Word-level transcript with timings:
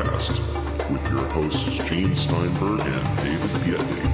Paracast 0.00 0.90
with 0.90 1.06
your 1.10 1.28
hosts 1.32 1.62
Gene 1.62 2.16
Steinberg 2.16 2.80
and 2.80 3.16
David 3.18 3.50
Biedny. 3.62 4.08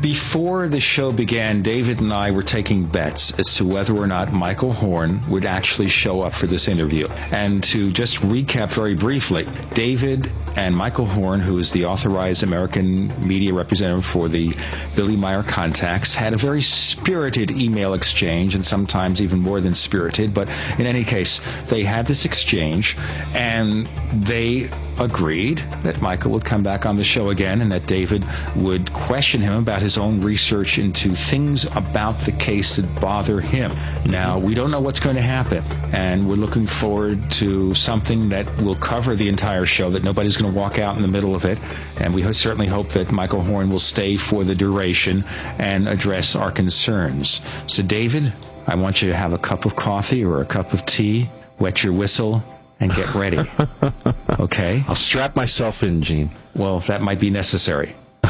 Before 0.00 0.66
the 0.66 0.80
show 0.80 1.12
began, 1.12 1.62
David 1.62 2.00
and 2.00 2.12
I 2.12 2.30
were 2.30 2.42
taking 2.42 2.86
bets 2.86 3.38
as 3.38 3.56
to 3.56 3.64
whether 3.64 3.94
or 3.94 4.06
not 4.06 4.32
Michael 4.32 4.72
Horn 4.72 5.20
would 5.28 5.44
actually 5.44 5.88
show 5.88 6.22
up 6.22 6.32
for 6.32 6.46
this 6.46 6.68
interview. 6.68 7.08
And 7.30 7.62
to 7.64 7.92
just 7.92 8.16
recap 8.22 8.70
very 8.70 8.94
briefly, 8.94 9.46
David 9.74 10.32
and 10.56 10.76
Michael 10.76 11.06
Horn, 11.06 11.40
who 11.40 11.58
is 11.58 11.70
the 11.70 11.86
authorized 11.86 12.42
American 12.42 13.26
media 13.26 13.54
representative 13.54 14.04
for 14.04 14.28
the 14.28 14.54
Billy 14.94 15.16
Meier 15.16 15.42
contacts, 15.42 16.14
had 16.14 16.34
a 16.34 16.36
very 16.36 16.60
spirited 16.60 17.50
email 17.50 17.94
exchange, 17.94 18.54
and 18.54 18.64
sometimes 18.64 19.22
even 19.22 19.38
more 19.38 19.60
than 19.60 19.74
spirited. 19.74 20.34
But 20.34 20.48
in 20.78 20.86
any 20.86 21.04
case, 21.04 21.40
they 21.68 21.84
had 21.84 22.06
this 22.06 22.24
exchange, 22.24 22.96
and 23.34 23.86
they 24.12 24.70
agreed 24.98 25.58
that 25.82 26.00
Michael 26.02 26.32
would 26.32 26.44
come 26.44 26.62
back 26.62 26.84
on 26.84 26.96
the 26.96 27.04
show 27.04 27.30
again 27.30 27.62
and 27.62 27.72
that 27.72 27.86
David 27.86 28.24
would 28.54 28.92
question 28.92 29.40
him 29.40 29.54
about 29.54 29.80
his 29.80 29.96
own 29.96 30.20
research 30.20 30.78
into 30.78 31.14
things 31.14 31.64
about 31.76 32.20
the 32.20 32.32
case 32.32 32.76
that 32.76 33.00
bother 33.00 33.40
him. 33.40 33.72
Now, 34.04 34.38
we 34.38 34.54
don't 34.54 34.70
know 34.70 34.80
what's 34.80 35.00
going 35.00 35.16
to 35.16 35.22
happen, 35.22 35.64
and 35.92 36.28
we're 36.28 36.36
looking 36.36 36.66
forward 36.66 37.30
to 37.32 37.74
something 37.74 38.30
that 38.30 38.60
will 38.60 38.76
cover 38.76 39.16
the 39.16 39.28
entire 39.28 39.66
show, 39.66 39.90
that 39.90 40.04
nobody's 40.04 40.36
going 40.42 40.54
to 40.54 40.58
walk 40.58 40.78
out 40.78 40.96
in 40.96 41.02
the 41.02 41.08
middle 41.08 41.34
of 41.34 41.44
it, 41.44 41.58
and 41.96 42.14
we 42.14 42.30
certainly 42.32 42.66
hope 42.66 42.90
that 42.90 43.10
Michael 43.10 43.42
Horn 43.42 43.70
will 43.70 43.78
stay 43.78 44.16
for 44.16 44.44
the 44.44 44.54
duration 44.54 45.24
and 45.58 45.88
address 45.88 46.36
our 46.36 46.50
concerns. 46.50 47.40
So, 47.66 47.82
David, 47.82 48.32
I 48.66 48.76
want 48.76 49.02
you 49.02 49.08
to 49.08 49.16
have 49.16 49.32
a 49.32 49.38
cup 49.38 49.64
of 49.64 49.74
coffee 49.76 50.24
or 50.24 50.40
a 50.40 50.46
cup 50.46 50.72
of 50.72 50.84
tea, 50.84 51.28
wet 51.58 51.82
your 51.82 51.92
whistle, 51.92 52.44
and 52.80 52.92
get 52.92 53.14
ready. 53.14 53.38
Okay? 54.38 54.82
I'll 54.88 54.94
strap 54.94 55.36
myself 55.36 55.82
in, 55.82 56.02
Gene. 56.02 56.30
Well, 56.54 56.80
that 56.80 57.00
might 57.00 57.20
be 57.20 57.30
necessary. 57.30 57.94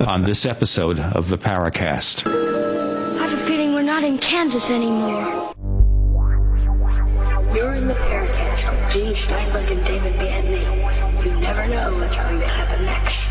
On 0.00 0.22
this 0.22 0.46
episode 0.46 1.00
of 1.00 1.28
the 1.28 1.38
Paracast. 1.38 2.26
I 2.26 3.28
have 3.28 3.38
a 3.38 3.46
feeling 3.46 3.72
we're 3.72 3.82
not 3.82 4.04
in 4.04 4.18
Kansas 4.18 4.70
anymore. 4.70 5.45
You're 7.56 7.74
in 7.74 7.88
the 7.88 7.94
Paracast 7.94 8.70
with 8.70 8.92
Gene 8.92 9.14
Steinberg 9.14 9.70
and 9.70 9.82
David 9.86 10.12
Biedny. 10.16 11.24
You 11.24 11.40
never 11.40 11.66
know 11.66 11.96
what's 11.96 12.18
going 12.18 12.40
to 12.40 12.46
happen 12.46 12.84
next. 12.84 13.30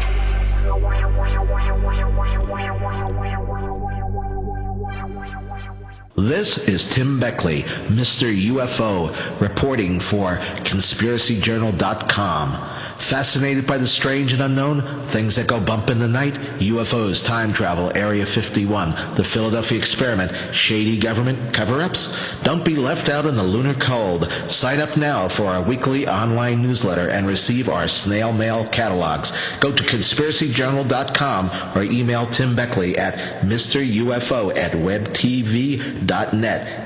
This 6.16 6.68
is 6.68 6.90
Tim 6.90 7.20
Beckley, 7.20 7.62
Mr. 7.62 8.36
UFO, 8.48 9.40
reporting 9.40 10.00
for 10.00 10.38
ConspiracyJournal.com. 10.38 12.75
Fascinated 12.98 13.68
by 13.68 13.78
the 13.78 13.88
strange 13.88 14.34
and 14.34 14.42
unknown, 14.42 14.82
things 15.04 15.36
that 15.36 15.48
go 15.48 15.60
bump 15.60 15.90
in 15.90 16.00
the 16.00 16.08
night, 16.08 16.34
UFOs, 16.60 17.26
time 17.26 17.54
travel, 17.54 17.92
Area 17.96 18.26
51, 18.26 19.16
the 19.16 19.24
Philadelphia 19.24 19.78
experiment, 19.78 20.32
shady 20.54 20.98
government 20.98 21.54
cover-ups? 21.54 22.16
Don't 22.44 22.66
be 22.66 22.76
left 22.76 23.10
out 23.10 23.26
in 23.26 23.36
the 23.36 23.44
lunar 23.44 23.74
cold. 23.76 24.32
Sign 24.48 24.80
up 24.80 24.98
now 24.98 25.28
for 25.28 25.46
our 25.46 25.62
weekly 25.62 26.08
online 26.08 26.62
newsletter 26.64 27.10
and 27.10 27.28
receive 27.28 27.70
our 27.70 27.88
snail 27.88 28.32
mail 28.34 28.66
catalogs. 28.68 29.32
Go 29.60 29.72
to 29.72 29.84
conspiracyjournal.com 29.84 31.52
or 31.76 31.84
email 31.84 32.26
Tim 32.28 32.56
Beckley 32.56 32.98
at 32.98 33.16
MrUFO 33.44 34.58
at 34.58 34.72
webtv.net. 34.72 36.14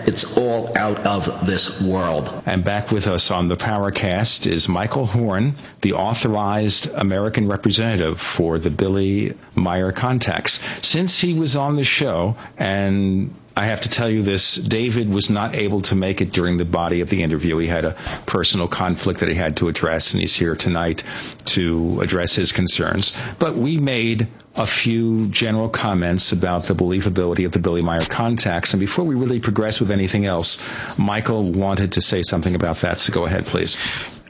It's 0.08 0.38
all 0.38 0.78
out 0.78 1.06
of 1.06 1.46
this 1.46 1.82
world. 1.82 2.44
And 2.46 2.64
back 2.64 2.92
with 2.92 3.08
us 3.08 3.32
on 3.32 3.48
the 3.48 3.58
Paracast 3.58 4.50
is 4.52 4.68
Michael 4.68 5.06
Horn, 5.06 5.56
the 5.82 5.94
authorized 6.00 6.90
American 6.94 7.48
representative 7.48 8.20
for 8.20 8.58
the 8.58 8.70
Billy 8.70 9.34
Meier 9.54 9.92
contacts. 9.92 10.60
Since 10.82 11.20
he 11.20 11.38
was 11.38 11.58
on 11.58 11.76
the 11.76 11.84
show, 11.84 12.38
and 12.58 13.36
I 13.56 13.66
have 13.66 13.82
to 13.82 13.90
tell 13.90 14.10
you 14.10 14.22
this, 14.24 14.56
David 14.56 15.10
was 15.10 15.30
not 15.30 15.56
able 15.56 15.82
to 15.82 15.96
make 15.96 16.22
it 16.22 16.32
during 16.32 16.56
the 16.56 16.64
body 16.64 17.02
of 17.02 17.10
the 17.10 17.22
interview. 17.22 17.58
He 17.58 17.68
had 17.68 17.84
a 17.84 17.98
personal 18.26 18.70
conflict 18.70 19.20
that 19.20 19.28
he 19.28 19.36
had 19.36 19.58
to 19.58 19.68
address, 19.68 20.14
and 20.14 20.22
he's 20.22 20.34
here 20.34 20.56
tonight 20.56 21.04
to 21.46 22.00
address 22.00 22.34
his 22.34 22.54
concerns. 22.54 23.18
But 23.38 23.58
we 23.58 23.78
made 23.78 24.30
a 24.56 24.66
few 24.66 25.28
general 25.28 25.68
comments 25.68 26.32
about 26.32 26.64
the 26.64 26.74
believability 26.74 27.46
of 27.46 27.52
the 27.52 27.60
Billy 27.60 27.82
Meier 27.82 28.00
contacts. 28.00 28.74
And 28.74 28.80
before 28.80 29.04
we 29.04 29.16
really 29.16 29.42
progress 29.42 29.82
with 29.82 29.92
anything 29.92 30.26
else, 30.26 30.58
Michael 30.98 31.44
wanted 31.52 31.94
to 31.94 32.02
say 32.02 32.24
something 32.24 32.56
about 32.56 32.78
that. 32.78 33.00
So 33.00 33.12
go 33.12 33.26
ahead, 33.26 33.46
please. 33.46 33.76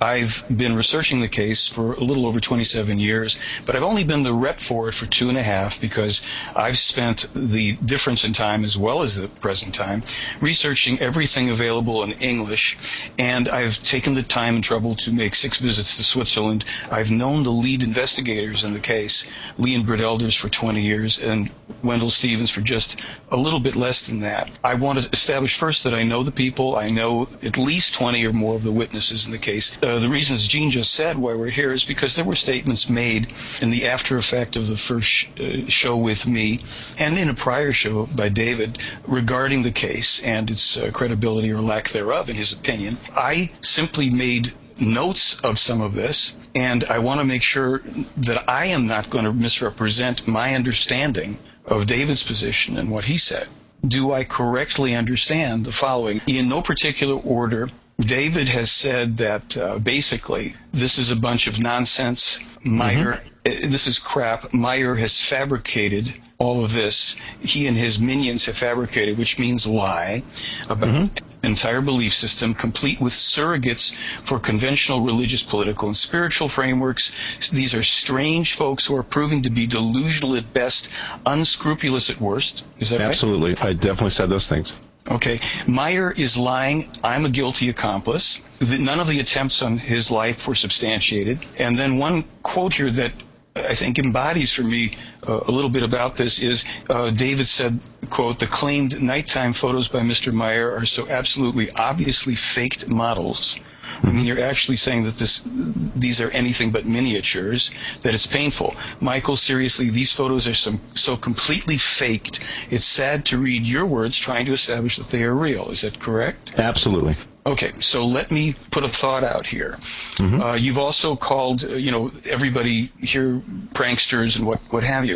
I've 0.02 0.46
been 0.50 0.76
researching 0.76 1.20
the 1.20 1.28
case 1.28 1.68
for 1.68 1.94
a 1.94 2.00
little 2.00 2.26
over 2.26 2.40
27 2.40 3.00
years, 3.00 3.38
but 3.66 3.76
I've 3.76 3.84
only 3.84 4.06
been 4.06 4.24
the 4.24 4.34
rep 4.34 4.60
for 4.60 4.88
it 4.88 4.94
for 4.94 5.06
two 5.06 5.28
and 5.30 5.38
a 5.38 5.44
half 5.44 5.82
because 5.82 6.22
I've 6.56 6.78
spent 6.78 7.28
the 7.34 7.74
difference 7.74 8.24
in 8.24 8.32
time 8.34 8.64
as 8.64 8.78
well 8.78 9.02
as 9.02 9.18
the 9.18 9.28
present 9.28 9.76
time 9.76 10.04
researching 10.40 11.00
everything 11.00 11.50
available 11.50 12.04
in 12.04 12.12
English, 12.14 13.12
and 13.18 13.50
I've 13.50 13.82
taken 13.84 14.16
the 14.16 14.24
time 14.24 14.56
and 14.56 14.64
trouble 14.64 14.96
to 14.96 15.12
make 15.12 15.36
six 15.36 15.58
visits 15.59 15.98
to 15.98 16.04
Switzerland. 16.04 16.64
I've 16.90 17.12
known 17.12 17.44
the 17.44 17.52
lead 17.52 17.84
investigators 17.84 18.64
in 18.64 18.74
the 18.74 18.80
case, 18.80 19.30
Leon 19.58 19.84
Bredelders 19.86 20.38
for 20.38 20.48
20 20.50 20.82
years 20.82 21.20
and 21.20 21.50
Wendelle 21.84 22.09
Stevens 22.09 22.52
for 22.52 22.62
just 22.62 23.00
a 23.32 23.38
little 23.38 23.59
bit 23.59 23.76
less 23.76 24.08
than 24.08 24.22
that. 24.22 24.50
I 24.64 24.76
want 24.76 25.00
to 25.00 25.09
establish 25.12 25.58
first 25.58 25.84
that 25.84 25.94
I 25.94 26.04
know 26.04 26.24
the 26.24 26.32
people. 26.32 26.76
I 26.76 26.90
know 26.90 27.28
at 27.44 27.58
least 27.58 27.96
20 27.96 28.26
or 28.26 28.34
more 28.34 28.56
of 28.56 28.64
the 28.64 28.72
witnesses 28.72 29.26
in 29.26 29.32
the 29.32 29.38
case. 29.38 29.78
Uh, 29.90 29.98
the 29.98 30.08
reasons 30.08 30.48
Gene 30.48 30.70
just 30.70 30.94
said 30.94 31.18
why 31.18 31.34
we're 31.34 31.50
here 31.50 31.72
is 31.72 31.84
because 31.84 32.16
there 32.16 32.24
were 32.24 32.36
statements 32.36 32.92
made 32.92 33.34
in 33.60 33.72
the 33.72 33.88
after 33.88 34.18
effect 34.18 34.56
of 34.56 34.68
the 34.68 34.78
first 34.78 35.08
sh- 35.08 35.28
uh, 35.40 35.68
show 35.68 35.98
with 35.98 36.28
me 36.28 36.60
and 37.00 37.18
in 37.18 37.28
a 37.28 37.34
prior 37.34 37.72
show 37.72 38.06
by 38.06 38.30
David 38.30 38.78
regarding 39.08 39.64
the 39.64 39.72
case 39.72 40.24
and 40.24 40.52
its 40.52 40.78
uh, 40.78 40.92
credibility 40.94 41.52
or 41.52 41.62
lack 41.62 41.90
thereof, 41.90 42.30
in 42.30 42.36
his 42.36 42.54
opinion. 42.54 42.98
I 43.16 43.50
simply 43.62 44.12
made 44.12 44.54
notes 44.80 45.42
of 45.42 45.58
some 45.58 45.82
of 45.82 45.94
this, 45.94 46.38
and 46.54 46.84
I 46.84 47.00
want 47.00 47.20
to 47.22 47.26
make 47.26 47.42
sure 47.42 47.80
that 48.18 48.48
I 48.48 48.68
am 48.68 48.86
not 48.86 49.10
going 49.10 49.26
to 49.26 49.34
misrepresent 49.34 50.28
my 50.28 50.54
understanding 50.54 51.40
of 51.66 51.88
David's 51.88 52.22
position 52.22 52.78
and 52.78 52.92
what 52.92 53.06
he 53.06 53.18
said. 53.18 53.48
Do 53.84 54.12
I 54.12 54.24
correctly 54.24 54.94
understand 54.94 55.66
the 55.66 55.72
following? 55.72 56.22
In 56.28 56.48
no 56.48 56.62
particular 56.62 57.16
order, 57.16 57.70
David 58.00 58.48
has 58.48 58.72
said 58.72 59.18
that 59.18 59.58
uh, 59.58 59.78
basically 59.80 60.56
this 60.72 61.00
is 61.00 61.12
a 61.12 61.16
bunch 61.16 61.48
of 61.48 61.62
nonsense. 61.62 62.40
Meier, 62.64 63.22
mm-hmm. 63.44 63.70
this 63.70 63.88
is 63.88 64.00
crap. 64.00 64.54
Meier 64.54 64.96
has 64.96 65.22
fabricated 65.22 66.14
all 66.38 66.64
of 66.64 66.74
this. 66.74 67.20
He 67.42 67.68
and 67.68 67.76
his 67.76 68.00
minions 68.00 68.46
have 68.46 68.58
fabricated, 68.58 69.18
which 69.18 69.38
means 69.38 69.68
lie, 69.68 70.24
about 70.70 70.88
mm-hmm 70.88 71.26
entire 71.44 71.82
belief 71.82 72.14
system, 72.14 72.54
complete 72.54 73.00
with 73.00 73.14
surrogates 73.14 73.96
for 73.96 74.40
conventional 74.40 75.02
religious, 75.02 75.44
political, 75.44 75.88
and 75.88 75.96
spiritual 75.96 76.48
frameworks. 76.48 77.50
These 77.50 77.76
are 77.76 77.84
strange 77.84 78.56
folks 78.56 78.86
who 78.86 78.96
are 78.98 79.04
proving 79.04 79.44
to 79.44 79.50
be 79.50 79.68
delusional 79.68 80.36
at 80.36 80.54
best, 80.54 80.92
unscrupulous 81.26 82.09
at 82.09 82.20
worst. 82.20 82.64
Is 82.80 82.90
that 82.92 83.02
Absolutely. 83.02 83.52
right? 83.52 83.66
I 83.66 83.74
definitely 83.74 84.12
said 84.12 84.30
those 84.30 84.50
things. 84.50 84.74
Okay. 85.09 85.40
Meier 85.68 86.12
is 86.12 86.38
lying. 86.38 86.86
I'm 87.03 87.25
a 87.25 87.30
guilty 87.30 87.70
accomplice. 87.70 88.42
None 88.80 89.00
of 89.00 89.08
the 89.08 89.20
attempts 89.20 89.64
on 89.64 89.78
his 89.78 90.11
life 90.11 90.47
were 90.47 90.56
substantiated. 90.56 91.46
And 91.58 91.76
then 91.76 91.97
one 91.97 92.23
quote 92.44 92.76
here 92.76 92.90
that 92.90 93.11
I 93.56 93.73
think 93.73 93.97
embodies 94.00 94.53
for 94.53 94.64
me 94.64 94.91
uh, 95.28 95.40
a 95.47 95.52
little 95.52 95.72
bit 95.72 95.84
about 95.84 96.16
this 96.16 96.41
is 96.41 96.66
uh, 96.90 97.09
David 97.09 97.47
said, 97.47 97.79
quote, 98.09 98.40
the 98.40 98.46
claimed 98.46 99.02
nighttime 99.02 99.53
photos 99.53 99.88
by 99.88 100.00
Mr. 100.00 100.32
Meier 100.32 100.76
are 100.76 100.85
so 100.85 101.08
absolutely 101.09 101.72
obviously 101.72 102.35
faked 102.35 102.88
models. 102.88 103.59
I 104.03 104.12
mean, 104.12 104.26
you're 104.26 104.41
actually 104.41 104.78
saying 104.78 105.03
that 105.03 105.18
this, 105.18 105.41
these 105.41 106.22
are 106.22 106.30
anything 106.32 106.72
but 106.72 106.86
miniatures, 106.86 107.72
that 108.02 108.14
it's 108.14 108.28
painful. 108.28 108.76
Michael, 109.00 109.36
seriously, 109.36 109.90
these 109.90 110.12
photos 110.12 110.47
are 110.47 110.53
some, 110.53 110.80
so 110.94 111.16
completely 111.16 111.78
faked. 111.78 112.40
It's 112.70 112.86
sad 112.86 113.26
to 113.28 113.38
read 113.38 113.66
your 113.66 113.86
words 113.86 114.18
trying 114.18 114.46
to 114.46 114.53
establish 114.53 114.97
that 114.97 115.08
they 115.08 115.24
are 115.24 115.34
real. 115.34 115.70
Is 115.70 115.82
that 115.82 116.00
correct? 116.00 116.53
Absolutely. 116.58 117.16
Okay, 117.46 117.72
so 117.80 118.06
let 118.06 118.32
me 118.32 118.53
put 118.70 118.84
a 118.84 118.88
thought 118.88 119.24
out 119.24 119.47
here. 119.47 119.72
Mm-hmm. 119.72 120.42
Uh, 120.42 120.53
you've 120.56 120.78
also 120.78 121.16
called, 121.16 121.64
uh, 121.64 121.70
you 121.70 121.92
know, 121.92 122.12
everybody 122.30 122.92
here 123.00 123.42
pranksters 123.74 124.38
and 124.38 124.46
what, 124.46 124.59
what 124.70 124.84
have 124.84 125.06
you. 125.06 125.16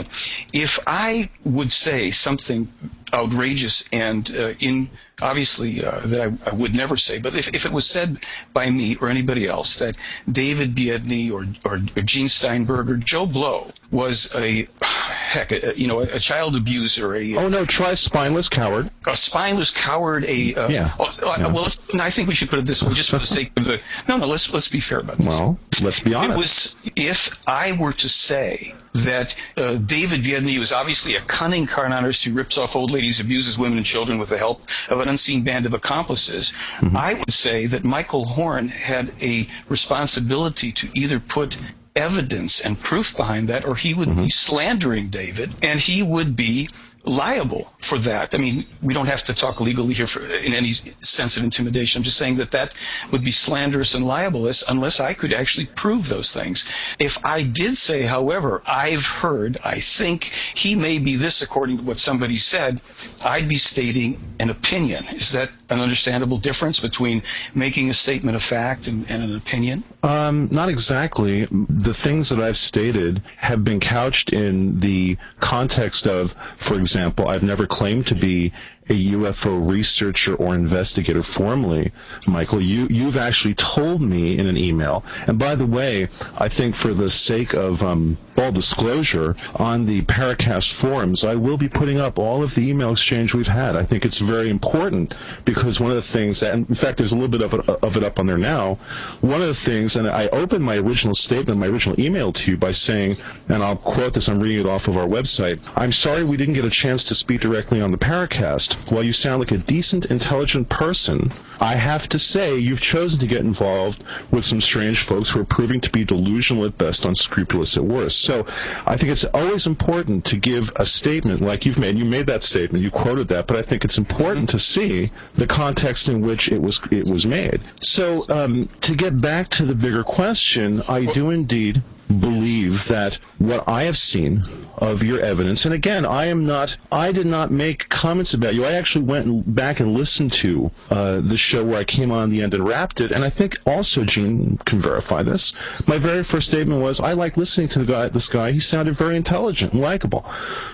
If 0.54 0.80
I 0.88 1.30
would 1.44 1.72
say 1.72 2.12
something 2.12 2.70
outrageous 3.14 3.88
and 3.94 4.30
uh, 4.36 4.54
in 4.60 4.90
obviously 5.22 5.84
uh, 5.84 6.00
that 6.00 6.22
I, 6.22 6.50
I, 6.50 6.56
would 6.56 6.76
never 6.76 6.98
say, 6.98 7.20
but 7.20 7.36
if, 7.36 7.50
if 7.50 7.66
it 7.66 7.72
was 7.72 7.86
said 7.86 8.18
by 8.54 8.70
me 8.70 8.96
or 9.00 9.10
anybody 9.10 9.48
else 9.48 9.80
that 9.80 9.96
David 10.30 10.76
Biedny 10.76 11.32
or, 11.32 11.46
or, 11.70 11.78
or 11.78 12.02
Gene 12.02 12.28
Steinberg 12.28 12.90
or 12.90 12.98
Joe 12.98 13.26
Blow 13.26 13.68
was 13.92 14.36
a 14.38 14.68
heck, 14.82 15.52
a, 15.52 15.78
you 15.78 15.88
know, 15.88 16.02
a, 16.02 16.20
child 16.20 16.56
abuser. 16.56 17.16
A, 17.16 17.36
oh 17.36 17.50
no, 17.50 17.66
try 17.66 17.94
spineless 17.94 18.50
coward. 18.50 18.90
A 19.08 19.16
spineless 19.16 19.72
coward, 19.72 20.26
a 20.26 20.56
uh, 20.56 20.68
Yeah. 20.70 20.92
oh, 21.00 21.36
Yeah. 21.38 21.48
well, 21.48 21.68
I 22.02 22.10
think 22.10 22.28
we 22.28 22.36
should 22.36 22.50
put 22.50 22.60
it 22.60 22.66
this 22.66 22.84
way, 22.84 22.94
just 22.94 23.10
for 23.10 23.18
the 23.18 23.26
sake 23.26 23.52
of 23.58 23.66
the. 23.66 23.80
No, 24.08 24.18
no. 24.18 24.28
Let's 24.28 24.54
let's 24.54 24.70
be 24.70 24.80
fair 24.80 25.00
about 25.00 25.18
this. 25.18 25.28
Well, 25.28 25.58
let's 25.84 26.00
be 26.00 26.14
honest. 26.14 26.32
It 26.32 26.38
was 26.38 26.78
if 26.96 27.48
I 27.48 27.78
were 27.80 27.94
to 27.94 28.10
say 28.10 28.74
that 28.94 29.36
uh, 29.58 29.76
David 29.76 30.22
Biedny 30.22 30.60
was 30.60 30.72
obviously 30.72 31.16
a 31.16 31.20
cunning 31.22 31.66
con 31.66 31.92
artist 31.92 32.26
who 32.26 32.34
rips 32.34 32.58
off 32.60 32.76
old 32.76 32.92
ladies, 32.92 33.20
abuses 33.20 33.58
women 33.58 33.78
and 33.78 33.86
children 33.86 34.20
with 34.20 34.30
the 34.30 34.38
help 34.38 34.62
of 34.90 35.00
an 35.00 35.10
unseen 35.10 35.44
band 35.44 35.66
of 35.66 35.74
accomplices, 35.74 36.54
I 36.96 37.16
would 37.16 37.34
say 37.34 37.66
that 37.68 37.84
Michael 37.84 38.24
Horn 38.24 38.68
had 38.68 39.12
a 39.22 39.48
responsibility 39.68 40.72
to 40.74 40.90
either 40.94 41.20
put 41.20 41.58
evidence 41.96 42.66
and 42.66 42.80
proof 42.80 43.16
behind 43.16 43.50
that, 43.50 43.66
or 43.66 43.76
he 43.76 43.94
would 43.94 44.16
be 44.16 44.30
slandering 44.30 45.10
David, 45.10 45.54
and 45.62 45.80
he 45.80 46.02
would 46.02 46.36
be 46.36 46.70
liable 47.06 47.72
for 47.80 47.98
that. 47.98 48.34
I 48.34 48.38
mean, 48.38 48.64
we 48.82 48.94
don't 48.94 49.08
have 49.08 49.24
to 49.26 49.34
talk 49.34 49.60
legally 49.60 49.94
here 49.94 50.08
for, 50.08 50.22
in 50.22 50.54
any 50.54 50.72
sense 50.72 51.38
of 51.38 51.44
intimidation. 51.44 52.00
I'm 52.00 52.04
just 52.04 52.18
saying 52.18 52.38
that 52.38 52.52
that 52.52 52.74
would 53.12 53.24
be 53.24 53.32
slanderous 53.32 53.94
and 53.94 54.06
libelous 54.06 54.68
unless 54.70 55.00
I 55.00 55.14
could 55.14 55.34
actually 55.34 55.68
prove 55.68 56.08
those 56.08 56.34
things. 56.34 56.70
If 57.00 57.26
I 57.26 57.44
did 57.44 57.78
say, 57.78 58.04
however, 58.04 58.62
I've 58.68 59.06
heard, 59.06 59.58
I 59.66 59.76
think 59.76 60.24
he 60.24 60.76
may 60.76 61.00
be 61.00 61.16
this 61.16 61.42
according 61.42 61.78
to 61.78 61.84
what 61.84 62.00
somebody 62.00 62.38
said, 62.38 62.82
I'd 63.24 63.50
be 63.50 63.56
stating 63.56 64.20
an 64.40 64.50
opinion. 64.50 65.04
Is 65.12 65.34
that 65.34 65.50
an 65.70 65.80
understandable 65.80 66.38
difference 66.38 66.80
between 66.80 67.22
making 67.54 67.90
a 67.90 67.94
statement 67.94 68.36
of 68.36 68.44
fact 68.44 68.88
and, 68.88 69.10
and 69.12 69.24
an 69.24 69.36
opinion? 69.36 69.84
Um, 70.04 70.50
not 70.52 70.70
exactly. 70.70 71.48
The 71.84 71.94
things 71.94 72.30
that 72.30 72.40
I've 72.40 72.56
stated 72.56 73.22
have 73.36 73.66
been 73.66 73.82
couched 73.82 74.32
in 74.32 74.80
the 74.80 75.18
context 75.42 76.08
of, 76.08 76.32
for 76.56 76.76
example, 76.80 77.28
I've 77.28 77.44
never 77.44 77.68
claimed 77.68 78.08
to 78.08 78.16
be 78.16 78.54
a 78.90 79.12
UFO 79.12 79.70
researcher 79.70 80.36
or 80.36 80.56
investigator 80.56 81.24
formally. 81.24 81.92
Michael, 82.28 82.62
you, 82.62 82.88
you've 82.90 83.18
actually 83.18 83.56
told 83.56 84.02
me 84.02 84.38
in 84.38 84.48
an 84.48 84.58
email, 84.58 85.04
and 85.28 85.40
by 85.40 85.56
the 85.56 85.66
way, 85.66 86.08
I 86.38 86.50
think 86.50 86.76
for 86.76 86.94
the 86.94 87.10
sake 87.10 87.54
of 87.54 87.84
um, 87.84 88.18
full 88.36 88.52
disclosure, 88.52 89.36
on 89.56 89.86
the 89.86 90.02
Paracast 90.02 90.74
forums, 90.74 91.24
I 91.24 91.36
will 91.36 91.58
be 91.58 91.70
putting 91.70 92.00
up 92.00 92.20
all 92.20 92.44
of 92.44 92.56
the 92.56 92.70
email 92.70 92.92
exchange 92.92 93.34
we've 93.34 93.48
had. 93.48 93.76
I 93.76 93.84
think 93.84 94.06
it's 94.06 94.20
very 94.20 94.50
important 94.50 95.14
because 95.46 95.80
one 95.80 95.92
of 95.92 95.96
the 95.98 96.02
things 96.02 96.42
that, 96.42 96.54
in 96.54 96.66
fact, 96.66 96.98
there's 96.98 97.12
a 97.12 97.16
little 97.16 97.30
bit 97.30 97.42
of 97.42 97.54
it, 97.54 97.70
of 97.70 97.98
it 97.98 98.04
up 98.04 98.20
on 98.20 98.26
there 98.26 98.38
now. 98.38 98.76
One 99.22 99.42
of 99.42 99.48
the 99.48 99.54
things, 99.54 99.96
and 99.96 100.08
I 100.08 100.28
opened 100.28 100.64
my 100.64 100.78
original 100.78 101.16
statement, 101.16 101.60
my 101.60 101.68
original 101.68 102.00
email 102.00 102.34
to 102.34 102.52
you 102.52 102.58
by 102.58 102.72
saying, 102.72 103.16
and 103.50 103.64
I'll 103.64 103.76
quote 103.76 104.14
this, 104.14 104.28
I'm 104.30 104.40
reading 104.40 104.66
it 104.66 104.70
off 104.70 104.88
of 104.88 104.98
our 104.98 105.08
website. 105.08 105.70
I'm 105.76 105.92
sorry 105.92 106.24
we 106.24 106.38
didn't 106.38 106.56
get 106.56 106.66
a 106.66 106.70
chance 106.70 107.06
to 107.06 107.16
speak 107.16 107.42
directly 107.42 107.82
on 107.82 107.92
the 107.92 107.98
Paracast. 107.98 108.73
While 108.90 109.04
you 109.04 109.14
sound 109.14 109.40
like 109.40 109.52
a 109.52 109.58
decent, 109.58 110.06
intelligent 110.06 110.70
person, 110.70 111.32
I 111.60 111.76
have 111.76 112.10
to 112.10 112.20
say 112.20 112.58
you've 112.58 112.82
chosen 112.82 113.20
to 113.22 113.28
get 113.28 113.42
involved 113.42 114.04
with 114.32 114.44
some 114.44 114.62
strange 114.62 115.00
folks 115.00 115.30
who 115.30 115.42
are 115.42 115.46
proving 115.46 115.82
to 115.82 115.90
be 115.90 116.04
delusional 116.04 116.66
at 116.66 116.78
best, 116.78 117.06
unscrupulous 117.06 117.78
at 117.78 117.84
worst. 117.84 118.22
So 118.22 118.46
I 118.86 118.98
think 118.98 119.12
it's 119.12 119.26
always 119.26 119.68
important 119.68 120.26
to 120.26 120.38
give 120.38 120.72
a 120.76 120.86
statement 120.86 121.42
like 121.42 121.66
you've 121.66 121.80
made. 121.80 121.98
You 121.98 122.06
made 122.06 122.28
that 122.28 122.44
statement, 122.44 122.84
you 122.84 122.92
quoted 122.92 123.30
that, 123.30 123.48
but 123.48 123.58
I 123.58 123.62
think 123.62 123.86
it's 123.86 123.98
important 123.98 124.50
to 124.50 124.60
see 124.60 125.12
the 125.36 125.48
context 125.48 126.10
in 126.10 126.22
which 126.22 126.52
it 126.52 126.62
was 126.62 126.80
it 126.92 127.08
was 127.08 127.26
made. 127.26 127.62
So 127.82 128.22
um, 128.30 128.68
to 128.82 128.96
get 128.96 129.20
back 129.20 129.48
to 129.50 129.66
the 129.66 129.76
bigger 129.76 130.04
question, 130.04 130.82
I 130.88 131.06
do 131.06 131.30
indeed 131.30 131.82
believe 132.08 132.88
that 132.88 133.16
what 133.38 133.68
I 133.68 133.84
have 133.84 133.98
seen 133.98 134.44
of 134.78 135.04
your 135.04 135.20
evidence, 135.20 135.66
and 135.66 135.74
again, 135.74 136.06
I 136.06 136.26
am 136.26 136.46
not, 136.46 136.78
I 136.92 137.12
did 137.12 137.26
not 137.26 137.52
make 137.52 137.90
comments 137.90 138.34
about 138.34 138.54
you. 138.56 138.66
I 138.66 138.74
actually 138.74 139.06
went 139.06 139.56
back 139.56 139.80
and 139.80 139.94
listened 139.94 140.34
to 140.34 140.72
uh, 140.90 141.20
the 141.22 141.38
show 141.38 141.64
where 141.64 141.80
I 141.80 141.84
came 141.84 142.12
on 142.12 142.30
the 142.30 142.42
end 142.42 142.54
and 142.54 142.68
wrapped 142.68 143.02
it, 143.02 143.12
and 143.12 143.24
I 143.24 143.30
think 143.30 143.58
also 143.66 144.04
Gene 144.04 144.58
can 144.58 144.80
verify 144.80 145.24
this. 145.24 145.54
My 145.88 145.98
very 145.98 146.24
first 146.24 146.48
statement 146.48 146.82
was, 146.82 147.00
I 147.00 147.14
like 147.14 147.38
listening 147.38 147.70
to 147.70 147.80
the 147.80 147.92
guy, 147.92 148.10
this 148.10 148.30
guy. 148.30 148.52
He 148.52 148.60
sounded 148.60 148.96
very 148.96 149.16
intelligent 149.16 149.74
and 149.74 149.82
likable. 149.82 150.26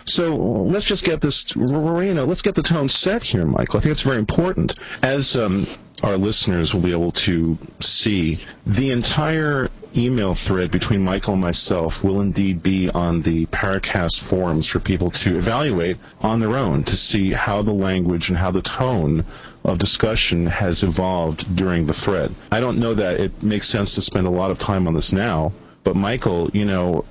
So 0.06 0.36
let's 0.36 0.86
just 0.86 1.04
get 1.04 1.22
this, 1.22 1.56
you 1.56 1.66
know, 1.66 2.26
let's 2.26 2.42
get 2.42 2.56
the 2.56 2.64
tone 2.64 2.90
set 2.90 3.24
here, 3.24 3.46
Michael. 3.46 3.78
I 3.78 3.81
think 3.81 3.92
it's 3.92 4.02
very 4.02 4.18
important. 4.18 4.76
As 5.02 5.36
um, 5.36 5.66
our 6.04 6.18
listeners 6.18 6.74
will 6.74 6.81
be 6.81 6.92
able 6.92 7.12
to 7.12 7.57
see, 7.80 8.40
the 8.66 8.92
entire 8.92 9.69
email 9.96 10.36
thread 10.36 10.72
between 10.72 11.04
Michael 11.04 11.34
and 11.34 11.42
myself 11.42 12.04
will 12.04 12.22
indeed 12.22 12.62
be 12.62 12.90
on 12.90 13.22
the 13.22 13.46
Paracast 13.48 14.22
forums 14.22 14.68
for 14.68 14.80
people 14.80 15.12
to 15.12 15.38
evaluate 15.38 15.98
on 16.22 16.40
their 16.40 16.56
own 16.56 16.84
to 16.84 16.96
see 16.96 17.31
how 17.31 17.62
the 17.62 17.74
language 17.74 18.30
and 18.30 18.38
how 18.38 18.51
the 18.51 18.62
tone 18.62 19.25
of 19.63 19.80
discussion 19.80 20.46
has 20.46 20.84
evolved 20.84 21.56
during 21.56 21.86
the 21.86 21.94
thread. 21.94 22.34
I 22.52 22.60
don't 22.60 22.80
know 22.80 22.94
that 22.94 23.19
it 23.19 23.44
makes 23.44 23.68
sense 23.68 23.95
to 23.95 24.02
spend 24.02 24.28
a 24.28 24.31
lot 24.31 24.52
of 24.52 24.60
time 24.60 24.88
on 24.88 24.94
this 24.94 25.12
now, 25.12 25.52
but 25.84 25.95
Michael, 25.95 26.50
you 26.54 26.66
know, 26.66 27.06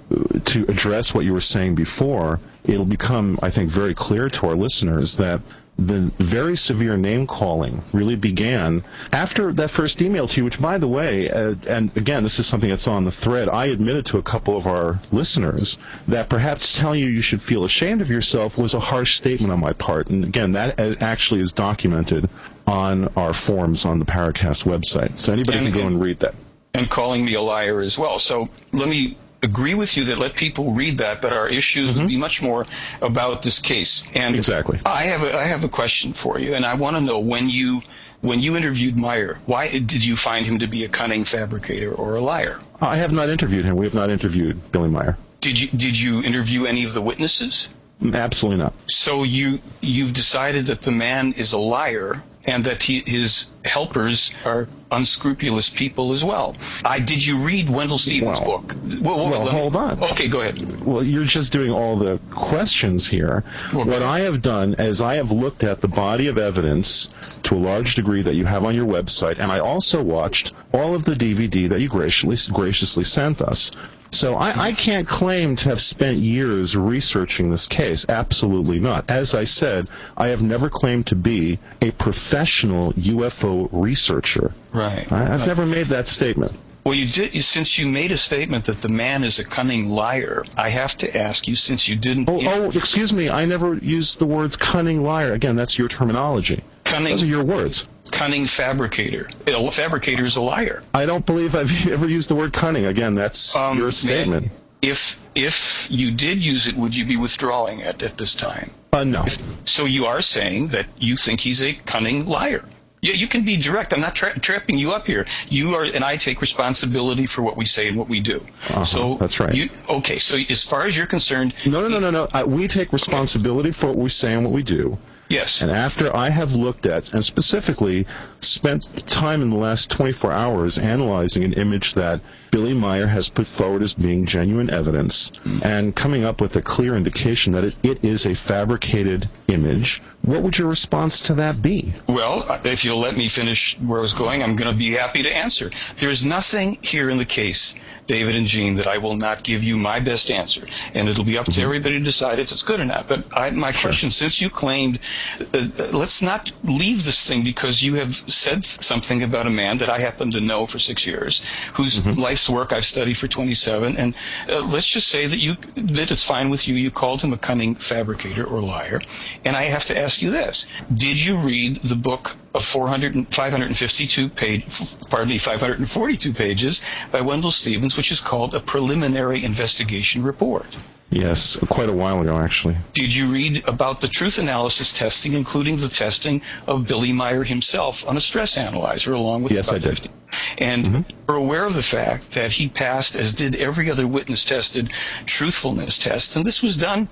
to 0.46 0.64
address 0.68 1.14
what 1.14 1.24
you 1.24 1.32
were 1.32 1.40
saying 1.40 1.74
before, 1.74 2.40
it'll 2.64 2.84
become, 2.84 3.38
I 3.42 3.50
think, 3.50 3.70
very 3.70 3.94
clear 3.94 4.28
to 4.30 4.46
our 4.46 4.54
listeners 4.54 5.16
that 5.16 5.40
the 5.78 6.10
very 6.18 6.56
severe 6.56 6.96
name 6.96 7.26
calling 7.28 7.82
really 7.92 8.16
began 8.16 8.82
after 9.12 9.52
that 9.52 9.70
first 9.70 10.02
email 10.02 10.26
to 10.26 10.40
you, 10.40 10.44
which, 10.44 10.60
by 10.60 10.78
the 10.78 10.88
way, 10.88 11.30
uh, 11.30 11.54
and 11.68 11.96
again, 11.96 12.24
this 12.24 12.40
is 12.40 12.46
something 12.46 12.68
that's 12.68 12.88
on 12.88 13.04
the 13.04 13.12
thread. 13.12 13.48
I 13.48 13.66
admitted 13.66 14.06
to 14.06 14.18
a 14.18 14.22
couple 14.22 14.56
of 14.56 14.66
our 14.66 15.00
listeners 15.12 15.78
that 16.08 16.28
perhaps 16.28 16.76
telling 16.76 16.98
you 17.00 17.06
you 17.06 17.22
should 17.22 17.40
feel 17.40 17.64
ashamed 17.64 18.00
of 18.00 18.10
yourself 18.10 18.58
was 18.58 18.74
a 18.74 18.80
harsh 18.80 19.14
statement 19.16 19.52
on 19.52 19.60
my 19.60 19.72
part. 19.72 20.08
And 20.10 20.24
again, 20.24 20.52
that 20.52 20.80
uh, 20.80 20.94
actually 21.00 21.42
is 21.42 21.52
documented 21.52 22.28
on 22.66 23.12
our 23.16 23.32
forums 23.32 23.84
on 23.84 24.00
the 24.00 24.04
Paracast 24.04 24.64
website. 24.64 25.18
So 25.18 25.32
anybody 25.32 25.58
And- 25.58 25.68
can 25.72 25.80
go 25.80 25.86
and 25.86 26.00
read 26.00 26.20
that. 26.20 26.34
and 26.74 26.90
calling 26.90 27.24
me 27.24 27.34
a 27.34 27.40
liar 27.40 27.80
as 27.80 27.98
well. 27.98 28.18
So 28.18 28.48
let 28.72 28.88
me 28.88 29.16
agree 29.42 29.74
with 29.74 29.96
you 29.96 30.04
that 30.04 30.18
let 30.18 30.34
people 30.34 30.72
read 30.72 30.98
that, 30.98 31.22
but 31.22 31.32
our 31.32 31.48
issues 31.48 31.94
would 31.94 32.00
mm-hmm. 32.00 32.08
be 32.08 32.18
much 32.18 32.42
more 32.42 32.66
about 33.00 33.42
this 33.42 33.60
case. 33.60 34.10
And 34.14 34.34
Exactly. 34.34 34.80
I 34.84 35.04
have 35.04 35.22
a, 35.22 35.36
I 35.36 35.44
have 35.44 35.64
a 35.64 35.68
question 35.68 36.12
for 36.12 36.38
you, 36.38 36.54
and 36.54 36.64
I 36.64 36.74
want 36.74 36.96
to 36.96 37.02
know 37.02 37.20
when 37.20 37.48
you 37.48 37.80
when 38.20 38.40
you 38.40 38.56
interviewed 38.56 38.96
Meier, 38.96 39.38
why 39.46 39.68
did 39.68 40.04
you 40.04 40.16
find 40.16 40.44
him 40.44 40.58
to 40.58 40.66
be 40.66 40.82
a 40.82 40.88
cunning 40.88 41.22
fabricator 41.22 41.92
or 41.92 42.16
a 42.16 42.20
liar? 42.20 42.58
I 42.80 42.96
have 42.96 43.12
not 43.12 43.28
interviewed 43.28 43.64
him. 43.64 43.76
We 43.76 43.86
have 43.86 43.94
not 43.94 44.10
interviewed 44.10 44.72
Billy 44.72 44.88
Meier. 44.88 45.16
Did 45.40 45.60
you 45.60 45.68
did 45.68 46.00
you 46.00 46.22
interview 46.24 46.64
any 46.64 46.84
of 46.84 46.92
the 46.92 47.00
witnesses? 47.00 47.68
Absolutely 48.12 48.62
not. 48.62 48.74
So 48.86 49.24
you 49.24 49.58
you've 49.80 50.12
decided 50.12 50.66
that 50.66 50.82
the 50.82 50.92
man 50.92 51.32
is 51.36 51.52
a 51.52 51.58
liar 51.58 52.22
and 52.44 52.64
that 52.64 52.82
he, 52.82 53.02
his 53.04 53.50
helpers 53.64 54.32
are 54.46 54.68
unscrupulous 54.90 55.68
people 55.68 56.12
as 56.12 56.24
well. 56.24 56.56
I 56.84 56.98
did 57.00 57.24
you 57.24 57.38
read 57.38 57.66
Wendelle 57.66 57.98
Stevens' 57.98 58.40
Well- 58.40 58.60
book? 58.60 58.74
Well, 59.02 59.28
well, 59.28 59.44
me- 59.44 59.50
hold 59.50 59.76
on. 59.76 60.02
Okay, 60.02 60.28
go 60.28 60.40
ahead. 60.40 60.80
Well, 60.84 61.02
you're 61.02 61.24
just 61.24 61.52
doing 61.52 61.70
all 61.70 61.96
the 61.96 62.18
questions 62.30 63.06
here. 63.06 63.44
Well, 63.74 63.84
what 63.84 64.02
I 64.02 64.20
have 64.20 64.40
done 64.40 64.74
is 64.78 65.00
I 65.02 65.16
have 65.16 65.30
looked 65.30 65.62
at 65.64 65.80
the 65.80 65.88
body 65.88 66.28
of 66.28 66.38
evidence 66.38 67.08
to 67.42 67.54
a 67.56 67.58
large 67.58 67.96
degree 67.96 68.22
that 68.22 68.34
you 68.34 68.46
have 68.46 68.64
on 68.64 68.74
your 68.74 68.86
website, 68.86 69.38
and 69.40 69.52
I 69.52 69.58
also 69.58 70.02
watched 70.02 70.54
all 70.72 70.94
of 70.94 71.04
the 71.04 71.14
DVD 71.14 71.68
that 71.70 71.80
you 71.80 71.88
graciously 71.88 72.54
graciously 72.54 73.04
sent 73.04 73.42
us. 73.42 73.72
So 74.10 74.34
I, 74.36 74.68
I 74.68 74.72
can't 74.72 75.06
claim 75.06 75.56
to 75.56 75.68
have 75.70 75.80
spent 75.80 76.18
years 76.18 76.76
researching 76.76 77.50
this 77.50 77.66
case. 77.66 78.06
Absolutely 78.08 78.80
not. 78.80 79.10
As 79.10 79.34
I 79.34 79.44
said, 79.44 79.88
I 80.16 80.28
have 80.28 80.42
never 80.42 80.70
claimed 80.70 81.08
to 81.08 81.16
be 81.16 81.58
a 81.82 81.90
professional 81.90 82.92
UFO 82.94 83.68
researcher. 83.70 84.52
Right. 84.72 85.10
I, 85.12 85.34
I've 85.34 85.46
never 85.46 85.66
made 85.66 85.88
that 85.88 86.08
statement. 86.08 86.56
Well, 86.84 86.94
you 86.94 87.06
did 87.06 87.44
since 87.44 87.78
you 87.78 87.86
made 87.86 88.12
a 88.12 88.16
statement 88.16 88.64
that 88.64 88.80
the 88.80 88.88
man 88.88 89.22
is 89.22 89.40
a 89.40 89.44
cunning 89.44 89.90
liar. 89.90 90.42
I 90.56 90.70
have 90.70 90.96
to 90.98 91.16
ask 91.18 91.46
you, 91.46 91.54
since 91.54 91.86
you 91.86 91.96
didn't 91.96 92.30
Oh, 92.30 92.40
oh, 92.42 92.70
excuse 92.74 93.12
me. 93.12 93.28
I 93.28 93.44
never 93.44 93.74
used 93.74 94.18
the 94.18 94.26
words 94.26 94.56
cunning 94.56 95.02
liar. 95.02 95.34
Again, 95.34 95.56
that's 95.56 95.76
your 95.76 95.88
terminology. 95.88 96.64
cunning 96.84 97.10
Those 97.10 97.24
are 97.24 97.26
your 97.26 97.44
words. 97.44 97.86
Cunning 98.10 98.46
fabricator. 98.46 99.28
A 99.46 99.70
fabricator 99.70 100.24
is 100.24 100.36
a 100.36 100.40
liar. 100.40 100.82
I 100.94 101.06
don't 101.06 101.24
believe 101.24 101.54
I've 101.54 101.88
ever 101.90 102.08
used 102.08 102.28
the 102.30 102.34
word 102.34 102.52
cunning. 102.52 102.86
Again, 102.86 103.14
that's 103.14 103.54
Um, 103.56 103.78
your 103.78 103.90
statement. 103.90 104.50
If 104.80 105.26
if 105.34 105.88
you 105.90 106.12
did 106.12 106.42
use 106.42 106.68
it, 106.68 106.76
would 106.76 106.96
you 106.96 107.04
be 107.04 107.16
withdrawing 107.16 107.80
it 107.80 108.02
at 108.02 108.16
this 108.16 108.34
time? 108.36 108.70
Uh, 108.92 109.04
no. 109.04 109.24
So 109.64 109.86
you 109.86 110.06
are 110.06 110.22
saying 110.22 110.68
that 110.68 110.86
you 110.98 111.16
think 111.16 111.40
he's 111.40 111.62
a 111.62 111.72
cunning 111.72 112.26
liar. 112.26 112.64
Yeah, 113.00 113.14
you 113.14 113.28
can 113.28 113.44
be 113.44 113.56
direct. 113.56 113.92
I'm 113.92 114.00
not 114.00 114.16
tra- 114.16 114.38
trapping 114.38 114.76
you 114.78 114.92
up 114.92 115.06
here. 115.06 115.24
You 115.48 115.74
are, 115.74 115.84
and 115.84 116.02
I 116.02 116.16
take 116.16 116.40
responsibility 116.40 117.26
for 117.26 117.42
what 117.42 117.56
we 117.56 117.64
say 117.64 117.86
and 117.88 117.96
what 117.96 118.08
we 118.08 118.18
do. 118.20 118.36
Uh-huh, 118.70 118.82
so 118.84 119.14
that's 119.14 119.38
right. 119.38 119.54
You, 119.54 119.68
okay, 119.88 120.18
so 120.18 120.36
as 120.36 120.64
far 120.64 120.82
as 120.82 120.96
you're 120.96 121.06
concerned, 121.06 121.54
No, 121.64 121.80
no, 121.82 121.88
no, 121.88 122.00
no, 122.00 122.10
no. 122.10 122.28
I, 122.32 122.42
we 122.44 122.66
take 122.66 122.92
responsibility 122.92 123.70
for 123.70 123.86
what 123.86 123.96
we 123.96 124.08
say 124.08 124.34
and 124.34 124.44
what 124.44 124.52
we 124.52 124.64
do. 124.64 124.98
Yes. 125.28 125.62
And 125.62 125.70
after 125.70 126.14
I 126.14 126.30
have 126.30 126.54
looked 126.54 126.86
at, 126.86 127.12
and 127.12 127.24
specifically 127.24 128.06
spent 128.40 129.06
time 129.06 129.42
in 129.42 129.50
the 129.50 129.56
last 129.56 129.90
24 129.90 130.32
hours 130.32 130.78
analyzing 130.78 131.44
an 131.44 131.52
image 131.54 131.94
that 131.94 132.20
Billy 132.50 132.72
Meier 132.72 133.06
has 133.06 133.28
put 133.28 133.46
forward 133.46 133.82
as 133.82 133.94
being 133.94 134.24
genuine 134.24 134.70
evidence 134.70 135.30
mm-hmm. 135.30 135.66
and 135.66 135.94
coming 135.94 136.24
up 136.24 136.40
with 136.40 136.56
a 136.56 136.62
clear 136.62 136.96
indication 136.96 137.52
that 137.52 137.64
it, 137.64 137.76
it 137.82 138.04
is 138.04 138.26
a 138.26 138.34
fabricated 138.34 139.28
image, 139.48 140.00
what 140.22 140.42
would 140.42 140.58
your 140.58 140.68
response 140.68 141.22
to 141.22 141.34
that 141.34 141.60
be? 141.60 141.92
Well, 142.06 142.44
if 142.64 142.84
you'll 142.84 142.98
let 142.98 143.16
me 143.16 143.28
finish 143.28 143.78
where 143.78 143.98
I 143.98 144.02
was 144.02 144.14
going, 144.14 144.42
I'm 144.42 144.56
going 144.56 144.70
to 144.70 144.76
be 144.76 144.92
happy 144.92 145.22
to 145.22 145.36
answer. 145.36 145.70
There's 145.96 146.24
nothing 146.24 146.78
here 146.82 147.08
in 147.10 147.18
the 147.18 147.24
case, 147.24 147.74
David 148.06 148.34
and 148.34 148.46
Gene, 148.46 148.76
that 148.76 148.86
I 148.86 148.98
will 148.98 149.16
not 149.16 149.44
give 149.44 149.62
you 149.62 149.76
my 149.76 150.00
best 150.00 150.30
answer. 150.30 150.66
And 150.94 151.08
it'll 151.08 151.24
be 151.24 151.38
up 151.38 151.46
to 151.46 151.52
mm-hmm. 151.52 151.62
everybody 151.62 151.98
to 151.98 152.04
decide 152.04 152.38
if 152.38 152.50
it's 152.50 152.62
good 152.62 152.80
or 152.80 152.84
not. 152.84 153.08
But 153.08 153.26
I, 153.36 153.50
my 153.50 153.72
question, 153.72 154.10
since 154.10 154.40
you 154.40 154.50
claimed, 154.50 154.98
uh, 155.40 155.68
let's 155.92 156.22
not 156.22 156.52
leave 156.62 157.04
this 157.04 157.26
thing 157.26 157.44
because 157.44 157.82
you 157.82 157.94
have 157.94 158.14
said 158.14 158.64
something 158.64 159.22
about 159.22 159.46
a 159.46 159.50
man 159.50 159.78
that 159.78 159.88
I 159.88 159.98
happen 159.98 160.32
to 160.32 160.40
know 160.40 160.66
for 160.66 160.78
six 160.78 161.06
years, 161.06 161.42
whose 161.74 162.06
life's 162.06 162.48
work 162.48 162.72
I've 162.72 162.84
studied 162.84 163.16
for 163.16 163.28
27. 163.28 163.96
And 163.96 164.14
uh, 164.48 164.60
let's 164.60 164.88
just 164.88 165.08
say 165.08 165.26
that 165.26 165.38
you 165.38 165.56
that 165.76 166.10
it's 166.10 166.24
fine 166.24 166.50
with 166.50 166.68
you. 166.68 166.74
You 166.74 166.90
called 166.90 167.22
him 167.22 167.32
a 167.32 167.38
cunning 167.38 167.74
fabricator 167.74 168.44
or 168.44 168.60
liar. 168.60 169.00
And 169.44 169.56
I 169.56 169.64
have 169.64 169.86
to 169.86 169.98
ask 169.98 170.22
you 170.22 170.30
this: 170.30 170.66
Did 170.92 171.24
you 171.24 171.38
read 171.38 171.76
the 171.76 171.96
book 171.96 172.36
of 172.58 172.64
400 172.64 173.14
and 173.14 173.34
552 173.34 174.28
page, 174.28 174.64
pardon 175.08 175.28
me, 175.28 175.38
542 175.38 176.32
pages 176.32 177.06
by 177.12 177.20
Wendelle 177.20 177.52
Stevens, 177.52 177.96
which 177.96 178.10
is 178.10 178.20
called 178.20 178.54
a 178.54 178.60
preliminary 178.60 179.44
investigation 179.44 180.22
report? 180.22 180.66
Yes, 181.10 181.56
quite 181.56 181.88
a 181.88 181.92
while 181.92 182.20
ago, 182.20 182.36
actually. 182.38 182.76
Did 182.92 183.14
you 183.14 183.32
read 183.32 183.66
about 183.66 184.02
the 184.02 184.08
truth 184.08 184.38
analysis 184.38 184.92
testing, 184.92 185.32
including 185.32 185.78
the 185.78 185.88
testing 185.88 186.42
of 186.66 186.86
Billy 186.86 187.12
Meier 187.12 187.44
himself 187.44 188.06
on 188.06 188.16
a 188.16 188.20
stress 188.20 188.58
analyzer, 188.58 189.14
along 189.14 189.44
with 189.44 189.52
Yes, 189.52 189.68
about 189.68 189.76
I 189.76 189.88
did. 189.88 189.98
50? 189.98 190.10
And 190.58 190.84
mm-hmm. 190.84 191.16
we're 191.26 191.36
aware 191.36 191.64
of 191.64 191.74
the 191.74 191.82
fact 191.82 192.32
that 192.32 192.52
he 192.52 192.68
passed, 192.68 193.16
as 193.16 193.32
did 193.34 193.56
every 193.56 193.90
other 193.90 194.06
witness 194.06 194.44
tested 194.44 194.92
truthfulness 195.24 195.98
test. 195.98 196.36
And 196.36 196.44
this 196.44 196.62
was 196.62 196.76
done, 196.76 197.08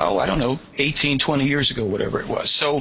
oh, 0.00 0.18
I 0.18 0.24
don't 0.24 0.38
know, 0.38 0.58
18, 0.78 1.18
20 1.18 1.44
years 1.44 1.70
ago, 1.70 1.84
whatever 1.84 2.20
it 2.20 2.28
was. 2.28 2.50
So 2.50 2.80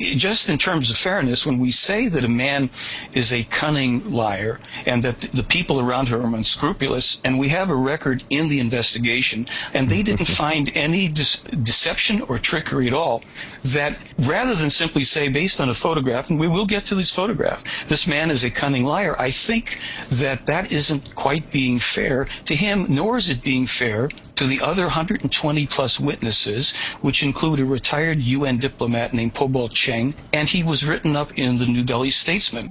just 0.00 0.48
in 0.48 0.56
terms 0.56 0.90
of 0.90 0.96
fairness, 0.96 1.39
when 1.46 1.58
we 1.58 1.70
say 1.70 2.08
that 2.08 2.24
a 2.24 2.28
man 2.28 2.70
is 3.12 3.32
a 3.32 3.44
cunning 3.44 4.12
liar 4.12 4.60
and 4.86 5.02
that 5.02 5.20
the 5.20 5.42
people 5.42 5.80
around 5.80 6.08
him 6.08 6.20
are 6.20 6.36
unscrupulous, 6.36 7.20
and 7.24 7.38
we 7.38 7.48
have 7.48 7.70
a 7.70 7.74
record 7.74 8.22
in 8.30 8.48
the 8.48 8.60
investigation, 8.60 9.46
and 9.74 9.88
they 9.88 10.02
didn't 10.02 10.26
find 10.44 10.70
any 10.74 11.08
dis- 11.08 11.42
deception 11.42 12.22
or 12.22 12.38
trickery 12.38 12.86
at 12.86 12.94
all, 12.94 13.22
that 13.64 13.98
rather 14.18 14.54
than 14.54 14.70
simply 14.70 15.04
say, 15.04 15.28
based 15.28 15.60
on 15.60 15.68
a 15.68 15.74
photograph, 15.74 16.30
and 16.30 16.38
we 16.38 16.48
will 16.48 16.66
get 16.66 16.84
to 16.86 16.94
this 16.94 17.14
photograph, 17.14 17.88
this 17.88 18.06
man 18.06 18.30
is 18.30 18.44
a 18.44 18.50
cunning 18.50 18.84
liar, 18.84 19.14
I 19.18 19.30
think 19.30 19.78
that 20.10 20.46
that 20.46 20.72
isn't 20.72 21.14
quite 21.14 21.50
being 21.50 21.78
fair 21.78 22.26
to 22.46 22.54
him, 22.54 22.86
nor 22.88 23.16
is 23.16 23.30
it 23.30 23.42
being 23.42 23.66
fair 23.66 24.08
to 24.40 24.46
the 24.46 24.62
other 24.62 24.84
120 24.84 25.66
plus 25.66 26.00
witnesses, 26.00 26.72
which 27.02 27.22
include 27.22 27.60
a 27.60 27.64
retired 27.64 28.22
UN 28.22 28.56
diplomat 28.56 29.12
named 29.12 29.34
Pobol 29.34 29.70
Cheng, 29.70 30.14
and 30.32 30.48
he 30.48 30.62
was 30.62 30.86
written 30.86 31.14
up 31.20 31.38
in 31.38 31.58
the 31.58 31.66
New 31.66 31.84
Delhi 31.84 32.08
Statesman. 32.08 32.64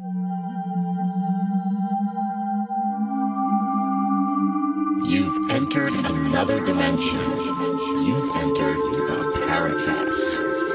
You've 5.06 5.52
entered 5.52 5.94
another 5.94 6.60
dimension. 6.66 7.20
You've 8.08 8.36
entered 8.38 8.78
the 8.78 9.40
Paracast. 9.46 10.69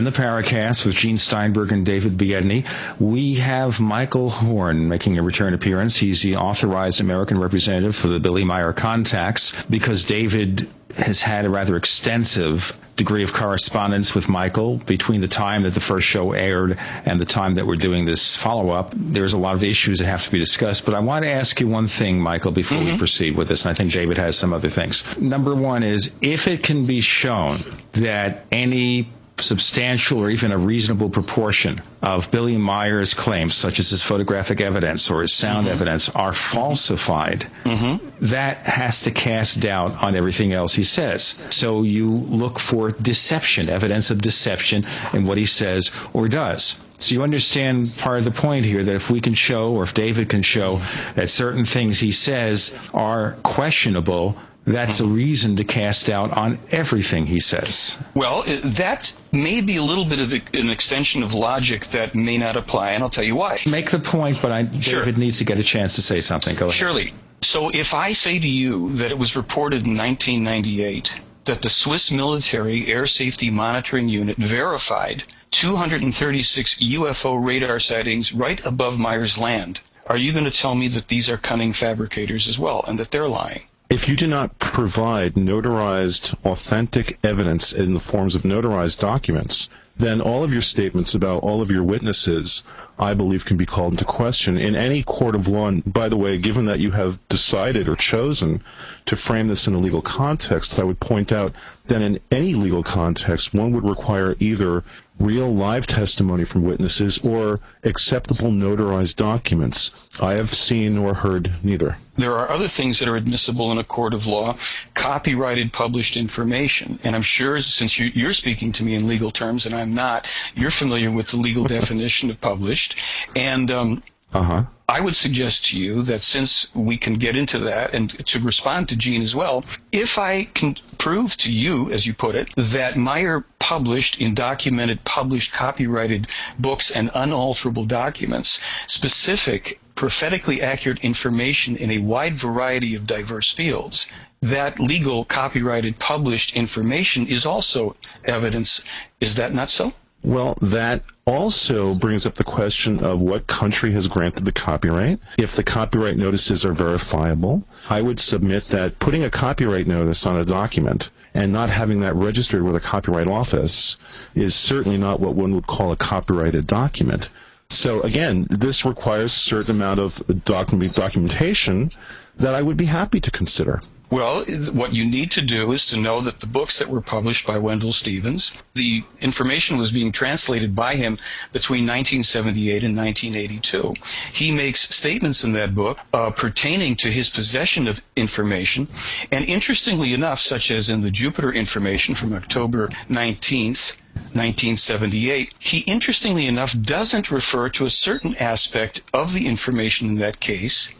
In 0.00 0.04
the 0.04 0.12
Paracast 0.12 0.86
with 0.86 0.94
Gene 0.94 1.18
Steinberg 1.18 1.72
and 1.72 1.84
David 1.84 2.16
Biedny. 2.16 2.64
We 2.98 3.34
have 3.34 3.82
Michael 3.82 4.30
Horn 4.30 4.88
making 4.88 5.18
a 5.18 5.22
return 5.22 5.52
appearance. 5.52 5.94
He's 5.94 6.22
the 6.22 6.36
authorized 6.36 7.02
American 7.02 7.38
representative 7.38 7.94
for 7.94 8.08
the 8.08 8.18
Billy 8.18 8.42
Meier 8.42 8.72
contacts 8.72 9.52
because 9.66 10.04
David 10.04 10.66
has 10.96 11.20
had 11.20 11.44
a 11.44 11.50
rather 11.50 11.76
extensive 11.76 12.78
degree 12.96 13.24
of 13.24 13.34
correspondence 13.34 14.14
with 14.14 14.26
Michael 14.26 14.78
between 14.78 15.20
the 15.20 15.28
time 15.28 15.64
that 15.64 15.74
the 15.74 15.80
first 15.80 16.06
show 16.06 16.32
aired 16.32 16.78
and 17.04 17.20
the 17.20 17.26
time 17.26 17.56
that 17.56 17.66
we're 17.66 17.76
doing 17.76 18.06
this 18.06 18.38
follow-up. 18.38 18.94
There's 18.96 19.34
a 19.34 19.38
lot 19.38 19.54
of 19.54 19.62
issues 19.62 19.98
that 19.98 20.06
have 20.06 20.24
to 20.24 20.30
be 20.30 20.38
discussed, 20.38 20.86
but 20.86 20.94
I 20.94 21.00
want 21.00 21.26
to 21.26 21.30
ask 21.30 21.60
you 21.60 21.68
one 21.68 21.88
thing, 21.88 22.22
Michael, 22.22 22.52
before 22.52 22.78
we 22.78 22.86
mm-hmm. 22.86 22.96
proceed 22.96 23.36
with 23.36 23.48
this, 23.48 23.66
and 23.66 23.70
I 23.70 23.74
think 23.74 23.92
David 23.92 24.16
has 24.16 24.38
some 24.38 24.54
other 24.54 24.70
things. 24.70 25.20
Number 25.20 25.54
one 25.54 25.82
is 25.82 26.10
if 26.22 26.48
it 26.48 26.62
can 26.62 26.86
be 26.86 27.02
shown 27.02 27.58
that 27.92 28.46
any 28.50 29.10
substantial 29.42 30.18
or 30.18 30.30
even 30.30 30.52
a 30.52 30.58
reasonable 30.58 31.10
proportion 31.10 31.82
of 32.02 32.30
Billy 32.30 32.56
Meier's 32.56 33.14
claims, 33.14 33.54
such 33.54 33.78
as 33.78 33.90
his 33.90 34.02
photographic 34.02 34.60
evidence 34.60 35.10
or 35.10 35.22
his 35.22 35.34
sound 35.34 35.66
mm-hmm. 35.66 35.74
evidence, 35.74 36.08
are 36.08 36.32
falsified, 36.32 37.46
mm-hmm. 37.64 38.26
that 38.26 38.58
has 38.66 39.02
to 39.02 39.10
cast 39.10 39.60
doubt 39.60 40.02
on 40.02 40.14
everything 40.16 40.52
else 40.52 40.74
he 40.74 40.82
says. 40.82 41.42
So 41.50 41.82
you 41.82 42.08
look 42.08 42.58
for 42.58 42.90
deception, 42.90 43.68
evidence 43.68 44.10
of 44.10 44.22
deception 44.22 44.82
in 45.12 45.26
what 45.26 45.38
he 45.38 45.46
says 45.46 45.90
or 46.12 46.28
does. 46.28 46.80
So 46.98 47.14
you 47.14 47.22
understand 47.22 47.94
part 47.96 48.18
of 48.18 48.24
the 48.24 48.30
point 48.30 48.66
here 48.66 48.84
that 48.84 48.94
if 48.94 49.10
we 49.10 49.22
can 49.22 49.32
show, 49.32 49.72
or 49.72 49.84
if 49.84 49.94
David 49.94 50.28
can 50.28 50.42
show, 50.42 50.80
that 51.14 51.30
certain 51.30 51.64
things 51.64 51.98
he 51.98 52.12
says 52.12 52.78
are 52.92 53.38
questionable, 53.42 54.36
that's 54.66 55.00
a 55.00 55.06
reason 55.06 55.56
to 55.56 55.64
cast 55.64 56.06
doubt 56.06 56.32
on 56.32 56.58
everything 56.70 57.26
he 57.26 57.40
says. 57.40 57.98
Well, 58.14 58.40
uh, 58.40 58.60
that 58.76 59.12
may 59.32 59.60
be 59.62 59.76
a 59.76 59.82
little 59.82 60.04
bit 60.04 60.20
of 60.20 60.32
an 60.32 60.70
extension 60.70 61.22
of 61.22 61.34
logic 61.34 61.84
that 61.86 62.14
may 62.14 62.38
not 62.38 62.56
apply, 62.56 62.92
and 62.92 63.02
I'll 63.02 63.10
tell 63.10 63.24
you 63.24 63.36
why. 63.36 63.58
Make 63.70 63.90
the 63.90 63.98
point, 63.98 64.38
but 64.42 64.52
I, 64.52 64.70
Sure. 64.70 65.00
David 65.00 65.18
needs 65.18 65.38
to 65.38 65.44
get 65.44 65.58
a 65.58 65.62
chance 65.62 65.96
to 65.96 66.02
say 66.02 66.20
something. 66.20 66.54
Go 66.56 66.66
ahead. 66.66 66.74
Surely. 66.74 67.12
So 67.42 67.70
if 67.70 67.94
I 67.94 68.12
say 68.12 68.38
to 68.38 68.48
you 68.48 68.96
that 68.96 69.10
it 69.10 69.18
was 69.18 69.36
reported 69.36 69.86
in 69.86 69.96
1998 69.96 71.20
that 71.44 71.62
the 71.62 71.70
Swiss 71.70 72.12
military 72.12 72.86
air 72.86 73.06
safety 73.06 73.50
monitoring 73.50 74.08
unit 74.08 74.36
verified 74.36 75.24
236 75.50 76.76
UFO 76.76 77.42
radar 77.42 77.80
sightings 77.80 78.32
right 78.32 78.64
above 78.64 78.98
Myers 78.98 79.38
Land, 79.38 79.80
are 80.06 80.18
you 80.18 80.32
going 80.32 80.44
to 80.44 80.50
tell 80.50 80.74
me 80.74 80.88
that 80.88 81.08
these 81.08 81.30
are 81.30 81.36
cunning 81.38 81.72
fabricators 81.72 82.46
as 82.46 82.58
well 82.58 82.84
and 82.86 82.98
that 82.98 83.10
they're 83.10 83.28
lying? 83.28 83.62
If 83.90 84.08
you 84.08 84.14
do 84.14 84.28
not 84.28 84.56
provide 84.60 85.34
notarized, 85.34 86.36
authentic 86.44 87.18
evidence 87.24 87.72
in 87.72 87.92
the 87.92 87.98
forms 87.98 88.36
of 88.36 88.42
notarized 88.42 89.00
documents, 89.00 89.68
then 89.96 90.20
all 90.20 90.44
of 90.44 90.52
your 90.52 90.62
statements 90.62 91.16
about 91.16 91.42
all 91.42 91.60
of 91.60 91.72
your 91.72 91.82
witnesses, 91.82 92.62
I 93.00 93.14
believe, 93.14 93.44
can 93.44 93.56
be 93.56 93.66
called 93.66 93.94
into 93.94 94.04
question 94.04 94.58
in 94.58 94.76
any 94.76 95.02
court 95.02 95.34
of 95.34 95.48
law. 95.48 95.66
And 95.66 95.82
by 95.92 96.08
the 96.08 96.16
way, 96.16 96.38
given 96.38 96.66
that 96.66 96.78
you 96.78 96.92
have 96.92 97.18
decided 97.28 97.88
or 97.88 97.96
chosen 97.96 98.62
to 99.06 99.16
frame 99.16 99.48
this 99.48 99.66
in 99.66 99.74
a 99.74 99.78
legal 99.80 100.02
context, 100.02 100.78
I 100.78 100.84
would 100.84 101.00
point 101.00 101.32
out 101.32 101.52
that 101.88 102.00
in 102.00 102.20
any 102.30 102.54
legal 102.54 102.84
context, 102.84 103.52
one 103.52 103.72
would 103.72 103.84
require 103.84 104.36
either 104.38 104.84
real 105.20 105.54
live 105.54 105.86
testimony 105.86 106.44
from 106.44 106.64
witnesses 106.64 107.18
or 107.18 107.60
acceptable 107.84 108.50
notarized 108.50 109.16
documents. 109.16 109.90
I 110.20 110.32
have 110.32 110.52
seen 110.52 110.98
or 110.98 111.14
heard 111.14 111.52
neither. 111.62 111.96
There 112.16 112.32
are 112.32 112.50
other 112.50 112.68
things 112.68 112.98
that 112.98 113.08
are 113.08 113.16
admissible 113.16 113.70
in 113.70 113.78
a 113.78 113.84
court 113.84 114.14
of 114.14 114.26
law, 114.26 114.56
copyrighted 114.94 115.72
published 115.72 116.16
information. 116.16 116.98
And 117.04 117.14
I'm 117.14 117.22
sure 117.22 117.60
since 117.60 117.98
you, 117.98 118.10
you're 118.12 118.32
speaking 118.32 118.72
to 118.72 118.82
me 118.82 118.94
in 118.94 119.06
legal 119.06 119.30
terms 119.30 119.66
and 119.66 119.74
I'm 119.74 119.94
not, 119.94 120.28
you're 120.54 120.70
familiar 120.70 121.10
with 121.10 121.28
the 121.28 121.36
legal 121.36 121.64
definition 121.78 122.30
of 122.30 122.40
published. 122.40 122.98
And 123.36 123.70
um, 123.70 124.02
Uh 124.32 124.42
huh. 124.42 124.62
I 124.90 125.00
would 125.00 125.14
suggest 125.14 125.66
to 125.66 125.78
you 125.78 126.02
that 126.02 126.20
since 126.20 126.74
we 126.74 126.96
can 126.96 127.14
get 127.14 127.36
into 127.36 127.60
that 127.60 127.94
and 127.94 128.10
to 128.26 128.40
respond 128.40 128.88
to 128.88 128.96
Gene 128.96 129.22
as 129.22 129.36
well, 129.36 129.64
if 129.92 130.18
I 130.18 130.42
can 130.42 130.74
prove 130.98 131.36
to 131.38 131.52
you, 131.52 131.92
as 131.92 132.08
you 132.08 132.12
put 132.12 132.34
it, 132.34 132.52
that 132.56 132.96
Meier 132.96 133.44
published 133.60 134.20
in 134.20 134.34
documented, 134.34 135.04
published, 135.04 135.52
copyrighted 135.52 136.26
books 136.58 136.90
and 136.90 137.08
unalterable 137.14 137.84
documents 137.84 138.60
specific, 138.88 139.78
prophetically 139.94 140.60
accurate 140.60 141.04
information 141.04 141.76
in 141.76 141.92
a 141.92 141.98
wide 141.98 142.34
variety 142.34 142.96
of 142.96 143.06
diverse 143.06 143.52
fields, 143.52 144.10
that 144.42 144.80
legal, 144.80 145.24
copyrighted, 145.24 146.00
published 146.00 146.56
information 146.56 147.28
is 147.28 147.46
also 147.46 147.94
evidence. 148.24 148.84
Is 149.20 149.36
that 149.36 149.52
not 149.52 149.70
so? 149.70 149.92
Well, 150.22 150.58
that 150.60 151.02
also 151.26 151.94
brings 151.94 152.26
up 152.26 152.34
the 152.34 152.44
question 152.44 153.02
of 153.02 153.20
what 153.20 153.46
country 153.46 153.92
has 153.92 154.06
granted 154.06 154.44
the 154.44 154.52
copyright. 154.52 155.18
If 155.38 155.56
the 155.56 155.62
copyright 155.62 156.18
notices 156.18 156.64
are 156.64 156.74
verifiable, 156.74 157.62
I 157.88 158.02
would 158.02 158.20
submit 158.20 158.64
that 158.64 158.98
putting 158.98 159.24
a 159.24 159.30
copyright 159.30 159.86
notice 159.86 160.26
on 160.26 160.36
a 160.38 160.44
document 160.44 161.10
and 161.32 161.52
not 161.52 161.70
having 161.70 162.00
that 162.00 162.16
registered 162.16 162.62
with 162.62 162.76
a 162.76 162.80
copyright 162.80 163.28
office 163.28 163.96
is 164.34 164.54
certainly 164.54 164.98
not 164.98 165.20
what 165.20 165.34
one 165.34 165.54
would 165.54 165.66
call 165.66 165.92
a 165.92 165.96
copyrighted 165.96 166.66
document. 166.66 167.30
So 167.70 168.00
again, 168.02 168.46
this 168.50 168.84
requires 168.84 169.32
a 169.32 169.38
certain 169.38 169.76
amount 169.76 170.00
of 170.00 170.44
document, 170.44 170.94
documentation 170.94 171.92
that 172.40 172.54
I 172.54 172.62
would 172.62 172.76
be 172.78 172.86
happy 172.86 173.20
to 173.20 173.30
consider. 173.30 173.80
Well, 174.10 174.42
what 174.72 174.92
you 174.92 175.04
need 175.04 175.32
to 175.32 175.40
do 175.42 175.70
is 175.70 175.90
to 175.90 176.00
know 176.00 176.22
that 176.22 176.40
the 176.40 176.46
books 176.46 176.80
that 176.80 176.88
were 176.88 177.00
published 177.02 177.46
by 177.46 177.58
Wendelle 177.58 177.92
Stevens, 177.92 178.60
the 178.74 179.04
information 179.20 179.76
was 179.76 179.92
being 179.92 180.10
translated 180.10 180.74
by 180.74 180.96
him 180.96 181.18
between 181.52 181.86
1978 181.86 182.82
and 182.82 182.96
1982. 182.96 183.94
He 184.32 184.50
makes 184.50 184.80
statements 184.80 185.44
in 185.44 185.52
that 185.52 185.74
book 185.74 186.00
uh, 186.12 186.30
pertaining 186.30 186.96
to 186.96 187.08
his 187.08 187.30
possession 187.30 187.86
of 187.86 188.02
information, 188.16 188.88
and 189.30 189.44
interestingly 189.44 190.12
enough, 190.12 190.40
such 190.40 190.72
as 190.72 190.90
in 190.90 191.02
the 191.02 191.10
Jupiter 191.12 191.52
information 191.52 192.14
from 192.16 192.32
October 192.32 192.88
19th, 193.08 193.96
1978, 194.32 195.54
he 195.58 195.80
interestingly 195.80 196.46
enough 196.46 196.76
doesn't 196.80 197.30
refer 197.30 197.68
to 197.68 197.84
a 197.84 197.90
certain 197.90 198.34
aspect 198.40 199.02
of 199.12 199.32
the 199.32 199.46
information 199.46 200.08
in 200.08 200.14
that 200.16 200.40
case 200.40 200.92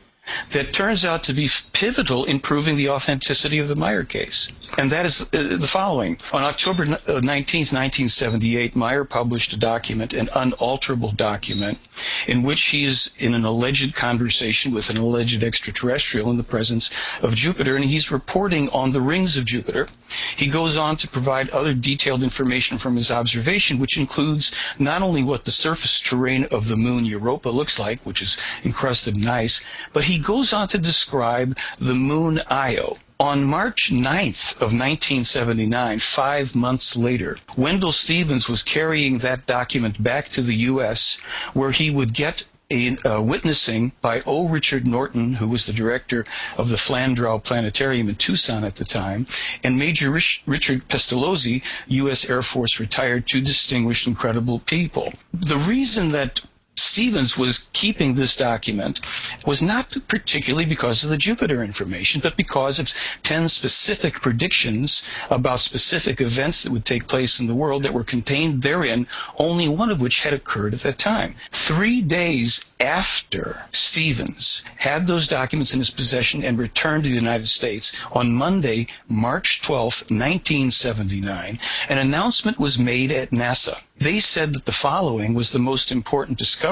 that 0.50 0.72
turns 0.72 1.04
out 1.04 1.24
to 1.24 1.32
be 1.32 1.48
pivotal 1.72 2.24
in 2.24 2.40
proving 2.40 2.76
the 2.76 2.90
authenticity 2.90 3.58
of 3.58 3.68
the 3.68 3.76
Meier 3.76 4.04
case. 4.04 4.48
And 4.78 4.90
that 4.90 5.06
is 5.06 5.22
uh, 5.34 5.56
the 5.58 5.66
following. 5.66 6.18
On 6.32 6.42
October 6.42 6.84
19, 6.84 7.20
1978, 7.22 8.76
Meier 8.76 9.04
published 9.04 9.52
a 9.52 9.58
document, 9.58 10.12
an 10.12 10.28
unalterable 10.34 11.12
document, 11.12 11.78
in 12.26 12.42
which 12.42 12.62
he 12.62 12.84
is 12.84 13.10
in 13.18 13.34
an 13.34 13.44
alleged 13.44 13.94
conversation 13.94 14.72
with 14.72 14.90
an 14.90 14.98
alleged 14.98 15.42
extraterrestrial 15.42 16.30
in 16.30 16.36
the 16.36 16.44
presence 16.44 16.90
of 17.22 17.34
Jupiter, 17.34 17.76
and 17.76 17.84
he's 17.84 18.10
reporting 18.12 18.68
on 18.70 18.92
the 18.92 19.00
rings 19.00 19.36
of 19.36 19.44
Jupiter. 19.44 19.88
He 20.36 20.48
goes 20.48 20.76
on 20.76 20.96
to 20.98 21.08
provide 21.08 21.50
other 21.50 21.74
detailed 21.74 22.22
information 22.22 22.78
from 22.78 22.96
his 22.96 23.10
observation, 23.10 23.78
which 23.78 23.96
includes 23.98 24.52
not 24.78 25.02
only 25.02 25.22
what 25.22 25.44
the 25.44 25.50
surface 25.50 26.00
terrain 26.00 26.46
of 26.50 26.68
the 26.68 26.76
moon 26.76 27.04
Europa 27.04 27.48
looks 27.50 27.78
like, 27.78 28.00
which 28.00 28.22
is 28.22 28.38
encrusted 28.64 29.16
in 29.16 29.28
ice, 29.28 29.60
but 29.92 30.04
he 30.10 30.18
goes 30.18 30.52
on 30.52 30.66
to 30.66 30.78
describe 30.78 31.56
the 31.78 31.94
moon 31.94 32.40
Io. 32.50 32.98
On 33.20 33.44
March 33.44 33.90
9th 33.92 34.54
of 34.56 34.72
1979, 34.72 35.98
five 36.00 36.56
months 36.56 36.96
later, 36.96 37.36
Wendelle 37.56 37.92
Stevens 37.92 38.48
was 38.48 38.64
carrying 38.64 39.18
that 39.18 39.46
document 39.46 40.02
back 40.02 40.28
to 40.30 40.42
the 40.42 40.56
U.S. 40.72 41.18
where 41.52 41.70
he 41.70 41.90
would 41.90 42.12
get 42.12 42.44
a 42.72 42.96
uh, 43.04 43.20
witnessing 43.20 43.92
by 44.00 44.22
O. 44.26 44.48
Richard 44.48 44.86
Norton, 44.86 45.34
who 45.34 45.48
was 45.48 45.66
the 45.66 45.72
director 45.72 46.24
of 46.56 46.68
the 46.68 46.76
Flandrau 46.76 47.42
Planetarium 47.42 48.08
in 48.08 48.14
Tucson 48.14 48.64
at 48.64 48.76
the 48.76 48.84
time, 48.84 49.26
and 49.62 49.78
Major 49.78 50.10
Rich- 50.10 50.42
Richard 50.46 50.88
Pestalozzi, 50.88 51.62
U.S. 51.88 52.28
Air 52.28 52.42
Force 52.42 52.80
retired, 52.80 53.26
two 53.26 53.40
distinguished, 53.40 54.06
incredible 54.06 54.58
people. 54.58 55.12
The 55.32 55.56
reason 55.56 56.10
that 56.10 56.40
Stevens 56.76 57.36
was 57.36 57.68
keeping 57.72 58.14
this 58.14 58.36
document 58.36 59.00
was 59.44 59.60
not 59.60 59.96
particularly 60.08 60.64
because 60.64 61.04
of 61.04 61.10
the 61.10 61.16
Jupiter 61.16 61.62
information, 61.62 62.20
but 62.20 62.36
because 62.36 62.78
of 62.78 62.88
10 63.22 63.48
specific 63.48 64.20
predictions 64.20 65.02
about 65.30 65.60
specific 65.60 66.20
events 66.20 66.62
that 66.62 66.72
would 66.72 66.84
take 66.84 67.06
place 67.06 67.40
in 67.40 67.48
the 67.48 67.54
world 67.54 67.82
that 67.82 67.92
were 67.92 68.04
contained 68.04 68.62
therein, 68.62 69.06
only 69.36 69.68
one 69.68 69.90
of 69.90 70.00
which 70.00 70.22
had 70.22 70.32
occurred 70.32 70.72
at 70.72 70.80
that 70.80 70.98
time. 70.98 71.34
Three 71.50 72.02
days 72.02 72.72
after 72.80 73.62
Stevens 73.72 74.64
had 74.76 75.06
those 75.06 75.28
documents 75.28 75.74
in 75.74 75.80
his 75.80 75.90
possession 75.90 76.44
and 76.44 76.58
returned 76.58 77.04
to 77.04 77.10
the 77.10 77.16
United 77.16 77.48
States, 77.48 77.98
on 78.12 78.32
Monday, 78.32 78.86
March 79.08 79.60
12, 79.62 80.10
1979, 80.10 81.58
an 81.88 81.98
announcement 81.98 82.58
was 82.58 82.78
made 82.78 83.12
at 83.12 83.30
NASA 83.30 83.76
they 84.00 84.18
said 84.18 84.54
that 84.54 84.64
the 84.64 84.72
following 84.72 85.34
was 85.34 85.52
the 85.52 85.58
most 85.58 85.92
important 85.92 86.38
discovery 86.38 86.69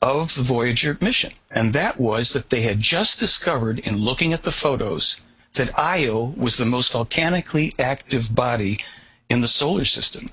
of 0.00 0.34
the 0.36 0.42
Voyager 0.42 0.96
mission. 1.00 1.32
And 1.50 1.72
that 1.72 1.98
was 1.98 2.34
that 2.34 2.48
they 2.48 2.60
had 2.60 2.78
just 2.78 3.18
discovered 3.18 3.80
in 3.80 3.96
looking 3.96 4.32
at 4.32 4.44
the 4.44 4.52
photos 4.52 5.20
that 5.54 5.76
Io 5.76 6.32
was 6.36 6.56
the 6.56 6.64
most 6.64 6.92
volcanically 6.92 7.72
active 7.76 8.32
body 8.32 8.78
in 9.28 9.40
the 9.40 9.48
solar 9.48 9.84
system. 9.84 10.30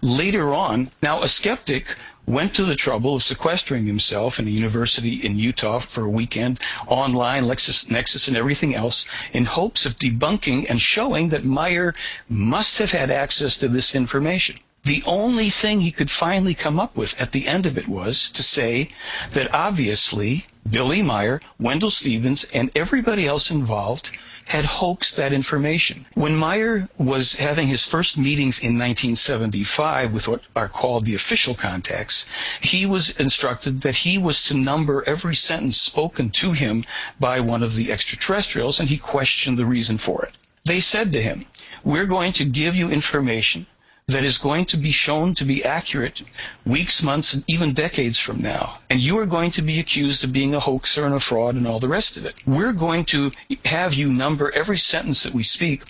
Later 0.00 0.54
on, 0.54 0.92
now 1.02 1.22
a 1.22 1.28
skeptic 1.28 1.96
went 2.24 2.54
to 2.54 2.64
the 2.64 2.76
trouble 2.76 3.16
of 3.16 3.22
sequestering 3.24 3.84
himself 3.84 4.38
in 4.38 4.46
a 4.46 4.50
university 4.50 5.14
in 5.16 5.36
Utah 5.36 5.80
for 5.80 6.04
a 6.04 6.10
weekend, 6.10 6.60
online, 6.86 7.46
Lexis, 7.46 7.86
Nexis, 7.86 8.28
and 8.28 8.36
everything 8.36 8.76
else, 8.76 9.06
in 9.32 9.44
hopes 9.44 9.86
of 9.86 9.96
debunking 9.96 10.70
and 10.70 10.80
showing 10.80 11.30
that 11.30 11.44
Meier 11.44 11.94
must 12.28 12.78
have 12.78 12.92
had 12.92 13.10
access 13.10 13.56
to 13.56 13.68
this 13.68 13.96
information. 13.96 14.56
The 14.84 15.04
only 15.06 15.48
thing 15.48 15.80
he 15.80 15.92
could 15.92 16.10
finally 16.10 16.54
come 16.54 16.80
up 16.80 16.96
with 16.96 17.22
at 17.22 17.30
the 17.30 17.46
end 17.46 17.66
of 17.66 17.78
it 17.78 17.86
was 17.86 18.30
to 18.30 18.42
say 18.42 18.90
that 19.30 19.54
obviously 19.54 20.44
Billy 20.68 21.02
Meier, 21.02 21.40
Wendelle 21.60 21.88
Stevens, 21.88 22.42
and 22.52 22.68
everybody 22.74 23.24
else 23.24 23.52
involved 23.52 24.10
had 24.44 24.64
hoaxed 24.64 25.16
that 25.16 25.32
information. 25.32 26.04
When 26.14 26.34
Meier 26.34 26.88
was 26.98 27.34
having 27.34 27.68
his 27.68 27.86
first 27.86 28.18
meetings 28.18 28.58
in 28.64 28.76
1975 28.76 30.12
with 30.12 30.26
what 30.26 30.42
are 30.56 30.68
called 30.68 31.04
the 31.04 31.14
official 31.14 31.54
contacts, 31.54 32.26
he 32.60 32.84
was 32.84 33.10
instructed 33.10 33.82
that 33.82 33.94
he 33.94 34.18
was 34.18 34.46
to 34.46 34.54
number 34.54 35.04
every 35.06 35.36
sentence 35.36 35.80
spoken 35.80 36.30
to 36.30 36.50
him 36.50 36.84
by 37.20 37.38
one 37.38 37.62
of 37.62 37.76
the 37.76 37.92
extraterrestrials, 37.92 38.80
and 38.80 38.88
he 38.88 38.98
questioned 38.98 39.58
the 39.58 39.64
reason 39.64 39.96
for 39.96 40.24
it. 40.24 40.34
They 40.64 40.80
said 40.80 41.12
to 41.12 41.22
him, 41.22 41.46
We're 41.84 42.06
going 42.06 42.32
to 42.34 42.44
give 42.44 42.74
you 42.74 42.90
information 42.90 43.66
that 44.12 44.24
is 44.24 44.38
going 44.38 44.64
to 44.66 44.76
be 44.76 44.90
shown 44.90 45.34
to 45.34 45.44
be 45.44 45.64
accurate 45.64 46.22
weeks, 46.64 47.02
months, 47.02 47.34
and 47.34 47.44
even 47.48 47.74
decades 47.74 48.18
from 48.18 48.40
now. 48.40 48.78
And 48.88 49.00
you 49.00 49.18
are 49.18 49.26
going 49.26 49.50
to 49.52 49.62
be 49.62 49.80
accused 49.80 50.24
of 50.24 50.32
being 50.32 50.54
a 50.54 50.60
hoaxer 50.60 51.04
and 51.04 51.14
a 51.14 51.20
fraud 51.20 51.54
and 51.54 51.66
all 51.66 51.80
the 51.80 51.88
rest 51.88 52.16
of 52.16 52.26
it. 52.26 52.34
We're 52.46 52.72
going 52.72 53.04
to 53.06 53.32
have 53.64 53.94
you 53.94 54.12
number 54.12 54.50
every 54.50 54.76
sentence 54.78 55.24
that 55.24 55.34
we 55.34 55.42
speak 55.42 55.82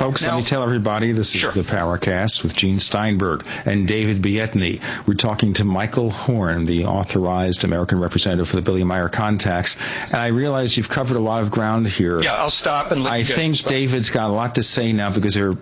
Folks, 0.00 0.22
Now- 0.22 0.36
let 0.36 0.36
me 0.38 0.42
tell 0.44 0.62
everybody 0.62 1.12
this 1.12 1.34
is 1.34 1.52
the 1.52 1.60
Paracast 1.60 2.42
with 2.42 2.56
Gene 2.56 2.80
Steinberg 2.80 3.44
and 3.66 3.86
David 3.86 4.22
Biedny. 4.22 4.80
We're 5.04 5.12
talking 5.12 5.52
to 5.54 5.64
Michael 5.66 6.10
Horn, 6.10 6.64
the 6.64 6.86
authorized 6.86 7.64
American 7.64 8.00
representative 8.00 8.48
for 8.48 8.56
the 8.56 8.62
Billy 8.62 8.82
Meier 8.82 9.10
contacts. 9.10 9.76
And 10.06 10.14
I 10.14 10.28
realize 10.28 10.74
you've 10.74 10.88
covered 10.88 11.18
a 11.18 11.20
lot 11.20 11.42
of 11.42 11.50
ground 11.50 11.86
here. 11.86 12.18
Yeah, 12.22 12.32
I'll 12.32 12.48
stop 12.48 12.92
and 12.92 13.04
let 13.04 13.12
I 13.12 13.16
you 13.18 13.24
guys 13.24 13.34
think 13.34 13.52
respond. 13.52 13.70
David's 13.74 14.08
got 14.08 14.30
a 14.30 14.32
lot 14.32 14.54
to 14.54 14.62
say 14.62 14.94
now 14.94 15.12
because 15.14 15.34
they're, 15.34 15.52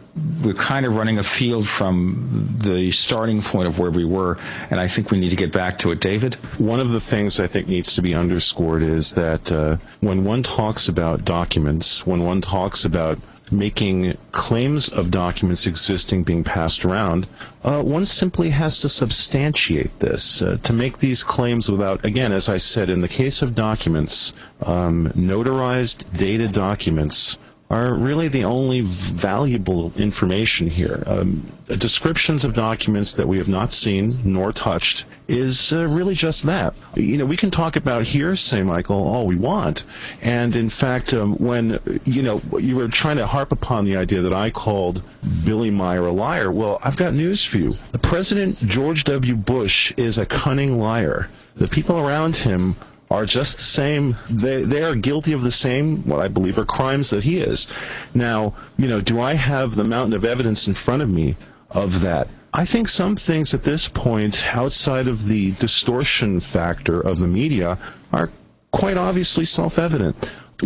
we're 0.45 0.55
kind 0.55 0.87
of 0.87 0.95
running 0.95 1.19
afield 1.19 1.67
from 1.67 2.49
the 2.59 2.93
starting 2.93 3.43
point 3.43 3.67
of 3.67 3.81
where 3.81 3.91
we 3.91 4.05
were, 4.05 4.39
and 4.71 4.79
I 4.79 4.87
think 4.87 5.11
we 5.11 5.19
need 5.19 5.31
to 5.31 5.37
get 5.37 5.51
back 5.51 5.79
to 5.79 5.91
it. 5.91 5.99
David? 5.99 6.35
One 6.59 6.79
of 6.79 6.91
the 6.91 7.01
things 7.01 7.41
I 7.41 7.49
think 7.49 7.67
needs 7.67 7.95
to 7.97 8.03
be 8.03 8.15
underscored 8.15 8.83
is 8.85 9.15
that 9.15 9.51
uh, 9.51 9.79
when 9.99 10.23
one 10.23 10.45
talks 10.45 10.87
about 10.89 11.25
documents, 11.25 12.07
when 12.07 12.23
one 12.25 12.41
talks 12.41 12.85
about 12.85 13.19
making 13.51 14.17
claims 14.33 14.89
of 14.89 15.11
documents 15.11 15.67
existing 15.67 16.23
being 16.23 16.45
passed 16.45 16.85
around, 16.85 17.27
uh, 17.65 17.83
one 17.83 18.05
simply 18.05 18.51
has 18.51 18.81
to 18.81 18.89
substantiate 18.89 19.99
this. 19.99 20.43
Uh, 20.43 20.59
to 20.63 20.73
make 20.73 20.99
these 20.99 21.25
claims 21.25 21.71
without, 21.71 22.05
again, 22.05 22.33
as 22.33 22.49
I 22.49 22.57
said, 22.57 22.91
in 22.91 23.01
the 23.01 23.09
case 23.09 23.43
of 23.43 23.55
documents, 23.55 24.33
um, 24.63 25.13
notarized 25.17 26.05
dated 26.17 26.53
documents 26.53 27.39
are 27.71 27.93
really 27.93 28.29
the 28.29 28.45
only 28.45 28.81
valuable 28.81 29.93
information 29.97 30.71
here. 30.71 31.03
Um, 31.07 31.53
descriptions 31.67 32.45
of 32.45 32.55
documents 32.55 33.15
that 33.15 33.29
we 33.29 33.37
have 33.39 33.49
not 33.49 33.73
seen 33.73 34.11
nor 34.25 34.53
touched 34.53 35.05
is 35.27 35.73
uh, 35.73 35.87
really 35.91 36.15
just 36.15 36.45
that. 36.45 36.75
You 36.95 37.19
know, 37.19 37.27
we 37.27 37.37
can 37.37 37.51
talk 37.51 37.77
about 37.77 38.05
hearsay, 38.05 38.63
Michael, 38.63 39.07
all 39.07 39.27
we 39.27 39.37
want. 39.37 39.85
And 40.23 40.57
in 40.57 40.71
fact, 40.71 41.13
um, 41.13 41.35
when, 41.35 42.01
you 42.05 42.23
know, 42.23 42.41
you 42.59 42.77
were 42.77 42.89
trying 42.89 43.19
to 43.19 43.27
harp 43.27 43.53
upon 43.53 43.85
the 43.85 43.99
idea 43.99 44.23
that 44.23 44.33
I 44.33 44.49
called 44.49 45.03
Billy 45.45 45.71
Meier 45.71 46.07
a 46.07 46.13
liar, 46.13 46.51
well, 46.51 46.79
I've 46.83 46.97
got 46.97 47.13
news 47.13 47.45
for 47.45 47.59
you. 47.59 47.73
The 47.93 47.99
President 47.99 48.57
George 48.57 49.05
W. 49.05 49.37
Bush 49.37 49.93
is 49.99 50.17
a 50.17 50.25
cunning 50.25 50.81
liar. 50.81 51.29
The 51.55 51.69
people 51.69 51.99
around 51.99 52.37
him 52.37 52.75
are 53.11 53.25
just 53.25 53.57
the 53.57 53.63
same. 53.63 54.17
They 54.29 54.63
they 54.63 54.83
are 54.83 54.95
guilty 54.95 55.33
of 55.33 55.43
the 55.43 55.51
same, 55.51 56.09
what 56.09 56.21
I 56.21 56.29
believe 56.29 56.59
are 56.59 56.65
crimes 56.65 57.11
that 57.11 57.25
he 57.25 57.39
is. 57.41 57.67
Now, 58.15 58.55
you 58.77 58.89
know, 58.89 59.01
do 59.01 59.21
I 59.21 59.35
have 59.35 59.75
the 59.75 59.85
mountain 59.85 60.15
of 60.15 60.25
evidence 60.25 60.69
in 60.69 60.75
front 60.75 61.03
of 61.03 61.11
me 61.11 61.37
of 61.71 62.03
that? 62.03 62.29
I 62.53 62.65
think 62.65 62.89
some 62.89 63.17
things 63.17 63.55
at 63.55 63.63
this 63.63 63.89
point, 63.89 64.45
outside 64.57 65.07
of 65.07 65.27
the 65.27 65.53
distortion 65.53 66.41
factor 66.41 67.01
of 67.01 67.19
the 67.19 67.27
media, 67.27 67.79
are 68.13 68.31
quite 68.71 68.97
obviously 68.97 69.45
self-evident. 69.45 70.17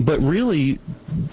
But 0.01 0.21
really, 0.21 0.79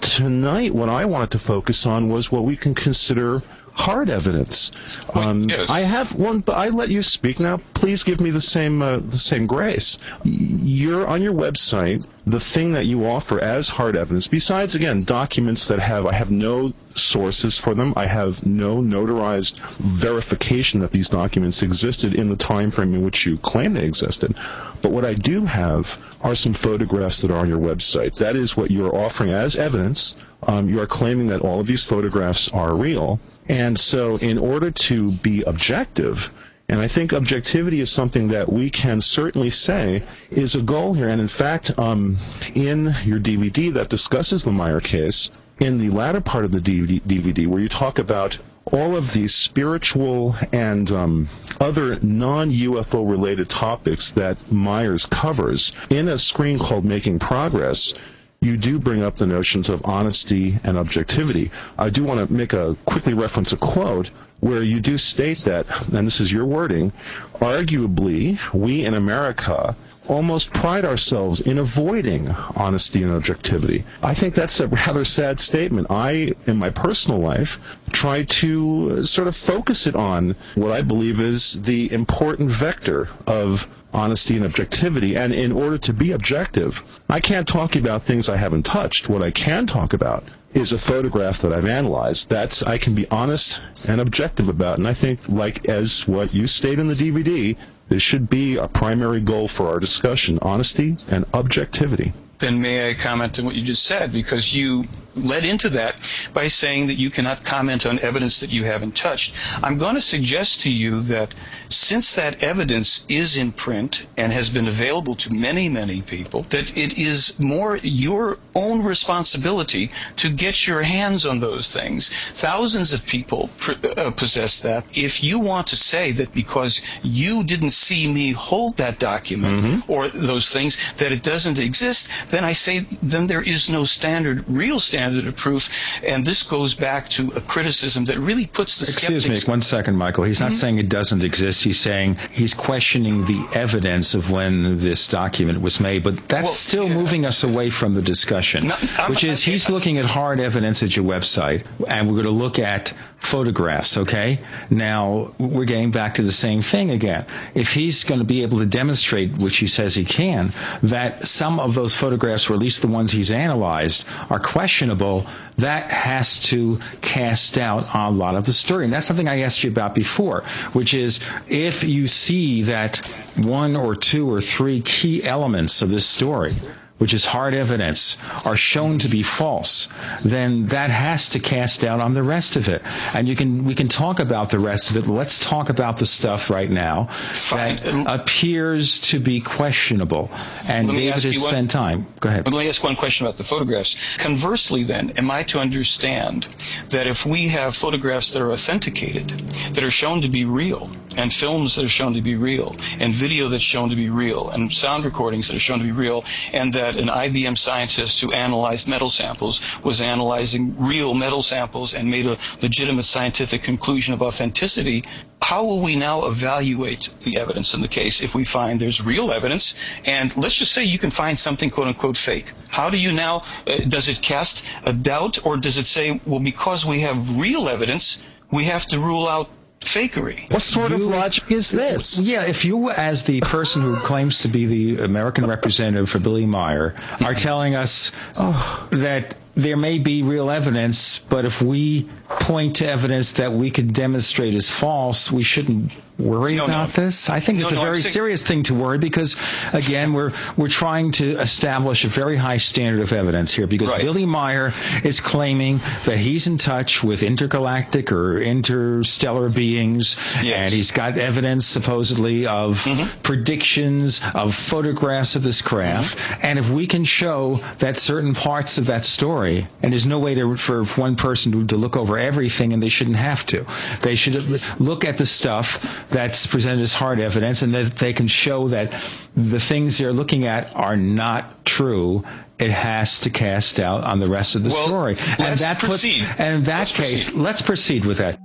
tonight, 0.00 0.74
what 0.74 0.90
I 0.90 1.06
wanted 1.06 1.30
to 1.30 1.38
focus 1.38 1.86
on 1.86 2.10
was 2.10 2.30
what 2.30 2.44
we 2.44 2.56
can 2.56 2.74
consider 2.74 3.40
hard 3.72 4.10
evidence. 4.10 4.72
Um, 5.14 5.48
yes. 5.48 5.70
I 5.70 5.80
have 5.80 6.14
one, 6.14 6.40
but 6.40 6.56
I 6.56 6.68
let 6.68 6.88
you 6.88 7.02
speak 7.02 7.40
now. 7.40 7.58
Please 7.74 8.04
give 8.04 8.20
me 8.20 8.30
the 8.30 8.40
same 8.40 8.82
uh, 8.82 8.98
the 8.98 9.18
same 9.18 9.46
grace. 9.46 9.98
You're 10.24 11.06
on 11.06 11.22
your 11.22 11.34
website. 11.34 12.06
The 12.26 12.40
thing 12.40 12.72
that 12.72 12.84
you 12.86 13.06
offer 13.06 13.40
as 13.40 13.68
hard 13.68 13.96
evidence, 13.96 14.28
besides 14.28 14.74
again 14.74 15.02
documents 15.04 15.68
that 15.68 15.80
have 15.80 16.06
I 16.06 16.12
have 16.12 16.30
no 16.30 16.72
sources 16.94 17.58
for 17.58 17.74
them. 17.74 17.94
I 17.96 18.06
have 18.06 18.44
no 18.44 18.78
notarized 18.78 19.58
verification 19.78 20.80
that 20.80 20.92
these 20.92 21.08
documents 21.08 21.62
existed 21.62 22.14
in 22.14 22.28
the 22.28 22.36
time 22.36 22.70
frame 22.70 22.94
in 22.94 23.02
which 23.02 23.26
you 23.26 23.38
claim 23.38 23.74
they 23.74 23.84
existed. 23.84 24.36
But 24.82 24.92
what 24.92 25.04
I 25.04 25.14
do 25.14 25.44
have 25.44 25.98
are 26.22 26.34
some 26.34 26.52
photographs 26.52 27.22
that 27.22 27.30
are 27.30 27.38
on 27.38 27.48
your 27.48 27.58
website. 27.58 28.18
That 28.18 28.36
is 28.36 28.56
what 28.56 28.70
you're 28.70 28.94
offering 28.94 29.30
as 29.30 29.56
evidence. 29.56 30.16
Um, 30.42 30.68
you 30.68 30.80
are 30.80 30.86
claiming 30.86 31.28
that 31.28 31.40
all 31.42 31.60
of 31.60 31.66
these 31.66 31.84
photographs 31.84 32.48
are 32.48 32.74
real. 32.74 33.20
And 33.50 33.76
so, 33.76 34.14
in 34.14 34.38
order 34.38 34.70
to 34.70 35.10
be 35.10 35.42
objective, 35.42 36.30
and 36.68 36.78
I 36.78 36.86
think 36.86 37.12
objectivity 37.12 37.80
is 37.80 37.90
something 37.90 38.28
that 38.28 38.52
we 38.52 38.70
can 38.70 39.00
certainly 39.00 39.50
say 39.50 40.04
is 40.30 40.54
a 40.54 40.62
goal 40.62 40.94
here. 40.94 41.08
And 41.08 41.20
in 41.20 41.26
fact, 41.26 41.76
um, 41.76 42.16
in 42.54 42.94
your 43.04 43.18
DVD 43.18 43.72
that 43.72 43.88
discusses 43.88 44.44
the 44.44 44.52
Meier 44.52 44.78
case, 44.78 45.32
in 45.58 45.78
the 45.78 45.90
latter 45.90 46.20
part 46.20 46.44
of 46.44 46.52
the 46.52 46.60
DVD, 46.60 47.48
where 47.48 47.60
you 47.60 47.68
talk 47.68 47.98
about 47.98 48.38
all 48.66 48.94
of 48.94 49.12
these 49.12 49.34
spiritual 49.34 50.36
and 50.52 50.92
um, 50.92 51.28
other 51.60 51.98
non-UFO 52.00 53.10
related 53.10 53.48
topics 53.48 54.12
that 54.12 54.52
Myers 54.52 55.06
covers 55.06 55.72
in 55.90 56.06
a 56.06 56.18
screen 56.18 56.56
called 56.56 56.84
Making 56.84 57.18
Progress, 57.18 57.94
you 58.42 58.56
do 58.56 58.78
bring 58.78 59.02
up 59.02 59.16
the 59.16 59.26
notions 59.26 59.68
of 59.68 59.84
honesty 59.84 60.58
and 60.64 60.78
objectivity. 60.78 61.50
I 61.76 61.90
do 61.90 62.04
want 62.04 62.26
to 62.26 62.32
make 62.32 62.54
a 62.54 62.74
quickly 62.86 63.12
reference 63.12 63.52
a 63.52 63.58
quote 63.58 64.08
where 64.40 64.62
you 64.62 64.80
do 64.80 64.96
state 64.96 65.40
that, 65.40 65.66
and 65.92 66.06
this 66.06 66.20
is 66.20 66.32
your 66.32 66.46
wording, 66.46 66.90
arguably 67.34 68.38
we 68.54 68.86
in 68.86 68.94
America 68.94 69.76
almost 70.08 70.54
pride 70.54 70.86
ourselves 70.86 71.42
in 71.42 71.58
avoiding 71.58 72.28
honesty 72.30 73.02
and 73.02 73.12
objectivity. 73.12 73.84
I 74.02 74.14
think 74.14 74.34
that's 74.34 74.58
a 74.60 74.68
rather 74.68 75.04
sad 75.04 75.38
statement. 75.38 75.88
I, 75.90 76.32
in 76.46 76.56
my 76.56 76.70
personal 76.70 77.20
life, 77.20 77.60
try 77.92 78.22
to 78.22 79.04
sort 79.04 79.28
of 79.28 79.36
focus 79.36 79.86
it 79.86 79.94
on 79.94 80.34
what 80.54 80.72
I 80.72 80.80
believe 80.80 81.20
is 81.20 81.60
the 81.60 81.92
important 81.92 82.50
vector 82.50 83.10
of 83.26 83.68
honesty 83.92 84.36
and 84.36 84.44
objectivity. 84.44 85.16
And 85.16 85.32
in 85.32 85.52
order 85.52 85.78
to 85.78 85.92
be 85.92 86.12
objective, 86.12 86.82
I 87.08 87.20
can't 87.20 87.46
talk 87.46 87.76
about 87.76 88.02
things 88.02 88.28
I 88.28 88.36
haven't 88.36 88.64
touched. 88.64 89.08
What 89.08 89.22
I 89.22 89.30
can 89.30 89.66
talk 89.66 89.92
about 89.92 90.24
is 90.54 90.72
a 90.72 90.78
photograph 90.78 91.42
that 91.42 91.52
I've 91.52 91.66
analyzed. 91.66 92.28
That's 92.28 92.62
I 92.62 92.78
can 92.78 92.94
be 92.94 93.08
honest 93.08 93.60
and 93.88 94.00
objective 94.00 94.48
about. 94.48 94.78
And 94.78 94.88
I 94.88 94.94
think, 94.94 95.28
like 95.28 95.68
as 95.68 96.06
what 96.08 96.34
you 96.34 96.46
state 96.46 96.78
in 96.78 96.88
the 96.88 96.94
DVD, 96.94 97.56
this 97.88 98.02
should 98.02 98.28
be 98.28 98.56
a 98.56 98.68
primary 98.68 99.20
goal 99.20 99.48
for 99.48 99.68
our 99.68 99.78
discussion: 99.78 100.38
honesty 100.42 100.96
and 101.10 101.24
objectivity. 101.34 102.12
then 102.38 102.60
may 102.60 102.90
I 102.90 102.94
comment 102.94 103.38
on 103.38 103.44
what 103.44 103.54
you 103.54 103.62
just 103.62 103.84
said? 103.84 104.12
Because 104.12 104.54
you 104.54 104.84
led 105.20 105.44
into 105.44 105.70
that 105.70 106.30
by 106.34 106.48
saying 106.48 106.88
that 106.88 106.94
you 106.94 107.10
cannot 107.10 107.44
comment 107.44 107.86
on 107.86 107.98
evidence 107.98 108.40
that 108.40 108.50
you 108.50 108.64
haven't 108.64 108.96
touched. 108.96 109.36
I'm 109.62 109.78
going 109.78 109.94
to 109.94 110.00
suggest 110.00 110.62
to 110.62 110.72
you 110.72 111.00
that 111.02 111.34
since 111.68 112.16
that 112.16 112.42
evidence 112.42 113.06
is 113.08 113.36
in 113.36 113.52
print 113.52 114.06
and 114.16 114.32
has 114.32 114.50
been 114.50 114.66
available 114.66 115.14
to 115.16 115.34
many, 115.34 115.68
many 115.68 116.02
people, 116.02 116.42
that 116.42 116.76
it 116.76 116.98
is 116.98 117.38
more 117.38 117.76
your 117.82 118.38
own 118.54 118.84
responsibility 118.84 119.90
to 120.16 120.30
get 120.30 120.66
your 120.66 120.82
hands 120.82 121.26
on 121.26 121.40
those 121.40 121.72
things. 121.72 122.08
Thousands 122.08 122.92
of 122.92 123.06
people 123.06 123.50
pr- 123.58 123.72
uh, 123.96 124.10
possess 124.10 124.60
that. 124.62 124.84
If 124.96 125.22
you 125.22 125.40
want 125.40 125.68
to 125.68 125.76
say 125.76 126.12
that 126.12 126.32
because 126.32 126.80
you 127.02 127.44
didn't 127.44 127.72
see 127.72 128.12
me 128.12 128.32
hold 128.32 128.78
that 128.78 128.98
document 128.98 129.84
or 129.88 130.08
those 130.08 130.52
things 130.52 130.92
that 130.94 131.12
it 131.12 131.22
doesn't 131.22 131.58
exist, 131.58 132.30
then 132.30 132.44
I 132.44 132.52
say 132.52 132.80
then 133.02 133.26
there 133.26 133.42
is 133.42 133.70
no 133.70 133.84
standard, 133.84 134.44
real 134.48 134.78
standard 134.78 135.09
of 135.18 135.36
proof, 135.36 136.02
and 136.04 136.24
this 136.24 136.42
goes 136.44 136.74
back 136.74 137.08
to 137.10 137.28
a 137.36 137.40
criticism 137.40 138.04
that 138.06 138.16
really 138.18 138.46
puts 138.46 138.78
the 138.78 138.84
Excuse 138.84 139.24
me, 139.26 139.34
skeptics. 139.34 139.48
one 139.48 139.62
second, 139.62 139.96
Michael. 139.96 140.24
He's 140.24 140.40
not 140.40 140.50
mm-hmm. 140.50 140.54
saying 140.56 140.78
it 140.78 140.88
doesn't 140.88 141.22
exist. 141.22 141.62
He's 141.64 141.78
saying 141.80 142.16
he's 142.32 142.54
questioning 142.54 143.24
the 143.24 143.48
evidence 143.54 144.14
of 144.14 144.30
when 144.30 144.78
this 144.78 145.08
document 145.08 145.60
was 145.60 145.80
made, 145.80 146.02
but 146.02 146.16
that's 146.28 146.44
Well, 146.44 146.52
still 146.52 146.88
yeah. 146.88 146.94
moving 146.94 147.24
us 147.26 147.44
away 147.44 147.70
from 147.70 147.94
the 147.94 148.02
discussion, 148.02 148.68
No, 148.68 148.74
which 149.08 149.24
is 149.24 149.42
he's 149.42 149.68
looking 149.70 149.98
at 149.98 150.04
hard 150.04 150.40
evidence 150.40 150.82
at 150.82 150.94
your 150.96 151.04
website, 151.04 151.64
and 151.86 152.06
we're 152.06 152.14
going 152.14 152.24
to 152.24 152.30
look 152.30 152.58
at 152.58 152.92
photographs, 153.20 153.98
okay? 153.98 154.38
Now, 154.70 155.32
we're 155.38 155.66
getting 155.66 155.90
back 155.90 156.14
to 156.14 156.22
the 156.22 156.32
same 156.32 156.62
thing 156.62 156.90
again. 156.90 157.26
If 157.54 157.72
he's 157.72 158.04
going 158.04 158.20
to 158.20 158.24
be 158.24 158.42
able 158.42 158.58
to 158.58 158.66
demonstrate, 158.66 159.36
which 159.38 159.58
he 159.58 159.66
says 159.66 159.94
he 159.94 160.04
can, 160.04 160.50
that 160.82 161.28
some 161.28 161.60
of 161.60 161.74
those 161.74 161.94
photographs, 161.94 162.48
or 162.50 162.54
at 162.54 162.60
least 162.60 162.80
the 162.80 162.88
ones 162.88 163.12
he's 163.12 163.30
analyzed, 163.30 164.06
are 164.30 164.40
questionable, 164.40 165.26
that 165.58 165.90
has 165.90 166.40
to 166.44 166.78
cast 167.02 167.54
doubt 167.54 167.94
on 167.94 168.14
a 168.14 168.16
lot 168.16 168.34
of 168.34 168.46
the 168.46 168.52
story. 168.52 168.84
And 168.84 168.92
that's 168.92 169.06
something 169.06 169.28
I 169.28 169.40
asked 169.40 169.62
you 169.62 169.70
about 169.70 169.94
before, 169.94 170.44
which 170.72 170.94
is 170.94 171.20
if 171.46 171.84
you 171.84 172.06
see 172.06 172.62
that 172.62 173.06
one 173.36 173.76
or 173.76 173.94
two 173.94 174.32
or 174.32 174.40
three 174.40 174.80
key 174.80 175.22
elements 175.22 175.82
of 175.82 175.90
this 175.90 176.06
story 176.06 176.52
which 177.00 177.14
is 177.14 177.24
hard 177.24 177.54
evidence, 177.54 178.18
are 178.44 178.56
shown 178.56 178.98
to 178.98 179.08
be 179.08 179.22
false, 179.22 179.88
then 180.22 180.66
that 180.66 180.90
has 180.90 181.30
to 181.30 181.38
cast 181.38 181.80
doubt 181.80 181.98
on 181.98 182.12
the 182.12 182.22
rest 182.22 182.56
of 182.56 182.68
it. 182.68 182.82
And 183.14 183.26
you 183.26 183.34
can 183.36 183.64
we 183.64 183.74
can 183.74 183.88
talk 183.88 184.20
about 184.20 184.50
the 184.50 184.58
rest 184.58 184.90
of 184.90 184.98
it. 184.98 185.06
Let's 185.06 185.38
talk 185.38 185.70
about 185.70 185.96
the 185.96 186.04
stuff 186.04 186.50
right 186.50 186.68
now 186.70 187.06
Fine. 187.06 187.76
that 187.76 188.20
appears 188.20 189.00
to 189.12 189.18
be 189.18 189.40
questionable. 189.40 190.30
And 190.68 190.88
David 190.88 191.14
has 191.14 191.24
you 191.24 191.40
one- 191.40 191.50
spent 191.50 191.70
time. 191.70 192.06
Go 192.20 192.28
ahead. 192.28 192.44
Let 192.52 192.60
me 192.60 192.68
ask 192.68 192.84
one 192.84 192.96
question 192.96 193.26
about 193.26 193.38
the 193.38 193.44
photographs. 193.44 194.18
Conversely, 194.18 194.82
then, 194.82 195.10
am 195.16 195.30
I 195.30 195.44
to 195.44 195.58
understand 195.58 196.42
that 196.90 197.06
if 197.06 197.24
we 197.24 197.48
have 197.48 197.74
photographs 197.74 198.34
that 198.34 198.42
are 198.42 198.52
authenticated, 198.52 199.30
that 199.72 199.82
are 199.82 199.90
shown 199.90 200.20
to 200.20 200.28
be 200.28 200.44
real, 200.44 200.90
and 201.16 201.32
films 201.32 201.76
that 201.76 201.84
are 201.84 201.88
shown 201.88 202.14
to 202.14 202.20
be 202.20 202.36
real, 202.36 202.76
and 202.98 203.14
video 203.14 203.48
that's 203.48 203.62
shown 203.62 203.88
to 203.90 203.96
be 203.96 204.10
real, 204.10 204.50
and 204.50 204.70
sound 204.70 205.04
recordings 205.04 205.48
that 205.48 205.56
are 205.56 205.60
shown 205.60 205.78
to 205.78 205.84
be 205.84 205.92
real, 205.92 206.24
and 206.52 206.74
that 206.74 206.89
an 206.96 207.06
IBM 207.08 207.56
scientist 207.56 208.20
who 208.20 208.32
analyzed 208.32 208.88
metal 208.88 209.08
samples 209.08 209.80
was 209.82 210.00
analyzing 210.00 210.76
real 210.78 211.14
metal 211.14 211.42
samples 211.42 211.94
and 211.94 212.10
made 212.10 212.26
a 212.26 212.36
legitimate 212.62 213.04
scientific 213.04 213.62
conclusion 213.62 214.14
of 214.14 214.22
authenticity, 214.22 215.04
how 215.42 215.64
will 215.64 215.80
we 215.80 215.96
now 215.96 216.26
evaluate 216.26 217.08
the 217.20 217.38
evidence 217.38 217.74
in 217.74 217.82
the 217.82 217.88
case 217.88 218.22
if 218.22 218.34
we 218.34 218.44
find 218.44 218.78
there's 218.80 219.04
real 219.04 219.32
evidence? 219.32 219.74
And 220.04 220.34
let's 220.36 220.54
just 220.54 220.72
say 220.72 220.84
you 220.84 220.98
can 220.98 221.10
find 221.10 221.38
something 221.38 221.70
quote 221.70 221.88
unquote 221.88 222.16
fake. 222.16 222.52
How 222.68 222.90
do 222.90 223.00
you 223.00 223.12
now 223.12 223.42
uh, 223.66 223.78
does 223.88 224.08
it 224.08 224.22
cast 224.22 224.64
a 224.84 224.92
doubt 224.92 225.44
or 225.44 225.56
does 225.56 225.78
it 225.78 225.86
say 225.86 226.20
well 226.26 226.40
because 226.40 226.86
we 226.86 227.00
have 227.00 227.38
real 227.38 227.68
evidence 227.68 228.22
we 228.50 228.64
have 228.64 228.84
to 228.86 228.98
rule 228.98 229.28
out 229.28 229.48
fakery 229.80 230.50
What 230.52 230.62
sort 230.62 230.92
of 230.92 231.00
logic 231.00 231.50
is 231.50 231.70
this? 231.70 232.20
Yeah, 232.20 232.44
if 232.44 232.64
you, 232.64 232.90
as 232.90 233.24
the 233.24 233.40
person 233.40 233.82
who 233.82 233.96
claims 233.96 234.42
to 234.42 234.48
be 234.48 234.66
the 234.66 235.04
American 235.04 235.46
representative 235.46 236.08
for 236.08 236.18
Billy 236.20 236.46
Meier, 236.46 236.94
are 237.20 237.34
telling 237.34 237.74
us 237.74 238.12
oh, 238.38 238.88
that 238.90 239.34
there 239.62 239.76
may 239.76 239.98
be 239.98 240.22
real 240.22 240.50
evidence, 240.50 241.18
but 241.18 241.44
if 241.44 241.60
we 241.62 242.08
point 242.28 242.76
to 242.76 242.88
evidence 242.88 243.32
that 243.32 243.52
we 243.52 243.70
could 243.70 243.92
demonstrate 243.92 244.54
is 244.54 244.70
false, 244.70 245.30
we 245.32 245.42
shouldn't 245.42 245.92
worry 246.18 246.54
No, 246.56 246.66
no. 246.66 246.72
about 246.74 246.90
this. 246.92 247.30
I 247.30 247.40
think 247.40 247.58
No, 247.58 247.62
it's 247.64 247.72
a 247.72 247.74
no, 247.76 247.82
very 247.82 248.00
saying- 248.00 248.12
serious 248.12 248.42
thing 248.42 248.62
to 248.64 248.74
worry 248.74 248.98
because, 248.98 249.36
again, 249.72 250.12
we're 250.12 250.32
we're 250.56 250.68
trying 250.68 251.12
to 251.12 251.38
establish 251.38 252.04
a 252.04 252.08
very 252.08 252.36
high 252.36 252.58
standard 252.58 253.00
of 253.00 253.12
evidence 253.12 253.52
here 253.52 253.66
because 253.66 253.88
Right. 253.88 254.02
Billy 254.02 254.26
Meier 254.26 254.72
is 255.02 255.20
claiming 255.20 255.80
that 256.04 256.18
he's 256.18 256.46
in 256.46 256.58
touch 256.58 257.02
with 257.02 257.22
intergalactic 257.22 258.12
or 258.12 258.38
interstellar 258.38 259.48
beings, 259.48 260.16
Yes. 260.42 260.56
and 260.56 260.72
he's 260.74 260.90
got 260.90 261.16
evidence 261.18 261.66
supposedly 261.66 262.46
of 262.46 262.84
Mm-hmm. 262.84 263.22
predictions, 263.22 264.20
of 264.34 264.54
photographs 264.54 265.36
of 265.36 265.42
this 265.42 265.62
craft, 265.62 266.16
Mm-hmm. 266.18 266.46
and 266.46 266.58
if 266.58 266.70
we 266.70 266.86
can 266.86 267.04
show 267.04 267.60
that 267.78 267.98
certain 267.98 268.34
parts 268.34 268.78
of 268.78 268.86
that 268.86 269.04
story, 269.04 269.49
and 269.82 269.92
there's 269.92 270.06
no 270.06 270.18
way 270.18 270.34
to, 270.34 270.56
for 270.56 270.84
one 270.84 271.16
person 271.16 271.52
to, 271.52 271.66
to 271.68 271.76
look 271.76 271.96
over 271.96 272.18
everything, 272.18 272.72
and 272.72 272.82
they 272.82 272.88
shouldn't 272.88 273.16
have 273.16 273.44
to. 273.46 273.66
They 274.02 274.14
should 274.14 274.34
look 274.80 275.04
at 275.04 275.18
the 275.18 275.26
stuff 275.26 276.08
that's 276.08 276.46
presented 276.46 276.80
as 276.80 276.94
hard 276.94 277.20
evidence, 277.20 277.62
and 277.62 277.74
that 277.74 277.96
they 277.96 278.12
can 278.12 278.26
show 278.28 278.68
that 278.68 278.92
the 279.36 279.60
things 279.60 279.98
they're 279.98 280.12
looking 280.12 280.46
at 280.46 280.74
are 280.76 280.96
not 280.96 281.64
true. 281.64 282.24
It 282.58 282.70
has 282.70 283.20
to 283.20 283.30
cast 283.30 283.76
doubt 283.76 284.04
on 284.04 284.20
the 284.20 284.28
rest 284.28 284.54
of 284.54 284.62
the 284.62 284.68
Well, 284.70 284.86
story, 284.86 285.12
and 285.18 285.38
let's 285.38 285.60
that 285.62 285.74
puts, 285.80 285.86
proceed. 286.02 286.24
and 286.38 286.56
in 286.56 286.62
that 286.64 286.78
Let's 286.80 286.96
case, 286.96 287.24
proceed. 287.30 287.40
let's 287.40 287.62
proceed 287.62 288.04
with 288.04 288.18
that. 288.18 288.38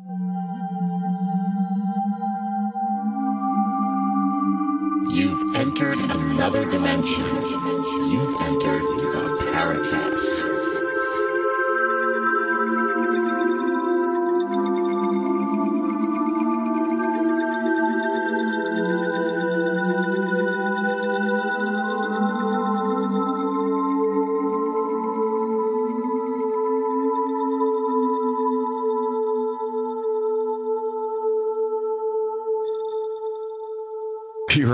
You've 5.10 5.56
entered 5.56 5.98
another 5.98 6.65
dimension. 6.70 7.26
You've 7.26 8.41
entered 8.41 8.82
the 8.82 9.46
Paracast. 9.54 10.85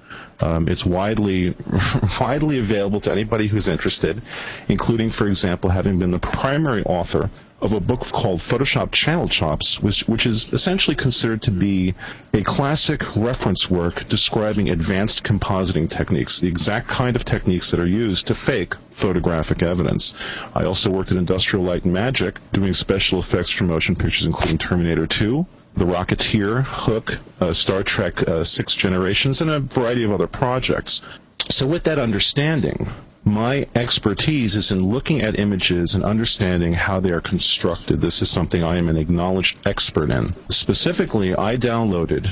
Um, 0.43 0.69
it's 0.69 0.85
widely 0.85 1.55
widely 2.21 2.59
available 2.59 3.01
to 3.03 3.13
anybody 3.13 3.47
who's 3.47 3.69
interested, 3.69 4.23
including, 4.69 5.11
for 5.11 5.27
example, 5.27 5.71
having 5.71 5.99
been 5.99 6.11
the 6.11 6.19
primary 6.19 6.83
author 6.83 7.31
of 7.61 7.73
a 7.73 7.81
book 7.81 8.01
called 8.01 8.41
Photoshop 8.41 8.91
Channel 8.91 9.29
Chops, 9.29 9.83
which, 9.83 10.09
which 10.09 10.25
is 10.25 10.53
essentially 10.53 10.97
considered 10.97 11.43
to 11.43 11.51
be 11.51 11.95
a 12.33 12.43
classic 12.43 13.17
reference 13.17 13.71
work 13.71 14.09
describing 14.09 14.71
advanced 14.71 15.25
compositing 15.25 15.91
techniques, 15.91 16.41
the 16.41 16.49
exact 16.49 16.89
kind 16.89 17.17
of 17.17 17.25
techniques 17.25 17.71
that 17.71 17.81
are 17.81 17.87
used 17.87 18.29
to 18.29 18.35
fake 18.35 18.75
photographic 18.91 19.63
evidence. 19.63 20.15
I 20.55 20.65
also 20.65 20.91
worked 20.91 21.11
at 21.11 21.19
Industrial 21.19 21.65
Light 21.65 21.85
and 21.85 21.93
Magic 21.93 22.39
doing 22.53 22.73
special 22.73 23.19
effects 23.19 23.51
for 23.51 23.65
motion 23.65 23.95
pictures, 23.95 24.27
including 24.27 24.59
Terminator 24.59 25.07
2, 25.07 25.47
the 25.75 25.85
Rocketeer, 25.85 26.63
Hook, 26.65 27.19
uh, 27.41 27.53
Star 27.53 27.83
Trek 27.83 28.27
uh, 28.29 28.45
Six 28.45 28.75
Generations, 28.75 29.41
and 29.41 29.51
a 29.51 29.61
variety 29.61 30.05
of 30.05 30.13
other 30.13 30.27
projects. 30.27 31.03
So, 31.49 31.67
with 31.67 31.85
that 31.85 31.99
understanding, 31.99 32.89
my 33.25 33.67
expertise 33.75 34.57
is 34.57 34.73
in 34.73 34.83
looking 34.85 35.23
at 35.23 35.39
images 35.39 35.95
and 35.95 36.05
understanding 36.05 36.73
how 36.73 37.01
they 37.01 37.11
are 37.11 37.21
constructed. 37.21 38.01
This 38.01 38.23
is 38.23 38.31
something 38.31 38.63
I 38.63 38.77
am 38.77 38.89
an 38.89 38.97
acknowledged 38.97 39.59
expert 39.67 40.11
in. 40.11 40.35
Specifically, 40.49 41.35
I 41.35 41.57
downloaded 41.57 42.27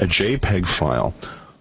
a 0.00 0.06
JPEG 0.06 0.66
file 0.66 1.14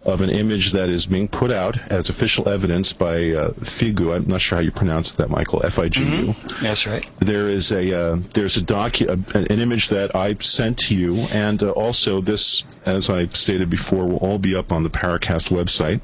of 0.07 0.21
an 0.21 0.29
image 0.29 0.71
that 0.71 0.87
is 0.87 1.05
being 1.05 1.27
put 1.27 1.51
out 1.51 1.77
as 1.91 2.09
official 2.09 2.47
evidence 2.47 2.93
by 2.93 3.31
uh, 3.31 3.49
Figu. 3.59 4.15
I'm 4.15 4.27
not 4.27 4.39
sure 4.39 4.57
how 4.57 4.63
you 4.63 4.71
pronounce 4.71 5.11
that, 5.13 5.29
Michael. 5.29 5.65
F-I-G-U. 5.65 6.33
that's 6.61 6.87
right 6.87 7.05
There 7.19 7.49
is 7.49 7.71
a 7.71 8.13
uh, 8.13 8.19
there's 8.33 8.55
a 8.55 8.61
docu 8.61 9.07
an 9.35 9.59
image 9.59 9.89
that 9.89 10.15
I 10.15 10.35
sent 10.35 10.79
to 10.87 10.95
you, 10.95 11.15
and 11.31 11.61
uh, 11.61 11.71
also 11.71 12.21
this, 12.21 12.63
as 12.85 13.09
I 13.09 13.27
stated 13.27 13.69
before, 13.69 14.05
will 14.05 14.17
all 14.17 14.39
be 14.39 14.55
up 14.55 14.71
on 14.71 14.83
the 14.83 14.89
Paracast 14.89 15.51
website, 15.51 16.01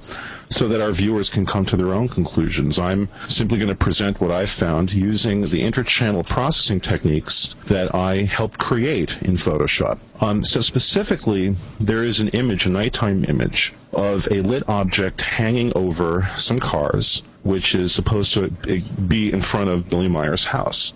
so 0.53 0.67
that 0.67 0.81
our 0.81 0.91
viewers 0.91 1.29
can 1.29 1.45
come 1.45 1.65
to 1.65 1.75
their 1.75 1.93
own 1.93 2.07
conclusions. 2.07 2.77
I'm 2.77 3.09
simply 3.27 3.57
going 3.57 3.69
to 3.69 3.75
present 3.75 4.21
what 4.21 4.31
I 4.31 4.45
found 4.45 4.93
using 4.93 5.41
the 5.41 5.63
interchannel 5.63 6.25
processing 6.27 6.79
techniques 6.79 7.55
that 7.65 7.95
I 7.95 8.21
helped 8.21 8.59
create 8.59 9.21
in 9.23 9.33
Photoshop. 9.33 9.97
Um, 10.21 10.43
so 10.43 10.61
specifically, 10.61 11.55
there 11.79 12.03
is 12.03 12.19
an 12.19 12.29
image, 12.29 12.67
a 12.67 12.69
nighttime 12.69 13.25
image 13.25 13.73
of 13.91 14.27
a 14.31 14.41
lit 14.41 14.69
object 14.69 15.21
hanging 15.21 15.73
over 15.75 16.29
some 16.35 16.59
cars 16.59 17.23
which 17.43 17.75
is 17.75 17.91
supposed 17.91 18.33
to 18.33 18.49
be 18.49 19.31
in 19.31 19.41
front 19.41 19.69
of 19.69 19.89
Billy 19.89 20.07
Meier's 20.07 20.45
house. 20.45 20.93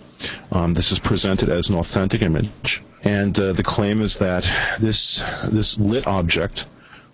Um, 0.50 0.72
this 0.72 0.92
is 0.92 0.98
presented 0.98 1.50
as 1.50 1.68
an 1.68 1.76
authentic 1.76 2.22
image, 2.22 2.82
and 3.04 3.38
uh, 3.38 3.52
the 3.52 3.62
claim 3.62 4.00
is 4.00 4.18
that 4.18 4.50
this 4.80 5.48
this 5.52 5.78
lit 5.78 6.06
object 6.06 6.64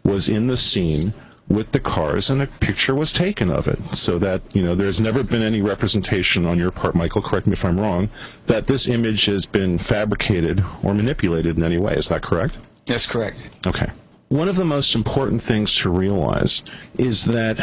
was 0.04 0.28
in 0.28 0.46
the 0.46 0.57
scene 0.57 1.12
with 1.48 1.72
the 1.72 1.80
cars 1.80 2.30
and 2.30 2.40
a 2.42 2.46
picture 2.46 2.94
was 2.94 3.12
taken 3.12 3.50
of 3.50 3.68
it. 3.68 3.78
So 3.94 4.18
that 4.18 4.42
you 4.54 4.62
know 4.62 4.74
there's 4.74 5.00
never 5.00 5.22
been 5.22 5.42
any 5.42 5.62
representation 5.62 6.46
on 6.46 6.59
your 6.59 6.70
part 6.70 6.94
michael 6.94 7.22
correct 7.22 7.46
me 7.46 7.52
if 7.52 7.64
i'm 7.64 7.78
wrong 7.78 8.09
that 8.46 8.66
this 8.66 8.88
image 8.88 9.26
has 9.26 9.46
been 9.46 9.78
fabricated 9.78 10.64
or 10.83 10.94
manipulated 10.94 11.57
in 11.57 11.62
any 11.62 11.78
way. 11.78 11.94
Is 11.94 12.09
that 12.09 12.22
correct? 12.22 12.57
That's 12.87 13.07
correct. 13.11 13.38
Okay 13.66 13.90
one 14.28 14.48
of 14.48 14.56
the 14.56 14.64
most 14.64 14.94
important 14.94 15.42
things 15.42 15.74
to 15.76 15.90
realize 15.90 16.62
is 16.98 17.26
that 17.26 17.56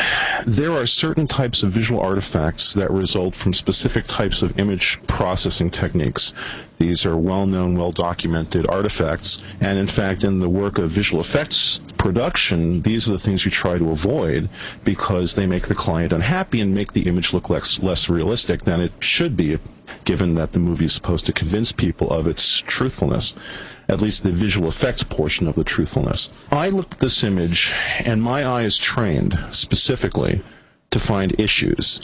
there 0.45 0.71
are 0.71 0.85
certain 0.85 1.25
types 1.25 1.63
of 1.63 1.71
visual 1.71 1.99
artifacts 1.99 2.73
that 2.73 2.91
result 2.91 3.35
from 3.35 3.51
specific 3.51 4.05
types 4.05 4.41
of 4.41 4.59
image 4.59 4.99
processing 5.07 5.71
techniques. 5.71 6.33
These 6.77 7.05
are 7.05 7.17
well 7.17 7.45
known, 7.45 7.75
well 7.75 7.91
documented 7.91 8.69
artifacts, 8.69 9.43
and 9.59 9.79
in 9.79 9.87
fact, 9.87 10.23
in 10.23 10.39
the 10.39 10.49
work 10.49 10.77
of 10.77 10.89
visual 10.89 11.21
effects 11.21 11.79
production, 11.97 12.81
these 12.81 13.09
are 13.09 13.13
the 13.13 13.19
things 13.19 13.43
you 13.43 13.51
try 13.51 13.77
to 13.77 13.89
avoid 13.91 14.49
because 14.83 15.35
they 15.35 15.47
make 15.47 15.67
the 15.67 15.75
client 15.75 16.13
unhappy 16.13 16.61
and 16.61 16.73
make 16.73 16.93
the 16.93 17.07
image 17.07 17.33
look 17.33 17.49
less, 17.49 17.81
less 17.81 18.09
realistic 18.09 18.63
than 18.63 18.81
it 18.81 18.91
should 18.99 19.35
be 19.35 19.57
given 20.05 20.35
that 20.35 20.51
the 20.51 20.59
movie 20.59 20.85
is 20.85 20.93
supposed 20.93 21.25
to 21.25 21.33
convince 21.33 21.71
people 21.71 22.09
of 22.11 22.27
its 22.27 22.59
truthfulness, 22.59 23.33
at 23.87 24.01
least 24.01 24.23
the 24.23 24.31
visual 24.31 24.67
effects 24.69 25.03
portion 25.03 25.47
of 25.47 25.55
the 25.55 25.63
truthfulness. 25.63 26.29
I 26.51 26.69
looked 26.69 26.93
at 26.93 26.99
this 26.99 27.23
image, 27.23 27.73
and 28.05 28.21
my 28.21 28.43
eye 28.43 28.63
is 28.63 28.77
trained 28.77 29.37
specifically 29.51 30.41
to 30.91 30.99
find 30.99 31.39
issues. 31.39 32.01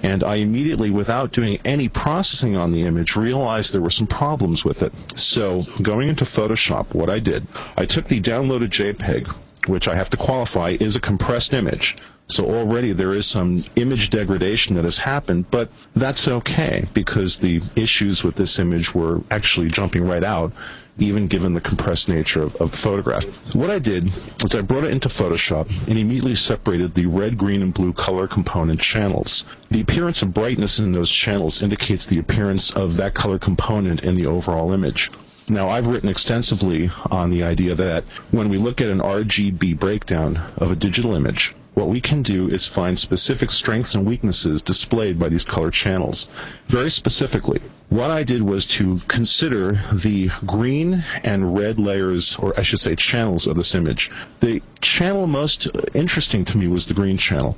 And 0.00 0.22
I 0.22 0.36
immediately, 0.36 0.90
without 0.90 1.32
doing 1.32 1.58
any 1.64 1.88
processing 1.88 2.56
on 2.56 2.72
the 2.72 2.82
image, 2.82 3.16
realized 3.16 3.72
there 3.72 3.80
were 3.80 3.90
some 3.90 4.06
problems 4.06 4.64
with 4.64 4.82
it. 4.84 4.92
So, 5.16 5.60
going 5.82 6.08
into 6.08 6.24
Photoshop, 6.24 6.94
what 6.94 7.10
I 7.10 7.18
did, 7.18 7.46
I 7.76 7.86
took 7.86 8.06
the 8.06 8.20
downloaded 8.20 8.68
JPEG, 8.68 9.26
which 9.66 9.88
I 9.88 9.96
have 9.96 10.10
to 10.10 10.16
qualify 10.16 10.76
is 10.78 10.94
a 10.94 11.00
compressed 11.00 11.52
image. 11.52 11.96
So 12.30 12.44
already 12.44 12.92
there 12.92 13.14
is 13.14 13.26
some 13.26 13.64
image 13.74 14.10
degradation 14.10 14.76
that 14.76 14.84
has 14.84 14.98
happened, 14.98 15.50
but 15.50 15.70
that's 15.96 16.28
okay 16.28 16.84
because 16.92 17.38
the 17.38 17.62
issues 17.74 18.22
with 18.22 18.34
this 18.34 18.58
image 18.58 18.94
were 18.94 19.22
actually 19.30 19.68
jumping 19.68 20.06
right 20.06 20.22
out, 20.22 20.52
even 20.98 21.26
given 21.26 21.54
the 21.54 21.60
compressed 21.60 22.08
nature 22.08 22.42
of, 22.42 22.56
of 22.56 22.70
the 22.70 22.76
photograph. 22.76 23.24
What 23.54 23.70
I 23.70 23.78
did 23.78 24.10
was 24.42 24.54
I 24.54 24.62
brought 24.62 24.84
it 24.84 24.90
into 24.90 25.08
Photoshop 25.08 25.68
and 25.88 25.98
immediately 25.98 26.34
separated 26.34 26.94
the 26.94 27.06
red, 27.06 27.36
green, 27.36 27.62
and 27.62 27.72
blue 27.72 27.92
color 27.92 28.26
component 28.26 28.80
channels. 28.80 29.44
The 29.68 29.80
appearance 29.80 30.22
of 30.22 30.34
brightness 30.34 30.78
in 30.78 30.92
those 30.92 31.10
channels 31.10 31.62
indicates 31.62 32.06
the 32.06 32.18
appearance 32.18 32.74
of 32.74 32.96
that 32.96 33.14
color 33.14 33.38
component 33.38 34.02
in 34.02 34.14
the 34.14 34.26
overall 34.26 34.72
image. 34.72 35.10
Now, 35.50 35.70
I've 35.70 35.86
written 35.86 36.10
extensively 36.10 36.90
on 37.10 37.30
the 37.30 37.42
idea 37.42 37.74
that 37.74 38.04
when 38.30 38.50
we 38.50 38.58
look 38.58 38.82
at 38.82 38.90
an 38.90 38.98
RGB 38.98 39.78
breakdown 39.78 40.38
of 40.58 40.70
a 40.70 40.76
digital 40.76 41.14
image, 41.14 41.54
what 41.78 41.88
we 41.88 42.00
can 42.00 42.22
do 42.24 42.48
is 42.48 42.66
find 42.66 42.98
specific 42.98 43.50
strengths 43.50 43.94
and 43.94 44.04
weaknesses 44.04 44.62
displayed 44.62 45.16
by 45.16 45.28
these 45.28 45.44
color 45.44 45.70
channels. 45.70 46.28
Very 46.66 46.90
specifically, 46.90 47.60
what 47.88 48.10
I 48.10 48.24
did 48.24 48.42
was 48.42 48.66
to 48.78 48.98
consider 49.06 49.80
the 49.92 50.28
green 50.44 51.04
and 51.22 51.56
red 51.56 51.78
layers, 51.78 52.36
or 52.36 52.52
I 52.58 52.62
should 52.62 52.80
say 52.80 52.96
channels 52.96 53.46
of 53.46 53.54
this 53.54 53.76
image. 53.76 54.10
The 54.40 54.60
channel 54.80 55.28
most 55.28 55.68
interesting 55.94 56.44
to 56.46 56.58
me 56.58 56.66
was 56.66 56.86
the 56.86 56.94
green 56.94 57.16
channel. 57.16 57.56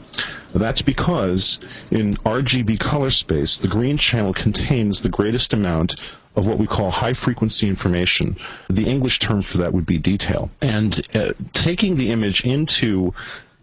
That's 0.54 0.82
because 0.82 1.58
in 1.90 2.14
RGB 2.16 2.78
color 2.78 3.10
space, 3.10 3.56
the 3.56 3.68
green 3.68 3.96
channel 3.96 4.34
contains 4.34 5.00
the 5.00 5.08
greatest 5.08 5.54
amount 5.54 5.96
of 6.36 6.46
what 6.46 6.58
we 6.58 6.66
call 6.66 6.90
high 6.90 7.14
frequency 7.14 7.68
information. 7.68 8.36
The 8.68 8.86
English 8.86 9.18
term 9.18 9.40
for 9.40 9.58
that 9.58 9.72
would 9.72 9.86
be 9.86 9.98
detail. 9.98 10.50
And 10.60 11.00
uh, 11.14 11.32
taking 11.54 11.96
the 11.96 12.12
image 12.12 12.44
into 12.44 13.14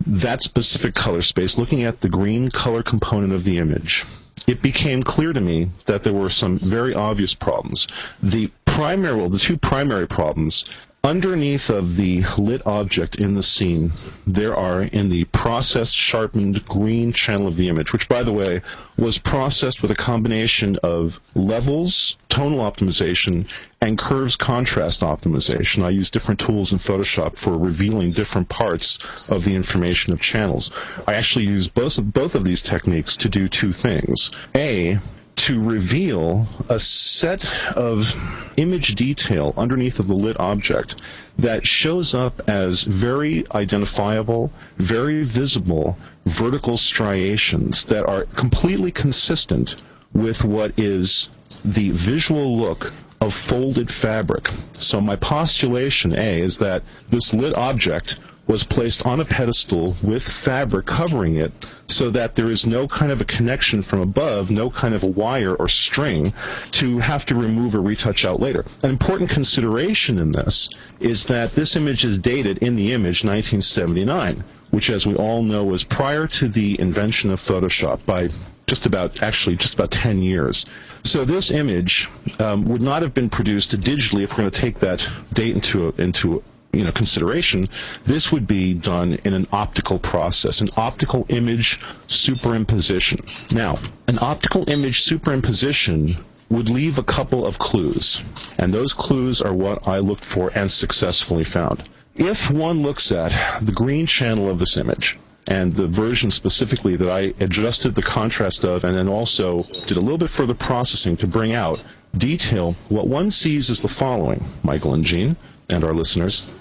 that 0.06 0.42
specific 0.42 0.94
color 0.94 1.22
space, 1.22 1.58
looking 1.58 1.84
at 1.84 2.02
the 2.02 2.10
green 2.10 2.50
color 2.50 2.84
component 2.84 3.34
of 3.34 3.44
the 3.44 3.58
image, 3.58 4.06
it 4.48 4.62
became 4.62 5.04
clear 5.04 5.34
to 5.34 5.42
me 5.42 5.70
that 5.86 6.04
there 6.04 6.14
were 6.14 6.30
some 6.30 6.58
very 6.58 6.94
obvious 6.94 7.34
problems. 7.34 7.88
The 8.24 8.52
primary, 8.66 9.18
well, 9.18 9.30
the 9.30 9.40
two 9.40 9.58
primary 9.58 10.08
problems 10.08 10.70
underneath 11.08 11.70
of 11.70 11.96
the 11.96 12.22
lit 12.38 12.67
object 12.67 13.15
in 13.15 13.34
the 13.34 13.41
scene, 13.41 13.93
there 14.26 14.54
are 14.54 14.82
in 14.82 15.08
the 15.08 15.24
processed 15.24 15.93
sharpened 15.93 16.65
green 16.65 17.13
channel 17.13 17.48
of 17.48 17.56
the 17.56 17.70
image, 17.70 17.93
which 17.93 18.10
by 18.10 18.24
the 18.24 18.34
way 18.34 18.62
was 18.98 19.17
processed 19.17 19.82
with 19.82 19.89
a 19.89 19.96
combination 19.96 20.76
of 20.84 21.22
levels, 21.34 22.17
tonal 22.28 22.60
optimization, 22.60 23.48
and 23.80 23.98
curves 23.98 24.36
contrast 24.36 25.00
optimization. 25.00 25.84
I 25.84 25.91
use 25.91 26.10
different 26.10 26.41
tools 26.41 26.74
in 26.74 26.78
Photoshop 26.78 27.38
for 27.38 27.58
revealing 27.58 28.12
different 28.12 28.50
parts 28.50 29.30
of 29.30 29.46
the 29.46 29.56
information 29.56 30.12
of 30.12 30.20
channels. 30.20 30.72
I 31.08 31.13
actually 31.13 31.46
use 31.46 31.70
both 31.70 31.98
of, 32.00 32.12
both 32.12 32.36
of 32.36 32.43
these 32.43 32.62
techniques 32.62 33.15
to 33.17 33.30
do 33.30 33.48
two 33.48 33.72
things. 33.72 34.32
A, 34.54 35.00
to 35.38 35.62
reveal 35.62 36.47
a 36.67 36.78
set 36.80 37.50
of 37.78 38.13
image 38.58 38.95
detail 38.95 39.54
underneath 39.56 40.00
of 40.00 40.08
the 40.08 40.13
lit 40.13 40.38
object 40.39 40.95
that 41.38 41.65
shows 41.65 42.13
up 42.13 42.50
as 42.50 42.84
very 42.84 43.45
identifiable, 43.52 44.52
very 44.78 45.23
visible 45.23 45.97
vertical 46.26 46.76
striations 46.76 47.86
that 47.86 48.06
are 48.06 48.26
completely 48.26 48.91
consistent 48.91 49.76
with 50.12 50.43
what 50.43 50.78
is 50.78 51.30
the 51.63 51.91
visual 51.91 52.58
look 52.58 52.91
of 53.21 53.34
folded 53.34 53.89
fabric. 53.89 54.50
So 54.73 55.00
my 55.00 55.15
postulation 55.15 56.13
A 56.17 56.41
is 56.41 56.58
that 56.58 56.84
this 57.10 57.34
lit 57.34 57.56
object 57.56 58.19
was 58.48 58.64
placed 58.64 59.06
on 59.06 59.20
a 59.20 59.26
pedestal 59.26 59.96
with 60.02 60.24
fabric 60.24 60.86
covering 60.86 61.36
it 61.36 61.52
so 61.88 62.10
that 62.10 62.36
there 62.36 62.50
is 62.50 62.66
no 62.66 62.88
kind 62.88 63.12
of 63.12 63.22
a 63.22 63.26
connection 63.26 63.82
from 63.82 64.00
above, 64.00 64.50
no 64.50 64.70
kind 64.70 64.94
of 64.94 65.04
a 65.04 65.08
wire 65.08 65.54
or 65.54 65.68
string 65.68 66.34
to 66.72 67.00
have 67.00 67.26
to 67.26 67.36
remove 67.36 67.76
or 67.76 67.82
retouch 67.82 68.26
out 68.26 68.40
later. 68.40 68.66
An 68.84 68.90
important 68.90 69.30
consideration 69.30 70.20
in 70.20 70.32
this 70.32 70.70
is 71.00 71.26
that 71.26 71.52
this 71.52 71.76
image 71.76 72.06
is 72.06 72.18
dated 72.18 72.60
in 72.60 72.76
the 72.76 72.94
image 72.94 73.24
1979, 73.24 74.44
which 74.72 74.90
as 74.90 75.06
we 75.06 75.16
all 75.16 75.44
know 75.44 75.66
was 75.66 75.84
prior 75.84 76.28
to 76.28 76.48
the 76.48 76.80
invention 76.80 77.32
of 77.32 77.40
Photoshop 77.40 78.06
by 78.06 78.30
just 78.66 78.86
about 78.86 79.24
actually 79.24 79.56
just 79.56 79.74
about 79.76 79.92
10 79.92 80.22
years. 80.22 80.66
So 81.04 81.24
this 81.24 81.52
image 81.52 82.10
um, 82.40 82.66
would 82.66 82.82
not 82.82 83.02
have 83.02 83.14
been 83.14 83.30
produced 83.30 83.80
digitally 83.80 84.24
if 84.24 84.32
we're 84.32 84.44
going 84.44 84.52
to 84.52 84.62
take 84.62 84.80
that 84.80 85.08
date 85.34 85.56
into 85.56 85.94
into 85.98 86.44
you 86.73 86.84
know 86.84 86.91
consideration, 86.91 87.67
this 88.06 88.32
would 88.32 88.47
be 88.47 88.73
done 88.73 89.13
in 89.23 89.34
an 89.34 89.47
optical 89.51 89.99
process, 89.99 90.62
an 90.62 90.69
optical 90.77 91.25
image 91.30 91.80
superimposition. 92.08 93.53
Now, 93.53 93.80
an 94.08 94.19
optical 94.19 94.69
image 94.69 95.03
superimposition 95.03 96.21
would 96.49 96.69
leave 96.69 96.97
a 96.97 97.03
couple 97.03 97.45
of 97.45 97.60
clues, 97.60 98.23
and 98.58 98.73
those 98.73 98.93
clues 98.93 99.41
are 99.41 99.53
what 99.53 99.88
I 99.88 99.99
looked 99.99 100.25
for 100.25 100.51
and 100.53 100.69
successfully 100.69 101.43
found. 101.43 101.88
If 102.15 102.49
one 102.49 102.82
looks 102.82 103.12
at 103.12 103.32
the 103.62 103.71
green 103.71 104.06
channel 104.06 104.49
of 104.49 104.60
this 104.60 104.77
image, 104.77 105.19
and 105.49 105.73
the 105.73 105.88
version 105.88 106.30
specifically 106.30 106.97
that 106.97 107.10
I 107.10 107.34
adjusted 107.39 107.95
the 107.95 108.01
contrast 108.01 108.65
of 108.65 108.84
and 108.84 108.95
then 108.95 109.08
also 109.08 109.63
did 109.63 109.95
a 109.97 110.01
little 110.01 110.17
bit 110.17 110.30
further 110.30 110.53
processing 110.53 111.15
to 111.17 111.27
bring 111.27 111.53
out 111.53 111.82
detail, 112.17 112.75
what 112.89 113.08
one 113.08 113.32
sees 113.32 113.69
is 113.69 113.82
the 113.82 113.88
following, 113.88 114.43
Michael 114.63 114.93
and 114.93 115.06
Gene 115.06 115.38
and 115.69 115.84
our 115.84 115.93
listeners. 115.93 116.53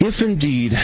If 0.00 0.22
indeed 0.22 0.78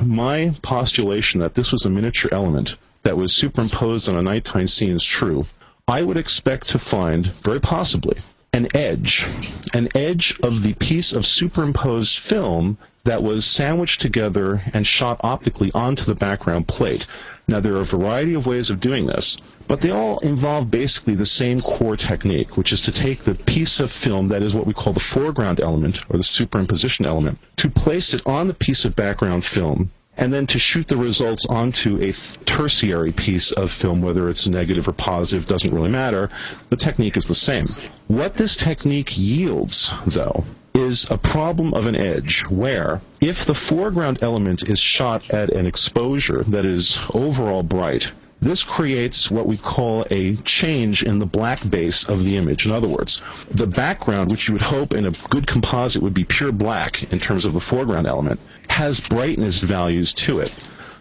my 0.00 0.52
postulation 0.62 1.40
that 1.40 1.54
this 1.54 1.72
was 1.72 1.84
a 1.84 1.90
miniature 1.90 2.30
element 2.32 2.76
that 3.02 3.16
was 3.16 3.34
superimposed 3.34 4.08
on 4.08 4.16
a 4.16 4.22
nighttime 4.22 4.68
scene 4.68 4.96
is 4.96 5.04
true, 5.04 5.44
I 5.86 6.02
would 6.02 6.16
expect 6.16 6.70
to 6.70 6.78
find, 6.78 7.26
very 7.26 7.60
possibly, 7.60 8.16
an 8.52 8.68
edge, 8.74 9.26
an 9.74 9.88
edge 9.94 10.38
of 10.42 10.62
the 10.62 10.74
piece 10.74 11.12
of 11.12 11.26
superimposed 11.26 12.18
film 12.18 12.78
that 13.04 13.22
was 13.22 13.44
sandwiched 13.44 14.00
together 14.00 14.62
and 14.72 14.86
shot 14.86 15.20
optically 15.22 15.70
onto 15.74 16.04
the 16.04 16.14
background 16.14 16.66
plate. 16.66 17.06
Now, 17.46 17.60
there 17.60 17.74
are 17.74 17.80
a 17.80 17.84
variety 17.84 18.34
of 18.34 18.46
ways 18.46 18.70
of 18.70 18.80
doing 18.80 19.04
this, 19.04 19.36
but 19.68 19.82
they 19.82 19.90
all 19.90 20.18
involve 20.20 20.70
basically 20.70 21.14
the 21.14 21.26
same 21.26 21.60
core 21.60 21.96
technique, 21.96 22.56
which 22.56 22.72
is 22.72 22.82
to 22.82 22.92
take 22.92 23.20
the 23.20 23.34
piece 23.34 23.80
of 23.80 23.90
film 23.90 24.28
that 24.28 24.42
is 24.42 24.54
what 24.54 24.66
we 24.66 24.72
call 24.72 24.94
the 24.94 25.00
foreground 25.00 25.62
element, 25.62 26.00
or 26.08 26.16
the 26.16 26.24
superimposition 26.24 27.04
element, 27.04 27.38
to 27.56 27.68
place 27.68 28.14
it 28.14 28.26
on 28.26 28.48
the 28.48 28.54
piece 28.54 28.86
of 28.86 28.96
background 28.96 29.44
film, 29.44 29.90
and 30.16 30.32
then 30.32 30.46
to 30.46 30.58
shoot 30.58 30.86
the 30.86 30.96
results 30.96 31.44
onto 31.46 32.00
a 32.00 32.12
tertiary 32.46 33.12
piece 33.12 33.52
of 33.52 33.70
film, 33.70 34.00
whether 34.00 34.30
it's 34.30 34.48
negative 34.48 34.88
or 34.88 34.92
positive, 34.92 35.46
doesn't 35.46 35.74
really 35.74 35.90
matter. 35.90 36.30
The 36.70 36.76
technique 36.76 37.16
is 37.18 37.26
the 37.26 37.34
same. 37.34 37.66
What 38.06 38.34
this 38.34 38.56
technique 38.56 39.18
yields, 39.18 39.92
though, 40.06 40.44
is 40.74 41.08
a 41.10 41.16
problem 41.16 41.72
of 41.72 41.86
an 41.86 41.94
edge 41.94 42.42
where 42.42 43.00
if 43.20 43.46
the 43.46 43.54
foreground 43.54 44.22
element 44.22 44.68
is 44.68 44.78
shot 44.78 45.30
at 45.30 45.50
an 45.50 45.66
exposure 45.66 46.42
that 46.44 46.64
is 46.64 46.98
overall 47.14 47.62
bright, 47.62 48.12
this 48.42 48.62
creates 48.62 49.30
what 49.30 49.46
we 49.46 49.56
call 49.56 50.04
a 50.10 50.34
change 50.36 51.02
in 51.02 51.18
the 51.18 51.26
black 51.26 51.58
base 51.68 52.08
of 52.08 52.22
the 52.22 52.36
image. 52.36 52.66
In 52.66 52.72
other 52.72 52.88
words, 52.88 53.22
the 53.50 53.66
background, 53.66 54.30
which 54.30 54.48
you 54.48 54.54
would 54.54 54.62
hope 54.62 54.92
in 54.92 55.06
a 55.06 55.12
good 55.30 55.46
composite 55.46 56.02
would 56.02 56.12
be 56.12 56.24
pure 56.24 56.52
black 56.52 57.10
in 57.12 57.18
terms 57.18 57.44
of 57.44 57.54
the 57.54 57.60
foreground 57.60 58.06
element, 58.06 58.40
has 58.68 59.00
brightness 59.00 59.60
values 59.60 60.12
to 60.14 60.40
it. 60.40 60.52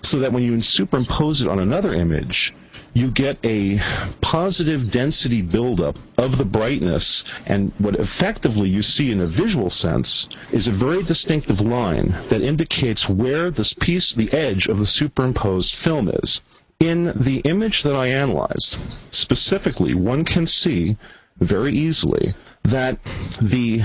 So 0.04 0.20
that 0.20 0.34
when 0.34 0.44
you 0.44 0.58
superimpose 0.62 1.42
it 1.42 1.48
on 1.48 1.60
another 1.60 1.94
image, 1.94 2.54
you 2.94 3.10
get 3.10 3.38
a 3.44 3.80
positive 4.20 4.92
density 4.92 5.42
buildup 5.42 5.98
of 6.18 6.38
the 6.38 6.46
brightness, 6.46 7.24
and 7.46 7.72
what 7.80 7.96
effectively 7.96 8.70
you 8.70 8.82
see 8.82 9.12
in 9.12 9.22
a 9.22 9.26
visual 9.26 9.70
sense 9.70 10.28
is 10.52 10.68
a 10.68 10.72
very 10.72 11.04
distinctive 11.04 11.62
line 11.62 12.14
that 12.28 12.42
indicates 12.42 13.10
where 13.10 13.50
this 13.50 13.74
piece, 13.74 14.14
the 14.14 14.32
edge 14.34 14.68
of 14.68 14.78
the 14.78 14.86
superimposed 14.86 15.74
film 15.74 16.10
is. 16.10 16.42
In 16.80 17.06
the 17.16 17.40
image 17.46 17.84
that 17.84 17.96
I 17.96 18.08
analyzed, 18.08 18.78
specifically, 19.12 19.94
one 19.94 20.26
can 20.26 20.46
see 20.46 20.98
very 21.40 21.72
easily 21.72 22.34
that 22.64 23.00
the 23.42 23.84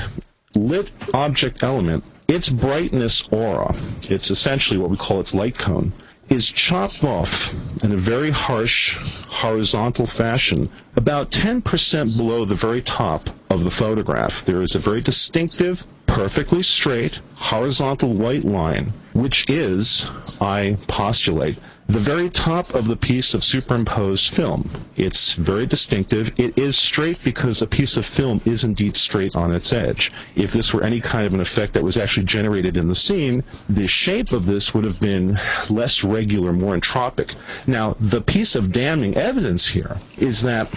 lit 0.54 0.90
object 1.14 1.62
element, 1.62 2.04
its 2.26 2.50
brightness 2.50 3.28
aura, 3.28 3.74
it's 4.10 4.30
essentially 4.30 4.78
what 4.78 4.90
we 4.90 4.96
call 4.96 5.20
its 5.20 5.34
light 5.34 5.56
cone, 5.56 5.92
is 6.28 6.50
chopped 6.50 7.02
off 7.04 7.54
in 7.82 7.92
a 7.92 7.96
very 7.96 8.30
harsh 8.30 8.98
horizontal 9.28 10.06
fashion 10.06 10.68
about 10.96 11.30
10% 11.30 12.16
below 12.16 12.44
the 12.44 12.54
very 12.54 12.82
top 12.82 13.30
of 13.50 13.64
the 13.64 13.70
photograph. 13.70 14.44
There 14.44 14.62
is 14.62 14.74
a 14.74 14.78
very 14.78 15.00
distinctive, 15.00 15.86
perfectly 16.06 16.62
straight, 16.62 17.20
horizontal 17.36 18.12
white 18.12 18.44
line, 18.44 18.92
which 19.12 19.48
is, 19.48 20.10
I 20.40 20.76
postulate, 20.86 21.58
the 21.88 21.98
very 21.98 22.28
top 22.28 22.74
of 22.74 22.86
the 22.86 22.96
piece 22.96 23.32
of 23.32 23.42
superimposed 23.42 24.34
film. 24.34 24.70
It's 24.94 25.32
very 25.32 25.64
distinctive. 25.64 26.38
It 26.38 26.58
is 26.58 26.76
straight 26.76 27.18
because 27.24 27.62
a 27.62 27.66
piece 27.66 27.96
of 27.96 28.04
film 28.04 28.42
is 28.44 28.62
indeed 28.62 28.98
straight 28.98 29.34
on 29.34 29.54
its 29.54 29.72
edge. 29.72 30.10
If 30.36 30.52
this 30.52 30.74
were 30.74 30.84
any 30.84 31.00
kind 31.00 31.26
of 31.26 31.32
an 31.32 31.40
effect 31.40 31.72
that 31.72 31.82
was 31.82 31.96
actually 31.96 32.26
generated 32.26 32.76
in 32.76 32.88
the 32.88 32.94
scene, 32.94 33.42
the 33.70 33.86
shape 33.86 34.32
of 34.32 34.44
this 34.44 34.74
would 34.74 34.84
have 34.84 35.00
been 35.00 35.40
less 35.70 36.04
regular, 36.04 36.52
more 36.52 36.76
entropic. 36.76 37.34
Now, 37.66 37.96
the 37.98 38.20
piece 38.20 38.54
of 38.54 38.70
damning 38.70 39.16
evidence 39.16 39.66
here 39.66 39.96
is 40.18 40.42
that 40.42 40.68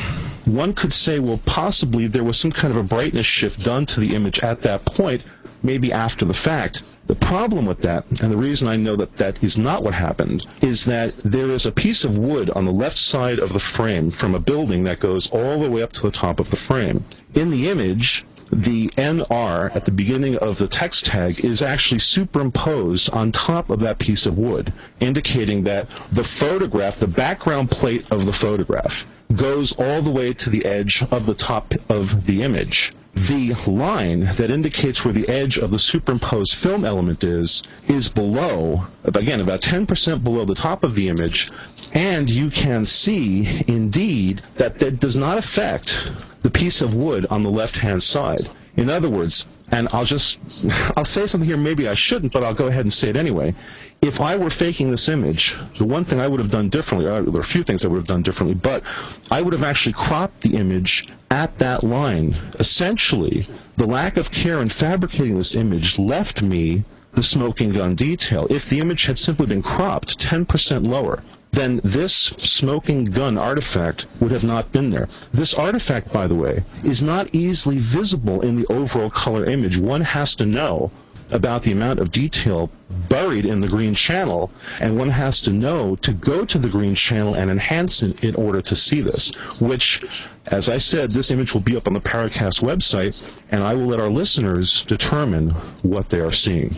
one 0.45 0.71
could 0.73 0.93
say, 0.93 1.19
well, 1.19 1.41
possibly 1.45 2.07
there 2.07 2.23
was 2.23 2.39
some 2.39 2.53
kind 2.53 2.71
of 2.71 2.77
a 2.77 2.83
brightness 2.87 3.25
shift 3.25 3.65
done 3.65 3.85
to 3.87 3.99
the 3.99 4.15
image 4.15 4.39
at 4.39 4.61
that 4.61 4.85
point, 4.85 5.23
maybe 5.61 5.91
after 5.91 6.23
the 6.23 6.33
fact. 6.33 6.83
The 7.11 7.27
problem 7.27 7.65
with 7.65 7.81
that, 7.81 8.05
and 8.21 8.31
the 8.31 8.37
reason 8.37 8.69
I 8.69 8.77
know 8.77 8.95
that 8.95 9.17
that 9.17 9.43
is 9.43 9.57
not 9.57 9.83
what 9.83 9.93
happened, 9.93 10.47
is 10.61 10.85
that 10.85 11.13
there 11.25 11.49
is 11.49 11.65
a 11.65 11.71
piece 11.73 12.05
of 12.05 12.17
wood 12.17 12.49
on 12.49 12.63
the 12.63 12.71
left 12.71 12.97
side 12.97 13.39
of 13.39 13.51
the 13.51 13.59
frame 13.59 14.11
from 14.11 14.33
a 14.33 14.39
building 14.39 14.83
that 14.83 15.01
goes 15.01 15.29
all 15.29 15.59
the 15.59 15.69
way 15.69 15.83
up 15.83 15.91
to 15.91 16.03
the 16.03 16.11
top 16.11 16.39
of 16.39 16.49
the 16.49 16.55
frame. 16.55 17.03
In 17.33 17.51
the 17.51 17.67
image, 17.67 18.23
the 18.49 18.87
NR 18.95 19.75
at 19.75 19.83
the 19.83 19.91
beginning 19.91 20.37
of 20.37 20.57
the 20.57 20.69
text 20.69 21.05
tag 21.05 21.43
is 21.43 21.61
actually 21.61 21.99
superimposed 21.99 23.11
on 23.11 23.33
top 23.33 23.71
of 23.71 23.81
that 23.81 23.99
piece 23.99 24.25
of 24.25 24.37
wood, 24.37 24.71
indicating 25.01 25.65
that 25.65 25.89
the 26.13 26.23
photograph, 26.23 26.99
the 26.99 27.07
background 27.07 27.69
plate 27.69 28.09
of 28.09 28.25
the 28.25 28.31
photograph, 28.31 29.05
goes 29.35 29.73
all 29.73 30.01
the 30.01 30.11
way 30.11 30.31
to 30.31 30.49
the 30.49 30.63
edge 30.63 31.03
of 31.11 31.25
the 31.25 31.33
top 31.33 31.73
of 31.89 32.25
the 32.25 32.43
image. 32.43 32.93
The 33.13 33.53
line 33.67 34.21
that 34.21 34.51
indicates 34.51 35.03
where 35.03 35.13
the 35.13 35.27
edge 35.27 35.57
of 35.57 35.69
the 35.69 35.79
superimposed 35.79 36.55
film 36.55 36.85
element 36.85 37.23
is, 37.23 37.61
is 37.87 38.07
below, 38.07 38.85
again, 39.03 39.41
about 39.41 39.61
10% 39.61 40.23
below 40.23 40.45
the 40.45 40.55
top 40.55 40.83
of 40.83 40.95
the 40.95 41.09
image, 41.09 41.49
and 41.93 42.29
you 42.29 42.49
can 42.49 42.85
see, 42.85 43.63
indeed, 43.67 44.41
that 44.55 44.79
that 44.79 44.99
does 44.99 45.17
not 45.17 45.37
affect 45.37 46.11
the 46.41 46.49
piece 46.49 46.81
of 46.81 46.93
wood 46.93 47.25
on 47.29 47.43
the 47.43 47.51
left-hand 47.51 48.01
side. 48.01 48.47
In 48.77 48.89
other 48.89 49.09
words, 49.09 49.45
and 49.71 49.87
I'll 49.93 50.05
just, 50.05 50.39
I'll 50.97 51.05
say 51.05 51.25
something 51.25 51.47
here 51.47 51.57
maybe 51.57 51.87
I 51.87 51.93
shouldn't, 51.93 52.33
but 52.33 52.43
I'll 52.43 52.53
go 52.53 52.67
ahead 52.67 52.85
and 52.85 52.93
say 52.93 53.09
it 53.09 53.15
anyway. 53.15 53.55
If 54.01 54.19
I 54.19 54.37
were 54.37 54.49
faking 54.49 54.91
this 54.91 55.09
image, 55.09 55.55
the 55.77 55.85
one 55.85 56.03
thing 56.03 56.19
I 56.19 56.27
would 56.27 56.39
have 56.39 56.51
done 56.51 56.69
differently, 56.69 57.09
or 57.09 57.21
there 57.21 57.37
are 57.37 57.39
a 57.39 57.43
few 57.43 57.63
things 57.63 57.85
I 57.85 57.87
would 57.87 57.97
have 57.97 58.07
done 58.07 58.23
differently, 58.23 58.55
but 58.55 58.83
I 59.29 59.41
would 59.41 59.53
have 59.53 59.63
actually 59.63 59.93
cropped 59.93 60.41
the 60.41 60.55
image 60.55 61.07
at 61.29 61.59
that 61.59 61.83
line. 61.83 62.35
Essentially, 62.59 63.45
the 63.77 63.87
lack 63.87 64.17
of 64.17 64.31
care 64.31 64.59
in 64.61 64.69
fabricating 64.69 65.37
this 65.37 65.55
image 65.55 65.97
left 65.99 66.41
me 66.41 66.83
the 67.13 67.23
smoking 67.23 67.71
gun 67.71 67.95
detail. 67.95 68.47
If 68.49 68.69
the 68.69 68.79
image 68.79 69.05
had 69.05 69.19
simply 69.19 69.45
been 69.45 69.61
cropped 69.61 70.17
10% 70.17 70.87
lower, 70.87 71.21
then 71.51 71.81
this 71.83 72.13
smoking 72.13 73.05
gun 73.05 73.37
artifact 73.37 74.07
would 74.19 74.31
have 74.31 74.43
not 74.43 74.71
been 74.71 74.89
there. 74.89 75.09
This 75.33 75.53
artifact, 75.53 76.13
by 76.13 76.27
the 76.27 76.35
way, 76.35 76.63
is 76.83 77.03
not 77.03 77.35
easily 77.35 77.77
visible 77.77 78.41
in 78.41 78.55
the 78.55 78.67
overall 78.67 79.09
color 79.09 79.45
image. 79.45 79.77
One 79.77 80.01
has 80.01 80.35
to 80.35 80.45
know 80.45 80.91
about 81.29 81.63
the 81.63 81.71
amount 81.71 81.99
of 81.99 82.11
detail 82.11 82.69
buried 83.09 83.45
in 83.45 83.59
the 83.59 83.67
green 83.67 83.93
channel, 83.93 84.51
and 84.79 84.97
one 84.97 85.09
has 85.09 85.41
to 85.41 85.51
know 85.51 85.95
to 85.97 86.13
go 86.13 86.45
to 86.45 86.57
the 86.57 86.69
green 86.69 86.95
channel 86.95 87.33
and 87.33 87.49
enhance 87.49 88.03
it 88.03 88.23
in 88.23 88.35
order 88.35 88.61
to 88.61 88.75
see 88.75 89.01
this. 89.01 89.31
Which, 89.61 90.03
as 90.47 90.69
I 90.69 90.77
said, 90.77 91.11
this 91.11 91.31
image 91.31 91.53
will 91.53 91.61
be 91.61 91.77
up 91.77 91.87
on 91.87 91.93
the 91.93 92.01
Paracast 92.01 92.61
website, 92.61 93.23
and 93.49 93.63
I 93.63 93.75
will 93.75 93.87
let 93.87 93.99
our 93.99 94.09
listeners 94.09 94.85
determine 94.85 95.51
what 95.81 96.09
they 96.09 96.19
are 96.19 96.33
seeing. 96.33 96.75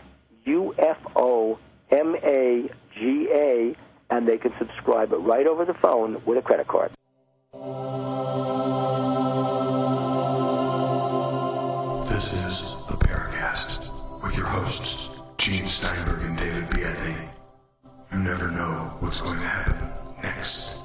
UFO 0.46 1.58
MAGA, 1.92 3.76
and 4.10 4.28
they 4.28 4.38
can 4.38 4.54
subscribe 4.58 5.12
right 5.12 5.48
over 5.48 5.66
the 5.66 5.74
phone 5.74 6.22
with 6.26 6.38
a 6.38 6.42
credit 6.42 6.68
card. 6.68 6.92
This 12.08 12.34
is 12.34 12.78
the 12.88 12.98
Paracast 12.98 14.22
with 14.22 14.38
your 14.38 14.46
hosts, 14.46 15.20
Gene 15.38 15.66
Steinberg 15.66 16.22
and 16.22 16.38
David 16.38 16.66
Biedny. 16.66 17.30
You 18.12 18.20
never 18.20 18.52
know 18.52 18.94
what's 19.00 19.22
going 19.22 19.40
to 19.40 19.46
happen 19.46 19.90
next. 20.22 20.83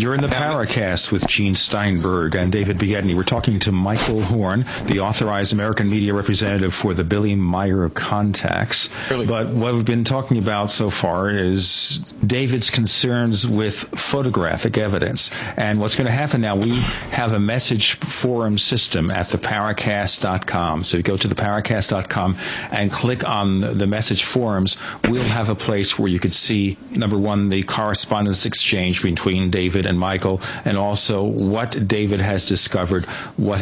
You're 0.00 0.14
in 0.14 0.22
the 0.22 0.28
Paracast 0.28 1.12
with 1.12 1.26
Gene 1.26 1.52
Steinberg 1.52 2.34
and 2.34 2.50
David 2.50 2.78
Biedny. 2.78 3.14
We're 3.14 3.22
talking 3.22 3.58
to 3.60 3.70
Michael 3.70 4.22
Horn, 4.22 4.64
the 4.86 5.00
authorized 5.00 5.52
American 5.52 5.90
media 5.90 6.14
representative 6.14 6.72
for 6.72 6.94
the 6.94 7.04
Billy 7.04 7.34
Meier 7.34 7.90
contacts. 7.90 8.88
Really? 9.10 9.26
But 9.26 9.48
what 9.48 9.74
we've 9.74 9.84
been 9.84 10.04
talking 10.04 10.38
about 10.38 10.70
so 10.70 10.88
far 10.88 11.28
is 11.28 11.98
David's 12.26 12.70
concerns 12.70 13.46
with 13.46 13.74
photographic 13.74 14.78
evidence. 14.78 15.32
And 15.58 15.78
what's 15.78 15.96
going 15.96 16.06
to 16.06 16.12
happen 16.12 16.40
now, 16.40 16.56
we 16.56 16.80
have 17.10 17.34
a 17.34 17.38
message 17.38 17.96
forum 17.96 18.56
system 18.56 19.10
at 19.10 19.26
theparacast.com. 19.26 20.82
So 20.82 20.96
you 20.96 21.02
go 21.02 21.18
to 21.18 21.28
theparacast.com 21.28 22.38
and 22.72 22.90
click 22.90 23.28
on 23.28 23.60
the 23.60 23.86
message 23.86 24.24
forums. 24.24 24.78
We'll 25.06 25.24
have 25.24 25.50
a 25.50 25.54
place 25.54 25.98
where 25.98 26.08
you 26.08 26.20
could 26.20 26.32
see, 26.32 26.78
number 26.90 27.18
one, 27.18 27.48
the 27.48 27.64
correspondence 27.64 28.46
exchange 28.46 29.02
between 29.02 29.50
David 29.50 29.89
and 29.90 30.00
Michael, 30.00 30.40
and 30.64 30.78
also 30.78 31.24
what 31.24 31.86
David 31.86 32.20
has 32.20 32.46
discovered, 32.46 33.04
what 33.36 33.58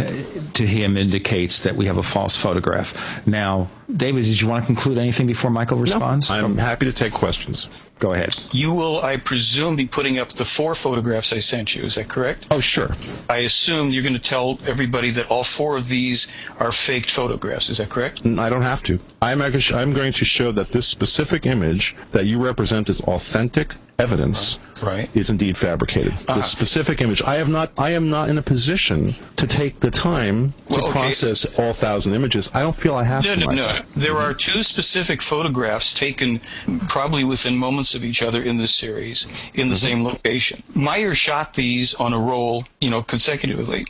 to 0.55 0.67
him 0.67 0.97
indicates 0.97 1.61
that 1.61 1.75
we 1.75 1.87
have 1.87 1.99
a 1.99 2.03
false 2.05 2.37
photograph. 2.37 3.27
Now, 3.27 3.69
David, 3.95 4.25
did 4.25 4.41
you 4.41 4.49
want 4.49 4.65
to 4.65 4.67
conclude 4.67 4.99
anything 4.99 5.27
before 5.27 5.51
Michael 5.51 5.79
responds? 5.79 6.29
No, 6.29 6.37
I'm 6.37 6.59
happy 6.59 6.87
to 6.87 6.93
take 6.93 7.13
questions. 7.13 7.69
Go 7.99 8.11
ahead. 8.11 8.35
You 8.53 8.75
will, 8.75 9.01
I 9.01 9.17
presume, 9.17 9.77
be 9.77 9.87
putting 9.87 10.19
up 10.19 10.29
the 10.29 10.45
four 10.45 10.75
photographs 10.75 11.33
I 11.33 11.39
sent 11.39 11.75
you. 11.75 11.85
Is 11.85 11.95
that 11.95 12.09
correct? 12.09 12.47
Oh, 12.51 12.61
sure. 12.61 12.91
I 13.31 13.39
assume 13.39 13.91
you're 13.91 14.03
going 14.03 14.15
to 14.15 14.21
tell 14.21 14.59
everybody 14.67 15.11
that 15.13 15.31
all 15.31 15.43
four 15.43 15.77
of 15.77 15.89
these 15.89 16.29
are 16.61 16.71
faked 16.71 17.11
photographs. 17.11 17.71
Is 17.71 17.79
that 17.79 17.89
correct? 17.89 18.25
I 18.27 18.51
don't 18.51 18.63
have 18.63 18.83
to. 18.85 19.01
I'm, 19.23 19.41
actually, 19.41 19.81
I'm 19.81 19.95
going 19.95 20.13
to 20.13 20.25
show 20.25 20.53
that 20.53 20.71
this 20.71 20.87
specific 20.87 21.47
image 21.47 21.97
that 22.13 22.27
you 22.27 22.45
represent 22.45 22.91
as 22.91 23.01
authentic 23.01 23.75
evidence 23.99 24.61
right. 24.85 25.09
is 25.17 25.31
indeed 25.31 25.57
fabricated. 25.57 26.13
Uh-huh. 26.13 26.37
The 26.37 26.43
specific 26.43 27.03
image. 27.03 27.23
I 27.23 27.37
have 27.37 27.49
not. 27.49 27.73
I 27.77 27.93
am 27.93 28.11
not 28.11 28.29
in 28.29 28.39
a 28.39 28.43
position 28.43 29.13
to 29.37 29.47
take 29.47 29.81
the 29.81 29.91
time 29.91 30.53
to 30.53 30.75
well, 30.77 30.85
okay. 30.85 30.93
process 30.93 31.59
all 31.59 31.73
thousand 31.73 32.15
images. 32.15 32.51
I 32.55 32.61
don't 32.61 32.77
feel 32.77 32.95
I 32.95 33.05
have 33.05 33.25
no, 33.25 33.35
to. 33.35 33.41
No, 33.41 33.47
no, 33.47 33.78
There 33.97 34.17
are 34.17 34.35
two 34.35 34.63
specific 34.63 35.23
photographs 35.23 35.95
taken 35.95 36.41
probably 36.89 37.25
within 37.25 37.57
moments 37.57 37.95
of 37.95 38.05
each 38.05 38.23
other 38.23 38.43
in 38.43 38.59
this 38.59 38.75
series 38.75 39.51
in 39.55 39.69
the 39.69 39.75
mm-hmm. 39.75 39.87
same 39.87 40.05
location. 40.05 40.63
Meier 40.77 41.15
shot 41.15 41.55
these 41.55 41.95
on 41.95 42.13
a 42.13 42.19
roll, 42.19 42.65
you 42.81 42.91
know, 42.91 43.03
consecutively. 43.03 43.87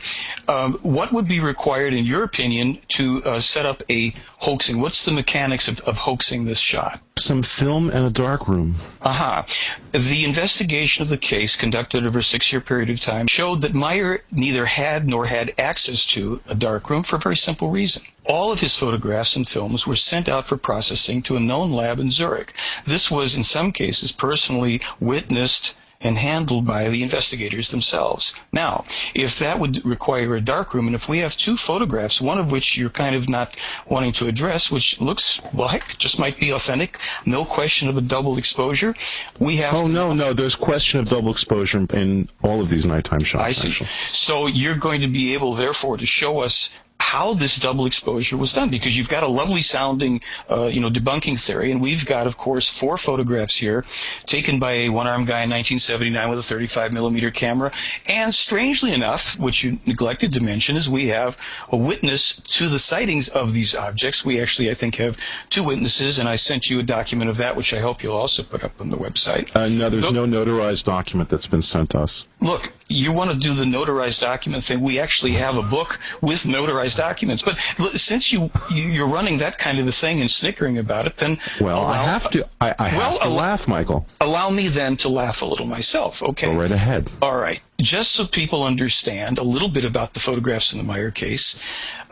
Um, 0.47 0.73
what 0.81 1.11
would 1.11 1.27
be 1.27 1.39
required, 1.39 1.93
in 1.93 2.05
your 2.05 2.23
opinion, 2.23 2.79
to 2.89 3.21
uh, 3.25 3.39
set 3.39 3.65
up 3.65 3.83
a 3.89 4.13
hoaxing? 4.37 4.81
What's 4.81 5.05
the 5.05 5.11
mechanics 5.11 5.67
of, 5.67 5.79
of 5.81 5.97
hoaxing 5.97 6.45
this 6.45 6.59
shot? 6.59 6.99
Some 7.17 7.41
film 7.41 7.89
and 7.89 8.05
a 8.05 8.09
dark 8.09 8.47
room. 8.47 8.75
Aha. 9.01 9.39
Uh-huh. 9.39 9.79
The 9.91 10.25
investigation 10.25 11.03
of 11.03 11.09
the 11.09 11.17
case 11.17 11.55
conducted 11.55 12.05
over 12.05 12.19
a 12.19 12.23
six-year 12.23 12.61
period 12.61 12.89
of 12.89 12.99
time 12.99 13.27
showed 13.27 13.61
that 13.61 13.73
Meier 13.73 14.23
neither 14.31 14.65
had 14.65 15.07
nor 15.07 15.25
had 15.25 15.51
access 15.57 16.05
to 16.07 16.39
a 16.49 16.55
dark 16.55 16.89
room 16.89 17.03
for 17.03 17.17
a 17.17 17.19
very 17.19 17.35
simple 17.35 17.69
reason. 17.69 18.03
All 18.29 18.51
of 18.51 18.59
his 18.59 18.75
photographs 18.75 19.35
and 19.35 19.47
films 19.47 19.87
were 19.87 19.95
sent 19.95 20.29
out 20.29 20.47
for 20.47 20.55
processing 20.55 21.23
to 21.23 21.35
a 21.35 21.39
known 21.39 21.71
lab 21.71 21.99
in 21.99 22.11
Zurich. 22.11 22.53
This 22.85 23.09
was, 23.09 23.35
in 23.35 23.43
some 23.43 23.71
cases, 23.71 24.11
personally 24.11 24.81
witnessed 24.99 25.75
and 26.01 26.15
handled 26.15 26.65
by 26.65 26.89
the 26.89 27.01
investigators 27.01 27.71
themselves. 27.71 28.35
Now, 28.53 28.85
if 29.15 29.39
that 29.39 29.59
would 29.59 29.83
require 29.83 30.35
a 30.35 30.41
darkroom, 30.41 30.85
and 30.85 30.95
if 30.95 31.09
we 31.09 31.17
have 31.19 31.35
two 31.35 31.57
photographs, 31.57 32.21
one 32.21 32.37
of 32.37 32.51
which 32.51 32.77
you're 32.77 32.91
kind 32.91 33.15
of 33.15 33.27
not 33.27 33.55
wanting 33.87 34.13
to 34.13 34.27
address, 34.27 34.71
which 34.71 35.01
looks, 35.01 35.41
well, 35.51 35.67
heck, 35.67 35.97
just 35.97 36.19
might 36.19 36.39
be 36.39 36.51
authentic, 36.51 36.99
no 37.25 37.43
question 37.43 37.89
of 37.89 37.97
a 37.97 38.01
double 38.01 38.37
exposure, 38.37 38.93
we 39.39 39.57
have. 39.57 39.73
Oh, 39.75 39.87
no, 39.87 40.13
no, 40.13 40.33
there's 40.33 40.55
question 40.55 40.99
of 40.99 41.09
double 41.09 41.31
exposure 41.31 41.85
in 41.93 42.29
all 42.43 42.61
of 42.61 42.69
these 42.69 42.85
nighttime 42.85 43.23
shots. 43.23 43.43
I 43.43 43.51
see. 43.51 43.69
Actually. 43.69 43.87
So 43.87 44.47
you're 44.47 44.75
going 44.75 45.01
to 45.01 45.07
be 45.07 45.33
able, 45.33 45.53
therefore, 45.53 45.97
to 45.97 46.05
show 46.05 46.39
us 46.39 46.69
how 47.09 47.33
this 47.33 47.57
double 47.57 47.87
exposure 47.87 48.37
was 48.37 48.53
done 48.53 48.69
because 48.69 48.95
you've 48.95 49.09
got 49.09 49.23
a 49.23 49.27
lovely 49.27 49.63
sounding, 49.63 50.21
uh, 50.47 50.67
you 50.67 50.79
know, 50.79 50.91
debunking 50.91 51.43
theory, 51.43 51.71
and 51.71 51.81
we've 51.81 52.05
got, 52.05 52.27
of 52.27 52.37
course, 52.37 52.69
four 52.69 52.97
photographs 52.97 53.57
here 53.57 53.83
taken 54.27 54.59
by 54.59 54.73
a 54.73 54.89
one-armed 54.89 55.25
guy 55.25 55.41
in 55.41 55.49
1979 55.49 56.29
with 56.29 56.37
a 56.37 56.43
35 56.43 56.93
millimeter 56.93 57.31
camera, 57.31 57.71
and 58.07 58.31
strangely 58.31 58.93
enough, 58.93 59.39
which 59.39 59.63
you 59.63 59.79
neglected 59.87 60.33
to 60.33 60.43
mention, 60.43 60.75
is 60.75 60.87
we 60.87 61.07
have 61.07 61.35
a 61.71 61.77
witness 61.77 62.41
to 62.41 62.67
the 62.67 62.77
sightings 62.77 63.29
of 63.29 63.53
these 63.53 63.75
objects. 63.75 64.23
We 64.23 64.39
actually, 64.39 64.69
I 64.69 64.75
think, 64.75 64.97
have 64.97 65.17
two 65.49 65.63
witnesses, 65.63 66.19
and 66.19 66.29
I 66.29 66.35
sent 66.35 66.69
you 66.69 66.79
a 66.79 66.83
document 66.83 67.31
of 67.31 67.37
that, 67.37 67.55
which 67.55 67.73
I 67.73 67.79
hope 67.79 68.03
you'll 68.03 68.17
also 68.17 68.43
put 68.43 68.63
up 68.63 68.79
on 68.79 68.91
the 68.91 68.97
website. 68.97 69.55
Uh, 69.55 69.67
no, 69.67 69.89
there's 69.89 70.13
no 70.13 70.27
notarized 70.27 70.83
document 70.83 71.29
that's 71.29 71.47
been 71.47 71.63
sent 71.63 71.95
us. 71.95 72.27
Look, 72.39 72.71
you 72.87 73.13
want 73.13 73.31
to 73.31 73.37
do 73.37 73.55
the 73.55 73.65
notarized 73.65 74.21
document 74.21 74.63
thing? 74.63 74.81
We 74.81 74.99
actually 74.99 75.31
have 75.31 75.57
a 75.57 75.63
book 75.63 75.97
with 76.21 76.43
notarized 76.43 76.98
documents. 76.99 77.43
But 77.43 77.57
since 77.57 78.31
you 78.33 78.51
you're 78.69 79.07
running 79.07 79.39
that 79.39 79.57
kind 79.57 79.79
of 79.79 79.87
a 79.87 79.91
thing 79.91 80.19
and 80.21 80.29
snickering 80.29 80.77
about 80.77 81.07
it, 81.07 81.17
then 81.17 81.37
well, 81.59 81.83
allow, 81.83 81.89
I 81.89 81.97
have 81.97 82.29
to. 82.31 82.47
I, 82.59 82.75
I 82.77 82.97
well, 82.97 83.11
have 83.11 83.21
to 83.21 83.29
laugh, 83.29 83.67
Michael. 83.67 84.05
Allow 84.19 84.49
me 84.49 84.67
then 84.67 84.97
to 84.97 85.09
laugh 85.09 85.41
a 85.41 85.45
little 85.45 85.65
myself. 85.65 86.21
Okay. 86.21 86.47
Go 86.47 86.59
right 86.59 86.71
ahead. 86.71 87.09
All 87.21 87.35
right. 87.35 87.59
Just 87.81 88.11
so 88.11 88.25
people 88.25 88.63
understand 88.63 89.39
a 89.39 89.43
little 89.43 89.69
bit 89.69 89.85
about 89.85 90.13
the 90.13 90.19
photographs 90.19 90.73
in 90.73 90.79
the 90.79 90.85
Meier 90.85 91.11
case, 91.11 91.59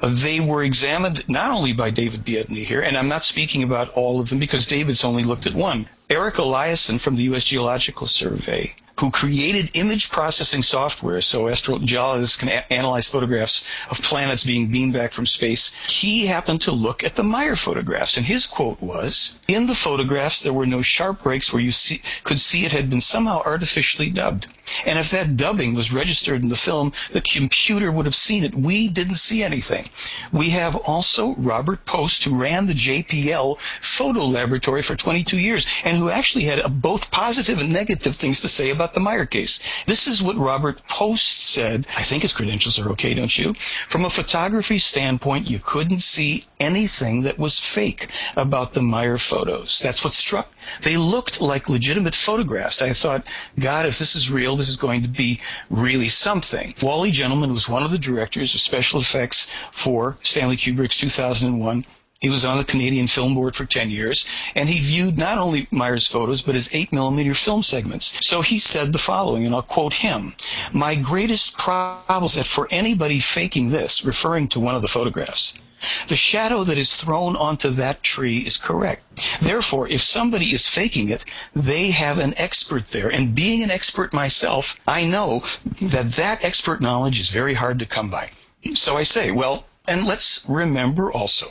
uh, 0.02 0.10
they 0.24 0.40
were 0.40 0.64
examined 0.64 1.28
not 1.28 1.52
only 1.52 1.74
by 1.74 1.90
David 1.90 2.22
Biedny 2.22 2.64
here, 2.64 2.82
and 2.82 2.96
I'm 2.96 3.10
not 3.10 3.26
speaking 3.26 3.64
about 3.64 3.90
all 3.90 4.22
of 4.22 4.30
them 4.30 4.40
because 4.40 4.68
David's 4.68 5.04
only 5.04 5.24
looked 5.24 5.46
at 5.46 5.54
one. 5.54 5.88
Eric 6.10 6.36
Eliason 6.36 7.02
from 7.02 7.18
the 7.18 7.24
U.S. 7.24 7.44
Geological 7.44 8.08
Survey 8.08 8.74
who 9.00 9.12
created 9.12 9.72
image 9.76 10.10
processing 10.10 10.64
software 10.64 11.22
so 11.22 11.44
astrogeologists 11.44 12.40
can 12.40 12.50
a- 12.50 12.74
analyze 12.74 13.10
photographs 13.10 13.64
of 13.92 14.02
planets 14.02 14.44
being 14.44 14.72
beamed 14.72 14.94
back 14.94 15.12
from 15.12 15.26
space. 15.26 15.74
He 15.88 16.26
happened 16.26 16.62
to 16.62 16.72
look 16.72 17.04
at 17.04 17.16
the 17.16 17.24
Meier 17.24 17.56
photographs, 17.56 18.18
and 18.18 18.26
his 18.26 18.48
quote 18.48 18.82
was, 18.82 19.38
"In 19.48 19.68
the 19.68 19.76
photographs, 19.76 20.42
there 20.42 20.54
were 20.54 20.66
no 20.66 20.82
sharp 20.82 21.24
breaks 21.24 21.54
where 21.54 21.62
you 21.62 21.72
see, 21.72 22.02
could 22.24 22.40
see 22.40 22.66
it 22.66 22.72
had 22.72 22.90
been 22.90 23.02
somehow 23.02 23.42
artificially 23.46 24.10
dubbed. 24.10 24.48
And 24.86 25.00
if 25.00 25.12
that 25.12 25.38
dubbing 25.38 25.76
was 25.76 25.94
registered 25.94 26.44
in 26.44 26.50
the 26.50 26.56
film, 26.56 26.92
the 27.12 27.22
computer 27.22 27.90
would 27.90 28.06
have 28.06 28.16
seen 28.16 28.44
it. 28.44 28.54
We 28.54 28.90
didn't 28.90 29.16
see 29.16 29.42
anything. 29.42 29.86
We 30.34 30.50
have 30.50 30.76
also 30.76 31.36
Robert 31.36 31.86
Post, 31.86 32.26
who 32.26 32.36
ran 32.36 32.68
the 32.68 32.74
JPL 32.74 33.58
photo 33.60 34.26
laboratory 34.26 34.82
for 34.82 34.96
22 34.96 35.38
years, 35.38 35.66
and 35.86 35.98
who 35.98 36.10
actually 36.10 36.46
had 36.46 36.82
both 36.82 37.12
positive 37.12 37.60
and 37.60 37.72
negative 37.72 38.16
things 38.16 38.42
to 38.42 38.50
say 38.50 38.70
about 38.70 38.87
about 38.88 38.94
the 38.94 39.00
Meier 39.02 39.26
case. 39.26 39.84
This 39.84 40.08
is 40.08 40.24
what 40.24 40.38
Robert 40.38 40.82
Post 40.88 41.28
said. 41.28 41.86
I 41.98 42.04
think 42.04 42.22
his 42.22 42.32
credentials 42.32 42.80
are 42.80 42.92
okay, 42.92 43.14
don't 43.14 43.38
you? 43.38 43.54
From 43.54 44.06
a 44.06 44.10
photography 44.10 44.80
standpoint, 44.80 45.50
you 45.50 45.60
couldn't 45.60 46.00
see 46.00 46.44
anything 46.58 47.24
that 47.24 47.38
was 47.38 47.60
fake 47.60 48.08
about 48.38 48.74
the 48.74 48.82
Meier 48.82 49.18
photos. 49.18 49.80
That's 49.80 50.06
what 50.06 50.14
struck. 50.14 50.50
They 50.84 50.96
looked 50.96 51.42
like 51.42 51.68
legitimate 51.68 52.16
photographs. 52.16 52.82
I 52.82 52.94
thought, 52.94 53.28
God, 53.60 53.86
if 53.86 54.00
this 54.00 54.16
is 54.16 54.32
real, 54.32 54.56
this 54.56 54.70
is 54.70 54.78
going 54.78 55.02
to 55.02 55.10
be 55.10 55.42
really 55.70 56.08
something. 56.08 56.74
Wally 56.82 57.12
Gentleman 57.12 57.52
was 57.52 57.68
one 57.68 57.84
of 57.84 57.92
the 57.92 57.98
directors 57.98 58.56
of 58.56 58.62
special 58.62 59.02
effects 59.02 59.52
for 59.74 60.18
Stanley 60.24 60.56
Kubrick's 60.56 60.98
2001 60.98 61.84
he 62.20 62.30
was 62.30 62.46
on 62.46 62.58
the 62.58 62.64
Canadian 62.64 63.06
Film 63.06 63.36
Board 63.36 63.56
for 63.56 63.66
10 63.66 63.92
years, 63.92 64.26
and 64.56 64.68
he 64.68 64.80
viewed 64.80 65.20
not 65.20 65.38
only 65.38 65.68
Meier's 65.70 66.08
photos, 66.08 66.42
but 66.42 66.56
his 66.56 66.74
8 66.74 66.92
millimeter 66.92 67.36
film 67.36 67.62
segments. 67.62 68.26
So 68.26 68.42
he 68.42 68.58
said 68.58 68.92
the 68.92 68.98
following, 68.98 69.46
and 69.46 69.54
I'll 69.54 69.62
quote 69.62 69.94
him. 69.94 70.34
My 70.74 70.96
greatest 70.96 71.60
problem 71.60 72.24
is 72.24 72.34
that 72.34 72.48
for 72.48 72.68
anybody 72.72 73.20
faking 73.20 73.70
this, 73.70 74.04
referring 74.04 74.48
to 74.50 74.60
one 74.60 74.76
of 74.76 74.82
the 74.82 74.88
photographs, 74.88 75.60
the 76.08 76.16
shadow 76.16 76.64
that 76.64 76.80
is 76.80 76.96
thrown 76.96 77.36
onto 77.36 77.70
that 77.70 78.02
tree 78.02 78.40
is 78.40 78.58
correct. 78.58 79.04
Therefore, 79.42 79.88
if 79.88 80.02
somebody 80.02 80.46
is 80.46 80.68
faking 80.68 81.10
it, 81.10 81.24
they 81.54 81.92
have 81.92 82.18
an 82.18 82.34
expert 82.38 82.86
there. 82.86 83.10
And 83.10 83.36
being 83.36 83.62
an 83.62 83.70
expert 83.70 84.12
myself, 84.12 84.80
I 84.88 85.06
know 85.06 85.44
that 85.84 86.14
that 86.14 86.44
expert 86.44 86.82
knowledge 86.82 87.20
is 87.20 87.30
very 87.30 87.54
hard 87.54 87.78
to 87.80 87.86
come 87.86 88.10
by. 88.10 88.32
So 88.74 88.98
I 88.98 89.04
say, 89.04 89.30
well, 89.30 89.68
and 89.88 90.08
let's 90.08 90.48
remember 90.50 91.12
also 91.12 91.46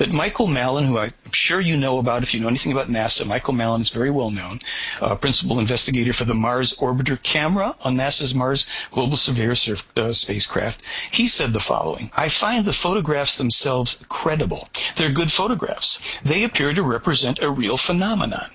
that 0.00 0.10
Michael 0.10 0.46
Malin, 0.46 0.86
who 0.86 0.96
I'm 0.96 1.12
sure 1.30 1.60
you 1.60 1.76
know 1.76 1.98
about 1.98 2.22
if 2.22 2.32
you 2.32 2.40
know 2.40 2.48
anything 2.48 2.72
about 2.72 2.86
NASA, 2.86 3.26
Michael 3.26 3.52
Malin 3.52 3.82
is 3.82 3.90
very 3.90 4.10
well 4.10 4.30
known, 4.30 4.58
uh, 4.98 5.14
principal 5.16 5.58
investigator 5.58 6.14
for 6.14 6.24
the 6.24 6.32
Mars 6.32 6.78
Orbiter 6.78 7.22
camera 7.22 7.76
on 7.84 7.96
NASA's 7.96 8.34
Mars 8.34 8.66
Global 8.92 9.18
Surveyor 9.18 9.54
surf, 9.54 9.86
uh, 9.98 10.10
spacecraft. 10.12 10.80
He 11.10 11.28
said 11.28 11.52
the 11.52 11.60
following, 11.60 12.10
I 12.16 12.30
find 12.30 12.64
the 12.64 12.72
photographs 12.72 13.36
themselves 13.36 14.02
credible. 14.08 14.66
They're 14.96 15.12
good 15.12 15.30
photographs. 15.30 16.16
They 16.24 16.44
appear 16.44 16.72
to 16.72 16.82
represent 16.82 17.42
a 17.42 17.50
real 17.50 17.76
phenomenon. 17.76 18.48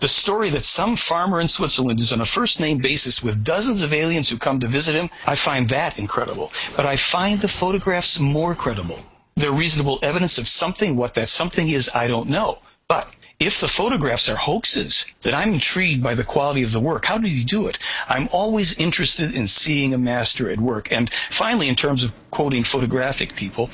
The 0.00 0.08
story 0.08 0.48
that 0.48 0.64
some 0.64 0.96
farmer 0.96 1.42
in 1.42 1.48
Switzerland 1.48 2.00
is 2.00 2.14
on 2.14 2.22
a 2.22 2.24
first 2.24 2.58
name 2.58 2.78
basis 2.78 3.22
with 3.22 3.44
dozens 3.44 3.82
of 3.82 3.92
aliens 3.92 4.30
who 4.30 4.38
come 4.38 4.60
to 4.60 4.66
visit 4.66 4.94
him, 4.94 5.10
I 5.26 5.34
find 5.34 5.68
that 5.68 5.98
incredible. 5.98 6.52
But 6.74 6.86
I 6.86 6.96
find 6.96 7.38
the 7.38 7.48
photographs 7.48 8.18
more 8.18 8.54
credible 8.54 8.98
they're 9.36 9.52
reasonable 9.52 9.98
evidence 10.02 10.38
of 10.38 10.48
something. 10.48 10.96
What 10.96 11.14
that 11.14 11.28
something 11.28 11.68
is, 11.68 11.90
I 11.94 12.08
don't 12.08 12.30
know. 12.30 12.58
But 12.88 13.06
if 13.38 13.60
the 13.60 13.68
photographs 13.68 14.30
are 14.30 14.36
hoaxes, 14.36 15.04
then 15.20 15.34
I'm 15.34 15.52
intrigued 15.52 16.02
by 16.02 16.14
the 16.14 16.24
quality 16.24 16.62
of 16.62 16.72
the 16.72 16.80
work. 16.80 17.04
How 17.04 17.18
did 17.18 17.28
he 17.28 17.44
do 17.44 17.68
it? 17.68 17.78
I'm 18.08 18.28
always 18.32 18.78
interested 18.78 19.34
in 19.34 19.46
seeing 19.46 19.92
a 19.92 19.98
master 19.98 20.50
at 20.50 20.58
work. 20.58 20.90
And 20.90 21.10
finally, 21.10 21.68
in 21.68 21.74
terms 21.74 22.02
of 22.02 22.12
quoting 22.30 22.64
photographic 22.64 23.36
people, 23.36 23.68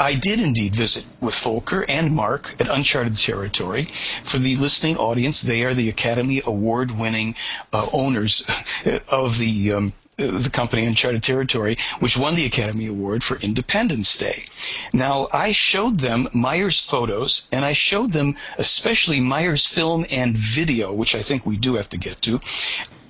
I 0.00 0.14
did 0.14 0.40
indeed 0.40 0.74
visit 0.74 1.06
with 1.20 1.38
Volker 1.38 1.84
and 1.88 2.12
Mark 2.12 2.56
at 2.58 2.68
Uncharted 2.68 3.16
Territory. 3.16 3.84
For 3.84 4.38
the 4.38 4.56
listening 4.56 4.96
audience, 4.96 5.42
they 5.42 5.62
are 5.62 5.74
the 5.74 5.90
Academy 5.90 6.42
Award 6.44 6.90
winning 6.90 7.36
uh, 7.72 7.86
owners 7.92 8.42
of 9.12 9.38
the 9.38 9.74
um, 9.74 9.92
the 10.16 10.50
company 10.52 10.86
Uncharted 10.86 11.22
Territory, 11.22 11.76
which 12.00 12.16
won 12.16 12.34
the 12.34 12.46
Academy 12.46 12.86
Award 12.86 13.22
for 13.22 13.36
Independence 13.36 14.16
Day. 14.16 14.44
Now, 14.92 15.28
I 15.32 15.52
showed 15.52 15.98
them 15.98 16.28
Meier's 16.34 16.80
photos, 16.80 17.48
and 17.52 17.64
I 17.64 17.72
showed 17.72 18.12
them 18.12 18.34
especially 18.58 19.20
Meier's 19.20 19.66
film 19.66 20.04
and 20.10 20.36
video, 20.36 20.92
which 20.92 21.14
I 21.14 21.22
think 21.22 21.44
we 21.44 21.56
do 21.56 21.74
have 21.74 21.88
to 21.90 21.98
get 21.98 22.22
to, 22.22 22.40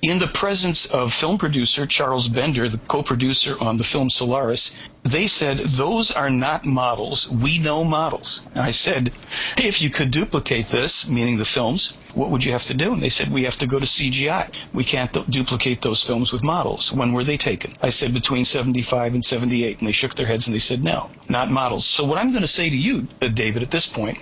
in 0.01 0.19
the 0.19 0.27
presence 0.27 0.85
of 0.85 1.13
film 1.13 1.37
producer 1.37 1.85
Charles 1.85 2.27
Bender, 2.27 2.69
the 2.69 2.77
co-producer 2.77 3.55
on 3.61 3.77
the 3.77 3.83
film 3.83 4.09
Solaris, 4.09 4.77
they 5.05 5.27
said, 5.27 5.59
those 5.59 6.11
are 6.11 6.31
not 6.31 6.65
models. 6.65 7.31
We 7.31 7.59
know 7.59 7.83
models. 7.83 8.41
And 8.55 8.63
I 8.63 8.71
said, 8.71 9.09
if 9.55 9.79
you 9.83 9.91
could 9.91 10.09
duplicate 10.09 10.65
this, 10.65 11.07
meaning 11.07 11.37
the 11.37 11.45
films, 11.45 11.95
what 12.15 12.31
would 12.31 12.43
you 12.43 12.53
have 12.53 12.63
to 12.65 12.73
do? 12.73 12.91
And 12.91 13.03
they 13.03 13.09
said, 13.09 13.27
we 13.27 13.43
have 13.43 13.59
to 13.59 13.67
go 13.67 13.79
to 13.79 13.85
CGI. 13.85 14.51
We 14.73 14.83
can't 14.83 15.13
d- 15.13 15.23
duplicate 15.29 15.83
those 15.83 16.03
films 16.03 16.33
with 16.33 16.43
models. 16.43 16.91
When 16.91 17.13
were 17.13 17.23
they 17.23 17.37
taken? 17.37 17.73
I 17.83 17.89
said 17.89 18.15
between 18.15 18.45
75 18.45 19.13
and 19.13 19.23
78. 19.23 19.77
And 19.77 19.87
they 19.87 19.91
shook 19.91 20.15
their 20.15 20.25
heads 20.25 20.47
and 20.47 20.55
they 20.55 20.59
said, 20.59 20.83
no, 20.83 21.11
not 21.29 21.51
models. 21.51 21.85
So 21.85 22.05
what 22.05 22.17
I'm 22.17 22.31
going 22.31 22.41
to 22.41 22.47
say 22.47 22.67
to 22.67 22.77
you, 22.77 23.07
uh, 23.21 23.27
David, 23.27 23.61
at 23.61 23.69
this 23.69 23.87
point, 23.87 24.17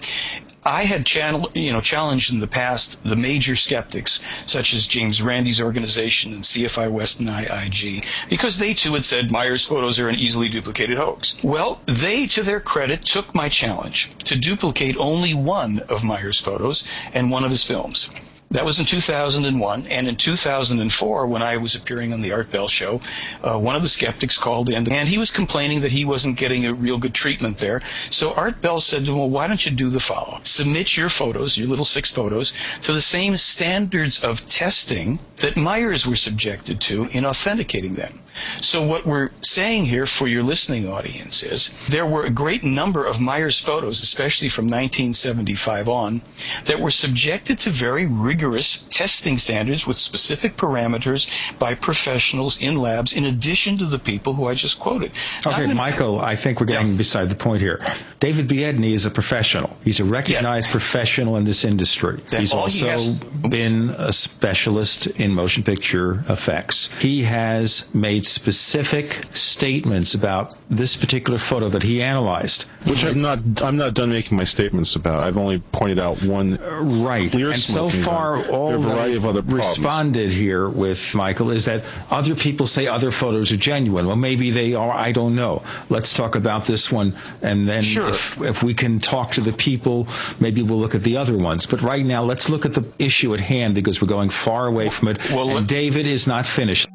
I 0.65 0.83
had 0.83 1.05
channel, 1.05 1.49
you 1.53 1.73
know, 1.73 1.81
challenged 1.81 2.31
in 2.31 2.39
the 2.39 2.47
past 2.47 3.03
the 3.03 3.17
major 3.17 3.55
skeptics, 3.55 4.21
such 4.45 4.73
as 4.73 4.87
James 4.87 5.21
Randi's 5.21 5.61
organization 5.61 6.33
and 6.33 6.41
CFI 6.43 6.89
West 6.89 7.19
and 7.19 7.27
IIG, 7.27 8.29
because 8.29 8.59
they 8.59 8.73
too 8.73 8.93
had 8.93 9.03
said 9.03 9.31
Meier's 9.31 9.65
photos 9.65 9.99
are 9.99 10.07
an 10.07 10.15
easily 10.15 10.47
duplicated 10.73 10.97
hoax. 10.97 11.43
Well, 11.43 11.79
they, 11.85 12.25
to 12.27 12.41
their 12.41 12.59
credit, 12.59 13.05
took 13.05 13.35
my 13.35 13.49
challenge 13.49 14.15
to 14.25 14.39
duplicate 14.39 14.97
only 14.97 15.33
one 15.33 15.79
of 15.89 16.03
Meier's 16.03 16.39
photos 16.39 16.87
and 17.13 17.29
one 17.29 17.43
of 17.43 17.51
his 17.51 17.63
films. 17.63 18.09
That 18.53 18.65
was 18.65 18.79
in 18.79 18.85
2001. 18.85 19.87
And 19.89 20.07
in 20.07 20.15
2004, 20.15 21.27
when 21.27 21.41
I 21.41 21.57
was 21.57 21.75
appearing 21.75 22.13
on 22.13 22.21
the 22.21 22.33
Art 22.33 22.51
Bell 22.51 22.67
show, 22.67 23.01
uh, 23.43 23.59
one 23.59 23.75
of 23.75 23.81
the 23.81 23.89
skeptics 23.89 24.37
called 24.37 24.69
in 24.69 24.91
and 24.91 25.07
he 25.07 25.17
was 25.17 25.31
complaining 25.31 25.81
that 25.81 25.91
he 25.91 26.05
wasn't 26.05 26.37
getting 26.37 26.67
a 26.67 26.73
real 26.73 26.99
good 26.99 27.15
treatment 27.15 27.57
there. 27.57 27.81
So 28.11 28.33
Art 28.33 28.61
Bell 28.61 28.79
said 28.79 29.05
to 29.05 29.11
him, 29.11 29.17
well, 29.17 29.29
why 29.29 29.47
don't 29.47 29.65
you 29.65 29.71
do 29.71 29.89
the 29.89 29.99
following? 29.99 30.43
Submit 30.43 30.95
your 30.95 31.09
photos, 31.09 31.57
your 31.57 31.67
little 31.67 31.85
six 31.85 32.11
photos, 32.11 32.53
to 32.81 32.93
the 32.93 33.01
same 33.01 33.37
standards 33.37 34.23
of 34.23 34.47
testing 34.47 35.17
that 35.37 35.57
Meier's 35.57 36.05
were 36.05 36.15
subjected 36.15 36.79
to 36.81 37.07
in 37.11 37.25
authenticating 37.25 37.93
them. 37.93 38.19
So 38.61 38.85
what 38.85 39.05
we're 39.05 39.29
saying 39.41 39.85
here 39.85 40.05
for 40.05 40.27
your 40.27 40.43
listening 40.43 40.87
audience 40.87 41.43
is 41.43 41.87
there 41.87 42.05
were 42.05 42.25
a 42.25 42.29
great 42.29 42.63
number 42.63 43.05
of 43.05 43.19
Meier's 43.19 43.59
photos, 43.59 44.01
especially 44.03 44.49
from 44.49 44.65
1975 44.65 45.89
on, 45.89 46.21
that 46.65 46.79
were 46.79 46.91
subjected 46.91 47.59
to 47.59 47.69
very 47.71 48.05
rigorous 48.05 48.42
rigorous 48.43 48.83
testing 48.85 49.37
standards 49.37 49.87
with 49.87 49.95
specific 49.95 50.57
parameters 50.57 51.57
by 51.59 51.75
professionals 51.75 52.61
in 52.61 52.77
labs 52.77 53.15
in 53.15 53.23
addition 53.23 53.77
to 53.77 53.85
the 53.85 53.99
people 53.99 54.33
who 54.33 54.47
I 54.47 54.53
just 54.53 54.79
quoted. 54.79 55.11
Okay, 55.45 55.67
now, 55.67 55.73
Michael, 55.73 56.19
I 56.19 56.35
think 56.35 56.59
we're 56.59 56.65
getting 56.65 56.91
yeah. 56.91 56.97
beside 56.97 57.29
the 57.29 57.35
point 57.35 57.61
here. 57.61 57.79
David 58.19 58.47
Biedny 58.47 58.93
is 58.93 59.05
a 59.05 59.11
professional. 59.11 59.75
He's 59.83 59.99
a 59.99 60.05
recognized 60.05 60.67
yeah. 60.67 60.71
professional 60.71 61.37
in 61.37 61.45
this 61.45 61.63
industry. 61.63 62.21
Then 62.29 62.41
He's 62.41 62.53
also 62.53 62.85
he 62.85 62.91
has, 62.91 63.23
been 63.23 63.89
a 63.89 64.11
specialist 64.11 65.07
in 65.07 65.33
motion 65.33 65.63
picture 65.63 66.23
effects. 66.27 66.89
He 66.99 67.23
has 67.23 67.93
made 67.93 68.25
specific 68.25 69.25
statements 69.35 70.15
about 70.15 70.55
this 70.69 70.97
particular 70.97 71.37
photo 71.37 71.69
that 71.69 71.83
he 71.83 72.01
analyzed. 72.01 72.63
Which 72.85 73.05
I'm 73.05 73.21
not 73.21 73.39
I'm 73.61 73.77
not 73.77 73.93
done 73.93 74.09
making 74.09 74.37
my 74.37 74.43
statements 74.43 74.95
about. 74.95 75.19
I've 75.19 75.37
only 75.37 75.59
pointed 75.59 75.99
out 75.99 76.21
one 76.21 76.57
right. 77.03 77.33
and 77.33 77.55
so 77.55 77.89
far 77.89 78.32
all 78.37 78.73
a 78.73 78.77
variety 78.77 79.15
of 79.15 79.25
other 79.25 79.41
responded 79.41 80.31
here 80.31 80.67
with 80.67 81.15
Michael 81.15 81.51
is 81.51 81.65
that 81.65 81.83
other 82.09 82.35
people 82.35 82.67
say 82.67 82.87
other 82.87 83.11
photos 83.11 83.51
are 83.51 83.57
genuine. 83.57 84.07
Well, 84.07 84.15
maybe 84.15 84.51
they 84.51 84.73
are. 84.73 84.91
I 84.91 85.11
don't 85.11 85.35
know. 85.35 85.63
Let's 85.89 86.13
talk 86.13 86.35
about 86.35 86.65
this 86.65 86.91
one, 86.91 87.15
and 87.41 87.67
then 87.67 87.81
sure. 87.81 88.09
if, 88.09 88.41
if 88.41 88.63
we 88.63 88.73
can 88.73 88.99
talk 88.99 89.33
to 89.33 89.41
the 89.41 89.53
people, 89.53 90.07
maybe 90.39 90.61
we'll 90.61 90.79
look 90.79 90.95
at 90.95 91.03
the 91.03 91.17
other 91.17 91.37
ones. 91.37 91.65
But 91.65 91.81
right 91.81 92.05
now, 92.05 92.23
let's 92.23 92.49
look 92.49 92.65
at 92.65 92.73
the 92.73 92.91
issue 92.99 93.33
at 93.33 93.39
hand 93.39 93.75
because 93.75 94.01
we're 94.01 94.07
going 94.07 94.29
far 94.29 94.67
away 94.67 94.89
from 94.89 95.09
it. 95.09 95.31
Well, 95.31 95.57
and 95.57 95.67
David 95.67 96.05
is 96.05 96.27
not 96.27 96.45
finished. 96.45 96.87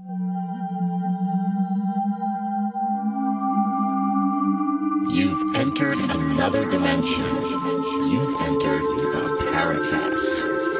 You've 5.10 5.56
entered 5.56 5.98
another 5.98 6.64
dimension. 6.70 7.24
You've 7.24 8.40
entered 8.40 8.82
the 8.82 9.50
Paracast. 9.50 10.77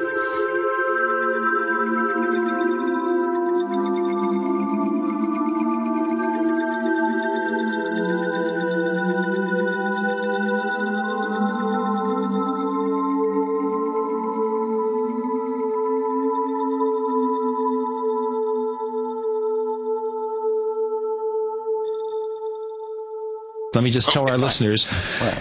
Let 23.79 23.85
me 23.85 23.91
just 23.93 24.11
tell 24.11 24.25
oh, 24.25 24.33
our 24.33 24.39
listeners, 24.39 24.91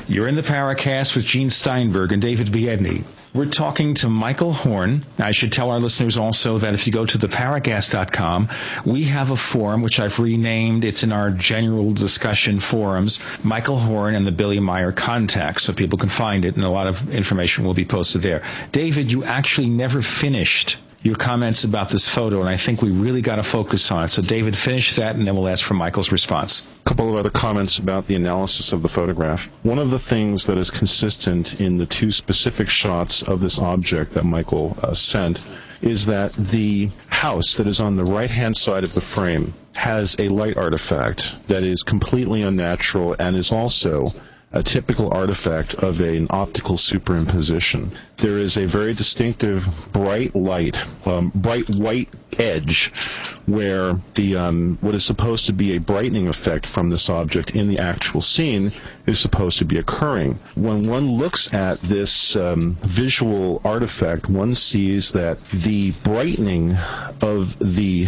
you're 0.07 0.27
in 0.27 0.35
the 0.35 0.43
Paracast 0.43 1.15
with 1.15 1.25
Gene 1.25 1.49
Steinberg 1.49 2.11
and 2.11 2.21
David 2.21 2.49
Biedny. 2.49 3.03
We're 3.33 3.47
talking 3.47 3.95
to 3.95 4.09
Michael 4.09 4.53
Horn. 4.53 5.03
I 5.17 5.31
should 5.31 5.51
tell 5.51 5.71
our 5.71 5.79
listeners 5.79 6.17
also 6.17 6.59
that 6.59 6.75
if 6.75 6.85
you 6.85 6.93
go 6.93 7.03
to 7.03 7.17
theparacast.com, 7.17 8.49
we 8.85 9.05
have 9.05 9.31
a 9.31 9.35
forum 9.35 9.81
which 9.81 9.99
I've 9.99 10.19
renamed. 10.19 10.85
It's 10.85 11.01
in 11.01 11.11
our 11.11 11.31
general 11.31 11.93
discussion 11.93 12.59
forums, 12.59 13.19
Michael 13.43 13.79
Horn 13.79 14.13
and 14.13 14.27
the 14.27 14.31
Billy 14.31 14.59
Meier 14.59 14.91
contact, 14.91 15.61
so 15.61 15.73
people 15.73 15.97
can 15.97 16.09
find 16.09 16.45
it, 16.45 16.55
and 16.55 16.63
a 16.63 16.69
lot 16.69 16.85
of 16.85 17.09
information 17.09 17.63
will 17.63 17.73
be 17.73 17.85
posted 17.85 18.21
there. 18.21 18.43
David, 18.71 19.11
you 19.11 19.23
actually 19.23 19.69
never 19.69 20.03
finished 20.03 20.77
your 21.03 21.15
comments 21.15 21.63
about 21.63 21.89
this 21.89 22.09
photo, 22.09 22.39
and 22.39 22.49
I 22.49 22.57
think 22.57 22.81
we 22.81 22.91
really 22.91 23.21
got 23.21 23.35
to 23.35 23.43
focus 23.43 23.91
on 23.91 24.03
it. 24.03 24.09
So, 24.09 24.21
David, 24.21 24.57
finish 24.57 24.95
that, 24.95 25.15
and 25.15 25.27
then 25.27 25.35
we'll 25.35 25.47
ask 25.47 25.63
for 25.63 25.73
Michael's 25.73 26.11
response. 26.11 26.69
A 26.85 26.89
couple 26.89 27.09
of 27.09 27.15
other 27.15 27.29
comments 27.29 27.77
about 27.77 28.07
the 28.07 28.15
analysis 28.15 28.73
of 28.73 28.81
the 28.81 28.89
photograph. 28.89 29.49
One 29.63 29.79
of 29.79 29.89
the 29.89 29.99
things 29.99 30.47
that 30.47 30.57
is 30.57 30.71
consistent 30.71 31.61
in 31.61 31.77
the 31.77 31.85
two 31.85 32.11
specific 32.11 32.67
shots 32.67 33.21
of 33.21 33.39
this 33.39 33.59
object 33.59 34.13
that 34.13 34.25
Michael 34.25 34.75
uh, 34.81 34.93
sent 34.93 35.45
is 35.81 36.07
that 36.07 36.33
the 36.33 36.89
house 37.07 37.55
that 37.55 37.67
is 37.67 37.79
on 37.79 37.95
the 37.95 38.03
right 38.03 38.31
hand 38.31 38.57
side 38.57 38.83
of 38.83 38.93
the 38.93 39.01
frame 39.01 39.53
has 39.75 40.15
a 40.19 40.29
light 40.29 40.57
artifact 40.57 41.35
that 41.47 41.63
is 41.63 41.83
completely 41.83 42.41
unnatural 42.41 43.15
and 43.19 43.35
is 43.35 43.51
also 43.51 44.07
a 44.57 44.63
typical 44.63 45.13
artifact 45.13 45.75
of 45.75 46.01
an 46.01 46.25
optical 46.31 46.77
superimposition. 46.77 47.91
There 48.17 48.39
is 48.39 48.57
a 48.57 48.65
very 48.65 48.91
distinctive 48.93 49.67
bright 49.93 50.35
light, 50.35 50.75
um, 51.05 51.31
bright 51.35 51.69
white 51.69 52.09
edge, 52.39 52.87
where 53.45 53.99
the 54.15 54.37
um, 54.37 54.79
what 54.81 54.95
is 54.95 55.05
supposed 55.05 55.45
to 55.45 55.53
be 55.53 55.75
a 55.75 55.79
brightening 55.79 56.27
effect 56.27 56.65
from 56.65 56.89
this 56.89 57.07
object 57.07 57.51
in 57.51 57.67
the 57.67 57.77
actual 57.77 58.19
scene 58.19 58.71
is 59.05 59.19
supposed 59.19 59.59
to 59.59 59.65
be 59.65 59.77
occurring. 59.77 60.39
When 60.55 60.89
one 60.89 61.11
looks 61.11 61.53
at 61.53 61.79
this 61.81 62.35
um, 62.35 62.77
visual 62.81 63.61
artifact, 63.63 64.27
one 64.27 64.55
sees 64.55 65.11
that 65.11 65.37
the 65.49 65.91
brightening 66.03 66.77
of 67.21 67.59
the 67.59 68.07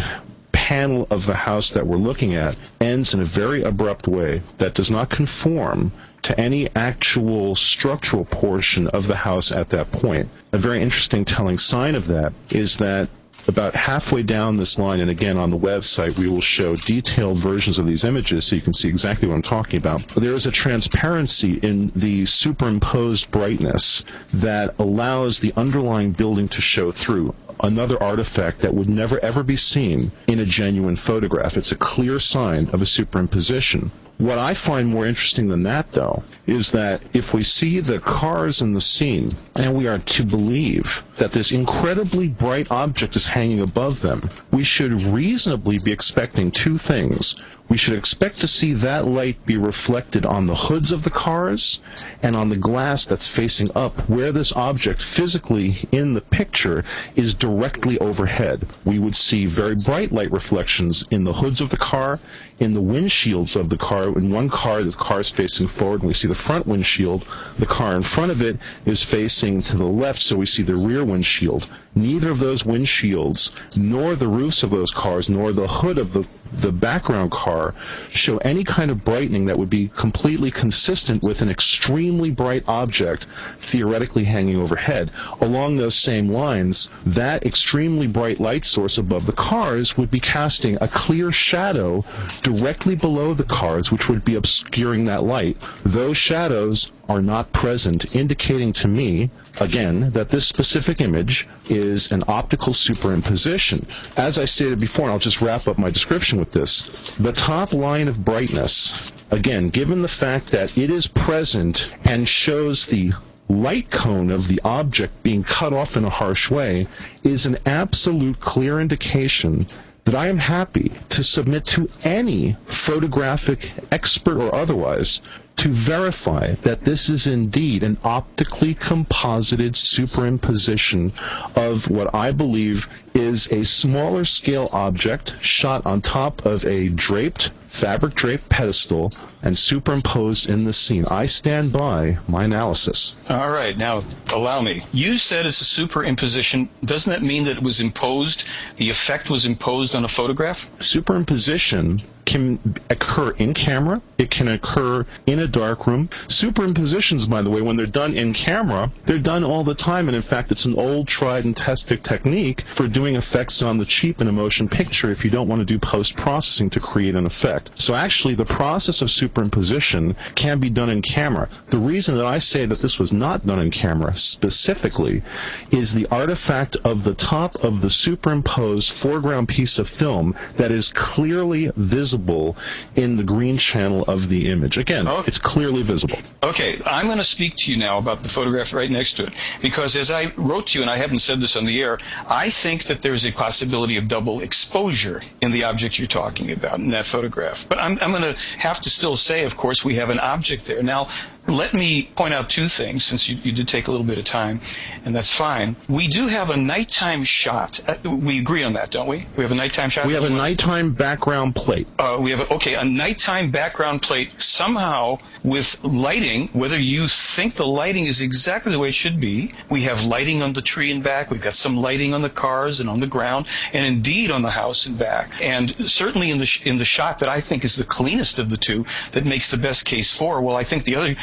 panel 0.50 1.06
of 1.10 1.26
the 1.26 1.34
house 1.34 1.70
that 1.70 1.86
we're 1.86 1.96
looking 1.96 2.34
at 2.34 2.56
ends 2.80 3.14
in 3.14 3.20
a 3.20 3.24
very 3.24 3.62
abrupt 3.62 4.08
way 4.08 4.42
that 4.58 4.74
does 4.74 4.90
not 4.90 5.10
conform 5.10 5.92
to 6.22 6.38
any 6.38 6.68
actual 6.74 7.54
structural 7.54 8.24
portion 8.24 8.88
of 8.88 9.06
the 9.06 9.16
house 9.16 9.52
at 9.52 9.70
that 9.70 9.90
point. 9.90 10.28
A 10.52 10.58
very 10.58 10.82
interesting 10.82 11.24
telling 11.24 11.58
sign 11.58 11.94
of 11.94 12.08
that 12.08 12.32
is 12.50 12.78
that 12.78 13.08
about 13.48 13.74
halfway 13.74 14.22
down 14.22 14.56
this 14.56 14.78
line, 14.78 15.00
and 15.00 15.10
again 15.10 15.36
on 15.36 15.50
the 15.50 15.58
website, 15.58 16.18
we 16.18 16.28
will 16.28 16.40
show 16.40 16.74
detailed 16.76 17.38
versions 17.38 17.78
of 17.78 17.86
these 17.86 18.04
images 18.04 18.44
so 18.44 18.56
you 18.56 18.62
can 18.62 18.72
see 18.72 18.88
exactly 18.88 19.28
what 19.28 19.34
I'm 19.34 19.42
talking 19.42 19.78
about. 19.78 20.06
There 20.08 20.32
is 20.32 20.46
a 20.46 20.50
transparency 20.50 21.54
in 21.54 21.90
the 21.96 22.26
superimposed 22.26 23.30
brightness 23.30 24.04
that 24.34 24.74
allows 24.78 25.40
the 25.40 25.52
underlying 25.56 26.12
building 26.12 26.48
to 26.48 26.60
show 26.60 26.90
through. 26.90 27.34
Another 27.62 28.02
artifact 28.02 28.60
that 28.60 28.74
would 28.74 28.88
never 28.88 29.18
ever 29.20 29.42
be 29.42 29.56
seen 29.56 30.12
in 30.26 30.38
a 30.38 30.44
genuine 30.44 30.96
photograph. 30.96 31.56
It's 31.56 31.72
a 31.72 31.76
clear 31.76 32.18
sign 32.18 32.70
of 32.70 32.82
a 32.82 32.86
superimposition. 32.86 33.90
What 34.20 34.36
I 34.36 34.52
find 34.52 34.88
more 34.88 35.06
interesting 35.06 35.48
than 35.48 35.62
that, 35.62 35.92
though, 35.92 36.22
is 36.46 36.72
that 36.72 37.00
if 37.14 37.32
we 37.32 37.40
see 37.40 37.80
the 37.80 37.98
cars 37.98 38.60
in 38.60 38.74
the 38.74 38.80
scene 38.80 39.30
and 39.54 39.74
we 39.74 39.88
are 39.88 39.98
to 39.98 40.24
believe 40.26 41.02
that 41.16 41.32
this 41.32 41.52
incredibly 41.52 42.28
bright 42.28 42.70
object 42.70 43.16
is 43.16 43.26
hanging 43.26 43.60
above 43.60 44.02
them, 44.02 44.28
we 44.50 44.62
should 44.62 44.92
reasonably 44.92 45.78
be 45.82 45.90
expecting 45.92 46.50
two 46.50 46.76
things. 46.76 47.36
We 47.70 47.76
should 47.76 47.96
expect 47.96 48.38
to 48.40 48.48
see 48.48 48.72
that 48.72 49.06
light 49.06 49.46
be 49.46 49.56
reflected 49.56 50.26
on 50.26 50.46
the 50.46 50.56
hoods 50.56 50.90
of 50.90 51.04
the 51.04 51.10
cars 51.10 51.80
and 52.20 52.34
on 52.34 52.48
the 52.48 52.56
glass 52.56 53.06
that's 53.06 53.28
facing 53.28 53.70
up, 53.76 54.08
where 54.08 54.32
this 54.32 54.52
object 54.52 55.00
physically 55.00 55.76
in 55.92 56.14
the 56.14 56.20
picture 56.20 56.82
is 57.14 57.34
directly 57.34 57.96
overhead. 58.00 58.66
We 58.84 58.98
would 58.98 59.14
see 59.14 59.46
very 59.46 59.76
bright 59.76 60.10
light 60.10 60.32
reflections 60.32 61.04
in 61.12 61.22
the 61.22 61.32
hoods 61.32 61.60
of 61.60 61.70
the 61.70 61.76
car, 61.76 62.18
in 62.60 62.74
the 62.74 62.82
windshields 62.82 63.56
of 63.56 63.70
the 63.70 63.78
car. 63.78 64.06
In 64.06 64.30
one 64.30 64.50
car, 64.50 64.82
the 64.82 64.92
car 64.92 65.20
is 65.20 65.30
facing 65.30 65.66
forward, 65.66 66.02
and 66.02 66.08
we 66.08 66.14
see 66.14 66.28
the 66.28 66.34
front 66.34 66.66
windshield. 66.66 67.26
The 67.58 67.66
car 67.66 67.96
in 67.96 68.02
front 68.02 68.30
of 68.30 68.42
it 68.42 68.58
is 68.84 69.02
facing 69.02 69.62
to 69.62 69.78
the 69.78 69.86
left, 69.86 70.20
so 70.20 70.36
we 70.36 70.44
see 70.44 70.62
the 70.62 70.76
rear 70.76 71.02
windshield. 71.02 71.66
Neither 71.94 72.30
of 72.30 72.38
those 72.38 72.62
windshields, 72.62 73.50
nor 73.76 74.14
the 74.14 74.28
roofs 74.28 74.62
of 74.62 74.70
those 74.70 74.90
cars, 74.90 75.28
nor 75.30 75.52
the 75.52 75.66
hood 75.66 75.98
of 75.98 76.12
the, 76.12 76.24
the 76.52 76.70
background 76.70 77.30
car 77.30 77.74
show 78.08 78.36
any 78.38 78.62
kind 78.62 78.90
of 78.90 79.04
brightening 79.04 79.46
that 79.46 79.58
would 79.58 79.70
be 79.70 79.88
completely 79.88 80.50
consistent 80.50 81.24
with 81.24 81.42
an 81.42 81.50
extremely 81.50 82.30
bright 82.30 82.64
object 82.68 83.26
theoretically 83.58 84.24
hanging 84.24 84.58
overhead. 84.58 85.10
Along 85.40 85.76
those 85.76 85.94
same 85.94 86.28
lines, 86.28 86.90
that 87.06 87.46
extremely 87.46 88.06
bright 88.06 88.38
light 88.38 88.64
source 88.64 88.98
above 88.98 89.26
the 89.26 89.32
cars 89.32 89.96
would 89.96 90.10
be 90.10 90.20
casting 90.20 90.76
a 90.80 90.88
clear 90.88 91.32
shadow 91.32 92.04
directly 92.50 92.96
below 92.96 93.32
the 93.32 93.44
cars, 93.44 93.92
which 93.92 94.08
would 94.08 94.24
be 94.24 94.34
obscuring 94.34 95.04
that 95.04 95.22
light. 95.22 95.56
Those 95.84 96.16
shadows 96.16 96.90
are 97.08 97.22
not 97.22 97.52
present, 97.52 98.16
indicating 98.16 98.72
to 98.74 98.88
me, 98.88 99.30
again, 99.60 100.10
that 100.10 100.30
this 100.30 100.46
specific 100.46 101.00
image 101.00 101.48
is 101.68 102.10
an 102.10 102.24
optical 102.26 102.72
superimposition. 102.72 103.84
As 104.18 104.38
I 104.38 104.46
stated 104.46 104.80
before, 104.80 105.04
and 105.04 105.12
I'll 105.12 105.20
just 105.20 105.40
wrap 105.40 105.68
up 105.68 105.78
my 105.78 105.90
description 105.90 106.40
with 106.40 106.50
this, 106.50 107.10
the 107.18 107.32
top 107.32 107.72
line 107.72 108.08
of 108.08 108.24
brightness, 108.24 109.12
again, 109.30 109.68
given 109.68 110.02
the 110.02 110.08
fact 110.08 110.50
that 110.50 110.76
it 110.76 110.90
is 110.90 111.06
present 111.06 111.94
and 112.04 112.28
shows 112.28 112.86
the 112.86 113.12
light 113.48 113.90
cone 113.90 114.30
of 114.30 114.48
the 114.48 114.60
object 114.64 115.22
being 115.22 115.44
cut 115.44 115.72
off 115.72 115.96
in 115.96 116.04
a 116.04 116.10
harsh 116.10 116.50
way, 116.50 116.88
is 117.22 117.46
an 117.46 117.58
absolute 117.66 118.40
clear 118.40 118.80
indication 118.80 119.66
that 120.04 120.14
I 120.14 120.28
am 120.28 120.38
happy 120.38 120.92
to 121.10 121.22
submit 121.22 121.64
to 121.66 121.88
any 122.04 122.56
photographic 122.66 123.70
expert 123.92 124.38
or 124.38 124.54
otherwise 124.54 125.20
to 125.56 125.68
verify 125.68 126.52
that 126.62 126.84
this 126.84 127.10
is 127.10 127.26
indeed 127.26 127.82
an 127.82 127.98
optically 128.02 128.74
composited 128.74 129.74
superimposition 129.74 131.12
of 131.54 131.90
what 131.90 132.14
I 132.14 132.32
believe 132.32 132.88
is 133.14 133.52
a 133.52 133.64
smaller 133.64 134.24
scale 134.24 134.68
object 134.72 135.34
shot 135.42 135.84
on 135.84 136.00
top 136.00 136.46
of 136.46 136.64
a 136.64 136.88
draped, 136.88 137.50
fabric 137.70 138.14
draped 138.14 138.48
pedestal 138.48 139.10
and 139.42 139.56
superimposed 139.56 140.50
in 140.50 140.64
the 140.64 140.72
scene. 140.72 141.06
I 141.06 141.26
stand 141.26 141.72
by 141.72 142.18
my 142.28 142.44
analysis. 142.44 143.18
All 143.28 143.50
right, 143.50 143.76
now 143.76 144.02
allow 144.34 144.60
me. 144.60 144.82
You 144.92 145.16
said 145.16 145.46
it's 145.46 145.60
a 145.60 145.82
superimposition. 145.82 146.68
Doesn't 146.84 147.12
that 147.12 147.22
mean 147.22 147.44
that 147.44 147.58
it 147.58 147.62
was 147.62 147.80
imposed, 147.80 148.46
the 148.76 148.90
effect 148.90 149.30
was 149.30 149.46
imposed 149.46 149.94
on 149.94 150.04
a 150.04 150.08
photograph? 150.08 150.70
Superimposition 150.78 152.04
can 152.30 152.60
occur 152.88 153.30
in 153.30 153.54
camera, 153.54 154.00
it 154.16 154.30
can 154.30 154.46
occur 154.46 155.04
in 155.26 155.40
a 155.40 155.48
darkroom. 155.48 156.08
Superimpositions, 156.28 157.28
by 157.28 157.42
the 157.42 157.50
way, 157.50 157.60
when 157.60 157.74
they're 157.74 157.86
done 157.86 158.14
in 158.14 158.32
camera, 158.34 158.92
they're 159.04 159.18
done 159.18 159.42
all 159.42 159.64
the 159.64 159.74
time, 159.74 160.08
and 160.08 160.14
in 160.14 160.22
fact, 160.22 160.52
it's 160.52 160.64
an 160.64 160.76
old 160.76 161.08
tried 161.08 161.44
and 161.44 161.56
tested 161.56 162.04
technique 162.04 162.60
for 162.60 162.86
doing 162.86 163.16
effects 163.16 163.62
on 163.62 163.78
the 163.78 163.84
cheap 163.84 164.20
in 164.20 164.28
a 164.28 164.32
motion 164.32 164.68
picture 164.68 165.10
if 165.10 165.24
you 165.24 165.30
don't 165.30 165.48
want 165.48 165.58
to 165.58 165.64
do 165.64 165.80
post 165.80 166.16
processing 166.16 166.70
to 166.70 166.78
create 166.78 167.16
an 167.16 167.26
effect. 167.26 167.59
So 167.74 167.94
actually, 167.94 168.34
the 168.34 168.44
process 168.44 169.02
of 169.02 169.08
superimposition 169.08 170.16
can 170.34 170.60
be 170.60 170.70
done 170.70 170.90
in 170.90 171.02
camera. 171.02 171.48
The 171.68 171.78
reason 171.78 172.16
that 172.16 172.26
I 172.26 172.38
say 172.38 172.66
that 172.66 172.78
this 172.78 172.98
was 172.98 173.12
not 173.12 173.46
done 173.46 173.58
in 173.58 173.70
camera 173.70 174.14
specifically 174.16 175.22
is 175.70 175.94
the 175.94 176.06
artifact 176.10 176.76
of 176.84 177.04
the 177.04 177.14
top 177.14 177.64
of 177.64 177.80
the 177.80 177.90
superimposed 177.90 178.90
foreground 178.92 179.48
piece 179.48 179.78
of 179.78 179.88
film 179.88 180.34
that 180.56 180.70
is 180.70 180.92
clearly 180.92 181.70
visible 181.76 182.56
in 182.96 183.16
the 183.16 183.22
green 183.24 183.58
channel 183.58 184.04
of 184.04 184.28
the 184.28 184.48
image. 184.50 184.78
Again, 184.78 185.06
Oh. 185.08 185.24
it's 185.26 185.38
clearly 185.38 185.82
visible. 185.82 186.18
Okay, 186.42 186.76
I'm 186.86 187.06
going 187.06 187.18
to 187.18 187.24
speak 187.24 187.54
to 187.58 187.72
you 187.72 187.78
now 187.78 187.98
about 187.98 188.22
the 188.22 188.28
photograph 188.28 188.72
right 188.74 188.90
next 188.90 189.14
to 189.14 189.24
it 189.24 189.32
because 189.62 189.96
as 189.96 190.10
I 190.10 190.32
wrote 190.36 190.68
to 190.68 190.78
you, 190.78 190.82
and 190.82 190.90
I 190.90 190.96
haven't 190.96 191.20
said 191.20 191.40
this 191.40 191.56
on 191.56 191.64
the 191.66 191.82
air, 191.82 191.98
I 192.28 192.50
think 192.50 192.84
that 192.84 193.02
there's 193.02 193.24
a 193.26 193.32
possibility 193.32 193.96
of 193.96 194.08
double 194.08 194.40
exposure 194.40 195.20
in 195.40 195.50
the 195.52 195.64
object 195.64 195.98
you're 195.98 196.08
talking 196.08 196.50
about 196.50 196.78
in 196.78 196.90
that 196.90 197.06
photograph. 197.06 197.49
But 197.68 197.78
I'm, 197.78 197.98
I'm 198.00 198.10
going 198.10 198.34
to 198.34 198.58
have 198.58 198.80
to 198.80 198.90
still 198.90 199.16
say, 199.16 199.44
of 199.44 199.56
course, 199.56 199.84
we 199.84 199.94
have 199.96 200.10
an 200.10 200.18
object 200.18 200.66
there. 200.66 200.82
Now, 200.82 201.08
let 201.46 201.74
me 201.74 202.08
point 202.14 202.34
out 202.34 202.48
two 202.48 202.68
things 202.68 203.04
since 203.04 203.28
you, 203.28 203.36
you 203.42 203.52
did 203.52 203.68
take 203.68 203.88
a 203.88 203.90
little 203.90 204.06
bit 204.06 204.18
of 204.18 204.24
time, 204.24 204.60
and 205.04 205.14
that's 205.14 205.34
fine. 205.34 205.76
We 205.88 206.08
do 206.08 206.26
have 206.28 206.50
a 206.50 206.56
nighttime 206.56 207.24
shot. 207.24 207.80
Uh, 207.88 207.96
we 208.10 208.38
agree 208.38 208.62
on 208.62 208.74
that, 208.74 208.90
don't 208.90 209.08
we? 209.08 209.24
We 209.36 209.42
have 209.42 209.52
a 209.52 209.56
nighttime 209.56 209.88
shot. 209.88 210.06
We 210.06 210.14
have 210.14 210.24
a 210.24 210.30
nighttime 210.30 210.92
background 210.92 211.54
plate. 211.54 211.88
Uh, 211.98 212.20
we 212.22 212.30
have 212.30 212.50
a, 212.50 212.54
okay 212.54 212.74
a 212.74 212.84
nighttime 212.84 213.50
background 213.50 214.02
plate 214.02 214.40
somehow 214.40 215.18
with 215.42 215.82
lighting. 215.84 216.48
Whether 216.48 216.78
you 216.78 217.08
think 217.08 217.54
the 217.54 217.66
lighting 217.66 218.06
is 218.06 218.22
exactly 218.22 218.72
the 218.72 218.78
way 218.78 218.88
it 218.88 218.94
should 218.94 219.20
be, 219.20 219.52
we 219.68 219.82
have 219.82 220.04
lighting 220.04 220.42
on 220.42 220.52
the 220.52 220.62
tree 220.62 220.92
and 220.92 221.02
back. 221.02 221.30
We've 221.30 221.42
got 221.42 221.54
some 221.54 221.76
lighting 221.76 222.14
on 222.14 222.22
the 222.22 222.30
cars 222.30 222.80
and 222.80 222.88
on 222.88 223.00
the 223.00 223.06
ground, 223.06 223.46
and 223.72 223.86
indeed 223.86 224.30
on 224.30 224.42
the 224.42 224.50
house 224.50 224.86
and 224.86 224.98
back. 224.98 225.32
And 225.42 225.70
certainly 225.70 226.30
in 226.30 226.38
the 226.38 226.46
sh- 226.46 226.66
in 226.66 226.78
the 226.78 226.84
shot 226.84 227.20
that 227.20 227.28
I 227.28 227.40
think 227.40 227.64
is 227.64 227.76
the 227.76 227.84
cleanest 227.84 228.38
of 228.38 228.50
the 228.50 228.56
two, 228.56 228.84
that 229.12 229.24
makes 229.24 229.50
the 229.50 229.56
best 229.56 229.86
case 229.86 230.16
for. 230.16 230.40
Well, 230.40 230.56
I 230.56 230.64
think 230.64 230.84
the 230.84 230.96
other 230.96 231.14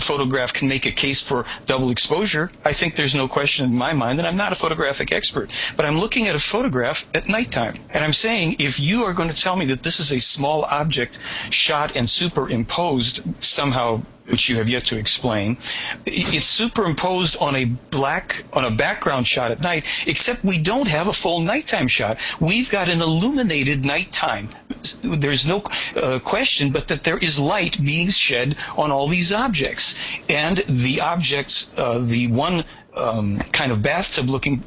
photograph 0.00 0.52
can 0.54 0.68
make 0.68 0.86
a 0.86 0.90
case 0.90 1.26
for 1.26 1.44
double 1.66 1.90
exposure. 1.90 2.50
I 2.64 2.72
think 2.72 2.96
there's 2.96 3.14
no 3.14 3.28
question 3.28 3.66
in 3.66 3.76
my 3.76 3.92
mind 3.92 4.18
that 4.18 4.26
I'm 4.26 4.36
not 4.36 4.52
a 4.52 4.56
photographic 4.56 5.12
expert, 5.12 5.52
but 5.76 5.86
I'm 5.86 5.98
looking 5.98 6.28
at 6.28 6.34
a 6.34 6.38
photograph 6.38 7.06
at 7.14 7.28
nighttime, 7.28 7.74
and 7.90 8.04
I'm 8.04 8.12
saying 8.12 8.56
if 8.58 8.80
you 8.80 9.04
are 9.04 9.12
going 9.12 9.30
to 9.30 9.36
tell 9.36 9.56
me 9.56 9.66
that 9.66 9.82
this 9.82 10.00
is 10.00 10.12
a 10.12 10.20
small 10.20 10.64
object 10.64 11.18
shot 11.50 11.96
and 11.96 12.08
superimposed 12.08 13.22
somehow 13.42 14.02
which 14.26 14.48
you 14.48 14.56
have 14.56 14.68
yet 14.68 14.86
to 14.86 14.98
explain. 14.98 15.56
It's 16.06 16.46
superimposed 16.46 17.36
on 17.40 17.54
a 17.56 17.64
black 17.64 18.44
on 18.52 18.64
a 18.64 18.70
background 18.70 19.26
shot 19.26 19.50
at 19.50 19.62
night, 19.62 19.84
except 20.06 20.44
we 20.44 20.62
don't 20.62 20.88
have 20.88 21.08
a 21.08 21.12
full 21.12 21.40
nighttime 21.40 21.88
shot. 21.88 22.18
We've 22.40 22.70
got 22.70 22.88
an 22.88 23.00
illuminated 23.00 23.84
nighttime. 23.84 24.48
There's 25.02 25.46
no 25.46 25.62
uh, 25.96 26.18
question 26.22 26.72
but 26.72 26.88
that 26.88 27.04
there 27.04 27.18
is 27.18 27.38
light 27.38 27.82
being 27.82 28.08
shed 28.08 28.56
on 28.76 28.90
all 28.90 29.08
these 29.08 29.32
objects, 29.32 30.18
and 30.28 30.58
the 30.58 31.00
objects, 31.00 31.72
uh, 31.76 31.98
the 31.98 32.28
one 32.28 32.64
um, 32.96 33.38
kind 33.52 33.72
of 33.72 33.82
bathtub 33.82 34.28
looking 34.28 34.62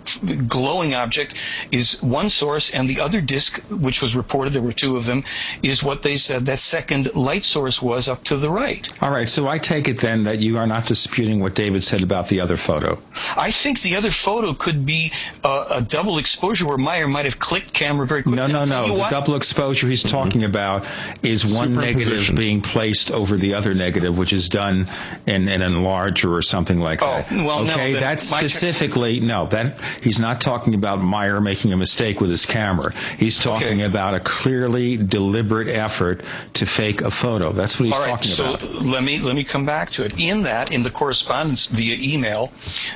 glowing 0.47 0.93
object 0.93 1.35
is 1.71 2.01
one 2.03 2.29
source 2.29 2.73
and 2.73 2.89
the 2.89 2.99
other 3.01 3.21
disk 3.21 3.63
which 3.69 4.01
was 4.01 4.15
reported 4.15 4.53
there 4.53 4.61
were 4.61 4.71
two 4.71 4.97
of 4.97 5.05
them 5.05 5.23
is 5.63 5.83
what 5.83 6.01
they 6.03 6.15
said 6.15 6.45
that 6.47 6.59
second 6.59 7.15
light 7.15 7.43
source 7.43 7.81
was 7.81 8.09
up 8.09 8.23
to 8.25 8.35
the 8.37 8.49
right 8.49 8.89
All 9.01 9.09
right, 9.11 9.29
so 9.29 9.47
I 9.47 9.59
take 9.59 9.87
it 9.87 9.99
then 9.99 10.23
that 10.25 10.39
you 10.39 10.57
are 10.57 10.67
not 10.67 10.85
disputing 10.85 11.39
what 11.39 11.55
David 11.55 11.83
said 11.83 12.03
about 12.03 12.27
the 12.27 12.41
other 12.41 12.57
photo. 12.57 12.99
I 13.37 13.51
think 13.51 13.81
the 13.81 13.95
other 13.95 14.09
photo 14.11 14.53
could 14.53 14.85
be 14.85 15.11
uh, 15.43 15.75
a 15.77 15.81
double 15.81 16.17
exposure 16.17 16.67
where 16.67 16.77
Meier 16.77 17.07
might 17.07 17.25
have 17.25 17.39
clicked 17.39 17.73
camera 17.73 18.05
very 18.07 18.23
quickly. 18.23 18.37
No, 18.37 18.47
no, 18.47 18.65
no. 18.65 18.87
The 18.87 18.93
what. 18.99 19.11
double 19.11 19.35
exposure 19.35 19.87
he's 19.87 20.03
talking 20.03 20.43
about 20.43 20.85
is 21.23 21.45
one 21.45 21.75
negative 21.75 22.35
being 22.35 22.61
placed 22.61 23.11
over 23.11 23.37
the 23.37 23.53
other 23.53 23.73
negative, 23.73 24.17
which 24.17 24.33
is 24.33 24.49
done 24.49 24.87
in, 25.25 25.47
in 25.47 25.61
an 25.61 25.73
enlarger 25.73 26.31
or 26.31 26.41
something 26.41 26.79
like 26.79 27.01
Oh, 27.01 27.05
that. 27.17 27.31
well, 27.31 27.61
okay, 27.61 27.93
then 27.93 28.01
that's 28.01 28.16
check- 28.19 28.49
specifically 28.49 29.19
no. 29.19 29.47
That 29.47 29.79
he's 30.01 30.19
not 30.19 30.41
talking 30.41 30.75
about 30.75 31.01
Meier 31.01 31.41
making 31.41 31.73
a 31.73 31.77
mistake 31.77 32.19
with 32.21 32.29
his 32.29 32.45
camera. 32.45 32.93
He's 33.17 33.39
talking 33.39 33.67
Okay. 33.67 33.81
about 33.83 34.13
a 34.15 34.19
clearly 34.19 34.97
deliberate 34.97 35.67
effort 35.67 36.21
to 36.53 36.65
fake 36.65 37.01
a 37.01 37.11
photo. 37.11 37.51
That's 37.51 37.79
what 37.79 37.85
he's 37.85 37.93
All 37.93 38.01
right, 38.01 38.09
talking 38.09 38.27
so 38.29 38.53
about. 38.55 38.81
let 38.85 39.03
me 39.03 39.19
let 39.19 39.35
me 39.35 39.43
come 39.43 39.65
back 39.65 39.91
to 39.91 40.05
it. 40.05 40.19
In 40.19 40.43
that, 40.43 40.71
in 40.71 40.83
the 40.83 40.89
correspondence 40.91 41.67
via 41.67 41.95
email, 41.99 42.51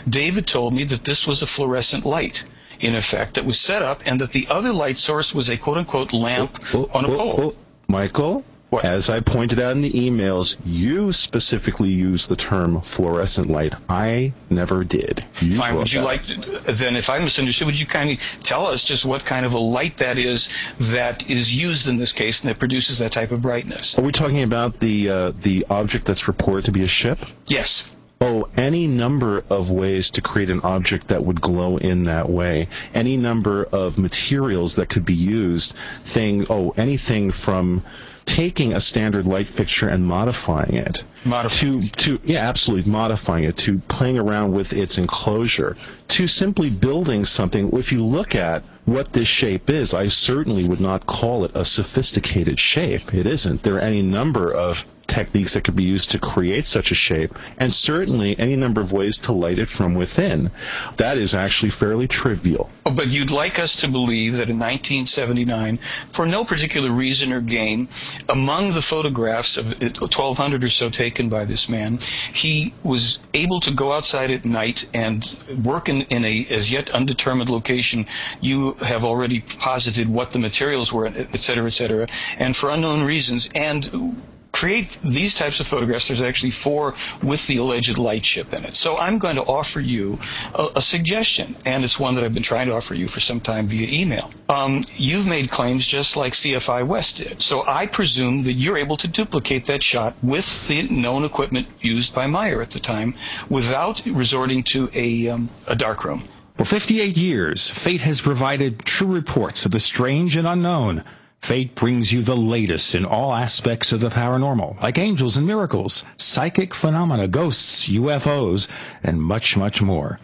David 0.08 0.48
told 0.48 0.74
me 0.74 0.84
that 0.86 1.04
this 1.04 1.28
was 1.28 1.42
a 1.42 1.48
fluorescent 1.48 2.06
light, 2.06 2.44
in 2.80 2.96
effect, 2.96 3.36
that 3.36 3.46
was 3.46 3.60
set 3.60 3.82
up, 3.82 4.02
and 4.06 4.22
that 4.22 4.32
the 4.32 4.48
other 4.50 4.74
light 4.74 4.98
source 4.98 5.34
was 5.36 5.50
a 5.50 5.58
quote 5.58 5.78
unquote 5.78 6.14
lamp 6.14 6.58
Oh, 6.74 6.90
on 6.94 7.06
a 7.06 7.08
oh, 7.10 7.18
pole. 7.18 7.36
oh, 7.40 7.56
Michael, 7.88 8.44
What? 8.72 8.86
As 8.86 9.10
I 9.10 9.20
pointed 9.20 9.60
out 9.60 9.74
in 9.74 9.82
the 9.82 9.92
emails, 9.92 10.56
you 10.66 11.12
specifically 11.12 11.90
used 11.90 12.30
the 12.30 12.38
term 12.38 12.80
fluorescent 12.80 13.50
light. 13.50 13.74
I 13.90 14.32
never 14.50 14.86
did. 14.86 15.26
You 15.42 15.52
Fine. 15.58 15.76
Would 15.76 15.92
you 15.92 16.00
that. 16.00 16.06
like 16.06 16.24
then, 16.24 16.96
if 16.96 17.10
I 17.10 17.20
misunderstood, 17.20 17.66
would 17.66 17.78
you 17.78 17.86
kindly 17.86 18.16
tell 18.16 18.68
us 18.68 18.86
just 18.86 19.06
what 19.06 19.26
kind 19.26 19.46
of 19.46 19.56
a 19.56 19.60
light 19.60 19.98
that 19.98 20.18
is 20.18 20.56
that 20.94 21.30
is 21.30 21.54
used 21.54 21.90
in 21.90 21.98
this 21.98 22.14
case 22.14 22.46
and 22.46 22.50
that 22.50 22.60
produces 22.60 23.00
that 23.00 23.12
type 23.12 23.32
of 23.32 23.42
brightness? 23.42 24.00
Are 24.00 24.04
we 24.04 24.14
talking 24.14 24.42
about 24.42 24.80
the 24.80 25.10
uh, 25.10 25.32
the 25.38 25.66
object 25.70 26.06
that's 26.06 26.30
reported 26.30 26.64
to 26.68 26.72
be 26.72 26.84
a 26.84 26.88
ship? 26.88 27.20
Yes. 27.48 27.94
Oh, 28.22 28.48
any 28.56 28.88
number 28.88 29.44
of 29.50 29.70
ways 29.70 30.12
to 30.12 30.22
create 30.22 30.50
an 30.50 30.62
object 30.62 31.10
that 31.10 31.26
would 31.26 31.42
glow 31.42 31.76
in 31.76 32.04
that 32.04 32.30
way. 32.30 32.70
Any 32.94 33.18
number 33.18 33.66
of 33.66 33.98
materials 33.98 34.76
that 34.76 34.88
could 34.88 35.04
be 35.04 35.16
used. 35.16 35.76
Thing, 36.04 36.46
oh, 36.50 36.74
anything 36.78 37.32
from 37.32 37.84
taking 38.26 38.74
a 38.74 38.80
standard 38.80 39.26
light 39.26 39.48
fixture 39.48 39.88
and 39.90 40.06
modifying 40.06 40.76
it 40.76 41.04
Modifying. 41.26 41.82
to 41.82 42.18
to 42.18 42.20
yeah, 42.24 42.48
absolutely 42.48 42.92
modifying 42.92 43.44
it 43.44 43.58
to 43.58 43.80
playing 43.80 44.18
around 44.18 44.52
with 44.54 44.74
its 44.74 44.98
enclosure 44.98 45.76
to 46.10 46.28
simply 46.28 46.70
building 46.70 47.26
something. 47.26 47.70
If 47.74 47.92
you 47.92 48.04
look 48.06 48.36
at 48.36 48.64
what 48.86 49.14
this 49.14 49.28
shape 49.28 49.70
is, 49.70 49.94
I 49.94 50.08
certainly 50.08 50.68
would 50.68 50.82
not 50.82 51.06
call 51.06 51.46
it 51.46 51.52
a 51.54 51.64
sophisticated 51.66 52.60
shape. 52.60 53.14
It 53.14 53.26
isn't. 53.28 53.64
There 53.64 53.76
are 53.76 53.80
any 53.80 54.02
number 54.02 54.52
of 54.52 54.84
techniques 55.12 55.54
that 55.54 55.66
could 55.66 55.76
be 55.76 55.84
used 55.84 56.12
to 56.12 56.20
create 56.20 56.64
such 56.64 56.92
a 56.92 56.96
shape, 56.96 57.34
and 57.58 57.72
certainly 57.72 58.40
any 58.40 58.56
number 58.56 58.80
of 58.80 58.94
ways 58.94 59.20
to 59.20 59.34
light 59.34 59.60
it 59.60 59.70
from 59.70 59.94
within. 59.94 60.52
That 60.98 61.18
is 61.18 61.36
actually 61.36 61.72
fairly 61.72 62.08
trivial. 62.08 62.70
But 62.86 63.08
you'd 63.08 63.30
like 63.30 63.60
us 63.60 63.82
to 63.82 63.90
believe 63.90 64.38
that 64.38 64.50
in 64.50 64.58
1979, 64.58 65.78
for 65.78 66.26
no 66.26 66.46
particular 66.46 66.90
reason 66.90 67.34
or 67.34 67.42
gain, 67.42 67.90
among 68.30 68.72
the 68.72 68.82
photographs 68.82 69.58
of 69.58 69.66
1,200 69.82 70.64
or 70.64 70.70
so 70.70 70.90
taken 70.90 71.28
by 71.28 71.44
this 71.44 71.68
man, 71.68 72.00
he 72.34 72.74
was 72.82 73.20
able 73.34 73.60
to 73.62 73.72
go 73.72 73.92
outside 73.92 74.32
at 74.32 74.46
night 74.46 74.90
and 74.94 75.26
work 75.64 75.90
in, 75.90 76.02
in 76.04 76.24
a 76.24 76.46
as 76.52 76.72
yet 76.72 76.92
undetermined 76.92 77.50
location. 77.50 78.06
You 78.40 78.76
have 78.86 79.04
already 79.04 79.42
posited 79.42 80.08
what 80.08 80.32
the 80.32 80.40
materials 80.40 80.94
were, 80.94 81.08
et 81.08 81.40
cetera, 81.40 81.66
et 81.66 81.74
cetera, 81.74 82.08
and 82.38 82.56
for 82.56 82.70
unknown 82.70 83.04
reasons, 83.04 83.50
and 83.54 84.22
create 84.62 85.00
these 85.04 85.34
types 85.34 85.60
of 85.60 85.66
photographs. 85.66 86.08
There's 86.08 86.22
actually 86.22 86.52
four 86.52 86.94
with 87.24 87.48
the 87.48 87.58
alleged 87.58 87.98
light 87.98 88.24
ship 88.24 88.54
in 88.54 88.64
it. 88.64 88.76
So 88.76 88.96
I'm 88.96 89.18
going 89.18 89.38
to 89.38 89.42
offer 89.42 89.80
you 89.80 90.20
a, 90.54 90.68
a 90.76 90.82
suggestion, 90.84 91.56
and 91.66 91.84
it's 91.84 92.00
one 92.00 92.14
that 92.16 92.24
I've 92.24 92.36
been 92.36 92.44
trying 92.44 92.68
to 92.68 92.76
offer 92.76 92.94
you 92.94 93.08
for 93.08 93.20
some 93.20 93.40
time 93.40 93.66
via 93.66 93.88
email. 94.02 94.30
Um, 94.50 94.82
you've 94.98 95.28
made 95.28 95.50
claims 95.50 95.88
just 95.88 96.16
like 96.16 96.34
CFI 96.34 96.86
West 96.86 97.18
did. 97.18 97.42
So 97.42 97.64
I 97.68 97.88
presume 97.88 98.44
that 98.44 98.54
you're 98.54 98.78
able 98.78 98.98
to 98.98 99.08
duplicate 99.08 99.66
that 99.66 99.82
shot 99.82 100.14
with 100.22 100.68
the 100.68 100.84
known 100.84 101.26
equipment 101.26 101.68
used 101.82 102.14
by 102.14 102.28
Meier 102.28 102.62
at 102.62 102.70
the 102.70 102.80
time 102.80 103.16
without 103.50 104.06
resorting 104.06 104.62
to 104.74 104.90
a, 104.94 105.30
um, 105.30 105.50
a 105.66 105.76
darkroom. 105.76 106.22
For 106.58 106.66
58 106.66 107.18
years, 107.18 107.68
Fate 107.68 108.02
has 108.02 108.22
provided 108.22 108.86
true 108.86 109.08
reports 109.16 109.66
of 109.66 109.72
the 109.72 109.80
strange 109.80 110.36
and 110.36 110.48
unknown. 110.48 111.04
Fate 111.42 111.74
brings 111.74 112.14
you 112.14 112.22
the 112.22 112.38
latest 112.38 112.94
in 112.94 113.04
all 113.04 113.34
aspects 113.34 113.94
of 113.94 114.00
the 114.00 114.10
paranormal, 114.10 114.80
like 114.82 115.00
angels 115.00 115.38
and 115.38 115.48
miracles, 115.48 116.06
psychic 116.18 116.76
phenomena, 116.76 117.28
ghosts, 117.28 117.90
UFOs, 117.90 118.68
and 119.04 119.20
much, 119.22 119.58
much 119.58 119.82
more. 119.82 120.20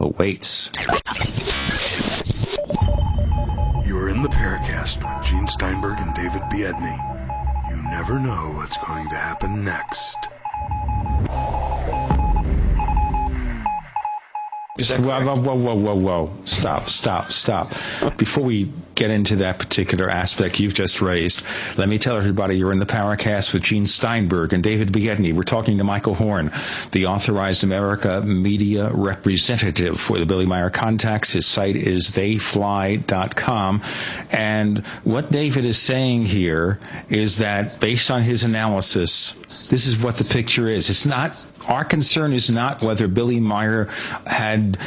awaits. 0.00 0.70
You're 3.86 4.08
in 4.08 4.22
the 4.22 4.28
Paracast 4.28 5.04
with 5.16 5.26
Gene 5.26 5.46
Steinberg 5.48 6.00
and 6.00 6.14
David 6.14 6.42
Biedny. 6.42 7.70
You 7.70 7.82
never 7.90 8.18
know 8.18 8.54
what's 8.56 8.76
going 8.78 9.08
to 9.10 9.14
happen 9.16 9.64
next. 9.64 10.28
Is 14.78 14.90
that 14.90 15.00
Whoa, 15.00 15.24
correct? 15.24 15.26
whoa, 15.26 15.54
whoa, 15.54 15.56
whoa, 15.74 15.74
whoa, 15.74 15.94
whoa. 15.94 16.30
Stop, 16.44 16.82
stop, 16.82 17.32
stop. 17.32 17.72
Before 18.18 18.44
we 18.44 18.70
get 18.96 19.10
into 19.10 19.36
that 19.36 19.58
particular 19.58 20.10
aspect 20.10 20.58
you've 20.58 20.74
just 20.74 21.00
raised, 21.00 21.42
let 21.76 21.88
me 21.88 21.98
tell 21.98 22.16
everybody 22.16 22.56
you're 22.56 22.72
in 22.72 22.80
the 22.80 22.86
Paracast 22.86 23.52
with 23.52 23.62
Gene 23.62 23.86
Steinberg 23.86 24.52
and 24.52 24.62
David 24.62 24.92
Biedny. 24.92 25.32
We're 25.32 25.42
talking 25.42 25.78
to 25.78 25.84
Michael 25.84 26.14
Horn, 26.14 26.50
the 26.90 27.06
authorized 27.06 27.62
America 27.62 28.22
media 28.22 28.90
representative 28.92 30.00
for 30.00 30.18
the 30.18 30.26
Billy 30.26 30.46
Meier 30.46 30.70
contacts. 30.70 31.32
His 31.32 31.46
site 31.46 31.76
is 31.76 32.10
theyfly.com. 32.10 33.82
And 34.32 34.78
what 35.04 35.30
David 35.30 35.64
is 35.64 35.78
saying 35.78 36.22
here 36.22 36.80
is 37.10 37.38
that 37.38 37.78
based 37.80 38.10
on 38.10 38.22
his 38.22 38.44
analysis, 38.44 39.32
this 39.70 39.86
is 39.86 39.98
what 39.98 40.16
the 40.16 40.24
picture 40.24 40.68
is. 40.68 40.88
It's 40.88 41.06
not, 41.06 41.46
our 41.68 41.84
concern 41.84 42.32
is 42.32 42.50
not 42.50 42.82
whether 42.82 43.08
Billy 43.08 43.40
Meier 43.40 43.90
had 44.26 44.78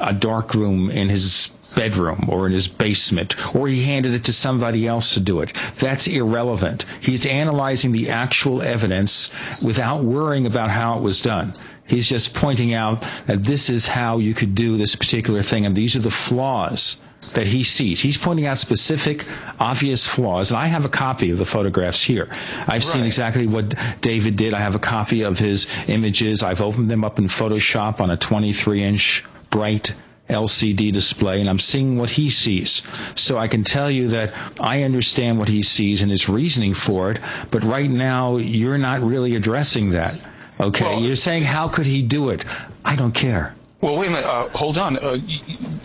a 0.00 0.12
dark 0.12 0.54
room 0.54 0.90
in 0.90 1.08
his 1.08 1.50
bedroom 1.74 2.28
or 2.28 2.46
in 2.46 2.52
his 2.52 2.68
basement 2.68 3.54
or 3.54 3.66
he 3.66 3.82
handed 3.82 4.14
it 4.14 4.24
to 4.24 4.32
somebody 4.32 4.86
else 4.86 5.14
to 5.14 5.20
do 5.20 5.40
it. 5.40 5.52
That's 5.78 6.06
irrelevant. 6.06 6.84
He's 7.00 7.26
analyzing 7.26 7.92
the 7.92 8.10
actual 8.10 8.62
evidence 8.62 9.32
without 9.64 10.04
worrying 10.04 10.46
about 10.46 10.70
how 10.70 10.98
it 10.98 11.02
was 11.02 11.20
done. 11.20 11.52
He's 11.86 12.08
just 12.08 12.34
pointing 12.34 12.74
out 12.74 13.04
that 13.26 13.44
this 13.44 13.70
is 13.70 13.86
how 13.86 14.18
you 14.18 14.34
could 14.34 14.54
do 14.54 14.76
this 14.76 14.96
particular 14.96 15.42
thing 15.42 15.66
and 15.66 15.76
these 15.76 15.96
are 15.96 16.00
the 16.00 16.10
flaws 16.10 16.98
that 17.34 17.46
he 17.46 17.64
sees. 17.64 18.00
He's 18.00 18.18
pointing 18.18 18.46
out 18.46 18.58
specific, 18.58 19.24
obvious 19.58 20.06
flaws. 20.06 20.50
And 20.50 20.58
I 20.58 20.66
have 20.66 20.84
a 20.84 20.88
copy 20.88 21.30
of 21.30 21.38
the 21.38 21.46
photographs 21.46 22.02
here. 22.02 22.28
I've 22.68 22.84
seen 22.84 23.04
exactly 23.04 23.46
what 23.46 23.74
David 24.00 24.36
did. 24.36 24.54
I 24.54 24.60
have 24.60 24.74
a 24.74 24.80
copy 24.80 25.22
of 25.22 25.38
his 25.38 25.66
images. 25.88 26.42
I've 26.42 26.60
opened 26.60 26.90
them 26.90 27.04
up 27.04 27.18
in 27.18 27.26
Photoshop 27.26 28.00
on 28.00 28.10
a 28.10 28.16
23 28.16 28.82
inch 28.82 29.24
bright 29.50 29.94
LCD 30.28 30.92
display 30.92 31.40
and 31.40 31.48
I'm 31.48 31.58
seeing 31.58 31.98
what 31.98 32.10
he 32.10 32.30
sees. 32.30 32.82
So 33.14 33.38
I 33.38 33.48
can 33.48 33.64
tell 33.64 33.90
you 33.90 34.08
that 34.08 34.32
I 34.60 34.82
understand 34.82 35.38
what 35.38 35.48
he 35.48 35.62
sees 35.62 36.02
and 36.02 36.10
his 36.10 36.28
reasoning 36.28 36.74
for 36.74 37.12
it, 37.12 37.20
but 37.50 37.62
right 37.62 37.88
now 37.88 38.36
you're 38.36 38.78
not 38.78 39.02
really 39.02 39.36
addressing 39.36 39.90
that. 39.90 40.18
Okay? 40.58 40.84
Well- 40.84 41.02
you're 41.02 41.16
saying 41.16 41.44
how 41.44 41.68
could 41.68 41.86
he 41.86 42.02
do 42.02 42.30
it? 42.30 42.44
I 42.84 42.96
don't 42.96 43.12
care. 43.14 43.54
Well, 43.86 44.00
wait 44.00 44.08
a 44.08 44.10
minute. 44.10 44.26
Uh, 44.26 44.48
hold 44.48 44.78
on. 44.78 44.96
Uh, 44.96 45.18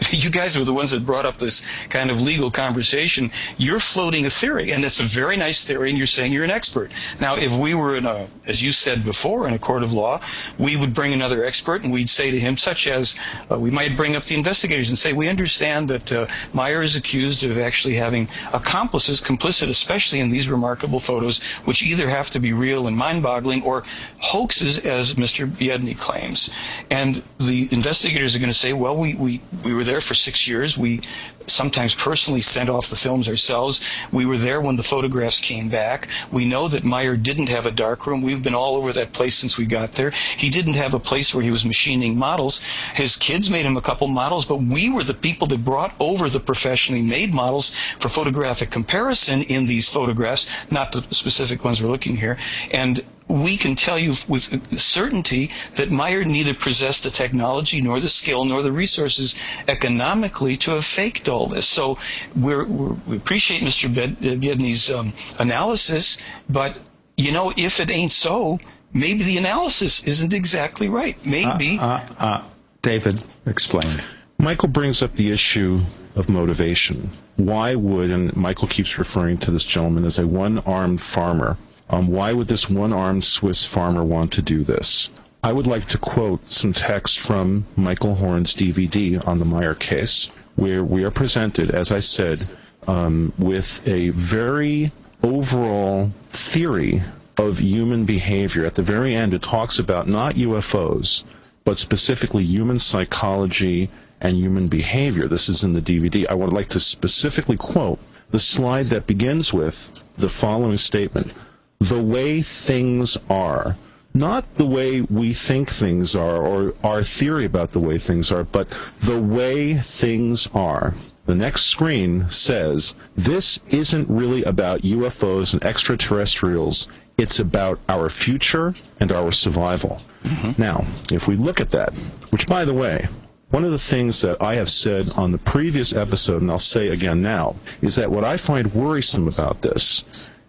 you 0.09 0.31
guys 0.31 0.57
were 0.57 0.65
the 0.65 0.73
ones 0.73 0.89
that 0.89 1.05
brought 1.05 1.27
up 1.27 1.37
this 1.37 1.85
kind 1.85 2.09
of 2.09 2.19
legal 2.19 2.49
conversation. 2.49 3.29
You're 3.57 3.77
floating 3.77 4.25
a 4.25 4.29
theory, 4.31 4.71
and 4.71 4.83
it's 4.83 4.99
a 4.99 5.03
very 5.03 5.37
nice 5.37 5.65
theory, 5.67 5.89
and 5.89 5.97
you're 5.99 6.07
saying 6.07 6.33
you're 6.33 6.43
an 6.43 6.49
expert. 6.49 6.91
Now, 7.19 7.35
if 7.37 7.55
we 7.55 7.75
were 7.75 7.95
in 7.95 8.07
a, 8.07 8.27
as 8.47 8.59
you 8.63 8.71
said 8.71 9.05
before, 9.05 9.47
in 9.47 9.53
a 9.53 9.59
court 9.59 9.83
of 9.83 9.93
law, 9.93 10.19
we 10.57 10.75
would 10.75 10.95
bring 10.95 11.13
another 11.13 11.45
expert, 11.45 11.83
and 11.83 11.93
we'd 11.93 12.09
say 12.09 12.31
to 12.31 12.39
him, 12.39 12.57
such 12.57 12.87
as 12.87 13.19
uh, 13.51 13.59
we 13.59 13.69
might 13.69 13.95
bring 13.95 14.15
up 14.15 14.23
the 14.23 14.35
investigators 14.35 14.89
and 14.89 14.97
say, 14.97 15.13
we 15.13 15.29
understand 15.29 15.89
that 15.89 16.11
uh, 16.11 16.25
Meier 16.55 16.81
is 16.81 16.95
accused 16.95 17.43
of 17.43 17.59
actually 17.59 17.97
having 17.97 18.29
accomplices, 18.51 19.21
complicit, 19.21 19.69
especially 19.69 20.21
in 20.21 20.31
these 20.31 20.49
remarkable 20.49 20.99
photos, 20.99 21.43
which 21.65 21.83
either 21.83 22.09
have 22.09 22.31
to 22.31 22.39
be 22.39 22.51
real 22.51 22.87
and 22.87 22.97
mind-boggling 22.97 23.61
or 23.61 23.83
hoaxes, 24.19 24.87
as 24.87 25.13
Mr. 25.13 25.47
Biedny 25.47 25.95
claims. 25.95 26.49
And 26.89 27.21
the 27.37 27.69
investigators 27.71 27.90
are 27.91 28.39
going 28.39 28.51
to 28.51 28.53
say, 28.53 28.73
well, 28.73 28.97
we, 28.97 29.15
we, 29.15 29.41
we 29.63 29.73
were 29.73 29.83
there 29.83 30.01
for 30.01 30.13
six 30.13 30.47
years. 30.47 30.77
We 30.77 31.01
sometimes 31.47 31.95
personally 31.95 32.41
sent 32.41 32.69
off 32.69 32.89
the 32.89 32.95
films 32.95 33.27
ourselves. 33.27 33.81
We 34.11 34.25
were 34.25 34.37
there 34.37 34.61
when 34.61 34.77
the 34.77 34.83
photographs 34.83 35.41
came 35.41 35.69
back. 35.69 36.07
We 36.31 36.47
know 36.47 36.67
that 36.67 36.83
Meier 36.83 37.17
didn't 37.17 37.49
have 37.49 37.65
a 37.65 37.71
darkroom. 37.71 38.21
We've 38.21 38.41
been 38.41 38.55
all 38.55 38.75
over 38.77 38.93
that 38.93 39.13
place 39.13 39.35
since 39.35 39.57
we 39.57 39.65
got 39.65 39.93
there. 39.93 40.11
He 40.11 40.49
didn't 40.49 40.75
have 40.75 40.93
a 40.93 40.99
place 40.99 41.33
where 41.33 41.43
he 41.43 41.51
was 41.51 41.65
machining 41.65 42.17
models. 42.17 42.59
His 42.93 43.17
kids 43.17 43.49
made 43.49 43.65
him 43.65 43.77
a 43.77 43.81
couple 43.81 44.07
models, 44.07 44.45
but 44.45 44.57
we 44.57 44.89
were 44.89 45.03
the 45.03 45.13
people 45.13 45.47
that 45.47 45.63
brought 45.63 45.93
over 45.99 46.29
the 46.29 46.39
professionally 46.39 47.01
made 47.01 47.33
models 47.33 47.69
for 47.99 48.09
photographic 48.09 48.71
comparison 48.71 49.41
in 49.43 49.67
these 49.67 49.89
photographs, 49.89 50.49
not 50.71 50.91
the 50.93 51.01
specific 51.13 51.63
ones 51.63 51.81
we're 51.81 51.89
looking 51.89 52.15
here. 52.15 52.37
And 52.71 53.03
we 53.27 53.57
can 53.57 53.75
tell 53.75 53.97
you 53.97 54.09
with 54.27 54.79
certainty 54.79 55.51
that 55.75 55.89
Meier 55.89 56.23
neither 56.25 56.53
possessed 56.53 57.03
the 57.03 57.09
technology 57.09 57.81
nor 57.81 57.99
the 57.99 58.09
skill 58.09 58.45
nor 58.45 58.61
the 58.61 58.71
resources 58.71 59.35
economically 59.67 60.57
to 60.57 60.71
have 60.71 60.85
faked 60.85 61.29
all 61.29 61.47
this. 61.47 61.67
So 61.67 61.97
we're, 62.35 62.65
we're, 62.65 62.93
we 63.07 63.17
appreciate 63.17 63.61
Mr. 63.61 63.93
Bed- 63.93 64.17
Biedny's 64.19 64.91
um, 64.91 65.13
analysis, 65.39 66.17
but 66.49 66.77
you 67.17 67.31
know, 67.31 67.53
if 67.55 67.79
it 67.79 67.91
ain't 67.91 68.11
so, 68.11 68.59
maybe 68.93 69.23
the 69.23 69.37
analysis 69.37 70.03
isn't 70.03 70.33
exactly 70.33 70.89
right. 70.89 71.17
Maybe. 71.25 71.77
Uh, 71.79 71.85
uh, 71.85 72.05
uh, 72.19 72.43
David, 72.81 73.23
explain. 73.45 74.01
Michael 74.37 74.69
brings 74.69 75.03
up 75.03 75.15
the 75.15 75.29
issue 75.31 75.81
of 76.15 76.27
motivation. 76.27 77.11
Why 77.35 77.75
would, 77.75 78.09
and 78.09 78.35
Michael 78.35 78.67
keeps 78.67 78.97
referring 78.97 79.37
to 79.39 79.51
this 79.51 79.63
gentleman 79.63 80.03
as 80.03 80.17
a 80.19 80.25
one 80.25 80.59
armed 80.59 80.99
farmer, 81.01 81.57
um, 81.91 82.07
why 82.07 82.31
would 82.31 82.47
this 82.47 82.69
one 82.69 82.93
armed 82.93 83.23
Swiss 83.23 83.65
farmer 83.65 84.03
want 84.03 84.33
to 84.33 84.41
do 84.41 84.63
this? 84.63 85.09
I 85.43 85.51
would 85.51 85.67
like 85.67 85.89
to 85.89 85.97
quote 85.97 86.49
some 86.49 86.71
text 86.71 87.19
from 87.19 87.65
Michael 87.75 88.15
Horn's 88.15 88.55
DVD 88.55 89.27
on 89.27 89.39
the 89.39 89.45
Meier 89.45 89.75
case, 89.75 90.29
where 90.55 90.83
we 90.83 91.03
are 91.03 91.11
presented, 91.11 91.71
as 91.71 91.91
I 91.91 91.99
said, 91.99 92.41
um, 92.87 93.33
with 93.37 93.85
a 93.85 94.09
very 94.09 94.93
overall 95.21 96.11
theory 96.29 97.03
of 97.37 97.59
human 97.59 98.05
behavior. 98.05 98.65
At 98.65 98.75
the 98.75 98.83
very 98.83 99.13
end, 99.13 99.33
it 99.33 99.41
talks 99.41 99.79
about 99.79 100.07
not 100.07 100.35
UFOs, 100.35 101.25
but 101.65 101.77
specifically 101.77 102.45
human 102.45 102.79
psychology 102.79 103.89
and 104.21 104.37
human 104.37 104.69
behavior. 104.69 105.27
This 105.27 105.49
is 105.49 105.65
in 105.65 105.73
the 105.73 105.81
DVD. 105.81 106.25
I 106.29 106.35
would 106.35 106.53
like 106.53 106.69
to 106.69 106.79
specifically 106.79 107.57
quote 107.57 107.99
the 108.29 108.39
slide 108.39 108.85
that 108.87 109.07
begins 109.07 109.51
with 109.51 109.91
the 110.17 110.29
following 110.29 110.77
statement 110.77 111.33
The 111.81 111.99
way 111.99 112.43
things 112.43 113.17
are. 113.27 113.75
Not 114.13 114.55
the 114.55 114.67
way 114.67 115.01
we 115.01 115.33
think 115.33 115.67
things 115.67 116.15
are 116.15 116.37
or 116.37 116.75
our 116.83 117.01
theory 117.01 117.45
about 117.45 117.71
the 117.71 117.79
way 117.79 117.97
things 117.97 118.31
are, 118.31 118.43
but 118.43 118.67
the 118.99 119.19
way 119.19 119.73
things 119.79 120.47
are. 120.53 120.93
The 121.25 121.33
next 121.33 121.63
screen 121.63 122.29
says, 122.29 122.93
This 123.15 123.59
isn't 123.69 124.11
really 124.11 124.43
about 124.43 124.83
UFOs 124.83 125.53
and 125.53 125.63
extraterrestrials. 125.63 126.87
It's 127.17 127.39
about 127.39 127.79
our 127.89 128.09
future 128.09 128.75
and 128.99 129.11
our 129.11 129.31
survival. 129.31 130.03
Mm-hmm. 130.23 130.61
Now, 130.61 130.85
if 131.11 131.27
we 131.27 131.35
look 131.35 131.61
at 131.61 131.71
that, 131.71 131.95
which 132.29 132.45
by 132.45 132.65
the 132.65 132.75
way, 132.75 133.07
one 133.49 133.63
of 133.63 133.71
the 133.71 133.79
things 133.79 134.21
that 134.21 134.39
I 134.39 134.55
have 134.55 134.69
said 134.69 135.07
on 135.17 135.31
the 135.31 135.39
previous 135.39 135.93
episode, 135.93 136.43
and 136.43 136.51
I'll 136.51 136.59
say 136.59 136.89
again 136.89 137.23
now, 137.23 137.55
is 137.81 137.95
that 137.95 138.11
what 138.11 138.23
I 138.23 138.37
find 138.37 138.71
worrisome 138.71 139.27
about 139.27 139.63
this 139.63 140.03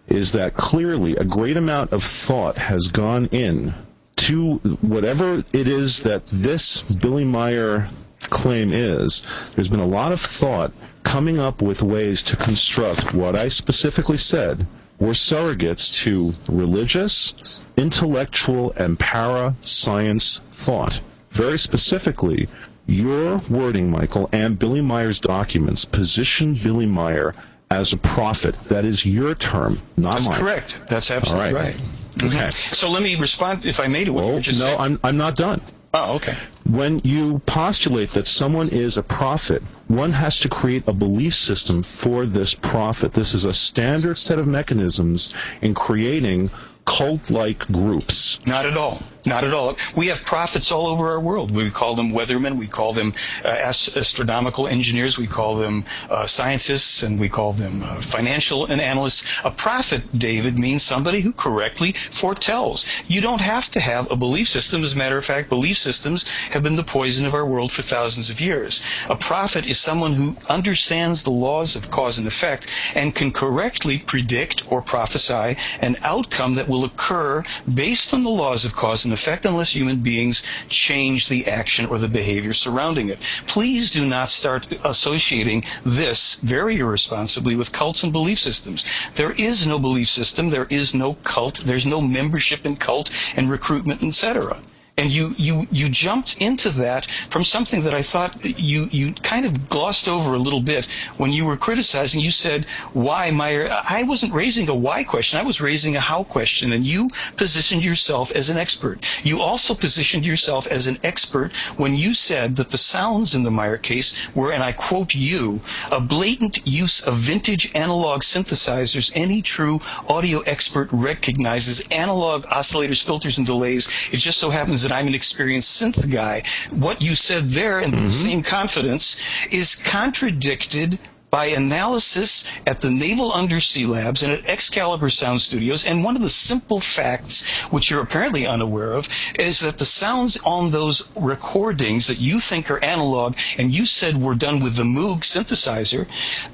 is 0.07 0.33
that 0.33 0.53
clearly 0.53 1.15
a 1.15 1.23
great 1.23 1.57
amount 1.57 1.93
of 1.93 2.03
thought 2.03 2.57
has 2.57 2.89
gone 2.89 3.27
in 3.27 3.73
to 4.15 4.55
whatever 4.81 5.43
it 5.53 5.67
is 5.67 6.03
that 6.03 6.25
this 6.27 6.81
Billy 6.95 7.25
Meier 7.25 7.89
claim 8.29 8.71
is. 8.71 9.25
There's 9.55 9.69
been 9.69 9.79
a 9.79 9.85
lot 9.85 10.11
of 10.11 10.21
thought 10.21 10.71
coming 11.03 11.39
up 11.39 11.61
with 11.61 11.81
ways 11.81 12.21
to 12.23 12.37
construct 12.37 13.13
what 13.13 13.35
I 13.35 13.47
specifically 13.47 14.17
said 14.17 14.65
were 14.99 15.11
surrogates 15.11 16.03
to 16.03 16.33
religious, 16.51 17.63
intellectual, 17.75 18.73
and 18.77 18.97
para 18.99 19.55
science 19.61 20.39
thought. 20.51 21.01
Very 21.31 21.57
specifically, 21.57 22.47
your 22.85 23.37
wording, 23.49 23.89
Michael, 23.89 24.29
and 24.31 24.59
Billy 24.59 24.81
Meier's 24.81 25.19
documents 25.19 25.85
position 25.85 26.53
Billy 26.53 26.85
Meier 26.85 27.33
as 27.73 27.93
a 27.93 27.97
prophet. 27.97 28.55
That 28.65 28.85
is 28.85 29.05
your 29.05 29.35
term, 29.35 29.77
not 29.97 30.13
That's 30.13 30.29
mine. 30.29 30.39
correct. 30.39 30.81
That's 30.89 31.11
absolutely 31.11 31.53
right. 31.53 31.65
right. 31.65 31.75
Mm-hmm. 32.13 32.27
Okay. 32.27 32.49
So 32.49 32.89
let 32.91 33.01
me 33.03 33.15
respond, 33.15 33.65
if 33.65 33.79
I 33.79 33.87
made 33.87 34.07
it, 34.07 34.11
what 34.11 34.23
oh, 34.23 34.35
you 34.35 34.39
just 34.41 34.59
No, 34.59 34.65
said. 34.67 34.79
I'm, 34.79 34.99
I'm 35.03 35.17
not 35.17 35.35
done. 35.35 35.61
Oh, 35.95 36.15
okay. 36.15 36.35
When 36.67 37.01
you 37.03 37.39
postulate 37.45 38.11
that 38.11 38.25
someone 38.25 38.69
is 38.69 38.97
a 38.97 39.03
prophet, 39.03 39.61
one 39.87 40.11
has 40.11 40.39
to 40.39 40.49
create 40.49 40.87
a 40.87 40.93
belief 40.93 41.35
system 41.35 41.83
for 41.83 42.25
this 42.25 42.55
prophet. 42.55 43.13
This 43.13 43.35
is 43.35 43.45
a 43.45 43.53
standard 43.53 44.17
set 44.17 44.39
of 44.39 44.47
mechanisms 44.47 45.33
in 45.61 45.75
creating 45.75 46.49
cult-like 46.85 47.71
groups. 47.71 48.39
Not 48.45 48.65
at 48.65 48.77
all. 48.77 48.99
Not 49.25 49.45
at 49.45 49.53
all. 49.53 49.77
We 49.95 50.07
have 50.07 50.25
prophets 50.25 50.71
all 50.71 50.87
over 50.87 51.11
our 51.11 51.19
world. 51.19 51.49
We 51.49 51.69
call 51.69 51.95
them 51.95 52.11
weathermen. 52.11 52.59
We 52.59 52.67
call 52.67 52.91
them 52.91 53.13
uh, 53.43 53.47
astronomical 53.47 54.67
engineers. 54.67 55.17
We 55.17 55.27
call 55.27 55.55
them 55.55 55.85
uh, 56.09 56.27
scientists, 56.27 57.03
and 57.03 57.19
we 57.19 57.29
call 57.29 57.53
them 57.53 57.83
uh, 57.83 57.95
financial 57.95 58.69
analysts. 58.69 59.41
A 59.45 59.51
prophet, 59.51 60.01
David, 60.17 60.59
means 60.59 60.83
somebody 60.83 61.21
who 61.21 61.31
correctly 61.31 61.93
foretells. 61.93 62.85
You 63.07 63.21
don't 63.21 63.41
have 63.41 63.69
to 63.71 63.79
have 63.79 64.11
a 64.11 64.17
belief 64.17 64.47
system. 64.47 64.83
As 64.83 64.95
a 64.95 64.97
matter 64.97 65.17
of 65.17 65.23
fact, 65.23 65.49
belief 65.49 65.77
systems 65.77 66.29
have 66.47 66.63
been 66.63 66.75
the 66.75 66.83
poison 66.83 67.25
of 67.25 67.33
our 67.33 67.45
world 67.45 67.71
for 67.71 67.81
thousands 67.81 68.29
of 68.29 68.41
years. 68.41 68.81
A 69.09 69.15
prophet 69.15 69.67
is 69.67 69.77
someone 69.77 70.13
who 70.13 70.35
understands 70.49 71.23
the 71.23 71.31
laws 71.31 71.77
of 71.77 71.89
cause 71.89 72.17
and 72.17 72.27
effect 72.27 72.67
and 72.93 73.15
can 73.15 73.31
correctly 73.31 73.99
predict 73.99 74.69
or 74.69 74.81
prophesy 74.81 75.55
an 75.79 75.95
outcome 76.03 76.55
that 76.55 76.67
will 76.73 76.85
occur 76.85 77.43
based 77.71 78.13
on 78.13 78.23
the 78.23 78.29
laws 78.29 78.65
of 78.65 78.75
cause 78.75 79.05
and 79.05 79.13
effect 79.13 79.45
unless 79.45 79.75
human 79.75 80.01
beings 80.01 80.41
change 80.67 81.29
the 81.29 81.47
action 81.47 81.85
or 81.85 81.99
the 81.99 82.07
behavior 82.07 82.51
surrounding 82.51 83.09
it. 83.09 83.19
Please 83.45 83.91
do 83.91 84.07
not 84.09 84.29
start 84.29 84.67
associating 84.83 85.63
this 85.85 86.39
very 86.39 86.77
irresponsibly 86.77 87.55
with 87.55 87.71
cults 87.71 88.03
and 88.03 88.11
belief 88.11 88.39
systems. 88.39 88.85
There 89.13 89.31
is 89.31 89.67
no 89.67 89.77
belief 89.77 90.07
system, 90.07 90.49
there 90.49 90.67
is 90.69 90.95
no 90.95 91.13
cult, 91.13 91.61
there's 91.63 91.85
no 91.85 92.01
membership 92.01 92.65
in 92.65 92.75
cult 92.75 93.11
and 93.37 93.51
recruitment, 93.51 94.01
etc 94.03 94.59
and 94.95 95.09
you 95.09 95.33
you 95.37 95.65
you 95.71 95.89
jumped 95.89 96.39
into 96.39 96.69
that 96.69 97.09
from 97.09 97.43
something 97.43 97.81
that 97.81 97.95
I 97.95 98.03
thought 98.03 98.45
you 98.61 98.87
you 98.91 99.13
kind 99.13 99.45
of 99.47 99.67
glossed 99.67 100.07
over 100.07 100.35
a 100.35 100.39
little 100.39 100.61
bit 100.61 100.85
when 101.17 101.31
you 101.31 101.47
were 101.47 101.57
criticizing. 101.57 102.21
You 102.21 102.29
said 102.29 102.65
why 102.93 103.31
Meier. 103.31 103.69
I 103.71 104.03
wasn't 104.03 104.33
raising 104.33 104.69
a 104.69 104.75
why 104.75 105.03
question. 105.03 105.39
I 105.39 105.43
was 105.43 105.61
raising 105.61 105.95
a 105.95 105.99
how 105.99 106.23
question, 106.23 106.73
and 106.73 106.85
you 106.85 107.09
positioned 107.37 107.83
yourself 107.83 108.31
as 108.33 108.51
an 108.51 108.57
expert. 108.57 108.99
You 109.25 109.41
also 109.41 109.73
positioned 109.73 110.27
yourself 110.27 110.67
as 110.67 110.87
an 110.87 110.97
expert 111.03 111.55
when 111.75 111.95
you 111.95 112.13
said 112.13 112.57
that 112.57 112.69
the 112.69 112.77
sounds 112.77 113.33
in 113.33 113.43
the 113.43 113.51
Meier 113.51 113.77
case 113.77 114.33
were, 114.35 114.51
and 114.51 114.61
I 114.61 114.73
quote 114.73 115.15
you, 115.15 115.61
a 115.91 116.01
blatant 116.01 116.67
use 116.67 117.01
of 117.07 117.15
vintage 117.15 117.73
analog 117.73 118.21
synthesizers. 118.21 119.11
Any 119.15 119.41
true 119.41 119.79
audio 120.07 120.41
expert 120.41 120.89
recognizes 120.91 121.87
analog 121.89 122.45
oscillators, 122.45 123.03
filters, 123.03 123.39
and 123.39 123.47
delays. 123.47 124.09
It 124.11 124.17
just 124.17 124.37
so 124.37 124.51
happens 124.51 124.82
that 124.83 124.91
I'm 124.91 125.07
an 125.07 125.15
experienced 125.15 125.81
synth 125.81 126.11
guy. 126.11 126.43
What 126.69 127.01
you 127.01 127.15
said 127.15 127.43
there 127.45 127.79
in 127.79 127.91
mm-hmm. 127.91 128.05
the 128.05 128.11
same 128.11 128.41
confidence 128.43 129.47
is 129.47 129.75
contradicted 129.75 130.99
by 131.33 131.47
analysis 131.47 132.45
at 132.67 132.77
the 132.77 132.91
Naval 132.91 133.33
Undersea 133.33 133.87
Labs 133.87 134.21
and 134.21 134.31
at 134.31 134.47
Excalibur 134.47 135.09
Sound 135.09 135.41
Studios. 135.41 135.87
And 135.87 136.03
one 136.03 136.15
of 136.15 136.21
the 136.21 136.29
simple 136.29 136.79
facts, 136.79 137.63
which 137.71 137.89
you're 137.89 138.03
apparently 138.03 138.45
unaware 138.45 138.93
of, 138.93 139.09
is 139.39 139.61
that 139.61 139.79
the 139.79 139.85
sounds 139.85 140.39
on 140.45 140.69
those 140.69 141.11
recordings 141.15 142.05
that 142.09 142.19
you 142.19 142.39
think 142.39 142.69
are 142.69 142.77
analog 142.83 143.35
and 143.57 143.73
you 143.73 143.87
said 143.87 144.15
were 144.15 144.35
done 144.35 144.61
with 144.61 144.75
the 144.75 144.83
Moog 144.83 145.21
synthesizer, 145.21 146.05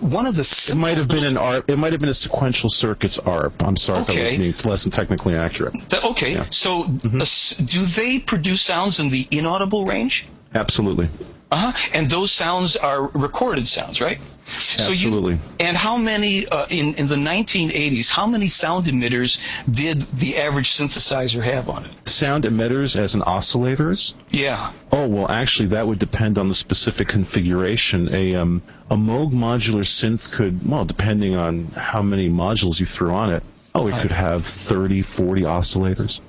one 0.02 0.26
of 0.26 0.38
the 0.38 0.70
it 0.72 0.78
might 0.78 0.96
have 0.96 1.10
been 1.10 1.26
an 1.26 1.36
ARP. 1.36 1.70
It 1.70 1.76
might 1.76 1.92
have 1.92 2.00
been 2.00 2.08
a 2.08 2.14
sequential 2.14 2.70
circuits 2.70 3.20
ARP. 3.20 3.62
I'm 3.62 3.76
sorry 3.76 4.04
okay. 4.04 4.14
if 4.14 4.38
that 4.38 4.48
was 4.48 4.66
me. 4.66 4.72
less 4.72 4.84
than 4.84 4.94
technically 4.94 5.36
accurate. 5.36 5.76
okay, 6.06 6.36
yeah. 6.36 6.46
so 6.52 6.84
mm-hmm. 6.84 7.20
uh, 7.20 7.68
do 7.68 7.82
they 7.84 8.20
produce 8.20 8.62
sounds 8.62 9.02
in 9.02 9.10
the 9.10 9.28
inaudible 9.30 9.86
range? 9.86 10.30
Absolutely. 10.54 11.10
Uh-huh. 11.52 11.98
And 11.98 12.10
those 12.10 12.32
sounds 12.32 12.76
are 12.76 13.08
recorded 13.08 13.68
sounds, 13.68 14.02
right? 14.02 14.20
Absolutely. 14.42 15.36
So 15.36 15.42
you, 15.42 15.68
and 15.68 15.76
how 15.76 15.98
many 15.98 16.48
uh, 16.48 16.68
in 16.70 16.94
in 16.96 17.08
the 17.08 17.16
1980s? 17.16 18.12
How 18.12 18.28
many 18.28 18.46
sound 18.46 18.86
emitters 18.86 19.40
did 19.72 20.00
the 20.02 20.38
average 20.38 20.70
synthesizer 20.70 21.42
have 21.42 21.70
on 21.70 21.86
it? 21.86 22.10
Sound 22.10 22.44
emitters 22.44 23.00
as 23.00 23.16
in 23.16 23.22
oscillators? 23.22 24.14
Yeah. 24.30 24.72
Oh 24.92 25.08
well, 25.08 25.30
actually, 25.30 25.70
that 25.70 25.88
would 25.88 25.98
depend 25.98 26.38
on 26.38 26.50
the 26.50 26.56
specific 26.56 27.08
configuration. 27.08 28.14
A 28.14 28.36
um, 28.36 28.62
a 28.92 28.96
Moog 28.96 29.32
modular 29.32 29.84
synth 29.84 30.32
could, 30.32 30.68
well, 30.68 30.86
depending 30.86 31.36
on 31.36 31.66
how 31.68 32.04
many 32.04 32.30
modules 32.30 32.80
you 32.80 32.86
threw 32.86 33.12
on 33.12 33.34
it. 33.34 33.44
Oh, 33.74 33.88
it 33.88 33.94
could 34.02 34.12
have 34.12 34.46
30, 34.46 35.04
40 35.04 35.42
oscillators. 35.44 36.22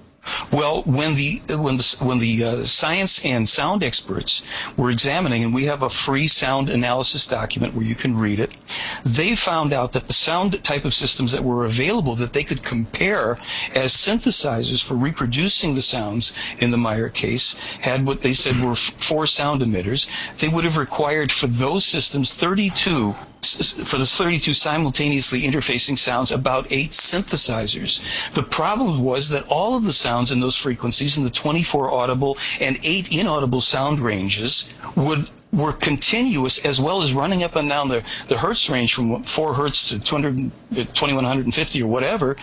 Well, 0.53 0.83
when 0.83 1.15
the 1.15 1.41
when 1.49 1.77
the 1.77 1.97
when 2.03 2.19
the 2.19 2.45
uh, 2.45 2.65
science 2.65 3.25
and 3.25 3.49
sound 3.49 3.83
experts 3.83 4.43
were 4.77 4.91
examining, 4.91 5.45
and 5.45 5.55
we 5.55 5.65
have 5.65 5.83
a 5.83 5.89
free 5.89 6.27
sound 6.27 6.69
analysis 6.69 7.27
document 7.27 7.75
where 7.75 7.85
you 7.85 7.95
can 7.95 8.17
read 8.17 8.41
it, 8.41 8.51
they 9.05 9.37
found 9.37 9.73
out 9.73 9.93
that 9.93 10.09
the 10.09 10.13
sound 10.13 10.63
type 10.65 10.85
of 10.85 10.93
systems 10.93 11.33
that 11.33 11.45
were 11.45 11.65
available 11.65 12.17
that 12.17 12.33
they 12.33 12.45
could 12.45 12.63
compare 12.63 13.39
as 13.75 13.95
synthesizers 13.95 14.85
for 14.85 14.95
reproducing 14.95 15.75
the 15.75 15.83
sounds 15.83 16.33
in 16.59 16.71
the 16.71 16.77
Meier 16.77 17.09
case 17.09 17.57
had 17.79 18.07
what 18.07 18.21
they 18.21 18.33
said 18.33 18.61
were 18.61 18.73
f- 18.73 18.79
four 18.99 19.27
sound 19.27 19.63
emitters. 19.63 20.11
They 20.39 20.49
would 20.49 20.65
have 20.65 20.77
required 20.77 21.33
for 21.33 21.47
those 21.47 21.85
systems 21.85 22.35
32 22.35 23.15
for 23.43 23.97
the 23.97 24.07
32 24.07 24.53
simultaneously 24.53 25.43
interfacing 25.43 25.97
sounds 25.97 26.31
about 26.31 26.67
eight 26.71 26.91
synthesizers. 26.91 28.33
The 28.33 28.43
problem 28.43 29.01
was 29.03 29.31
that 29.31 29.49
all 29.49 29.77
of 29.77 29.85
the 29.85 29.93
sounds 29.93 30.31
in 30.31 30.41
those 30.41 30.57
frequencies 30.57 31.17
in 31.17 31.25
the 31.25 31.31
24 31.31 31.91
audible 31.93 32.37
and 32.61 32.79
eight 32.85 33.15
inaudible 33.15 33.61
sound 33.61 34.01
ranges 34.01 34.73
would 34.95 35.29
were 35.53 35.73
continuous 35.73 36.65
as 36.65 36.81
well 36.81 37.03
as 37.03 37.13
running 37.13 37.43
up 37.43 37.57
and 37.57 37.69
down 37.69 37.89
the, 37.89 38.03
the 38.29 38.37
hertz 38.37 38.71
range 38.71 38.95
from 38.95 39.23
4 39.23 39.55
hertz 39.55 39.89
to 39.89 39.99
200, 39.99 40.39
uh, 40.47 40.51
2150 40.71 41.83
or 41.83 41.89
whatever, 41.89 42.37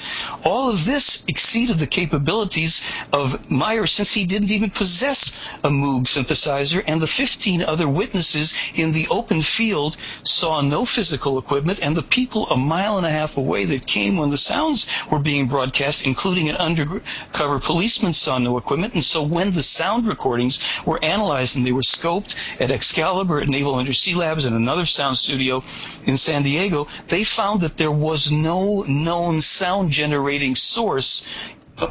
all 0.44 0.70
of 0.70 0.86
this 0.86 1.26
exceeded 1.28 1.78
the 1.78 1.88
capabilities 1.88 2.84
of 3.14 3.50
Meier 3.50 3.88
since 3.88 4.14
he 4.14 4.26
didn't 4.26 4.52
even 4.52 4.70
possess 4.70 5.48
a 5.64 5.70
Moog 5.70 6.04
synthesizer, 6.04 6.84
and 6.86 7.02
the 7.02 7.08
15 7.08 7.62
other 7.64 7.88
witnesses 7.88 8.72
in 8.76 8.92
the 8.92 9.08
open 9.10 9.42
field 9.42 9.96
saw 10.24 10.62
no 10.62 10.84
physical 10.84 11.38
equipment, 11.38 11.80
and 11.82 11.96
the 11.96 12.04
people 12.04 12.48
a 12.50 12.58
mile 12.58 12.98
and 12.98 13.06
a 13.06 13.12
half 13.12 13.38
away 13.38 13.64
that 13.66 13.88
came 13.88 14.18
when 14.18 14.32
the 14.32 14.38
sounds 14.38 14.88
were 15.10 15.20
being 15.20 15.48
broadcast, 15.48 16.06
including 16.06 16.50
an 16.50 16.58
undercover 16.58 17.60
policeman, 17.60 18.12
saw 18.12 18.38
no 18.38 18.58
equipment. 18.58 18.96
And 18.96 19.04
so 19.04 19.24
when 19.24 19.54
the 19.54 19.64
sound 19.64 20.08
recordings 20.08 20.84
were 20.86 21.04
analyzed 21.04 21.56
and 21.56 21.66
they 21.66 21.72
were 21.72 21.82
scoped 21.82 22.62
at 22.62 22.72
Excalibur 22.98 23.40
at 23.40 23.48
Naval 23.48 23.76
Undersea 23.76 24.16
Labs 24.16 24.46
and 24.46 24.56
another 24.56 24.84
sound 24.84 25.20
studio 25.20 25.58
in 26.08 26.18
San 26.18 26.42
Diego, 26.42 26.88
they 27.10 27.24
found 27.24 27.62
that 27.62 27.78
there 27.78 27.92
was 27.92 28.32
no 28.32 28.84
known 28.88 29.40
sound 29.40 29.92
generating 29.92 30.56
source 30.56 31.28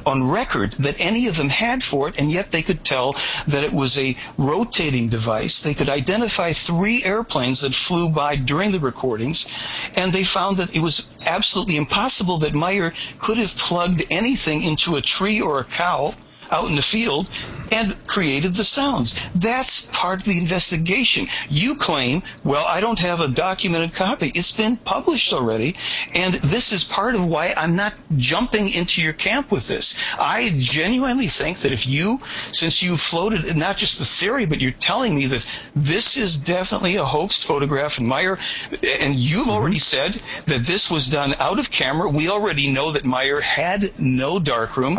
on 0.04 0.28
record 0.28 0.72
that 0.72 1.00
any 1.00 1.28
of 1.28 1.36
them 1.36 1.48
had 1.48 1.80
for 1.84 2.08
it, 2.08 2.18
and 2.18 2.28
yet 2.28 2.50
they 2.50 2.62
could 2.62 2.82
tell 2.84 3.12
that 3.46 3.62
it 3.62 3.72
was 3.72 3.96
a 4.00 4.16
rotating 4.36 5.08
device. 5.08 5.62
They 5.62 5.74
could 5.74 5.88
identify 5.88 6.52
three 6.52 7.04
airplanes 7.04 7.60
that 7.60 7.72
flew 7.72 8.10
by 8.10 8.34
during 8.34 8.72
the 8.72 8.80
recordings, 8.80 9.46
and 9.94 10.12
they 10.12 10.24
found 10.24 10.56
that 10.56 10.74
it 10.74 10.80
was 10.80 11.16
absolutely 11.24 11.76
impossible 11.76 12.38
that 12.38 12.52
Meier 12.52 12.92
could 13.20 13.38
have 13.38 13.56
plugged 13.56 14.02
anything 14.10 14.64
into 14.64 14.96
a 14.96 15.02
tree 15.02 15.40
or 15.40 15.60
a 15.60 15.64
cow 15.64 16.16
out 16.50 16.68
in 16.68 16.76
the 16.76 16.82
field 16.82 17.28
and 17.72 17.96
created 18.06 18.54
the 18.54 18.64
sounds. 18.64 19.28
That's 19.30 19.86
part 19.86 20.20
of 20.20 20.26
the 20.26 20.38
investigation. 20.38 21.26
You 21.48 21.76
claim, 21.76 22.22
well, 22.44 22.64
I 22.66 22.80
don't 22.80 22.98
have 23.00 23.20
a 23.20 23.28
documented 23.28 23.94
copy. 23.94 24.30
It's 24.34 24.52
been 24.52 24.76
published 24.76 25.32
already, 25.32 25.76
and 26.14 26.34
this 26.34 26.72
is 26.72 26.84
part 26.84 27.14
of 27.14 27.26
why 27.26 27.54
I'm 27.56 27.76
not 27.76 27.94
jumping 28.16 28.68
into 28.72 29.02
your 29.02 29.12
camp 29.12 29.50
with 29.50 29.66
this. 29.68 30.16
I 30.18 30.50
genuinely 30.56 31.26
think 31.26 31.58
that 31.58 31.72
if 31.72 31.86
you, 31.86 32.20
since 32.52 32.82
you 32.82 32.96
floated 32.96 33.56
not 33.56 33.76
just 33.76 33.98
the 33.98 34.04
theory, 34.04 34.46
but 34.46 34.60
you're 34.60 34.72
telling 34.72 35.14
me 35.14 35.26
that 35.26 35.60
this 35.74 36.16
is 36.16 36.38
definitely 36.38 36.96
a 36.96 37.04
hoaxed 37.04 37.44
photograph, 37.44 37.98
and 37.98 38.08
Meier, 38.08 38.38
and 39.00 39.14
you've 39.14 39.42
mm-hmm. 39.42 39.50
already 39.50 39.78
said 39.78 40.14
that 40.46 40.62
this 40.62 40.90
was 40.90 41.08
done 41.08 41.34
out 41.38 41.58
of 41.58 41.70
camera. 41.70 42.08
We 42.08 42.28
already 42.28 42.72
know 42.72 42.92
that 42.92 43.04
Meier 43.04 43.40
had 43.40 43.90
no 43.98 44.38
darkroom. 44.38 44.98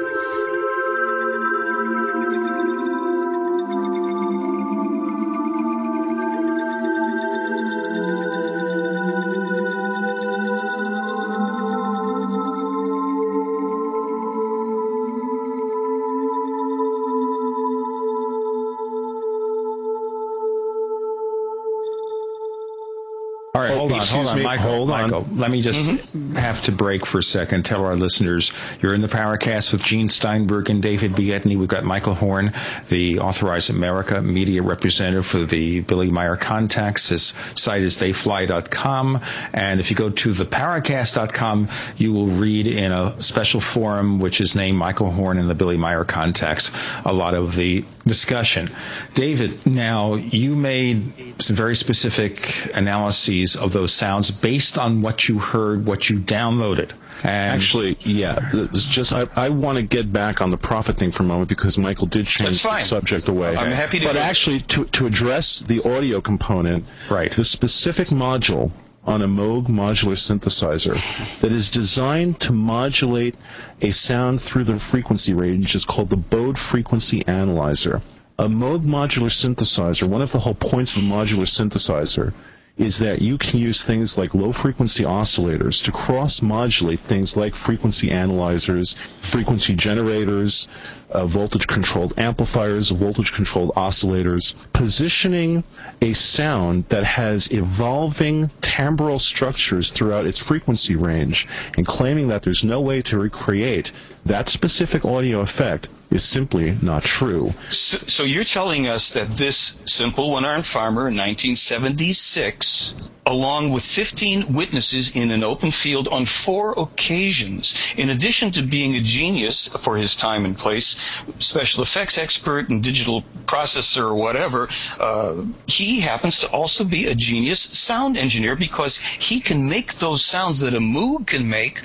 Excuse 24.01 24.25
hold 24.25 24.27
on, 24.27 24.37
me, 24.37 24.43
Michael. 24.43 24.71
hold 24.71 24.91
on. 24.91 25.01
Michael, 25.01 25.27
let 25.33 25.51
me 25.51 25.61
just 25.61 25.89
mm-hmm. 25.89 26.35
have 26.35 26.61
to 26.63 26.71
break 26.71 27.05
for 27.05 27.19
a 27.19 27.23
second. 27.23 27.65
Tell 27.65 27.85
our 27.85 27.95
listeners 27.95 28.51
you're 28.81 28.93
in 28.93 29.01
the 29.01 29.07
Paracast 29.07 29.71
with 29.71 29.83
Gene 29.83 30.09
Steinberg 30.09 30.69
and 30.69 30.81
David 30.81 31.11
Biedny. 31.11 31.57
We've 31.57 31.67
got 31.67 31.83
Michael 31.83 32.15
Horn, 32.15 32.53
the 32.89 33.19
Authorized 33.19 33.69
America 33.69 34.21
media 34.21 34.61
representative 34.61 35.25
for 35.25 35.45
the 35.45 35.81
Billy 35.81 36.09
Meier 36.09 36.37
contacts. 36.37 37.09
His 37.09 37.33
site 37.55 37.81
is 37.81 37.97
theyfly.com, 37.97 39.21
and 39.53 39.79
if 39.79 39.89
you 39.91 39.95
go 39.95 40.09
to 40.09 40.29
theparacast.com, 40.29 41.69
you 41.97 42.13
will 42.13 42.27
read 42.27 42.67
in 42.67 42.91
a 42.91 43.19
special 43.21 43.61
forum 43.61 44.19
which 44.19 44.41
is 44.41 44.55
named 44.55 44.77
Michael 44.77 45.11
Horn 45.11 45.37
and 45.37 45.49
the 45.49 45.55
Billy 45.55 45.77
Meier 45.77 46.05
contacts 46.05 46.71
a 47.05 47.13
lot 47.13 47.33
of 47.33 47.55
the 47.55 47.85
discussion. 48.05 48.69
David, 49.13 49.65
now 49.65 50.15
you 50.15 50.55
made 50.55 51.35
some 51.41 51.55
very 51.55 51.75
specific 51.75 52.75
analyses 52.75 53.55
of 53.55 53.71
those 53.73 53.93
sounds 53.93 54.31
based 54.41 54.77
on 54.77 55.01
what 55.01 55.27
you 55.27 55.39
heard, 55.39 55.85
what 55.85 56.09
you 56.09 56.19
downloaded. 56.19 56.91
And 57.23 57.53
Actually, 57.53 57.97
yeah. 57.99 58.49
It's 58.51 58.87
just 58.87 59.13
I, 59.13 59.27
I 59.35 59.49
want 59.49 59.77
to 59.77 59.83
get 59.83 60.11
back 60.11 60.41
on 60.41 60.49
the 60.49 60.57
prophet 60.57 60.97
thing 60.97 61.11
for 61.11 61.21
a 61.21 61.25
moment 61.27 61.49
because 61.49 61.77
Michael 61.77 62.07
did 62.07 62.25
change 62.25 62.63
the 62.63 62.79
subject 62.79 63.27
away. 63.27 63.55
I'm 63.55 63.69
happy 63.71 63.99
to 63.99 64.05
But 64.07 64.15
actually, 64.15 64.59
to 64.61 64.85
to 64.85 65.05
address 65.05 65.59
the 65.59 65.81
audio 65.87 66.19
component, 66.21 66.85
Right. 67.11 67.31
the 67.31 67.45
specific 67.45 68.07
module 68.07 68.71
on 69.03 69.21
a 69.21 69.27
Moog 69.27 69.67
modular 69.67 70.15
synthesizer 70.15 70.95
that 71.39 71.51
is 71.51 71.69
designed 71.69 72.39
to 72.39 72.53
modulate 72.53 73.35
a 73.81 73.89
sound 73.89 74.39
through 74.41 74.63
the 74.63 74.77
frequency 74.77 75.33
range 75.33 75.75
is 75.75 75.85
called 75.85 76.09
the 76.09 76.17
Bode 76.17 76.59
Frequency 76.59 77.25
Analyzer. 77.25 78.01
A 78.37 78.47
Moog 78.47 78.81
modular 78.81 79.29
synthesizer, 79.29 80.07
one 80.07 80.21
of 80.21 80.31
the 80.31 80.39
whole 80.39 80.53
points 80.53 80.95
of 80.95 81.03
a 81.03 81.05
modular 81.05 81.47
synthesizer 81.47 82.33
is 82.81 82.97
that 82.97 83.21
you 83.21 83.37
can 83.37 83.59
use 83.59 83.83
things 83.83 84.17
like 84.17 84.33
low 84.33 84.51
frequency 84.51 85.03
oscillators 85.03 85.83
to 85.83 85.91
cross 85.91 86.41
modulate 86.41 86.99
things 86.99 87.37
like 87.37 87.53
frequency 87.55 88.09
analyzers, 88.09 88.95
frequency 89.19 89.75
generators, 89.75 90.67
uh, 91.11 91.25
voltage 91.27 91.67
controlled 91.67 92.13
amplifiers, 92.17 92.89
voltage 92.89 93.33
controlled 93.33 93.71
oscillators, 93.75 94.55
positioning 94.73 95.63
a 96.01 96.13
sound 96.13 96.83
that 96.87 97.03
has 97.03 97.51
evolving 97.51 98.49
timbral 98.61 99.19
structures 99.21 99.91
throughout 99.91 100.25
its 100.25 100.39
frequency 100.39 100.95
range 100.95 101.47
and 101.77 101.85
claiming 101.85 102.29
that 102.29 102.41
there's 102.41 102.63
no 102.63 102.81
way 102.81 103.03
to 103.03 103.19
recreate 103.19 103.91
that 104.25 104.49
specific 104.49 105.05
audio 105.05 105.41
effect 105.41 105.89
is 106.11 106.23
simply 106.23 106.75
not 106.81 107.03
true. 107.03 107.51
So, 107.69 107.97
so 107.97 108.23
you're 108.23 108.43
telling 108.43 108.87
us 108.87 109.11
that 109.11 109.35
this 109.37 109.79
simple 109.85 110.31
one-armed 110.31 110.65
farmer 110.65 111.07
in 111.07 111.15
1976, 111.15 112.95
along 113.25 113.71
with 113.71 113.83
15 113.83 114.53
witnesses 114.53 115.15
in 115.15 115.31
an 115.31 115.43
open 115.43 115.71
field 115.71 116.09
on 116.09 116.25
four 116.25 116.77
occasions, 116.77 117.93
in 117.97 118.09
addition 118.09 118.51
to 118.51 118.61
being 118.61 118.95
a 118.95 119.01
genius 119.01 119.69
for 119.69 119.95
his 119.95 120.17
time 120.17 120.43
and 120.43 120.57
place, 120.57 121.23
special 121.39 121.81
effects 121.81 122.17
expert 122.17 122.69
and 122.69 122.83
digital 122.83 123.23
processor 123.45 124.03
or 124.03 124.15
whatever, 124.15 124.67
uh, 124.99 125.35
he 125.67 126.01
happens 126.01 126.41
to 126.41 126.47
also 126.51 126.83
be 126.83 127.07
a 127.07 127.15
genius 127.15 127.61
sound 127.61 128.17
engineer 128.17 128.57
because 128.57 128.97
he 128.97 129.39
can 129.39 129.69
make 129.69 129.93
those 129.95 130.23
sounds 130.25 130.59
that 130.59 130.73
a 130.73 130.79
Moog 130.79 131.27
can 131.27 131.49
make 131.49 131.81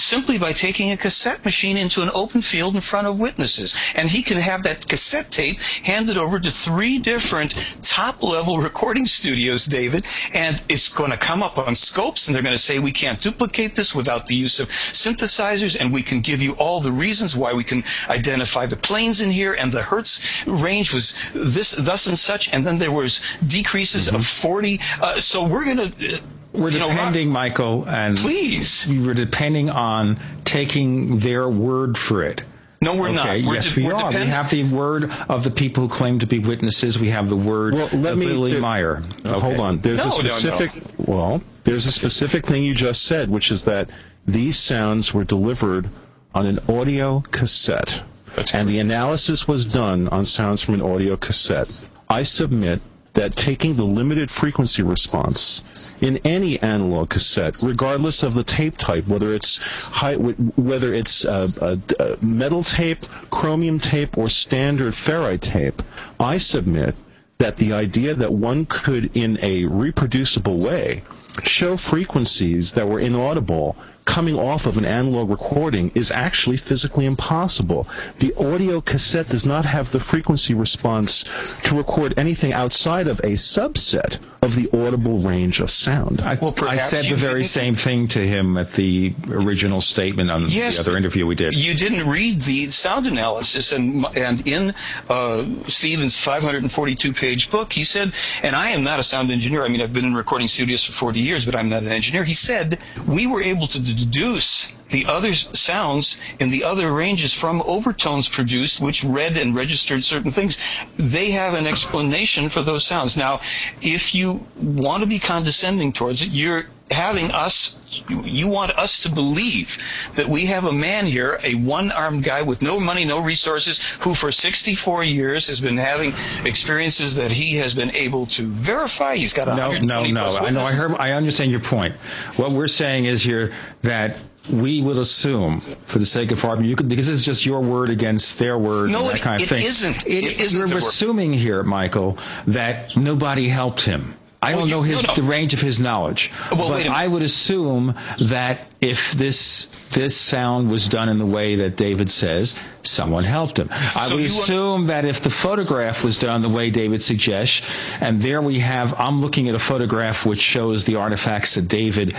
simply 0.00 0.38
by 0.38 0.52
taking 0.52 0.90
a 0.92 0.96
cassette 0.96 1.44
machine 1.44 1.76
into 1.76 2.02
an 2.02 2.10
open 2.14 2.42
field 2.42 2.74
in 2.74 2.80
front 2.80 3.06
of 3.06 3.20
witnesses. 3.20 3.92
And 3.94 4.08
he 4.08 4.22
can 4.22 4.38
have 4.38 4.64
that 4.64 4.86
cassette 4.86 5.30
tape 5.30 5.58
handed 5.82 6.16
over 6.16 6.38
to 6.38 6.50
three 6.50 6.98
different 6.98 7.54
top 7.82 8.22
level 8.22 8.58
recording 8.58 9.06
studios, 9.06 9.66
David, 9.66 10.06
and 10.34 10.62
it's 10.68 10.94
going 10.94 11.10
to 11.10 11.16
come 11.16 11.42
up 11.42 11.58
on 11.58 11.74
scopes 11.74 12.28
and 12.28 12.34
they're 12.34 12.42
going 12.42 12.54
to 12.54 12.58
say 12.58 12.78
we 12.78 12.92
can't 12.92 13.20
duplicate 13.20 13.74
this 13.74 13.94
without 13.94 14.26
the 14.26 14.34
use 14.34 14.60
of 14.60 14.68
synthesizers 14.68 15.80
and 15.80 15.92
we 15.92 16.02
can 16.02 16.20
give 16.20 16.42
you 16.42 16.52
all 16.54 16.80
the 16.80 16.92
reasons 16.92 17.36
why 17.36 17.52
we 17.54 17.64
can 17.64 17.82
identify 18.08 18.66
the 18.66 18.76
planes 18.76 19.20
in 19.20 19.30
here 19.30 19.52
and 19.52 19.72
the 19.72 19.82
hertz 19.82 20.46
range 20.46 20.92
was 20.92 21.30
this, 21.32 21.72
thus 21.72 22.06
and 22.06 22.18
such, 22.18 22.52
and 22.52 22.66
then 22.66 22.78
there 22.78 22.92
was 22.92 23.36
decreases 23.46 24.12
of 24.12 24.24
40. 24.26 24.80
Uh, 25.00 25.14
so 25.14 25.46
we're 25.46 25.64
going 25.64 25.92
to 25.92 26.20
we're 26.58 26.70
you 26.70 26.78
know, 26.78 26.88
depending, 26.88 27.28
Michael, 27.30 27.88
and 27.88 28.16
Please. 28.16 28.86
we 28.88 29.04
were 29.06 29.14
depending 29.14 29.70
on 29.70 30.18
taking 30.44 31.18
their 31.18 31.48
word 31.48 31.96
for 31.96 32.22
it. 32.22 32.42
No, 32.80 32.94
we're 32.96 33.08
okay, 33.08 33.14
not. 33.42 33.48
We're 33.48 33.54
yes, 33.54 33.74
de- 33.74 33.80
we 33.80 33.86
we're 33.88 33.94
are. 33.94 34.10
depend- 34.10 34.24
we 34.24 34.30
have 34.30 34.50
the 34.50 34.64
word 34.64 35.10
of 35.28 35.42
the 35.44 35.50
people 35.50 35.84
who 35.84 35.88
claim 35.88 36.20
to 36.20 36.26
be 36.26 36.38
witnesses. 36.38 36.98
We 36.98 37.08
have 37.10 37.28
the 37.28 37.36
word 37.36 37.74
Well, 37.74 37.88
let 37.92 38.12
of 38.12 38.18
me- 38.18 38.26
Billy 38.26 38.52
there- 38.52 38.60
Meier. 38.60 39.02
Uh, 39.24 39.32
Hold 39.40 39.58
on. 39.58 39.80
There's 39.80 39.98
No, 39.98 40.04
a 40.04 40.22
no, 40.22 40.22
no. 40.22 40.28
specific. 40.28 40.82
Well, 40.96 41.42
there's 41.64 41.86
a 41.86 41.92
specific 41.92 42.46
thing 42.46 42.62
you 42.62 42.74
just 42.74 43.02
said, 43.04 43.30
which 43.30 43.50
is 43.50 43.64
that 43.64 43.90
these 44.26 44.56
sounds 44.56 45.12
were 45.12 45.24
delivered 45.24 45.88
on 46.34 46.46
an 46.46 46.60
audio 46.68 47.20
cassette, 47.32 48.00
That's 48.36 48.54
and 48.54 48.68
the 48.68 48.78
analysis 48.78 49.48
was 49.48 49.72
done 49.72 50.06
on 50.08 50.24
sounds 50.24 50.62
from 50.62 50.74
an 50.74 50.82
audio 50.82 51.16
cassette. 51.16 51.88
I 52.08 52.22
submit 52.22 52.80
that 53.18 53.32
taking 53.34 53.74
the 53.74 53.84
limited 53.84 54.30
frequency 54.30 54.80
response 54.80 55.64
in 56.00 56.18
any 56.18 56.56
analog 56.62 57.10
cassette, 57.10 57.56
regardless 57.64 58.22
of 58.22 58.32
the 58.32 58.44
tape 58.44 58.78
type, 58.78 59.08
whether 59.08 59.34
it's 59.34 59.58
high, 59.88 60.14
whether 60.14 60.94
it's 60.94 61.24
uh, 61.26 61.48
a, 61.60 61.78
a 62.00 62.24
metal 62.24 62.62
tape, 62.62 63.00
chromium 63.28 63.80
tape, 63.80 64.16
or 64.16 64.28
standard 64.28 64.92
ferrite 64.94 65.40
tape, 65.40 65.82
I 66.20 66.38
submit 66.38 66.94
that 67.38 67.56
the 67.56 67.72
idea 67.72 68.14
that 68.14 68.32
one 68.32 68.66
could, 68.66 69.16
in 69.16 69.36
a 69.42 69.64
reproducible 69.64 70.58
way, 70.60 71.02
show 71.42 71.76
frequencies 71.76 72.72
that 72.72 72.86
were 72.86 73.00
inaudible 73.00 73.76
coming 74.08 74.38
off 74.38 74.66
of 74.66 74.78
an 74.78 74.86
analog 74.86 75.28
recording 75.28 75.92
is 75.94 76.10
actually 76.10 76.56
physically 76.56 77.04
impossible. 77.04 77.86
The 78.20 78.34
audio 78.36 78.80
cassette 78.80 79.28
does 79.28 79.44
not 79.44 79.66
have 79.66 79.92
the 79.92 80.00
frequency 80.00 80.54
response 80.54 81.24
to 81.64 81.76
record 81.76 82.14
anything 82.16 82.54
outside 82.54 83.06
of 83.06 83.20
a 83.20 83.32
subset 83.32 84.18
of 84.40 84.54
the 84.54 84.70
audible 84.72 85.18
range 85.18 85.60
of 85.60 85.70
sound. 85.70 86.22
I, 86.22 86.38
well, 86.40 86.54
I 86.62 86.78
said 86.78 87.04
the 87.04 87.16
very 87.16 87.44
same 87.44 87.74
thing 87.74 88.08
to 88.08 88.26
him 88.26 88.56
at 88.56 88.72
the 88.72 89.14
original 89.28 89.82
statement 89.82 90.30
on 90.30 90.46
yes, 90.48 90.76
the 90.76 90.82
other 90.82 90.96
interview 90.96 91.26
we 91.26 91.34
did. 91.34 91.54
You 91.54 91.74
didn't 91.74 92.08
read 92.08 92.40
the 92.40 92.70
sound 92.70 93.06
analysis, 93.06 93.72
and 93.72 94.06
and 94.16 94.46
in 94.48 94.72
uh, 95.10 95.44
Stevens' 95.64 96.14
542-page 96.16 97.50
book, 97.50 97.72
he 97.72 97.84
said, 97.84 98.14
and 98.42 98.56
I 98.56 98.70
am 98.70 98.84
not 98.84 98.98
a 99.00 99.02
sound 99.02 99.30
engineer. 99.30 99.64
I 99.64 99.68
mean, 99.68 99.82
I've 99.82 99.92
been 99.92 100.06
in 100.06 100.14
recording 100.14 100.48
studios 100.48 100.84
for 100.84 100.92
40 100.92 101.20
years, 101.20 101.44
but 101.44 101.54
I'm 101.54 101.68
not 101.68 101.82
an 101.82 101.90
engineer. 101.90 102.24
He 102.24 102.34
said 102.34 102.78
we 103.06 103.26
were 103.26 103.42
able 103.42 103.66
to 103.66 103.97
deduce 103.98 104.77
the 104.90 105.06
other 105.06 105.32
sounds 105.32 106.20
in 106.38 106.50
the 106.50 106.64
other 106.64 106.92
ranges 106.92 107.34
from 107.34 107.62
overtones 107.62 108.28
produced, 108.28 108.80
which 108.80 109.04
read 109.04 109.36
and 109.36 109.54
registered 109.54 110.04
certain 110.04 110.30
things. 110.30 110.58
They 110.96 111.32
have 111.32 111.54
an 111.54 111.66
explanation 111.66 112.48
for 112.48 112.62
those 112.62 112.84
sounds. 112.84 113.16
Now, 113.16 113.40
if 113.80 114.14
you 114.14 114.46
want 114.60 115.02
to 115.02 115.08
be 115.08 115.18
condescending 115.18 115.92
towards 115.92 116.22
it, 116.22 116.30
you're 116.30 116.66
having 116.90 117.30
us 117.32 117.78
you 118.08 118.48
want 118.48 118.76
us 118.78 119.04
to 119.04 119.10
believe 119.10 119.78
that 120.16 120.26
we 120.26 120.46
have 120.46 120.64
a 120.64 120.72
man 120.72 121.06
here, 121.06 121.38
a 121.42 121.54
one-armed 121.54 122.22
guy 122.22 122.42
with 122.42 122.62
no 122.62 122.78
money, 122.78 123.04
no 123.04 123.22
resources, 123.22 123.96
who 124.02 124.14
for 124.14 124.30
64 124.30 125.04
years 125.04 125.48
has 125.48 125.60
been 125.60 125.76
having 125.76 126.12
experiences 126.44 127.16
that 127.16 127.30
he 127.30 127.56
has 127.56 127.74
been 127.74 127.94
able 127.94 128.26
to 128.26 128.42
verify. 128.42 129.16
He's 129.16 129.34
got 129.34 129.48
no, 129.48 129.72
no, 129.78 130.04
no. 130.04 130.38
I 130.38 130.50
know. 130.50 130.62
I 130.62 130.72
heard. 130.72 130.96
I 130.98 131.12
understand 131.12 131.50
your 131.50 131.60
point. 131.60 131.96
What 132.36 132.52
we're 132.52 132.68
saying 132.68 133.06
is 133.06 133.22
here 133.22 133.52
that 133.82 134.20
we 134.50 134.82
will 134.82 134.98
assume, 135.00 135.60
for 135.60 135.98
the 135.98 136.06
sake 136.06 136.32
of 136.32 136.44
argument, 136.44 136.70
you 136.70 136.76
could, 136.76 136.88
because 136.88 137.08
it's 137.08 137.24
just 137.24 137.44
your 137.44 137.60
word 137.60 137.90
against 137.90 138.38
their 138.38 138.58
word 138.58 138.90
no, 138.90 139.00
and 139.00 139.08
that 139.08 139.16
it, 139.16 139.22
kind 139.22 139.42
of 139.42 139.46
it 139.46 139.54
thing. 139.54 139.64
Isn't. 139.64 140.06
It, 140.06 140.24
it 140.24 140.40
isn't. 140.40 140.68
You're 140.68 140.78
assuming 140.78 141.32
here, 141.32 141.62
Michael, 141.62 142.18
that 142.46 142.96
nobody 142.96 143.48
helped 143.48 143.82
him. 143.82 144.14
I 144.40 144.52
don't 144.52 144.70
know 144.70 144.82
his 144.82 145.02
no, 145.02 145.08
no. 145.08 145.14
the 145.16 145.28
range 145.28 145.52
of 145.52 145.60
his 145.60 145.80
knowledge, 145.80 146.30
well, 146.52 146.68
but 146.68 146.86
I 146.86 147.08
would 147.08 147.22
assume 147.22 147.96
that 148.20 148.68
if 148.80 149.10
this 149.12 149.68
this 149.90 150.16
sound 150.16 150.70
was 150.70 150.88
done 150.88 151.08
in 151.08 151.18
the 151.18 151.26
way 151.26 151.56
that 151.56 151.76
David 151.76 152.08
says, 152.08 152.62
someone 152.84 153.24
helped 153.24 153.58
him. 153.58 153.68
I 153.72 154.06
so 154.06 154.14
would 154.14 154.24
assume 154.24 154.86
that 154.88 155.04
if 155.04 155.22
the 155.22 155.30
photograph 155.30 156.04
was 156.04 156.18
done 156.18 156.42
the 156.42 156.48
way 156.48 156.70
David 156.70 157.02
suggests, 157.02 157.66
and 158.00 158.22
there 158.22 158.40
we 158.40 158.60
have, 158.60 158.94
I'm 159.00 159.20
looking 159.22 159.48
at 159.48 159.56
a 159.56 159.58
photograph 159.58 160.24
which 160.24 160.40
shows 160.40 160.84
the 160.84 160.96
artifacts 160.96 161.56
that 161.56 161.66
David 161.66 162.14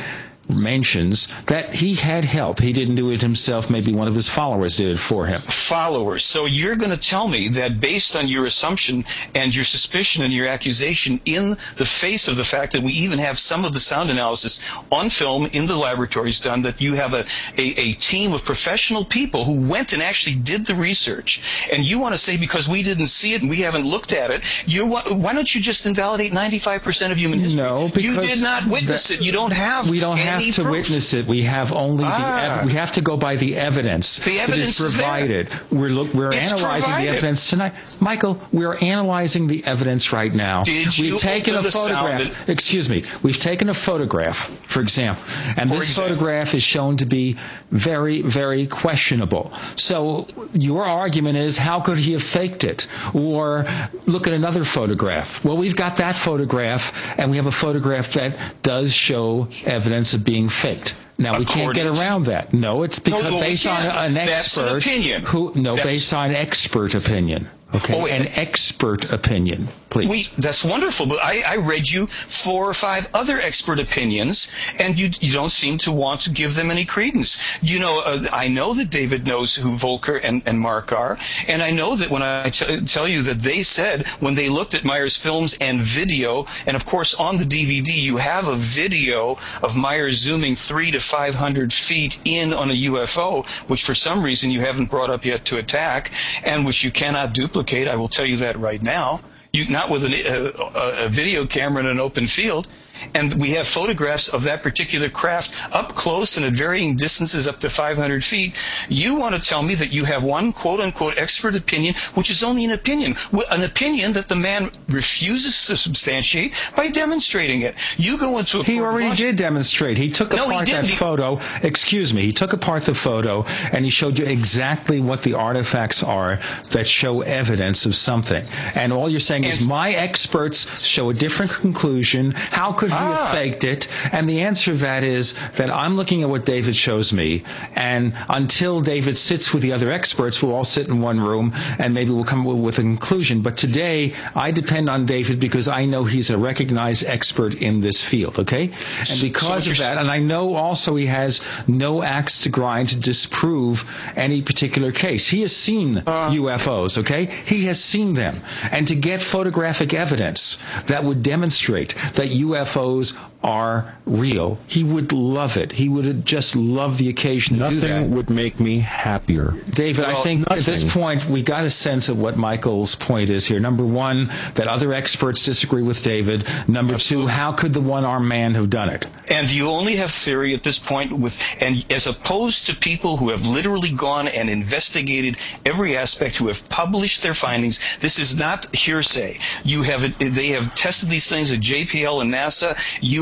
mentions 0.49 1.27
that 1.45 1.73
he 1.73 1.95
had 1.95 2.25
help. 2.25 2.59
He 2.59 2.73
didn't 2.73 2.95
do 2.95 3.11
it 3.11 3.21
himself. 3.21 3.69
Maybe 3.69 3.93
one 3.93 4.07
of 4.07 4.15
his 4.15 4.27
followers 4.27 4.77
did 4.77 4.87
it 4.89 4.99
for 4.99 5.25
him. 5.25 5.41
Followers. 5.41 6.25
So 6.25 6.45
you're 6.45 6.75
going 6.75 6.91
to 6.91 6.97
tell 6.97 7.27
me 7.27 7.49
that 7.49 7.79
based 7.79 8.15
on 8.15 8.27
your 8.27 8.45
assumption 8.45 9.05
and 9.35 9.55
your 9.55 9.63
suspicion 9.63 10.23
and 10.23 10.33
your 10.33 10.47
accusation 10.47 11.21
in 11.25 11.51
the 11.75 11.85
face 11.85 12.27
of 12.27 12.35
the 12.35 12.43
fact 12.43 12.73
that 12.73 12.81
we 12.81 12.91
even 12.91 13.19
have 13.19 13.37
some 13.37 13.65
of 13.65 13.73
the 13.73 13.79
sound 13.79 14.09
analysis 14.09 14.73
on 14.91 15.09
film 15.09 15.47
in 15.53 15.67
the 15.67 15.75
laboratories 15.75 16.39
done, 16.39 16.63
that 16.63 16.81
you 16.81 16.95
have 16.95 17.13
a, 17.13 17.25
a, 17.57 17.67
a 17.77 17.93
team 17.93 18.33
of 18.33 18.43
professional 18.43 19.05
people 19.05 19.43
who 19.43 19.69
went 19.69 19.93
and 19.93 20.01
actually 20.01 20.35
did 20.35 20.65
the 20.65 20.75
research. 20.75 21.69
And 21.71 21.83
you 21.83 21.99
want 21.99 22.13
to 22.13 22.17
say 22.17 22.37
because 22.37 22.67
we 22.67 22.83
didn't 22.83 23.07
see 23.07 23.33
it 23.33 23.41
and 23.41 23.49
we 23.49 23.57
haven't 23.57 23.85
looked 23.85 24.13
at 24.13 24.31
it, 24.31 24.67
you 24.67 24.87
why 24.89 25.33
don't 25.33 25.53
you 25.53 25.61
just 25.61 25.85
invalidate 25.85 26.31
95% 26.31 27.11
of 27.11 27.17
human 27.17 27.39
history? 27.39 27.61
No, 27.61 27.89
because 27.93 28.15
you 28.15 28.21
did 28.21 28.41
not 28.41 28.65
witness 28.65 29.09
that, 29.09 29.19
it. 29.19 29.25
You 29.25 29.31
don't 29.31 29.53
have 29.53 29.89
we 29.89 29.99
don't 29.99 30.17
have 30.17 30.38
to 30.39 30.61
proof. 30.61 30.71
witness 30.71 31.13
it. 31.13 31.25
We 31.25 31.43
have 31.43 31.73
only 31.73 32.03
ah. 32.05 32.57
the 32.57 32.61
ev- 32.61 32.67
we 32.67 32.73
have 32.73 32.93
to 32.93 33.01
go 33.01 33.17
by 33.17 33.35
the 33.35 33.55
evidence, 33.55 34.17
the 34.25 34.39
evidence 34.39 34.77
that 34.77 34.85
is 34.85 34.95
provided. 34.95 35.47
Is 35.47 35.71
we're 35.71 35.89
look, 35.89 36.13
we're 36.13 36.29
it's 36.29 36.53
analyzing 36.53 36.83
provided. 36.83 37.05
the 37.05 37.17
evidence 37.17 37.49
tonight, 37.49 37.73
Michael. 37.99 38.41
We're 38.51 38.77
analyzing 38.77 39.47
the 39.47 39.63
evidence 39.65 40.13
right 40.13 40.33
now. 40.33 40.63
Did 40.63 40.87
we've 40.99 41.19
taken 41.19 41.55
a 41.55 41.63
photograph. 41.63 42.21
Sound? 42.21 42.49
Excuse 42.49 42.89
me. 42.89 43.03
We've 43.23 43.39
taken 43.39 43.69
a 43.69 43.73
photograph, 43.73 44.49
for 44.67 44.81
example, 44.81 45.23
and 45.57 45.69
for 45.69 45.75
this 45.75 45.89
example. 45.89 46.15
photograph 46.15 46.53
is 46.53 46.63
shown 46.63 46.97
to 46.97 47.05
be 47.05 47.37
very, 47.71 48.21
very 48.21 48.67
questionable. 48.67 49.51
So 49.75 50.27
your 50.53 50.85
argument 50.85 51.37
is, 51.37 51.57
how 51.57 51.81
could 51.81 51.97
he 51.97 52.13
have 52.13 52.23
faked 52.23 52.63
it? 52.63 52.87
Or 53.13 53.65
look 54.05 54.27
at 54.27 54.33
another 54.33 54.63
photograph. 54.63 55.43
Well, 55.43 55.57
we've 55.57 55.75
got 55.75 55.97
that 55.97 56.15
photograph, 56.15 57.17
and 57.19 57.31
we 57.31 57.37
have 57.37 57.45
a 57.45 57.51
photograph 57.51 58.13
that 58.13 58.37
does 58.63 58.93
show 58.93 59.47
evidence 59.65 60.13
of 60.13 60.23
being 60.29 60.47
faked. 60.47 60.93
Now 61.17 61.39
we 61.39 61.45
can't 61.45 61.73
get 61.73 61.87
around 61.87 62.25
that. 62.25 62.53
No, 62.53 62.83
it's 62.83 62.99
because 62.99 63.25
no, 63.25 63.39
based 63.39 63.67
on 63.67 63.83
an 63.83 64.15
expert 64.15 64.69
an 64.69 64.77
opinion. 64.77 65.21
who 65.23 65.51
no 65.55 65.75
That's, 65.75 65.87
based 65.87 66.13
on 66.13 66.31
expert 66.31 66.93
opinion. 66.93 67.49
Okay, 67.71 67.93
oh, 67.93 68.07
an 68.07 68.25
expert 68.35 69.11
opinion, 69.11 69.67
please. 69.91 70.09
We, 70.09 70.41
that's 70.41 70.65
wonderful, 70.65 71.05
but 71.05 71.19
I, 71.21 71.43
I, 71.47 71.57
read 71.57 71.87
you 71.87 72.07
four 72.07 72.67
or 72.67 72.73
five 72.73 73.07
other 73.13 73.39
expert 73.39 73.79
opinions, 73.79 74.51
and 74.79 74.99
you, 74.99 75.11
you 75.21 75.33
don't 75.33 75.51
seem 75.51 75.77
to 75.79 75.91
want 75.91 76.21
to 76.21 76.31
give 76.31 76.55
them 76.55 76.71
any 76.71 76.85
credence. 76.85 77.59
You 77.61 77.79
know, 77.79 78.01
uh, 78.03 78.25
I 78.33 78.47
know 78.47 78.73
that 78.73 78.89
David 78.89 79.27
knows 79.27 79.55
who 79.55 79.77
Volker 79.77 80.17
and, 80.17 80.41
and 80.47 80.59
Mark 80.59 80.93
are, 80.93 81.19
and 81.47 81.61
I 81.61 81.69
know 81.69 81.95
that 81.95 82.09
when 82.09 82.23
I 82.23 82.49
t- 82.49 82.81
tell 82.81 83.07
you 83.07 83.21
that 83.23 83.37
they 83.37 83.61
said 83.61 84.07
when 84.19 84.33
they 84.33 84.49
looked 84.49 84.73
at 84.73 84.83
Meier's 84.83 85.17
films 85.17 85.59
and 85.61 85.79
video, 85.79 86.47
and 86.65 86.75
of 86.75 86.87
course 86.87 87.13
on 87.13 87.37
the 87.37 87.43
DVD 87.43 87.89
you 87.93 88.17
have 88.17 88.47
a 88.47 88.55
video 88.55 89.37
of 89.61 89.77
Meier's 89.77 90.17
zooming 90.17 90.55
three 90.55 90.89
to 90.89 90.99
500 90.99 91.71
feet 91.71 92.17
in 92.25 92.51
on 92.51 92.71
a 92.71 92.85
UFO, 92.85 93.45
which 93.69 93.83
for 93.83 93.93
some 93.93 94.23
reason 94.23 94.49
you 94.49 94.61
haven't 94.61 94.89
brought 94.89 95.11
up 95.11 95.23
yet 95.23 95.45
to 95.45 95.59
attack, 95.59 96.09
and 96.43 96.65
which 96.65 96.83
you 96.83 96.89
cannot 96.89 97.31
duplicate. 97.31 97.58
I 97.87 97.95
will 97.95 98.07
tell 98.07 98.25
you 98.25 98.37
that 98.37 98.55
right 98.57 98.81
now. 98.81 99.19
You, 99.51 99.71
not 99.71 99.89
with 99.89 100.03
an, 100.03 100.13
uh, 100.13 101.03
a, 101.03 101.05
a 101.05 101.09
video 101.09 101.45
camera 101.45 101.81
in 101.81 101.89
an 101.89 101.99
open 101.99 102.27
field. 102.27 102.67
And 103.13 103.33
we 103.33 103.51
have 103.51 103.67
photographs 103.67 104.33
of 104.33 104.43
that 104.43 104.63
particular 104.63 105.09
craft 105.09 105.73
up 105.73 105.95
close 105.95 106.37
and 106.37 106.45
at 106.45 106.53
varying 106.53 106.95
distances 106.95 107.47
up 107.47 107.59
to 107.61 107.69
500 107.69 108.23
feet. 108.23 108.55
You 108.89 109.17
want 109.17 109.35
to 109.35 109.41
tell 109.41 109.61
me 109.63 109.75
that 109.75 109.93
you 109.93 110.05
have 110.05 110.23
one 110.23 110.53
quote 110.53 110.79
unquote 110.79 111.17
expert 111.17 111.55
opinion, 111.55 111.95
which 112.15 112.29
is 112.29 112.43
only 112.43 112.65
an 112.65 112.71
opinion, 112.71 113.15
an 113.51 113.63
opinion 113.63 114.13
that 114.13 114.27
the 114.27 114.35
man 114.35 114.69
refuses 114.87 115.67
to 115.67 115.77
substantiate 115.77 116.71
by 116.75 116.89
demonstrating 116.89 117.61
it. 117.61 117.75
You 117.97 118.17
go 118.17 118.37
into 118.39 118.59
a 118.59 118.63
he 118.63 118.79
already 118.79 119.15
did 119.15 119.35
demonstrate. 119.35 119.97
He 119.97 120.11
took 120.11 120.31
no, 120.31 120.49
apart 120.49 120.67
he 120.67 120.73
that 120.73 120.85
he, 120.85 120.95
photo. 120.95 121.39
Excuse 121.63 122.13
me. 122.13 122.21
He 122.21 122.33
took 122.33 122.53
apart 122.53 122.85
the 122.85 122.95
photo 122.95 123.45
and 123.71 123.83
he 123.83 123.91
showed 123.91 124.19
you 124.19 124.25
exactly 124.25 124.99
what 124.99 125.21
the 125.21 125.35
artifacts 125.35 126.03
are 126.03 126.39
that 126.71 126.87
show 126.87 127.21
evidence 127.21 127.85
of 127.85 127.95
something. 127.95 128.43
And 128.75 128.93
all 128.93 129.09
you're 129.09 129.19
saying 129.19 129.43
is 129.43 129.67
my 129.67 129.91
experts 129.91 130.83
show 130.83 131.09
a 131.09 131.13
different 131.13 131.51
conclusion. 131.51 132.31
How 132.31 132.73
could 132.73 132.88
he 132.89 132.95
ah. 132.95 133.25
have 133.25 133.35
faked 133.35 133.63
it? 133.63 133.87
And 134.11 134.27
the 134.27 134.41
answer 134.41 134.71
to 134.71 134.77
that 134.79 135.03
is 135.03 135.35
that 135.57 135.69
I'm 135.69 135.95
looking 135.95 136.23
at 136.23 136.29
what 136.29 136.45
David 136.45 136.75
shows 136.75 137.13
me, 137.13 137.43
and 137.75 138.13
until 138.27 138.81
David 138.81 139.17
sits 139.17 139.53
with 139.53 139.63
the 139.63 139.73
other 139.73 139.91
experts, 139.91 140.41
we'll 140.41 140.55
all 140.55 140.63
sit 140.63 140.87
in 140.87 141.01
one 141.01 141.19
room, 141.19 141.53
and 141.77 141.93
maybe 141.93 142.11
we'll 142.11 142.23
come 142.23 142.45
with 142.45 142.79
a 142.79 142.81
conclusion. 142.81 143.41
But 143.41 143.57
today, 143.57 144.13
I 144.35 144.51
depend 144.51 144.89
on 144.89 145.05
David 145.05 145.39
because 145.39 145.67
I 145.67 145.85
know 145.85 146.03
he's 146.03 146.29
a 146.29 146.37
recognized 146.37 147.05
expert 147.05 147.55
in 147.55 147.81
this 147.81 148.03
field. 148.03 148.39
Okay, 148.39 148.63
and 148.63 149.21
because 149.21 149.65
so 149.65 149.71
of 149.71 149.77
that, 149.77 149.97
and 149.97 150.09
I 150.09 150.19
know 150.19 150.55
also 150.55 150.95
he 150.95 151.05
has 151.07 151.41
no 151.67 152.03
axe 152.03 152.41
to 152.41 152.49
grind 152.49 152.89
to 152.89 152.99
disprove 152.99 153.85
any 154.15 154.41
particular 154.41 154.91
case. 154.91 155.27
He 155.27 155.41
has 155.41 155.55
seen 155.55 155.97
uh. 155.97 156.31
UFOs. 156.31 156.99
Okay, 156.99 157.25
he 157.45 157.65
has 157.65 157.83
seen 157.83 158.13
them, 158.13 158.41
and 158.71 158.87
to 158.87 158.95
get 158.95 159.21
photographic 159.21 159.93
evidence 159.93 160.57
that 160.87 161.03
would 161.03 161.23
demonstrate 161.23 161.95
that 162.15 162.29
UFOs 162.29 162.78
foes 162.79 163.11
are 163.41 163.95
real. 164.05 164.57
He 164.67 164.83
would 164.83 165.13
love 165.13 165.55
it. 165.55 165.71
He 165.71 165.87
would 165.87 166.25
just 166.25 166.55
love 166.57 166.97
the 166.97 167.07
occasion 167.09 167.55
to 167.57 167.59
Nothing 167.63 167.79
do 167.79 167.87
that. 167.87 168.09
would 168.09 168.29
make 168.29 168.59
me 168.59 168.79
happier. 168.79 169.53
David, 169.73 170.05
Well, 170.05 170.17
I 170.19 170.23
think 170.23 170.41
nothing. 170.41 170.57
at 170.57 170.65
this 170.65 170.91
point 170.93 171.25
we 171.25 171.41
got 171.41 171.63
a 171.63 171.69
sense 171.69 172.09
of 172.09 172.19
what 172.19 172.35
Michael's 172.37 172.95
point 172.95 173.29
is 173.29 173.45
here. 173.45 173.59
Number 173.61 173.85
one, 173.85 174.29
that 174.55 174.67
other 174.67 174.91
experts 174.93 175.45
disagree 175.45 175.83
with 175.83 176.03
David. 176.03 176.45
Number 176.67 176.97
two, 176.97 177.27
how 177.27 177.53
could 177.53 177.73
the 177.73 177.79
one-armed 177.81 178.27
man 178.27 178.55
have 178.55 178.69
done 178.69 178.89
it? 178.89 179.05
And 179.29 179.49
you 179.49 179.69
only 179.69 179.95
have 179.97 180.11
theory 180.11 180.53
at 180.53 180.63
this 180.63 180.79
point 180.79 181.13
with, 181.17 181.39
and 181.61 181.85
as 181.91 182.07
opposed 182.07 182.67
to 182.67 182.75
people 182.75 183.15
who 183.15 183.29
have 183.29 183.47
literally 183.47 183.91
gone 183.91 184.27
and 184.27 184.49
investigated 184.49 185.37
every 185.65 185.95
aspect, 185.95 186.35
who 186.37 186.47
have 186.47 186.67
published 186.67 187.23
their 187.23 187.33
findings. 187.33 187.97
This 187.99 188.19
is 188.19 188.37
not 188.37 188.75
hearsay. 188.75 189.37
You 189.63 189.83
have, 189.83 190.17
they 190.19 190.47
have 190.49 190.75
tested 190.75 191.09
these 191.09 191.29
things 191.29 191.53
at 191.53 191.59
JPL 191.59 192.21
and 192.21 192.33
NASA. 192.33 192.75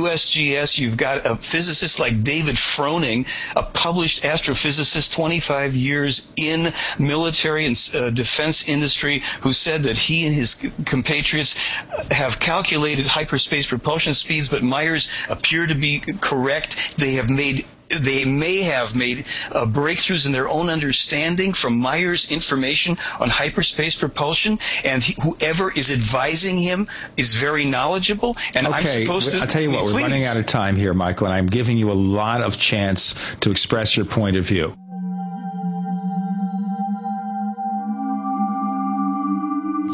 USGS. 0.08 0.80
You've 0.80 0.98
got 0.98 1.26
a 1.26 1.36
physicist 1.36 2.00
like 2.00 2.24
David 2.24 2.56
Froning, 2.56 3.28
a 3.56 3.64
published 3.64 4.24
astrophysicist, 4.24 5.14
25 5.14 5.76
years 5.76 6.34
in 6.38 6.72
military 7.00 7.66
and 7.66 7.92
uh, 7.96 8.10
defense 8.10 8.70
industry, 8.70 9.22
who 9.42 9.54
said 9.54 9.84
that 9.84 9.98
he 9.98 10.26
and 10.26 10.36
his 10.36 10.56
compatriots 10.86 11.74
have 12.12 12.40
calculated 12.40 13.08
hyperspace 13.08 13.68
propulsion 13.68 14.14
speeds, 14.14 14.50
but 14.50 14.64
Meier's 14.64 15.10
appear 15.30 15.66
to 15.66 15.76
be 15.76 16.02
correct. 16.22 16.98
They 16.98 17.14
have 17.14 17.30
made 17.30 17.66
they 17.90 18.26
may 18.26 18.64
have 18.64 18.96
made 18.96 19.20
uh, 19.52 19.66
breakthroughs 19.66 20.26
in 20.26 20.32
their 20.32 20.50
own 20.50 20.70
understanding 20.70 21.54
from 21.54 21.80
Meier's 21.80 22.32
information 22.32 22.98
on 23.20 23.30
hyperspace 23.30 23.98
propulsion, 23.98 24.60
and 24.84 25.04
he, 25.04 25.16
whoever 25.22 25.72
is 25.72 25.92
advising 25.92 26.60
him 26.60 26.88
is 27.16 27.36
very 27.36 27.66
knowledgeable. 27.66 28.36
And 28.54 28.68
okay. 28.68 28.78
I'm 28.78 28.86
supposed 28.86 29.32
to. 29.32 29.40
I'll 29.40 29.48
tell 29.48 29.62
you 29.62 29.72
what, 29.72 29.86
please. 29.86 29.94
we're 29.94 30.02
running 30.02 30.26
out 30.26 30.38
of 30.38 30.46
time 30.46 30.76
here, 30.76 30.94
Michael, 30.94 31.28
and 31.28 31.34
I'm 31.34 31.48
giving 31.48 31.78
you 31.78 31.92
a 31.92 31.94
lot 31.94 32.42
of 32.42 32.58
chance 32.58 33.16
to 33.42 33.52
express 33.52 33.96
your 33.96 34.06
point 34.06 34.38
of 34.38 34.46
view. 34.46 34.76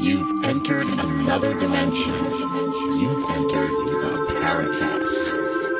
You've 0.03 0.43
entered 0.43 0.87
another 0.87 1.57
dimension. 1.57 2.13
You've 2.13 3.29
entered 3.29 3.71
the 3.71 4.33
Paracast. 4.41 5.72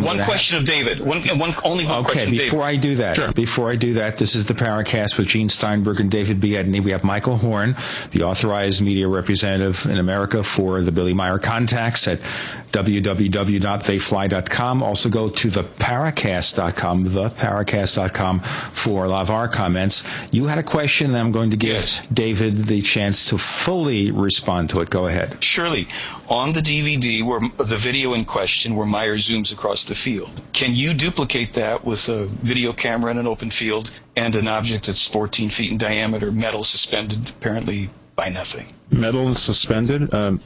I'm 0.00 0.16
one 0.16 0.24
question 0.24 0.58
of 0.58 0.64
David. 0.64 1.00
One, 1.00 1.20
one 1.38 1.50
only 1.64 1.84
one 1.86 1.98
Okay, 2.04 2.12
question. 2.12 2.34
Okay, 2.34 2.44
before 2.44 2.66
David. 2.66 2.78
I 2.78 2.82
do 2.82 2.94
that, 2.96 3.16
Sure. 3.16 3.32
before 3.32 3.70
I 3.70 3.76
do 3.76 3.94
that, 3.94 4.16
this 4.18 4.34
is 4.34 4.44
the 4.46 4.54
Paracast 4.54 5.16
with 5.18 5.26
Gene 5.28 5.48
Steinberg 5.48 6.00
and 6.00 6.10
David 6.10 6.40
Biedny. 6.40 6.80
We 6.82 6.90
have 6.92 7.04
Michael 7.04 7.36
Horn, 7.36 7.76
the 8.10 8.22
authorized 8.24 8.82
media 8.82 9.08
representative 9.08 9.86
in 9.86 9.98
America 9.98 10.42
for 10.42 10.80
the 10.82 10.92
Billy 10.92 11.14
Meier 11.14 11.38
contacts 11.38 12.06
at 12.08 12.20
www.theyfly.com. 13.60 14.82
Also 14.82 15.08
go 15.08 15.28
to 15.28 15.50
the 15.50 15.62
Paracast.com, 15.62 17.02
theparacast.com 17.04 18.40
for 18.40 19.04
a 19.04 19.08
lot 19.08 19.22
of 19.22 19.30
our 19.30 19.48
comments. 19.48 20.04
You 20.30 20.46
had 20.46 20.58
a 20.58 20.62
question, 20.62 21.14
I'm 21.14 21.32
going 21.32 21.50
to 21.50 21.56
give 21.56 21.70
Yes. 21.70 22.06
David 22.12 22.56
the 22.66 22.82
chance 22.82 23.30
to 23.30 23.38
fully 23.38 24.10
respond 24.10 24.70
to 24.70 24.80
it. 24.80 24.90
Go 24.90 25.06
ahead. 25.06 25.42
Surely, 25.42 25.86
on 26.28 26.52
the 26.52 26.60
DVD, 26.60 27.24
where 27.24 27.40
the 27.40 27.76
video 27.76 28.14
in 28.14 28.24
question, 28.24 28.74
where 28.76 28.86
Meier 28.86 29.16
zooms 29.16 29.52
across 29.52 29.84
the 29.90 29.94
field, 29.94 30.30
can 30.54 30.74
you 30.74 30.94
duplicate 30.94 31.54
that 31.54 31.84
with 31.84 32.08
a 32.08 32.24
video 32.26 32.72
camera 32.72 33.10
in 33.10 33.18
an 33.18 33.26
open 33.26 33.50
field 33.50 33.90
and 34.16 34.34
an 34.36 34.48
object 34.48 34.86
that's 34.86 35.06
14 35.06 35.50
feet 35.50 35.70
in 35.72 35.76
diameter, 35.78 36.32
metal 36.32 36.64
suspended 36.64 37.28
apparently 37.28 37.90
by 38.16 38.30
nothing? 38.30 38.66
metal 38.90 39.26
and 39.26 39.36
suspended. 39.36 40.14
Um, 40.14 40.40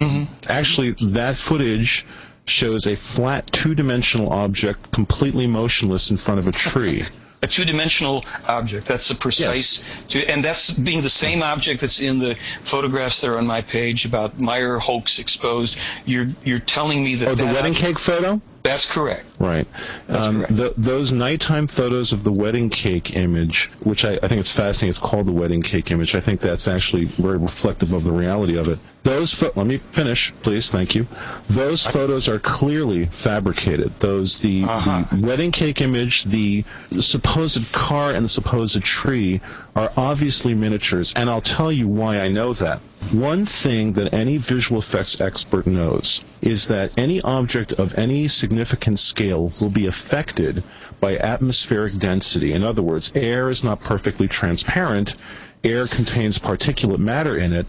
Actually, 0.48 0.92
that 1.12 1.36
footage 1.36 2.04
shows 2.46 2.86
a 2.86 2.96
flat 2.96 3.46
two-dimensional 3.52 4.30
object 4.32 4.90
completely 4.92 5.46
motionless 5.46 6.10
in 6.10 6.16
front 6.16 6.40
of 6.40 6.46
a 6.48 6.52
tree. 6.52 7.02
A 7.42 7.46
two-dimensional 7.46 8.24
object. 8.48 8.86
That's 8.86 9.10
a 9.10 9.14
precise, 9.14 10.02
two, 10.08 10.20
and 10.26 10.42
that's 10.42 10.70
being 10.70 11.02
the 11.02 11.10
same 11.10 11.42
object 11.42 11.82
that's 11.82 12.00
in 12.00 12.18
the 12.18 12.36
photographs 12.36 13.20
that 13.20 13.28
are 13.28 13.36
on 13.36 13.46
my 13.46 13.60
page 13.60 14.06
about 14.06 14.40
Meier 14.40 14.78
hoax 14.78 15.18
exposed. 15.18 15.78
You're 16.06 16.28
you're 16.42 16.58
telling 16.58 17.04
me 17.04 17.16
that 17.16 17.28
oh, 17.28 17.34
the 17.34 17.42
that 17.44 17.54
wedding 17.54 17.72
object- 17.72 17.86
cake 17.86 17.98
photo? 17.98 18.40
That's 18.64 18.90
correct. 18.92 19.26
Right. 19.38 19.66
That's 20.06 20.26
Um, 20.26 20.36
correct. 20.36 20.56
th- 20.56 20.72
those 20.78 21.12
nighttime 21.12 21.66
photos 21.66 22.12
of 22.14 22.24
the 22.24 22.32
wedding 22.32 22.70
cake 22.70 23.14
image, 23.14 23.70
which 23.82 24.06
I, 24.06 24.18
I 24.22 24.26
think 24.28 24.40
it's 24.40 24.50
fascinating, 24.50 24.88
it's 24.88 24.98
called 24.98 25.26
the 25.26 25.32
wedding 25.32 25.60
cake 25.60 25.90
image. 25.90 26.14
I 26.14 26.20
think 26.20 26.40
that's 26.40 26.66
actually 26.66 27.04
very 27.04 27.36
reflective 27.36 27.92
of 27.92 28.04
the 28.04 28.12
reality 28.12 28.56
of 28.56 28.68
it. 28.68 28.78
Those 29.02 29.34
pho- 29.34 29.52
let 29.54 29.66
me 29.66 29.76
finish, 29.76 30.32
please. 30.42 30.70
Thank 30.70 30.94
you. 30.94 31.06
Those 31.50 31.86
photos 31.86 32.26
are 32.28 32.38
clearly 32.38 33.04
fabricated. 33.04 34.00
Those 34.00 34.38
the, 34.38 34.64
Uh-huh. 34.64 35.04
the 35.12 35.26
wedding 35.26 35.52
cake 35.52 35.82
image, 35.82 36.24
the 36.24 36.64
supposed 36.98 37.70
car, 37.70 38.12
and 38.12 38.24
the 38.24 38.30
supposed 38.30 38.82
tree 38.82 39.42
are 39.76 39.92
obviously 39.96 40.54
miniatures, 40.54 41.12
and 41.14 41.28
I'll 41.28 41.40
tell 41.40 41.72
you 41.72 41.88
why 41.88 42.20
I 42.20 42.28
know 42.28 42.52
that. 42.52 42.80
One 43.10 43.44
thing 43.44 43.94
that 43.94 44.14
any 44.14 44.36
visual 44.36 44.80
effects 44.80 45.20
expert 45.20 45.66
knows 45.66 46.22
is 46.40 46.68
that 46.68 46.96
any 46.96 47.20
object 47.20 47.72
of 47.72 47.98
any 47.98 48.28
significant 48.28 48.98
scale 48.98 49.52
will 49.60 49.70
be 49.70 49.86
affected 49.86 50.62
by 51.00 51.18
atmospheric 51.18 51.98
density. 51.98 52.52
In 52.52 52.62
other 52.62 52.82
words, 52.82 53.12
air 53.14 53.48
is 53.48 53.64
not 53.64 53.80
perfectly 53.80 54.28
transparent. 54.28 55.16
Air 55.64 55.86
contains 55.86 56.38
particulate 56.38 56.98
matter 56.98 57.36
in 57.36 57.52
it 57.52 57.66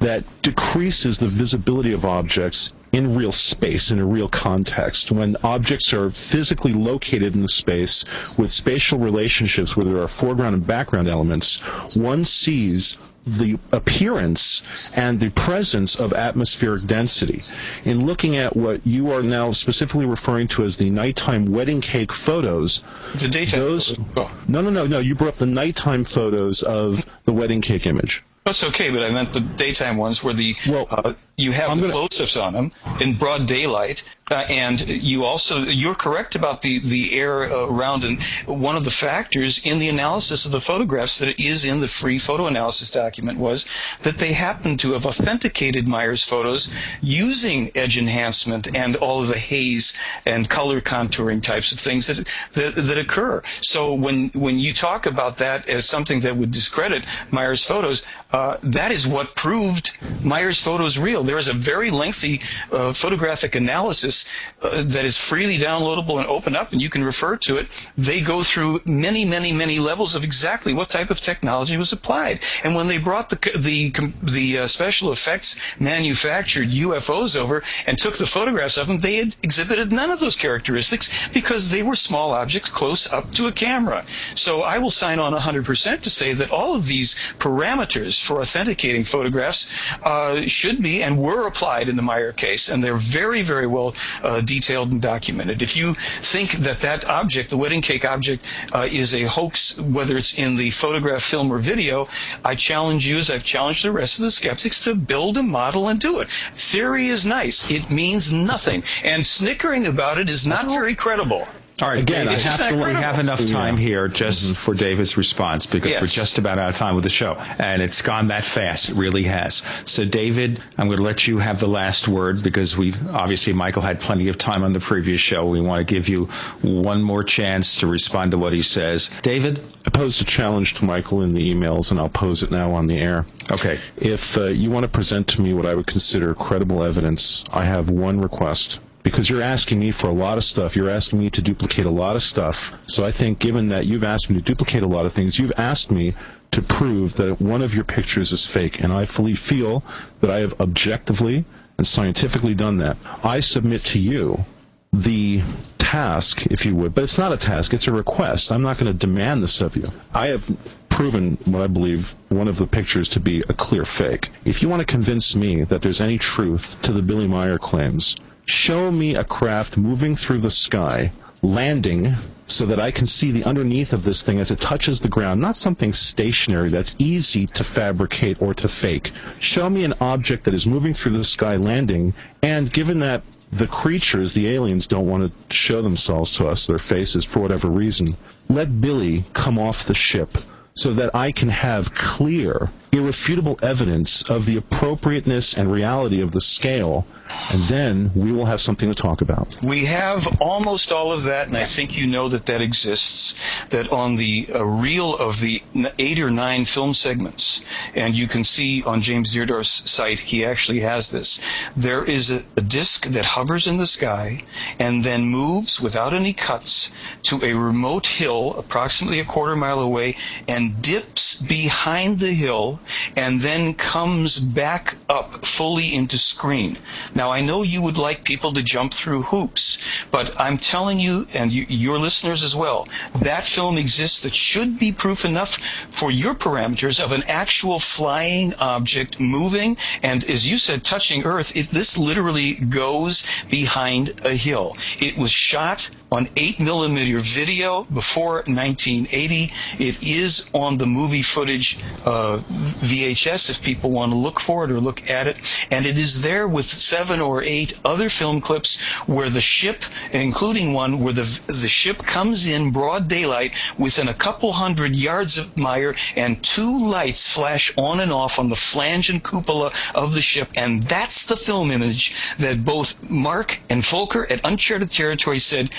that 0.00 0.24
decreases 0.42 1.18
the 1.18 1.26
visibility 1.26 1.92
of 1.92 2.04
objects 2.04 2.72
in 2.94 3.16
real 3.16 3.32
space, 3.32 3.90
in 3.90 3.98
a 3.98 4.04
real 4.06 4.28
context. 4.28 5.10
When 5.10 5.36
objects 5.42 5.92
are 5.92 6.10
physically 6.10 6.72
located 6.72 7.34
in 7.34 7.42
the 7.42 7.48
space 7.48 8.04
with 8.38 8.52
spatial 8.52 9.00
relationships 9.00 9.76
where 9.76 9.84
there 9.84 10.00
are 10.00 10.06
foreground 10.08 10.54
and 10.54 10.64
background 10.66 11.08
elements, 11.08 11.58
one 11.96 12.22
sees 12.22 12.96
the 13.26 13.58
appearance 13.72 14.62
and 14.94 15.18
the 15.18 15.30
presence 15.30 15.98
of 15.98 16.12
atmospheric 16.12 16.82
density. 16.86 17.40
In 17.84 18.06
looking 18.06 18.36
at 18.36 18.54
what 18.54 18.86
you 18.86 19.12
are 19.12 19.22
now 19.22 19.50
specifically 19.50 20.06
referring 20.06 20.46
to 20.48 20.62
as 20.62 20.76
the 20.76 20.90
nighttime 20.90 21.46
wedding 21.46 21.80
cake 21.80 22.12
photos, 22.12 22.84
The 23.16 23.28
daytime. 23.28 23.60
those 23.60 23.98
Oh, 24.16 24.32
no 24.46 24.60
no 24.60 24.70
no 24.70 24.86
no 24.86 24.98
you 25.00 25.14
brought 25.14 25.30
up 25.30 25.38
the 25.38 25.46
nighttime 25.46 26.04
photos 26.04 26.62
of 26.62 27.04
the 27.24 27.32
wedding 27.32 27.60
cake 27.62 27.86
image. 27.86 28.22
That's 28.44 28.64
okay, 28.64 28.90
but 28.90 29.02
I 29.02 29.10
meant 29.10 29.32
the 29.32 29.40
daytime 29.40 29.96
ones 29.96 30.22
where 30.22 30.34
the 30.34 30.54
Well, 30.68 30.86
uh, 30.90 31.12
you 31.36 31.52
have 31.52 31.70
I'm 31.70 31.76
the 31.78 31.82
gonna- 31.88 31.92
close-ups 31.94 32.36
on 32.36 32.52
them 32.52 32.72
in 33.00 33.14
broad 33.14 33.46
daylight, 33.46 34.04
uh, 34.30 34.42
and 34.48 34.88
you 34.88 35.24
also 35.24 35.64
you're 35.64 35.94
correct 35.94 36.34
about 36.34 36.62
the 36.62 36.78
the 36.78 37.18
air 37.18 37.44
uh, 37.44 37.66
around. 37.66 38.04
And 38.04 38.22
one 38.46 38.76
of 38.76 38.84
the 38.84 38.90
factors 38.90 39.66
in 39.66 39.78
the 39.78 39.90
analysis 39.90 40.46
of 40.46 40.52
the 40.52 40.60
photographs 40.60 41.18
that 41.18 41.38
is 41.38 41.64
in 41.66 41.80
the 41.80 41.88
free 41.88 42.18
photo 42.18 42.46
analysis 42.46 42.90
document 42.90 43.38
was 43.38 43.66
that 44.02 44.16
they 44.16 44.32
happened 44.32 44.80
to 44.80 44.92
have 44.92 45.04
authenticated 45.04 45.88
Meier's 45.88 46.24
photos 46.24 46.74
using 47.02 47.70
edge 47.74 47.98
enhancement 47.98 48.74
and 48.74 48.96
all 48.96 49.20
of 49.20 49.28
the 49.28 49.38
haze 49.38 49.98
and 50.24 50.48
color 50.48 50.80
contouring 50.80 51.42
types 51.42 51.72
of 51.72 51.78
things 51.78 52.06
that 52.06 52.26
that, 52.54 52.74
that 52.76 52.98
occur. 52.98 53.42
So 53.60 53.94
when 53.94 54.28
when 54.28 54.58
you 54.58 54.72
talk 54.72 55.04
about 55.04 55.38
that 55.38 55.68
as 55.68 55.86
something 55.86 56.20
that 56.20 56.36
would 56.36 56.50
discredit 56.50 57.04
Meier's 57.30 57.64
photos, 57.64 58.06
uh, 58.32 58.56
that 58.62 58.90
is 58.90 59.06
what 59.06 59.36
proved 59.36 59.96
Meier's 60.22 60.62
photos 60.62 60.98
real. 60.98 61.22
There 61.22 61.38
is 61.38 61.48
a 61.48 61.52
very 61.52 61.90
lengthy 61.90 62.40
uh, 62.72 62.94
photographic 62.94 63.54
analysis 63.54 64.13
uh, 64.62 64.82
that 64.94 65.04
is 65.04 65.18
freely 65.18 65.58
downloadable 65.58 66.18
and 66.18 66.26
open 66.26 66.54
up, 66.56 66.72
and 66.72 66.80
you 66.82 66.90
can 66.90 67.04
refer 67.04 67.36
to 67.48 67.56
it. 67.58 67.66
They 67.96 68.20
go 68.20 68.42
through 68.42 68.80
many, 68.86 69.24
many, 69.24 69.52
many 69.52 69.78
levels 69.78 70.14
of 70.14 70.24
exactly 70.24 70.74
what 70.74 70.88
type 70.88 71.10
of 71.10 71.20
technology 71.20 71.76
was 71.76 71.92
applied. 71.92 72.40
And 72.62 72.74
when 72.74 72.88
they 72.88 72.98
brought 72.98 73.30
the 73.30 73.38
the 73.58 73.78
the 74.22 74.58
uh, 74.60 74.66
special 74.66 75.12
effects 75.12 75.80
manufactured 75.80 76.68
UFOs 76.68 77.36
over 77.36 77.62
and 77.86 77.98
took 77.98 78.16
the 78.16 78.26
photographs 78.26 78.78
of 78.78 78.86
them, 78.88 78.98
they 78.98 79.16
had 79.16 79.36
exhibited 79.42 79.92
none 79.92 80.10
of 80.10 80.20
those 80.20 80.36
characteristics 80.36 81.28
because 81.28 81.70
they 81.70 81.82
were 81.82 81.94
small 81.94 82.32
objects 82.32 82.70
close 82.70 83.12
up 83.12 83.30
to 83.32 83.46
a 83.46 83.52
camera. 83.52 84.04
So 84.34 84.62
I 84.62 84.78
will 84.78 84.90
sign 84.90 85.18
on 85.18 85.32
100% 85.32 86.00
to 86.02 86.10
say 86.10 86.34
that 86.34 86.50
all 86.50 86.74
of 86.76 86.86
these 86.86 87.14
parameters 87.38 88.22
for 88.22 88.40
authenticating 88.40 89.04
photographs 89.04 89.68
uh, 90.02 90.42
should 90.46 90.82
be 90.82 91.02
and 91.02 91.18
were 91.18 91.46
applied 91.46 91.88
in 91.88 91.96
the 91.96 92.02
Meier 92.02 92.32
case, 92.32 92.68
and 92.68 92.82
they're 92.82 92.96
very, 92.96 93.42
very 93.42 93.66
well 93.66 93.94
uh, 94.22 94.40
detailed 94.40 94.90
and 94.90 95.02
documented. 95.02 95.62
If 95.62 95.76
you 95.76 95.94
think 95.94 96.52
that 96.52 96.80
that 96.80 97.08
object, 97.08 97.50
the 97.50 97.56
wedding 97.56 97.80
cake 97.80 98.04
object, 98.04 98.44
uh, 98.72 98.86
is 98.90 99.14
a 99.14 99.24
hoax, 99.24 99.78
whether 99.80 100.16
it's 100.16 100.38
in 100.38 100.56
the 100.56 100.70
photograph, 100.70 101.22
film, 101.22 101.52
or 101.52 101.58
video, 101.58 102.08
I 102.44 102.54
challenge 102.54 103.06
you, 103.06 103.18
as 103.18 103.30
I've 103.30 103.44
challenged 103.44 103.84
the 103.84 103.92
rest 103.92 104.18
of 104.18 104.24
the 104.24 104.30
skeptics, 104.30 104.84
to 104.84 104.94
build 104.94 105.36
a 105.36 105.42
model 105.42 105.88
and 105.88 105.98
do 105.98 106.20
it. 106.20 106.28
Theory 106.28 107.08
is 107.08 107.26
nice. 107.26 107.70
It 107.70 107.90
means 107.90 108.32
nothing. 108.32 108.82
And 109.04 109.26
snickering 109.26 109.86
about 109.86 110.18
it 110.18 110.28
is 110.28 110.46
not 110.46 110.66
very 110.66 110.94
credible. 110.94 111.46
All 111.82 111.88
right, 111.88 111.98
Again, 111.98 112.26
David, 112.26 112.40
I 112.40 112.48
have 112.48 112.68
to- 112.68 112.76
we 112.76 112.92
have 112.92 113.18
enough 113.18 113.44
time 113.46 113.76
Yeah. 113.76 113.82
here 113.82 114.08
just 114.08 114.54
for 114.54 114.74
David's 114.74 115.16
response 115.16 115.66
because 115.66 115.90
Yes. 115.90 116.02
we're 116.02 116.06
just 116.06 116.38
about 116.38 116.56
out 116.60 116.68
of 116.70 116.76
time 116.76 116.94
with 116.94 117.02
the 117.02 117.10
show, 117.10 117.36
and 117.58 117.82
it's 117.82 118.00
gone 118.02 118.28
that 118.28 118.44
fast. 118.44 118.90
It 118.90 118.94
really 118.94 119.24
has. 119.24 119.62
So, 119.84 120.04
David, 120.04 120.60
I'm 120.78 120.86
going 120.86 120.98
to 120.98 121.02
let 121.02 121.26
you 121.26 121.38
have 121.38 121.58
the 121.58 121.66
last 121.66 122.06
word 122.06 122.44
because 122.44 122.76
we 122.76 122.94
obviously 123.12 123.54
Michael 123.54 123.82
had 123.82 123.98
plenty 123.98 124.28
of 124.28 124.38
time 124.38 124.62
on 124.62 124.72
the 124.72 124.78
previous 124.78 125.20
show. 125.20 125.46
We 125.46 125.60
want 125.60 125.84
to 125.86 125.92
give 125.94 126.08
you 126.08 126.28
one 126.62 127.02
more 127.02 127.24
chance 127.24 127.76
to 127.76 127.88
respond 127.88 128.30
to 128.30 128.38
what 128.38 128.52
he 128.52 128.62
says. 128.62 129.10
David, 129.22 129.58
I 129.84 129.90
posed 129.90 130.22
a 130.22 130.24
challenge 130.24 130.74
to 130.74 130.84
Michael 130.84 131.22
in 131.22 131.32
the 131.32 131.52
emails, 131.52 131.90
and 131.90 131.98
I'll 131.98 132.08
pose 132.08 132.44
it 132.44 132.52
now 132.52 132.74
on 132.74 132.86
the 132.86 132.98
air. 132.98 133.26
okay. 133.50 133.78
If 133.98 134.38
uh, 134.38 134.44
you 134.44 134.70
want 134.70 134.84
to 134.84 134.88
present 134.88 135.26
to 135.28 135.42
me 135.42 135.52
what 135.52 135.66
I 135.66 135.74
would 135.74 135.86
consider 135.88 136.32
credible 136.34 136.84
evidence, 136.84 137.44
I 137.52 137.64
have 137.64 137.90
one 137.90 138.20
request. 138.20 138.78
Because 139.04 139.30
you're 139.30 139.42
asking 139.42 139.78
me 139.78 139.92
for 139.92 140.08
a 140.08 140.12
lot 140.12 140.38
of 140.38 140.44
stuff. 140.44 140.74
You're 140.74 140.90
asking 140.90 141.20
me 141.20 141.30
to 141.30 141.42
duplicate 141.42 141.86
a 141.86 141.90
lot 141.90 142.16
of 142.16 142.22
stuff. 142.22 142.76
So 142.88 143.04
I 143.04 143.12
think 143.12 143.38
given 143.38 143.68
that 143.68 143.86
you've 143.86 144.02
asked 144.02 144.28
me 144.28 144.36
to 144.36 144.42
duplicate 144.42 144.82
a 144.82 144.88
lot 144.88 145.06
of 145.06 145.12
things, 145.12 145.38
you've 145.38 145.52
asked 145.56 145.92
me 145.92 146.14
to 146.50 146.62
prove 146.62 147.16
that 147.16 147.40
one 147.40 147.62
of 147.62 147.74
your 147.74 147.84
pictures 147.84 148.32
is 148.32 148.46
fake. 148.46 148.82
And 148.82 148.92
I 148.92 149.04
fully 149.04 149.34
feel 149.34 149.84
that 150.20 150.30
I 150.30 150.38
have 150.38 150.60
objectively 150.60 151.44
and 151.78 151.86
scientifically 151.86 152.54
done 152.54 152.78
that. 152.78 152.96
I 153.22 153.40
submit 153.40 153.82
to 153.86 154.00
you 154.00 154.44
the 154.92 155.42
task, 155.78 156.46
if 156.46 156.64
you 156.64 156.74
would, 156.74 156.94
but 156.94 157.04
it's 157.04 157.18
not 157.18 157.32
a 157.32 157.36
task, 157.36 157.74
it's 157.74 157.88
a 157.88 157.92
request. 157.92 158.52
I'm 158.52 158.62
not 158.62 158.78
going 158.78 158.92
to 158.92 158.98
demand 158.98 159.42
this 159.42 159.60
of 159.60 159.76
you. 159.76 159.84
I 160.12 160.28
have 160.28 160.48
proven 160.88 161.36
what 161.44 161.60
I 161.60 161.66
believe 161.66 162.14
one 162.28 162.48
of 162.48 162.56
the 162.56 162.66
pictures 162.66 163.10
to 163.10 163.20
be 163.20 163.40
a 163.40 163.52
clear 163.52 163.84
fake. 163.84 164.30
If 164.44 164.62
you 164.62 164.68
want 164.68 164.80
to 164.80 164.86
convince 164.86 165.34
me 165.34 165.64
that 165.64 165.82
there's 165.82 166.00
any 166.00 166.18
truth 166.18 166.80
to 166.82 166.92
the 166.92 167.02
Billy 167.02 167.26
Meier 167.26 167.58
claims, 167.58 168.16
show 168.46 168.90
me 168.90 169.14
a 169.14 169.24
craft 169.24 169.76
moving 169.76 170.16
through 170.16 170.38
the 170.38 170.50
sky, 170.50 171.12
landing 171.42 172.14
so 172.46 172.66
that 172.66 172.80
I 172.80 172.90
can 172.90 173.06
see 173.06 173.30
the 173.30 173.44
underneath 173.44 173.92
of 173.92 174.04
this 174.04 174.22
thing 174.22 174.38
as 174.38 174.50
it 174.50 174.60
touches 174.60 175.00
the 175.00 175.08
ground, 175.08 175.40
not 175.40 175.56
something 175.56 175.92
stationary 175.92 176.68
that's 176.68 176.94
easy 176.98 177.46
to 177.46 177.64
fabricate 177.64 178.42
or 178.42 178.54
to 178.54 178.68
fake. 178.68 179.12
Show 179.38 179.68
me 179.68 179.84
an 179.84 179.94
object 180.00 180.44
that 180.44 180.54
is 180.54 180.66
moving 180.66 180.92
through 180.92 181.12
the 181.12 181.24
sky 181.24 181.56
landing, 181.56 182.14
and 182.42 182.72
given 182.72 183.00
that 183.00 183.22
the 183.50 183.66
creatures, 183.66 184.34
the 184.34 184.48
aliens, 184.48 184.88
don't 184.88 185.08
want 185.08 185.22
to 185.24 185.54
show 185.54 185.80
themselves 185.80 186.32
to 186.32 186.48
us, 186.48 186.66
their 186.66 186.78
faces, 186.78 187.24
for 187.24 187.40
whatever 187.40 187.68
reason, 187.68 188.16
let 188.48 188.80
Billy 188.80 189.24
come 189.32 189.58
off 189.58 189.86
the 189.86 189.94
ship 189.94 190.36
so 190.76 190.92
that 190.94 191.14
I 191.14 191.30
can 191.30 191.50
have 191.50 191.94
clear, 191.94 192.68
irrefutable 192.90 193.58
evidence 193.62 194.28
of 194.28 194.44
the 194.44 194.56
appropriateness 194.56 195.56
and 195.56 195.70
reality 195.70 196.20
of 196.20 196.32
the 196.32 196.40
scale, 196.40 197.06
and 197.52 197.62
then 197.62 198.10
we 198.14 198.32
will 198.32 198.46
have 198.46 198.60
something 198.60 198.88
to 198.88 198.94
talk 198.94 199.20
about. 199.20 199.56
We 199.62 199.86
have 199.86 200.40
almost 200.40 200.90
all 200.90 201.12
of 201.12 201.24
that, 201.24 201.46
and 201.46 201.56
I 201.56 201.64
think 201.64 201.96
you 201.96 202.10
know 202.10 202.28
that 202.28 202.46
that 202.46 202.60
exists. 202.60 203.64
That 203.66 203.92
on 203.92 204.16
the 204.16 204.46
uh, 204.54 204.64
reel 204.64 205.16
of 205.16 205.40
the 205.40 205.60
eight 205.98 206.18
or 206.18 206.30
nine 206.30 206.64
film 206.64 206.92
segments, 206.92 207.62
and 207.94 208.14
you 208.14 208.26
can 208.26 208.44
see 208.44 208.82
on 208.84 209.00
James 209.00 209.34
Deardorff's 209.34 209.90
site, 209.90 210.18
he 210.18 210.44
actually 210.44 210.80
has 210.80 211.10
this. 211.10 211.40
There 211.76 212.04
is 212.04 212.30
a, 212.30 212.46
a 212.58 212.62
disc 212.62 213.06
that 213.06 213.24
hovers 213.24 213.68
in 213.68 213.76
the 213.76 213.86
sky 213.86 214.42
and 214.78 215.04
then 215.04 215.22
moves 215.22 215.80
without 215.80 216.14
any 216.14 216.32
cuts 216.32 216.90
to 217.24 217.40
a 217.44 217.54
remote 217.54 218.06
hill, 218.06 218.54
approximately 218.58 219.20
a 219.20 219.24
quarter 219.24 219.56
mile 219.56 219.80
away, 219.80 220.16
and 220.48 220.63
dips 220.80 221.42
behind 221.42 222.18
the 222.18 222.32
hill, 222.32 222.80
and 223.16 223.40
then 223.40 223.74
comes 223.74 224.38
back 224.38 224.96
up 225.08 225.44
fully 225.44 225.94
into 225.94 226.18
screen. 226.18 226.76
Now, 227.14 227.32
I 227.32 227.40
know 227.40 227.62
you 227.62 227.82
would 227.82 227.98
like 227.98 228.24
people 228.24 228.52
to 228.54 228.62
jump 228.62 228.92
through 228.94 229.22
hoops, 229.22 230.04
but 230.10 230.40
I'm 230.40 230.58
telling 230.58 231.00
you, 231.00 231.26
and 231.36 231.52
you, 231.52 231.66
your 231.68 231.98
listeners 231.98 232.42
as 232.42 232.54
well, 232.54 232.88
that 233.20 233.44
film 233.44 233.78
exists 233.78 234.22
that 234.22 234.34
should 234.34 234.78
be 234.78 234.92
proof 234.92 235.24
enough 235.24 235.56
for 235.90 236.10
your 236.10 236.34
parameters 236.34 237.02
of 237.02 237.12
an 237.12 237.22
actual 237.28 237.78
flying 237.78 238.54
object 238.60 239.18
moving, 239.20 239.76
and 240.02 240.24
as 240.24 240.48
you 240.48 240.58
said, 240.58 240.84
touching 240.84 241.24
Earth. 241.24 241.56
It, 241.56 241.68
this 241.68 241.98
literally 241.98 242.54
goes 242.54 243.24
behind 243.50 244.20
a 244.24 244.34
hill. 244.34 244.76
It 245.00 245.16
was 245.16 245.30
shot 245.30 245.90
on 246.10 246.28
8 246.36 246.60
millimeter 246.60 247.18
video 247.18 247.84
before 247.84 248.44
1980. 248.46 249.52
It 249.78 250.06
is 250.06 250.50
on 250.54 250.78
the 250.78 250.86
movie 250.86 251.22
footage 251.22 251.80
uh, 252.06 252.38
VHS 252.38 253.50
if 253.50 253.62
people 253.62 253.90
want 253.90 254.12
to 254.12 254.18
look 254.18 254.38
for 254.38 254.64
it 254.64 254.70
or 254.70 254.80
look 254.80 255.10
at 255.10 255.26
it. 255.26 255.68
And 255.70 255.84
it 255.84 255.98
is 255.98 256.22
there 256.22 256.46
with 256.46 256.64
seven 256.64 257.20
or 257.20 257.42
eight 257.42 257.78
other 257.84 258.08
film 258.08 258.40
clips 258.40 259.02
where 259.08 259.28
the 259.28 259.40
ship, 259.40 259.82
including 260.12 260.72
one 260.72 261.00
where 261.00 261.12
the, 261.12 261.40
the 261.48 261.68
ship 261.68 261.98
comes 261.98 262.46
in 262.46 262.70
broad 262.70 263.08
daylight 263.08 263.52
within 263.76 264.08
a 264.08 264.14
couple 264.14 264.52
hundred 264.52 264.94
yards 264.94 265.38
of 265.38 265.56
Meier 265.56 265.94
and 266.16 266.42
two 266.42 266.88
lights 266.88 267.34
flash 267.34 267.72
on 267.76 267.98
and 267.98 268.12
off 268.12 268.38
on 268.38 268.48
the 268.48 268.54
flange 268.54 269.10
and 269.10 269.22
cupola 269.22 269.72
of 269.94 270.14
the 270.14 270.20
ship. 270.20 270.48
And 270.56 270.82
that's 270.82 271.26
the 271.26 271.36
film 271.36 271.72
image 271.72 272.36
that 272.36 272.64
both 272.64 273.10
Mark 273.10 273.60
and 273.68 273.84
Volker 273.84 274.26
at 274.30 274.40
Uncharted 274.44 274.90
Territory 274.90 275.38
said, 275.38 275.70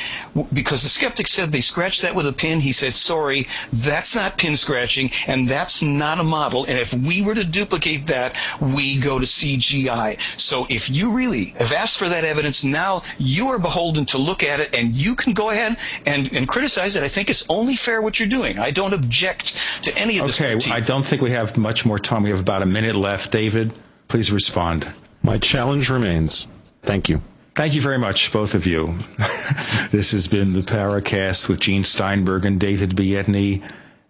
because 0.52 0.84
the 0.84 0.90
skeptic 0.90 1.28
said 1.28 1.52
they 1.52 1.62
scratched 1.62 2.02
that 2.02 2.16
with 2.16 2.28
a 2.28 2.34
pin, 2.34 2.60
he 2.60 2.74
said, 2.74 2.94
sorry, 2.94 3.48
that's 3.72 4.16
not 4.16 4.38
pin 4.38 4.56
scratching 4.66 5.12
and 5.28 5.48
that's 5.48 5.82
not 5.82 6.20
a 6.20 6.24
model. 6.24 6.66
And 6.66 6.78
if 6.80 6.94
we 6.94 7.22
were 7.22 7.36
to 7.36 7.44
duplicate 7.44 8.08
that, 8.08 8.36
we 8.60 9.00
go 9.00 9.20
to 9.20 9.26
CGI. 9.26 10.20
So 10.40 10.66
if 10.70 10.90
you 10.90 11.14
really 11.14 11.46
have 11.58 11.72
asked 11.72 12.00
for 12.00 12.10
that 12.10 12.24
evidence, 12.24 12.64
now 12.64 13.04
you 13.18 13.50
are 13.50 13.60
beholden 13.60 14.06
to 14.08 14.18
look 14.18 14.44
at 14.44 14.60
it 14.60 14.76
and 14.76 14.96
you 14.96 15.16
can 15.16 15.34
go 15.34 15.50
ahead 15.50 15.78
and, 16.06 16.36
and 16.36 16.48
criticize 16.48 16.96
it. 16.96 17.04
I 17.04 17.08
think 17.08 17.30
it's 17.30 17.46
only 17.50 17.76
fair 17.76 18.02
what 18.02 18.20
you're 18.20 18.30
doing. 18.30 18.60
I 18.60 18.72
don't 18.72 18.94
object 18.94 19.84
to 19.84 19.94
any 19.98 20.20
of 20.20 20.28
this. 20.28 20.42
Okay, 20.42 20.54
critique. 20.54 20.74
I 20.74 20.80
don't 20.80 21.04
think 21.06 21.22
we 21.22 21.32
have 21.32 21.58
much 21.58 21.86
more 21.86 22.00
time. 22.00 22.24
We 22.24 22.32
have 22.32 22.40
about 22.42 22.62
a 22.62 22.66
minute 22.66 22.96
left. 22.96 23.32
David, 23.32 23.72
please 24.08 24.32
respond. 24.32 24.92
My 25.22 25.38
challenge 25.38 25.90
remains. 25.90 26.48
Thank 26.82 27.10
you. 27.10 27.22
Thank 27.56 27.74
you 27.74 27.82
very 27.82 27.98
much, 27.98 28.34
both 28.34 28.54
of 28.54 28.66
you. 28.66 28.98
this 29.92 30.12
has 30.12 30.28
been 30.28 30.52
the 30.52 30.60
Paracast 30.60 31.48
with 31.48 31.60
Gene 31.62 31.86
Steinberg 31.86 32.44
and 32.44 32.60
David 32.60 32.98
Biedny. 32.98 33.64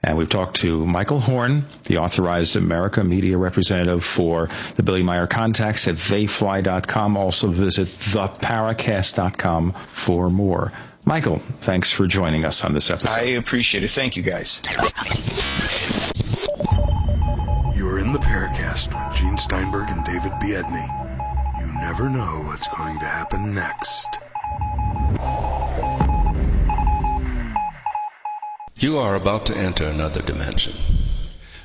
And 0.05 0.19
we've 0.19 0.29
talked 0.29 0.57
to 0.57 0.85
Michael 0.85 1.19
Horn, 1.19 1.65
the 1.85 1.97
authorized 1.97 2.55
America 2.57 3.03
media 3.03 3.39
representative 3.39 4.05
for 4.05 4.49
the 4.75 4.83
Billy 4.83 5.01
Meier 5.01 5.25
contacts 5.25 5.87
at 5.87 5.95
theyfly.com. 5.95 7.17
Also 7.17 7.47
visit 7.47 7.87
theparacast.com 7.87 9.73
for 9.87 10.29
more. 10.29 10.71
Michael, 11.05 11.39
thanks 11.61 11.91
for 11.91 12.05
joining 12.05 12.45
us 12.45 12.63
on 12.63 12.73
this 12.75 12.91
episode. 12.91 13.09
I 13.09 13.21
appreciate 13.39 13.83
it. 13.83 13.89
Thank 13.89 14.15
you, 14.15 14.21
guys. 14.21 14.61
You're 17.75 17.97
in 17.97 18.13
the 18.13 18.19
Paracast 18.19 18.93
with 18.93 19.17
Gene 19.17 19.39
Steinberg 19.39 19.89
and 19.89 20.05
David 20.05 20.33
Biedny. 20.33 21.61
You 21.61 21.73
never 21.79 22.11
know 22.11 22.43
what's 22.45 22.67
going 22.67 22.99
to 22.99 23.05
happen 23.05 23.55
next. 23.55 24.19
You 28.77 28.97
are 28.97 29.15
about 29.15 29.45
to 29.45 29.55
enter 29.55 29.85
another 29.87 30.21
dimension. 30.21 30.73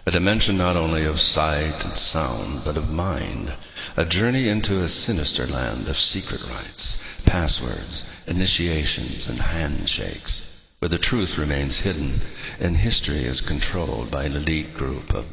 A 0.07 0.12
dimension 0.12 0.57
not 0.57 0.77
only 0.77 1.05
of 1.05 1.19
sight 1.19 1.85
and 1.85 1.97
sound, 1.99 2.62
but 2.65 2.77
of 2.77 2.93
mind. 2.93 3.53
A 3.97 4.05
journey 4.05 4.49
into 4.49 4.78
a 4.78 4.87
sinister 4.87 5.45
land 5.45 5.89
of 5.89 5.99
secret 5.99 6.41
rites, 6.49 7.03
passwords, 7.27 8.05
initiations, 8.28 9.28
and 9.28 9.41
handshakes, 9.41 10.43
where 10.78 10.89
the 10.89 10.99
truth 10.99 11.37
remains 11.37 11.81
hidden 11.81 12.20
and 12.61 12.77
history 12.77 13.24
is 13.24 13.41
controlled 13.41 14.12
by 14.12 14.23
an 14.27 14.37
elite 14.37 14.73
group 14.74 15.12
of 15.12 15.27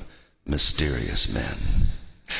mysterious 0.47 1.29
men. 1.29 1.57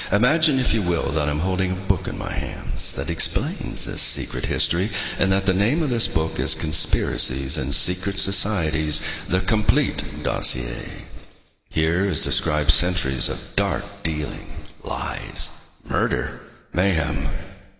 Imagine, 0.10 0.58
if 0.58 0.74
you 0.74 0.82
will, 0.82 1.12
that 1.12 1.28
I'm 1.28 1.40
holding 1.40 1.72
a 1.74 1.76
book 1.76 2.08
in 2.08 2.18
my 2.18 2.32
hands 2.32 2.96
that 2.96 3.10
explains 3.10 3.86
this 3.86 4.00
secret 4.00 4.46
history, 4.46 4.90
and 5.20 5.34
that 5.34 5.46
the 5.46 5.54
name 5.54 5.84
of 5.84 5.90
this 5.90 6.08
book 6.08 6.40
is 6.40 6.56
Conspiracies 6.56 7.58
and 7.58 7.74
Secret 7.74 8.18
Societies, 8.18 9.28
the 9.28 9.42
Complete 9.42 10.02
Dossier. 10.24 11.04
Here 11.70 12.06
is 12.06 12.24
described 12.24 12.72
centuries 12.72 13.28
of 13.28 13.56
dark 13.58 13.84
dealing, 14.04 14.48
lies, 14.82 15.50
murder, 15.90 16.40
mayhem, 16.72 17.28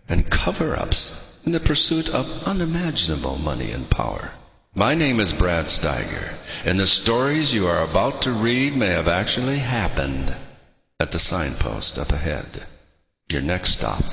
and 0.10 0.30
cover-ups 0.30 1.42
in 1.46 1.54
the 1.54 1.62
pursuit 1.62 2.10
of 2.10 2.46
unimaginable 2.46 3.38
money 3.38 3.72
and 3.72 3.90
power. 3.90 4.32
My 4.76 4.96
name 4.96 5.22
is 5.22 5.32
Brad 5.32 5.68
Steiger, 5.68 6.34
and 6.66 6.78
the 6.78 6.88
stories 6.88 7.56
you 7.56 7.68
are 7.68 7.84
about 7.84 8.24
to 8.24 8.32
read 8.34 8.76
may 8.76 8.90
have 8.90 9.08
actually 9.08 9.60
happened 9.60 10.36
at 11.00 11.12
the 11.12 11.20
signpost 11.20 12.00
up 12.00 12.12
ahead. 12.12 12.46
Your 13.32 13.42
next 13.42 13.72
stop 13.72 14.04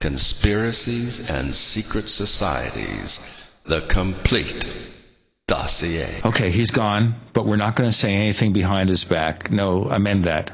Conspiracies 0.00 1.30
and 1.30 1.52
Secret 1.54 2.08
Societies, 2.08 3.20
the 3.64 3.80
complete 3.80 4.66
dossier. 5.46 6.06
Okay, 6.24 6.50
he's 6.50 6.70
gone, 6.70 7.14
but 7.32 7.46
we're 7.46 7.56
not 7.56 7.76
going 7.76 7.88
to 7.88 7.96
say 7.96 8.14
anything 8.14 8.52
behind 8.52 8.88
his 8.88 9.04
back. 9.04 9.50
No, 9.50 9.84
amend 9.84 10.24
that. 10.24 10.50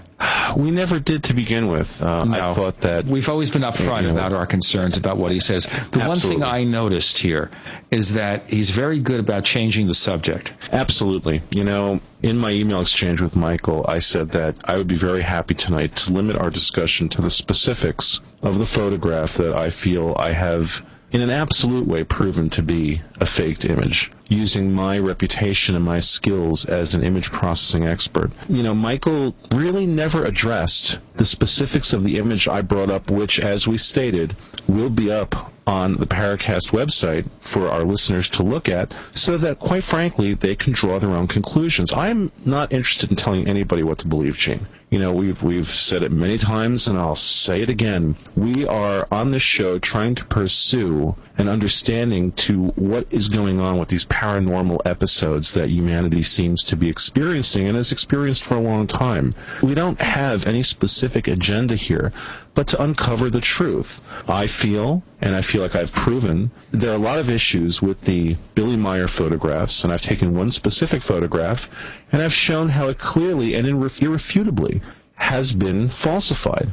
We 0.56 0.70
never 0.70 0.98
did 0.98 1.24
to 1.24 1.34
begin 1.34 1.68
with. 1.68 2.02
Uh, 2.02 2.24
No. 2.24 2.50
I 2.50 2.54
thought 2.54 2.80
that 2.80 3.06
We've 3.06 3.28
always 3.28 3.50
been 3.50 3.62
upfront 3.62 4.02
You 4.02 4.08
know. 4.08 4.14
about 4.14 4.32
our 4.32 4.46
concerns 4.46 4.96
about 4.98 5.16
what 5.16 5.30
he 5.32 5.40
says. 5.40 5.66
The 5.92 6.00
one 6.00 6.18
thing 6.18 6.42
I 6.42 6.64
noticed 6.64 7.18
here 7.18 7.50
is 7.90 8.14
that 8.14 8.50
he's 8.50 8.70
very 8.70 8.98
good 9.00 9.20
about 9.20 9.44
changing 9.44 9.86
the 9.86 9.94
subject. 9.94 10.52
Absolutely. 10.72 11.40
You 11.54 11.64
know, 11.64 12.00
in 12.22 12.36
my 12.36 12.50
email 12.50 12.80
exchange 12.82 13.20
with 13.22 13.34
Michael, 13.36 13.86
I 13.88 14.00
said 14.00 14.32
that 14.32 14.56
I 14.64 14.76
would 14.76 14.88
be 14.88 14.96
very 14.96 15.22
happy 15.22 15.54
tonight 15.54 15.96
to 15.96 16.12
limit 16.12 16.36
our 16.36 16.50
discussion 16.50 17.08
to 17.10 17.22
the 17.22 17.30
specifics 17.30 18.20
of 18.42 18.58
the 18.58 18.66
photograph 18.66 19.34
that 19.34 19.54
I 19.56 19.70
feel 19.70 20.14
I 20.18 20.32
have, 20.32 20.84
in 21.12 21.20
an 21.20 21.30
absolute 21.30 21.86
way, 21.86 22.04
proven 22.04 22.50
to 22.50 22.62
be 22.62 23.02
a 23.18 23.26
faked 23.26 23.64
image, 23.64 24.12
using 24.28 24.72
my 24.72 24.98
reputation 24.98 25.74
and 25.74 25.84
my 25.84 26.00
skills 26.00 26.64
as 26.64 26.94
an 26.94 27.02
image 27.02 27.32
processing 27.32 27.86
expert. 27.86 28.30
You 28.48 28.62
know, 28.62 28.74
Michael 28.74 29.34
really 29.52 29.86
never 29.86 30.24
addressed 30.24 31.00
the 31.16 31.24
specifics 31.24 31.92
of 31.92 32.04
the 32.04 32.18
image 32.18 32.46
I 32.46 32.62
brought 32.62 32.90
up, 32.90 33.10
which, 33.10 33.40
as 33.40 33.66
we 33.66 33.76
stated, 33.76 34.36
will 34.68 34.90
be 34.90 35.10
up 35.10 35.52
on 35.66 35.94
the 35.94 36.06
Paracast 36.06 36.72
website 36.72 37.28
for 37.40 37.68
our 37.70 37.84
listeners 37.84 38.30
to 38.30 38.42
look 38.42 38.68
at 38.68 38.94
so 39.12 39.36
that, 39.36 39.58
quite 39.58 39.84
frankly, 39.84 40.34
they 40.34 40.54
can 40.54 40.72
draw 40.72 40.98
their 40.98 41.10
own 41.10 41.28
conclusions. 41.28 41.92
I'm 41.92 42.30
not 42.44 42.72
interested 42.72 43.10
in 43.10 43.16
telling 43.16 43.46
anybody 43.46 43.82
what 43.82 43.98
to 43.98 44.08
believe, 44.08 44.36
Gene. 44.36 44.66
You 44.90 44.98
know, 44.98 45.12
we've, 45.12 45.40
we've 45.40 45.68
said 45.68 46.02
it 46.02 46.10
many 46.10 46.36
times 46.36 46.88
and 46.88 46.98
I'll 46.98 47.14
say 47.14 47.62
it 47.62 47.70
again. 47.70 48.16
We 48.34 48.66
are 48.66 49.06
on 49.12 49.30
this 49.30 49.42
show 49.42 49.78
trying 49.78 50.16
to 50.16 50.24
pursue 50.24 51.14
an 51.40 51.48
understanding 51.48 52.32
to 52.32 52.66
what 52.76 53.06
is 53.10 53.30
going 53.30 53.60
on 53.60 53.78
with 53.78 53.88
these 53.88 54.04
paranormal 54.04 54.80
episodes 54.84 55.54
that 55.54 55.70
humanity 55.70 56.20
seems 56.20 56.64
to 56.64 56.76
be 56.76 56.90
experiencing 56.90 57.66
and 57.66 57.78
has 57.78 57.92
experienced 57.92 58.44
for 58.44 58.56
a 58.56 58.60
long 58.60 58.86
time. 58.86 59.32
We 59.62 59.74
don't 59.74 59.98
have 60.00 60.46
any 60.46 60.62
specific 60.62 61.28
agenda 61.28 61.76
here, 61.76 62.12
but 62.52 62.68
to 62.68 62.82
uncover 62.82 63.30
the 63.30 63.40
truth. 63.40 64.02
I 64.28 64.48
feel, 64.48 65.02
and 65.22 65.34
I 65.34 65.40
feel 65.40 65.62
like 65.62 65.74
I've 65.74 65.92
proven, 65.92 66.50
there 66.72 66.90
are 66.90 66.96
a 66.96 66.98
lot 66.98 67.18
of 67.18 67.30
issues 67.30 67.80
with 67.80 68.02
the 68.02 68.36
Billy 68.54 68.76
Meier 68.76 69.08
photographs, 69.08 69.82
and 69.82 69.92
I've 69.92 70.02
taken 70.02 70.36
one 70.36 70.50
specific 70.50 71.00
photograph, 71.00 71.70
and 72.12 72.20
I've 72.20 72.34
shown 72.34 72.68
how 72.68 72.88
it 72.88 72.98
clearly 72.98 73.54
and 73.54 73.66
irrefutably 73.66 74.82
has 75.14 75.54
been 75.54 75.88
falsified. 75.88 76.70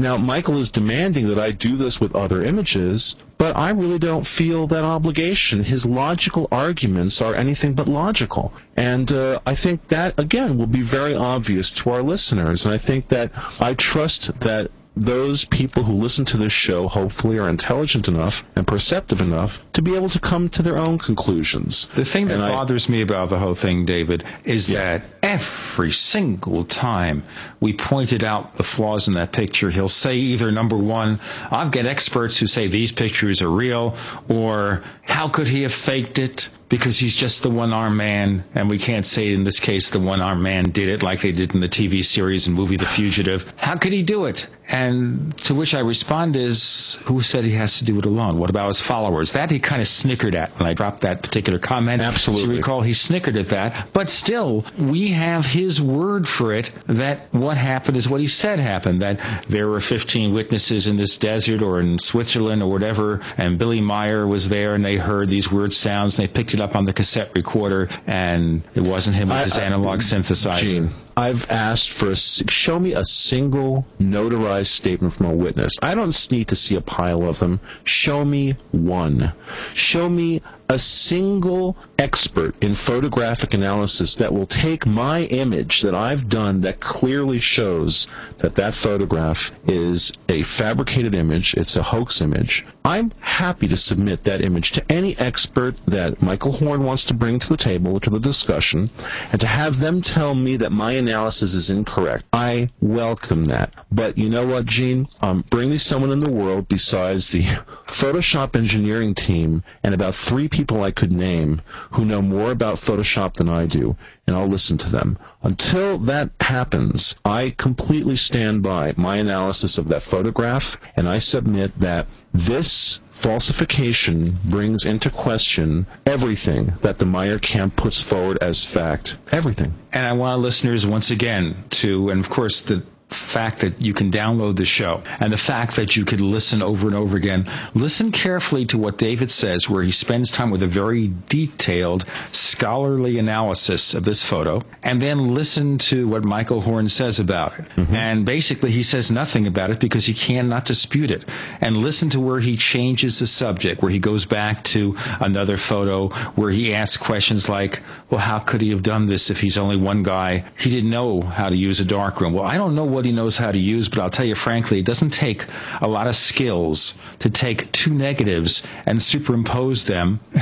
Now, 0.00 0.16
Michael 0.16 0.56
is 0.56 0.72
demanding 0.72 1.28
that 1.28 1.38
I 1.38 1.50
do 1.50 1.76
this 1.76 2.00
with 2.00 2.14
other 2.14 2.42
images, 2.42 3.16
but 3.36 3.54
I 3.54 3.70
really 3.70 3.98
don't 3.98 4.26
feel 4.26 4.66
that 4.68 4.82
obligation. 4.82 5.62
His 5.62 5.84
logical 5.84 6.48
arguments 6.50 7.20
are 7.20 7.34
anything 7.34 7.74
but 7.74 7.86
logical. 7.86 8.54
And 8.76 9.12
uh, 9.12 9.40
I 9.44 9.54
think 9.54 9.88
that, 9.88 10.18
again, 10.18 10.56
will 10.56 10.66
be 10.66 10.80
very 10.80 11.14
obvious 11.14 11.72
to 11.72 11.90
our 11.90 12.02
listeners. 12.02 12.64
And 12.64 12.72
I 12.72 12.78
think 12.78 13.08
that 13.08 13.32
I 13.60 13.74
trust 13.74 14.40
that 14.40 14.70
those 14.96 15.44
people 15.44 15.82
who 15.82 15.94
listen 15.94 16.24
to 16.26 16.36
this 16.36 16.52
show 16.52 16.88
hopefully 16.88 17.38
are 17.38 17.48
intelligent 17.48 18.08
enough 18.08 18.44
and 18.56 18.66
perceptive 18.66 19.20
enough 19.20 19.64
to 19.72 19.82
be 19.82 19.94
able 19.94 20.08
to 20.08 20.18
come 20.18 20.48
to 20.48 20.62
their 20.62 20.76
own 20.78 20.98
conclusions. 20.98 21.86
The 21.94 22.04
thing 22.04 22.28
that 22.28 22.34
And 22.34 22.42
I- 22.42 22.50
bothers 22.50 22.88
me 22.88 23.00
about 23.00 23.30
the 23.30 23.38
whole 23.38 23.54
thing, 23.54 23.86
David, 23.86 24.24
is 24.44 24.66
that 24.68 25.02
every 25.22 25.92
single 25.92 26.64
time 26.64 27.22
we 27.60 27.72
pointed 27.72 28.24
out 28.24 28.56
the 28.56 28.62
flaws 28.64 29.06
in 29.06 29.14
that 29.14 29.32
picture, 29.32 29.70
he'll 29.70 29.88
say 29.88 30.16
either 30.16 30.50
number 30.50 30.76
one, 30.76 31.20
I've 31.50 31.70
got 31.70 31.86
experts 31.86 32.38
who 32.38 32.46
say 32.46 32.66
these 32.66 32.92
pictures 32.92 33.42
are 33.42 33.50
real, 33.50 33.94
or 34.28 34.82
how 35.02 35.28
could 35.28 35.46
he 35.46 35.62
have 35.62 35.72
faked 35.72 36.18
it? 36.18 36.48
Because 36.70 36.98
he's 36.98 37.14
just 37.14 37.42
the 37.42 37.50
one 37.50 37.72
armed 37.72 37.96
man, 37.96 38.44
and 38.54 38.70
we 38.70 38.78
can't 38.78 39.04
say 39.04 39.34
in 39.34 39.44
this 39.44 39.60
case 39.60 39.90
the 39.90 40.00
one 40.00 40.22
armed 40.22 40.42
man 40.42 40.70
did 40.70 40.88
it 40.88 41.02
like 41.02 41.20
they 41.20 41.32
did 41.32 41.52
in 41.52 41.60
the 41.60 41.68
TV 41.68 42.02
series 42.02 42.46
and 42.46 42.56
movie 42.56 42.76
The 42.76 42.86
Fugitive. 42.86 43.52
How 43.56 43.76
could 43.76 43.92
he 43.92 44.02
do 44.02 44.24
it? 44.26 44.46
And 44.72 45.36
to 45.38 45.54
which 45.54 45.74
I 45.74 45.80
respond 45.80 46.36
is, 46.36 46.96
who 47.04 47.22
said 47.22 47.44
he 47.44 47.54
has 47.54 47.78
to 47.78 47.84
do 47.84 47.98
it 47.98 48.06
alone? 48.06 48.38
What 48.38 48.50
about 48.50 48.68
his 48.68 48.80
followers? 48.80 49.32
That 49.32 49.50
he 49.50 49.58
kind 49.58 49.82
of 49.82 49.88
snickered 49.88 50.36
at 50.36 50.56
when 50.58 50.68
I 50.68 50.74
dropped 50.74 51.00
that 51.00 51.22
particular 51.22 51.58
comment. 51.58 52.00
Absolutely. 52.02 52.44
So 52.44 52.50
you 52.52 52.56
recall 52.58 52.80
he 52.80 52.92
snickered 52.92 53.36
at 53.36 53.48
that. 53.48 53.88
But 53.92 54.08
still, 54.08 54.64
we 54.78 55.08
have 55.08 55.44
his 55.44 55.82
word 55.82 56.28
for 56.28 56.52
it 56.52 56.70
that 56.86 57.34
what 57.34 57.56
happened 57.56 57.96
is 57.96 58.08
what 58.08 58.20
he 58.20 58.28
said 58.28 58.60
happened, 58.60 59.02
that 59.02 59.18
there 59.48 59.66
were 59.66 59.80
15 59.80 60.32
witnesses 60.32 60.86
in 60.86 60.96
this 60.96 61.18
desert 61.18 61.62
or 61.62 61.80
in 61.80 61.98
Switzerland 61.98 62.62
or 62.62 62.70
whatever, 62.70 63.22
and 63.36 63.58
Billy 63.58 63.80
Meier 63.80 64.24
was 64.24 64.48
there 64.48 64.76
and 64.76 64.84
they 64.84 64.96
heard 64.96 65.28
these 65.28 65.50
weird 65.50 65.72
sounds 65.72 66.16
and 66.16 66.28
they 66.28 66.32
picked 66.32 66.54
it 66.54 66.59
up 66.60 66.76
on 66.76 66.84
the 66.84 66.92
cassette 66.92 67.32
recorder 67.34 67.88
and 68.06 68.62
it 68.74 68.80
wasn't 68.80 69.16
him 69.16 69.28
with 69.28 69.42
his 69.44 69.58
I- 69.58 69.64
analog 69.64 70.00
synthesizer. 70.00 70.60
Gene, 70.60 70.90
I've 71.20 71.50
asked 71.50 71.90
for 71.90 72.08
a 72.08 72.16
show 72.16 72.78
me 72.78 72.94
a 72.94 73.04
single 73.04 73.84
notarized 74.00 74.68
statement 74.68 75.12
from 75.12 75.26
a 75.26 75.34
witness. 75.34 75.76
I 75.82 75.94
don't 75.94 76.30
need 76.30 76.48
to 76.48 76.56
see 76.56 76.76
a 76.76 76.80
pile 76.80 77.28
of 77.28 77.38
them. 77.38 77.60
Show 77.84 78.24
me 78.24 78.56
one. 78.72 79.34
Show 79.74 80.08
me 80.08 80.40
a 80.70 80.78
single 80.78 81.76
expert 81.98 82.54
in 82.62 82.74
photographic 82.74 83.54
analysis 83.54 84.14
that 84.16 84.32
will 84.32 84.46
take 84.46 84.86
my 84.86 85.24
image 85.24 85.82
that 85.82 85.96
I've 85.96 86.28
done 86.28 86.60
that 86.60 86.78
clearly 86.78 87.40
shows 87.40 88.06
that 88.38 88.54
that 88.54 88.74
photograph 88.74 89.50
is 89.66 90.12
a 90.28 90.42
fabricated 90.44 91.16
image, 91.16 91.54
it's 91.54 91.74
a 91.74 91.82
hoax 91.82 92.20
image. 92.20 92.64
I'm 92.84 93.10
happy 93.18 93.66
to 93.66 93.76
submit 93.76 94.22
that 94.24 94.42
image 94.42 94.70
to 94.72 94.84
any 94.88 95.18
expert 95.18 95.74
that 95.86 96.22
Michael 96.22 96.52
Horn 96.52 96.84
wants 96.84 97.06
to 97.06 97.14
bring 97.14 97.40
to 97.40 97.48
the 97.48 97.56
table, 97.56 97.98
to 97.98 98.10
the 98.10 98.20
discussion, 98.20 98.90
and 99.32 99.40
to 99.40 99.48
have 99.48 99.80
them 99.80 100.00
tell 100.00 100.36
me 100.36 100.58
that 100.58 100.70
my 100.70 100.92
analysis 101.10 101.54
is 101.54 101.70
incorrect. 101.70 102.24
I 102.32 102.70
welcome 102.80 103.46
that. 103.46 103.74
But 103.90 104.16
you 104.16 104.30
know 104.30 104.46
what, 104.46 104.64
Gene? 104.66 105.08
Um, 105.20 105.44
bring 105.50 105.70
me 105.70 105.76
someone 105.76 106.10
in 106.12 106.20
the 106.20 106.30
world 106.30 106.68
besides 106.68 107.28
the 107.28 107.42
Photoshop 107.42 108.56
engineering 108.56 109.14
team 109.14 109.64
and 109.82 109.94
about 109.94 110.14
three 110.14 110.48
people 110.48 110.82
I 110.82 110.92
could 110.92 111.12
name 111.12 111.62
who 111.92 112.04
know 112.04 112.22
more 112.22 112.50
about 112.50 112.76
Photoshop 112.76 113.34
than 113.34 113.48
I 113.48 113.66
do, 113.66 113.96
and 114.30 114.38
I'll 114.38 114.46
listen 114.46 114.78
to 114.78 114.90
them. 114.90 115.18
Until 115.42 115.98
that 115.98 116.30
happens, 116.40 117.16
I 117.24 117.50
completely 117.50 118.14
stand 118.14 118.62
by 118.62 118.94
my 118.96 119.16
analysis 119.16 119.76
of 119.76 119.88
that 119.88 120.02
photograph, 120.02 120.78
and 120.94 121.08
I 121.08 121.18
submit 121.18 121.76
that 121.80 122.06
this 122.32 123.00
falsification 123.10 124.38
brings 124.44 124.84
into 124.84 125.10
question 125.10 125.88
everything 126.06 126.74
that 126.82 126.98
the 126.98 127.06
Meier 127.06 127.40
camp 127.40 127.74
puts 127.74 128.00
forward 128.00 128.38
as 128.40 128.64
fact. 128.64 129.16
Everything. 129.32 129.74
And 129.92 130.06
I 130.06 130.12
want 130.12 130.40
listeners 130.40 130.86
once 130.86 131.10
again 131.10 131.64
to, 131.70 132.10
and 132.10 132.20
of 132.20 132.30
course, 132.30 132.60
the 132.60 132.84
fact 133.10 133.60
that 133.60 133.80
you 133.80 133.92
can 133.94 134.10
download 134.10 134.56
the 134.56 134.64
show 134.64 135.02
and 135.18 135.32
the 135.32 135.38
fact 135.38 135.76
that 135.76 135.96
you 135.96 136.04
can 136.04 136.30
listen 136.30 136.62
over 136.62 136.86
and 136.86 136.96
over 136.96 137.16
again. 137.16 137.46
Listen 137.74 138.12
carefully 138.12 138.66
to 138.66 138.78
what 138.78 138.98
David 138.98 139.30
says, 139.30 139.68
where 139.68 139.82
he 139.82 139.92
spends 139.92 140.30
time 140.30 140.50
with 140.50 140.62
a 140.62 140.66
very 140.66 141.12
detailed 141.28 142.04
scholarly 142.32 143.18
analysis 143.18 143.94
of 143.94 144.04
this 144.04 144.24
photo, 144.24 144.62
and 144.82 145.00
then 145.00 145.34
listen 145.34 145.78
to 145.78 146.08
what 146.08 146.24
Michael 146.24 146.60
Horn 146.60 146.88
says 146.88 147.18
about 147.18 147.58
it. 147.58 147.64
Mm-hmm. 147.76 147.94
And 147.94 148.26
basically, 148.26 148.70
he 148.70 148.82
says 148.82 149.10
nothing 149.10 149.46
about 149.46 149.70
it 149.70 149.80
because 149.80 150.06
he 150.06 150.14
cannot 150.14 150.64
dispute 150.64 151.10
it. 151.10 151.24
And 151.60 151.76
listen 151.76 152.10
to 152.10 152.20
where 152.20 152.40
he 152.40 152.56
changes 152.56 153.18
the 153.18 153.26
subject, 153.26 153.82
where 153.82 153.90
he 153.90 153.98
goes 153.98 154.24
back 154.24 154.64
to 154.64 154.96
another 155.20 155.56
photo, 155.56 156.08
where 156.34 156.50
he 156.50 156.74
asks 156.74 156.96
questions 156.96 157.48
like, 157.48 157.80
well, 158.08 158.20
how 158.20 158.38
could 158.38 158.60
he 158.60 158.70
have 158.70 158.82
done 158.82 159.06
this 159.06 159.30
if 159.30 159.40
he's 159.40 159.58
only 159.58 159.76
one 159.76 160.02
guy? 160.02 160.44
He 160.58 160.70
didn't 160.70 160.90
know 160.90 161.20
how 161.20 161.48
to 161.48 161.56
use 161.56 161.80
a 161.80 161.84
darkroom. 161.84 162.32
Well, 162.32 162.44
I 162.44 162.56
don't 162.56 162.74
know 162.74 162.84
what 162.84 162.99
he 163.04 163.12
knows 163.12 163.36
how 163.38 163.50
to 163.52 163.58
use, 163.58 163.88
but 163.88 164.00
I'll 164.00 164.10
tell 164.10 164.26
you 164.26 164.34
frankly, 164.34 164.80
it 164.80 164.86
doesn't 164.86 165.10
take 165.10 165.44
a 165.80 165.88
lot 165.88 166.06
of 166.06 166.16
skills 166.16 166.98
to 167.20 167.30
take 167.30 167.70
two 167.72 167.92
negatives 167.94 168.62
and 168.86 169.00
superimpose 169.00 169.84
them 169.84 170.20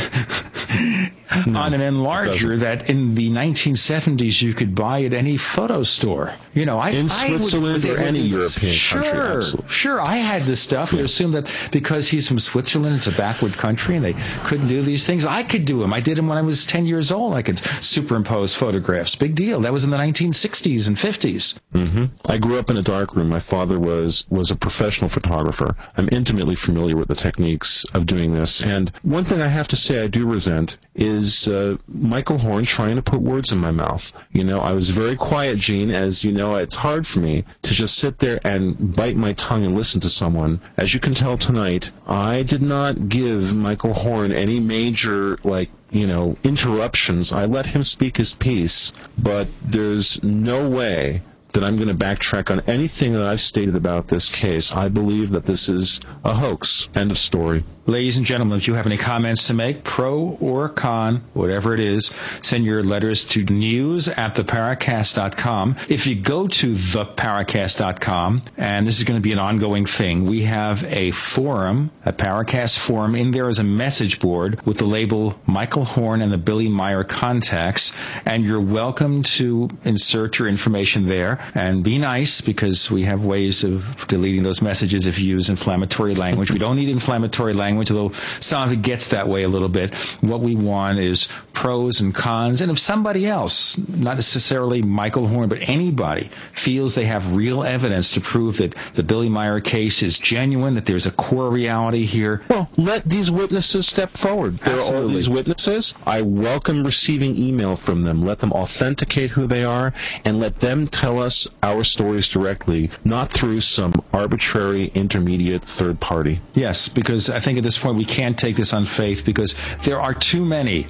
on 1.31 1.75
an 1.75 1.81
enlarger 1.81 2.59
that 2.61 2.89
in 2.89 3.15
the 3.15 3.31
1970s 3.31 4.41
you 4.41 4.55
could 4.55 4.75
buy 4.75 5.03
at 5.05 5.15
any 5.15 5.37
photo 5.37 5.83
store. 5.83 6.35
You 6.55 6.65
know, 6.67 6.79
I 6.79 6.91
In 6.91 7.07
I 7.07 7.09
Switzerland 7.09 7.75
was 7.75 7.87
or 7.87 7.99
any. 7.99 8.21
European 8.21 8.73
sure, 8.73 9.03
country, 9.03 9.21
absolutely. 9.21 9.71
Sure, 9.71 10.01
I 10.01 10.17
had 10.17 10.43
this 10.43 10.61
stuff. 10.61 10.93
We 10.93 11.01
assumed 11.01 11.35
that 11.35 11.53
because 11.71 12.09
he's 12.09 12.27
from 12.29 12.39
Switzerland, 12.39 12.97
it's 12.97 13.07
a 13.07 13.13
backward 13.13 13.53
country, 13.53 13.97
and 13.97 14.05
they 14.05 14.15
couldn't 14.45 14.69
do 14.69 14.83
these 14.83 15.07
things. 15.07 15.25
I 15.27 15.43
could 15.45 15.65
do 15.67 15.81
them. 15.81 15.93
I 15.93 16.01
did 16.01 16.17
them 16.17 16.27
when 16.29 16.39
I 16.39 16.43
was 16.43 16.67
10 16.67 16.87
years 16.87 17.13
old. 17.13 17.35
I 17.35 17.43
could 17.43 17.59
superimpose 17.59 18.55
photographs. 18.55 19.17
Big 19.17 19.35
deal. 19.35 19.61
That 19.61 19.73
was 19.73 19.85
in 19.85 19.91
the 19.91 19.97
1960s 19.97 20.89
and 20.89 20.97
50s. 20.97 21.59
hmm 21.73 22.07
I 22.27 22.39
grew 22.39 22.48
up 22.57 22.71
in 22.71 22.77
a 22.77 22.83
dark 22.83 23.17
room. 23.17 23.29
My 23.29 23.41
father 23.41 23.79
was 23.79 24.25
was 24.31 24.51
a 24.51 24.57
professional 24.57 25.11
photographer. 25.11 25.77
I'm 25.97 26.09
intimately 26.13 26.55
familiar 26.55 26.97
with 26.97 27.09
the 27.09 27.15
techniques 27.15 27.85
of 27.93 28.07
doing 28.07 28.33
this. 28.33 28.63
And 28.63 28.91
one 29.03 29.25
thing 29.25 29.43
I 29.43 29.49
have 29.49 29.69
to 29.69 29.77
say 29.77 30.03
I 30.03 30.07
do 30.07 30.27
resent 30.27 30.79
is 30.95 31.49
uh, 31.49 31.77
Michael 31.87 32.39
Horn 32.39 32.65
trying 32.65 32.97
to 32.97 33.03
put 33.03 33.21
words 33.21 33.53
in 33.53 33.59
my 33.59 33.73
mouth. 33.73 34.13
You 34.33 34.45
know, 34.45 34.61
I 34.61 34.73
was 34.73 34.91
very 34.91 35.17
quiet, 35.17 35.59
Gene. 35.59 35.91
As 35.91 36.25
you 36.25 36.33
know, 36.33 36.57
it's 36.57 36.75
hard 36.75 37.07
for 37.07 37.21
me 37.21 37.45
to 37.63 37.75
just 37.75 37.97
sit 37.97 38.19
there 38.19 38.41
and 38.45 38.95
bite 38.97 39.17
my 39.17 39.33
tongue 39.35 39.65
and 39.65 39.75
listen 39.75 40.01
to 40.03 40.09
someone. 40.09 40.61
As 40.77 40.95
you 40.95 41.01
can 41.01 41.15
tell 41.15 41.37
tonight, 41.37 41.91
I 42.07 42.45
did 42.45 42.63
not 42.63 43.09
give 43.09 43.55
Michael 43.55 43.95
Horn 43.95 44.33
any 44.33 44.61
major 44.61 45.39
like 45.43 45.71
you 45.91 46.07
know, 46.07 46.37
interruptions. 46.45 47.33
I 47.33 47.47
let 47.47 47.67
him 47.67 47.83
speak 47.83 48.17
his 48.17 48.35
piece, 48.35 48.93
but 49.17 49.49
there's 49.63 50.23
no 50.23 50.69
way 50.69 51.23
that 51.53 51.65
I'm 51.65 51.77
going 51.77 51.89
to 51.89 51.95
backtrack 51.95 52.51
on 52.51 52.61
anything 52.69 53.13
that 53.15 53.23
I've 53.27 53.41
stated 53.41 53.75
about 53.77 54.09
this 54.09 54.31
case. 54.31 54.75
I 54.75 54.89
believe 54.89 55.31
that 55.31 55.47
this 55.47 55.69
is 55.69 56.01
a 56.25 56.35
hoax. 56.35 56.89
End 56.95 57.11
of 57.11 57.19
story. 57.19 57.65
Ladies 57.89 58.19
and 58.19 58.27
gentlemen, 58.27 58.59
if 58.59 58.69
you 58.69 58.75
have 58.75 58.85
any 58.85 58.99
comments 58.99 59.47
to 59.47 59.55
make, 59.55 59.83
pro 59.83 60.37
or 60.41 60.69
con, 60.69 61.23
whatever 61.33 61.73
it 61.73 61.81
is, 61.81 62.15
send 62.43 62.67
your 62.67 62.83
letters 62.83 63.25
to 63.25 63.43
news 63.45 64.09
at 64.09 64.35
theparacast.com. 64.35 65.77
If 65.89 66.07
you 66.07 66.15
go 66.15 66.49
to 66.49 66.75
theparacast.com, 66.75 68.43
and 68.59 68.87
this 68.87 68.99
is 68.99 69.05
going 69.05 69.17
to 69.17 69.23
be 69.23 69.33
an 69.33 69.39
ongoing 69.39 69.87
thing, 69.87 70.27
we 70.27 70.43
have 70.43 70.85
a 70.85 71.13
forum, 71.13 71.91
a 72.05 72.13
Paracast 72.13 72.79
forum. 72.79 73.15
In 73.15 73.31
there 73.31 73.49
is 73.49 73.59
a 73.59 73.65
message 73.65 74.19
board 74.19 74.67
with 74.67 74.77
the 74.77 74.85
label 74.85 75.41
Michael 75.47 75.87
Horn 75.87 76.21
and 76.21 76.31
the 76.31 76.37
Billy 76.37 76.69
Meier 76.69 77.05
contacts, 77.05 77.95
and 78.27 78.45
you're 78.45 78.61
welcome 78.61 79.23
to 79.39 79.71
insert 79.87 80.39
your 80.39 80.49
information 80.49 81.07
there 81.07 81.39
and 81.55 81.83
be 81.83 81.97
nice 81.97 82.43
because 82.43 82.91
we 82.91 83.05
have 83.05 83.25
ways 83.25 83.65
of 83.65 84.07
deleting 84.09 84.43
those 84.43 84.61
messages 84.61 85.07
if 85.07 85.19
you 85.19 85.37
use 85.37 85.49
inflammatory 85.49 86.15
language. 86.15 86.51
We 86.51 86.59
don't 86.59 86.77
need 86.77 86.91
inflammatory 86.91 87.55
language, 87.55 87.78
although 87.79 88.13
some 88.41 88.63
of 88.63 88.73
it 88.73 88.83
gets 88.83 89.09
that 89.09 89.29
way 89.29 89.43
a 89.43 89.49
little 89.49 89.69
bit. 89.69 89.95
What 90.21 90.41
we 90.41 90.55
want 90.55 90.99
is 90.99 91.29
pros 91.59 92.03
and 92.03 92.15
cons, 92.15 92.61
and 92.61 92.71
if 92.71 92.79
somebody 92.79 93.27
else, 93.27 93.77
not 93.89 94.15
necessarily 94.15 94.81
Michael 94.81 95.27
Horn, 95.27 95.49
but 95.49 95.69
anybody 95.69 96.31
feels 96.53 96.95
they 96.95 97.07
have 97.07 97.35
real 97.35 97.65
evidence 97.65 98.15
to 98.15 98.21
prove 98.21 98.59
that 98.59 98.77
the 98.95 99.03
Billy 99.03 99.29
Meier 99.29 99.59
case 99.59 100.05
is 100.05 100.21
genuine, 100.21 100.75
that 100.75 100.87
there's 100.87 101.07
a 101.07 101.11
core 101.11 101.51
reality 101.51 102.05
here. 102.05 102.43
Well, 102.49 102.71
let 102.77 103.05
these 103.05 103.29
witnesses 103.29 103.89
step 103.89 104.17
forward. 104.17 104.59
There 104.59 104.77
Absolutely. 104.77 105.01
are 105.01 105.03
all 105.03 105.13
these 105.13 105.29
witnesses. 105.29 105.95
I 106.07 106.23
welcome 106.23 106.85
receiving 106.85 107.37
email 107.37 107.75
from 107.75 108.05
them. 108.05 108.21
Let 108.21 108.39
them 108.39 108.53
authenticate 108.53 109.31
who 109.31 109.49
they 109.49 109.65
are 109.65 109.93
and 110.25 110.39
let 110.39 110.61
them 110.61 110.87
tell 110.87 111.21
us 111.21 111.49
our 111.61 111.83
stories 111.83 112.29
directly, 112.29 112.91
not 113.05 113.33
through 113.33 113.63
some 113.63 113.95
arbitrary 114.13 114.85
intermediate 114.95 115.65
third 115.65 115.99
party. 115.99 116.41
Yes, 116.55 116.89
because 116.89 117.31
I 117.31 117.41
think 117.41 117.59
at 117.59 117.65
this 117.65 117.79
point 117.79 117.97
we 117.97 118.05
can't 118.05 118.39
take 118.39 118.55
this 118.55 118.73
on 118.73 118.85
faith 118.85 119.25
because 119.25 119.57
there 119.83 120.01
are 120.01 120.15
too 120.15 120.45
many 120.45 120.87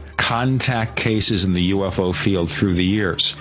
contact 0.58 0.96
cases 0.96 1.44
in 1.44 1.52
the 1.54 1.70
UFO 1.70 2.12
field 2.12 2.50
through 2.50 2.74
the 2.74 2.84
years. 2.84 3.36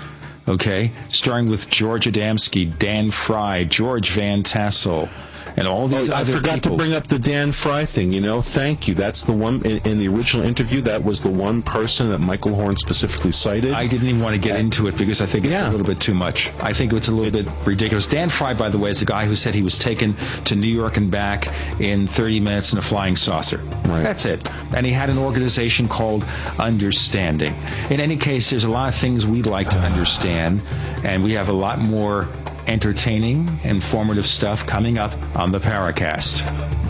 Okay? 0.47 0.91
Starting 1.09 1.49
with 1.49 1.67
George 1.67 2.05
Adamski, 2.05 2.77
Dan 2.77 3.09
Fry, 3.09 3.63
George 3.63 4.11
Van 4.11 4.43
Tassel, 4.43 5.09
and 5.57 5.67
all 5.67 5.87
these 5.87 6.09
Oh, 6.09 6.13
I 6.13 6.23
forgot 6.23 6.55
people. 6.55 6.71
to 6.71 6.77
bring 6.77 6.93
up 6.93 7.07
the 7.07 7.19
Dan 7.19 7.51
Fry 7.51 7.85
thing. 7.85 8.13
You 8.13 8.21
know, 8.21 8.41
thank 8.41 8.87
you. 8.87 8.93
That's 8.93 9.23
the 9.23 9.33
one 9.33 9.63
in, 9.65 9.77
in 9.79 9.99
the 9.99 10.07
original 10.07 10.45
interview. 10.45 10.81
That 10.81 11.03
was 11.03 11.21
the 11.21 11.31
one 11.31 11.63
person 11.63 12.09
that 12.11 12.19
Michael 12.19 12.53
Horn 12.55 12.77
specifically 12.77 13.31
cited. 13.31 13.73
I 13.73 13.87
didn't 13.87 14.07
even 14.07 14.21
want 14.21 14.35
to 14.35 14.41
get 14.41 14.59
into 14.59 14.87
it 14.87 14.95
because 14.97 15.21
I 15.21 15.25
think 15.25 15.45
it's 15.45 15.55
a 15.55 15.71
little 15.71 15.85
bit 15.85 15.99
too 15.99 16.13
much. 16.13 16.51
I 16.61 16.73
think 16.73 16.93
it's 16.93 17.07
a 17.07 17.11
little 17.11 17.31
bit 17.31 17.51
ridiculous. 17.65 18.07
Dan 18.07 18.29
Fry, 18.29 18.53
by 18.53 18.69
the 18.69 18.77
way, 18.77 18.91
is 18.91 18.99
the 18.99 19.05
guy 19.05 19.25
who 19.25 19.35
said 19.35 19.55
he 19.55 19.63
was 19.63 19.77
taken 19.77 20.15
to 20.45 20.55
New 20.55 20.67
York 20.67 20.97
and 20.97 21.09
back 21.09 21.47
in 21.81 22.07
30 22.07 22.39
minutes 22.39 22.73
in 22.73 22.79
a 22.79 22.81
flying 22.83 23.15
saucer. 23.15 23.57
That's 23.83 24.25
it. 24.25 24.47
And 24.75 24.85
he 24.85 24.91
had 24.91 25.09
an 25.09 25.17
organization 25.17 25.87
called 25.87 26.23
Understanding. 26.59 27.55
In 27.89 27.99
any 27.99 28.17
case, 28.17 28.51
there's 28.51 28.65
a 28.65 28.69
lot 28.71 28.89
of 28.89 28.95
things 28.95 29.25
we'd 29.25 29.47
like 29.47 29.69
to 29.69 29.79
ah. 29.79 29.85
understand, 29.85 30.61
and 31.03 31.23
we 31.23 31.33
have 31.33 31.49
a 31.49 31.53
lot 31.53 31.79
more 31.79 32.29
entertaining, 32.67 33.59
informative 33.63 34.25
stuff 34.25 34.67
coming 34.67 34.97
up 34.97 35.13
on 35.35 35.51
the 35.51 35.59
Paracast. 35.59 36.39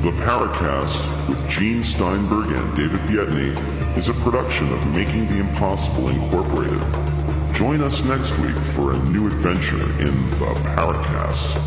The 0.01 0.11
Paracast 0.11 1.29
with 1.29 1.47
Gene 1.49 1.83
Steinberg 1.83 2.51
and 2.51 2.75
David 2.75 3.01
Biedny 3.01 3.97
is 3.97 4.09
a 4.09 4.13
production 4.15 4.73
of 4.73 4.85
Making 4.87 5.27
the 5.27 5.39
Impossible 5.39 6.09
Incorporated. 6.09 6.81
Join 7.53 7.81
us 7.81 8.03
next 8.05 8.37
week 8.39 8.55
for 8.55 8.93
a 8.93 8.97
new 9.09 9.27
adventure 9.27 9.81
in 10.01 10.29
the 10.31 10.53
Paracast. 10.63 11.57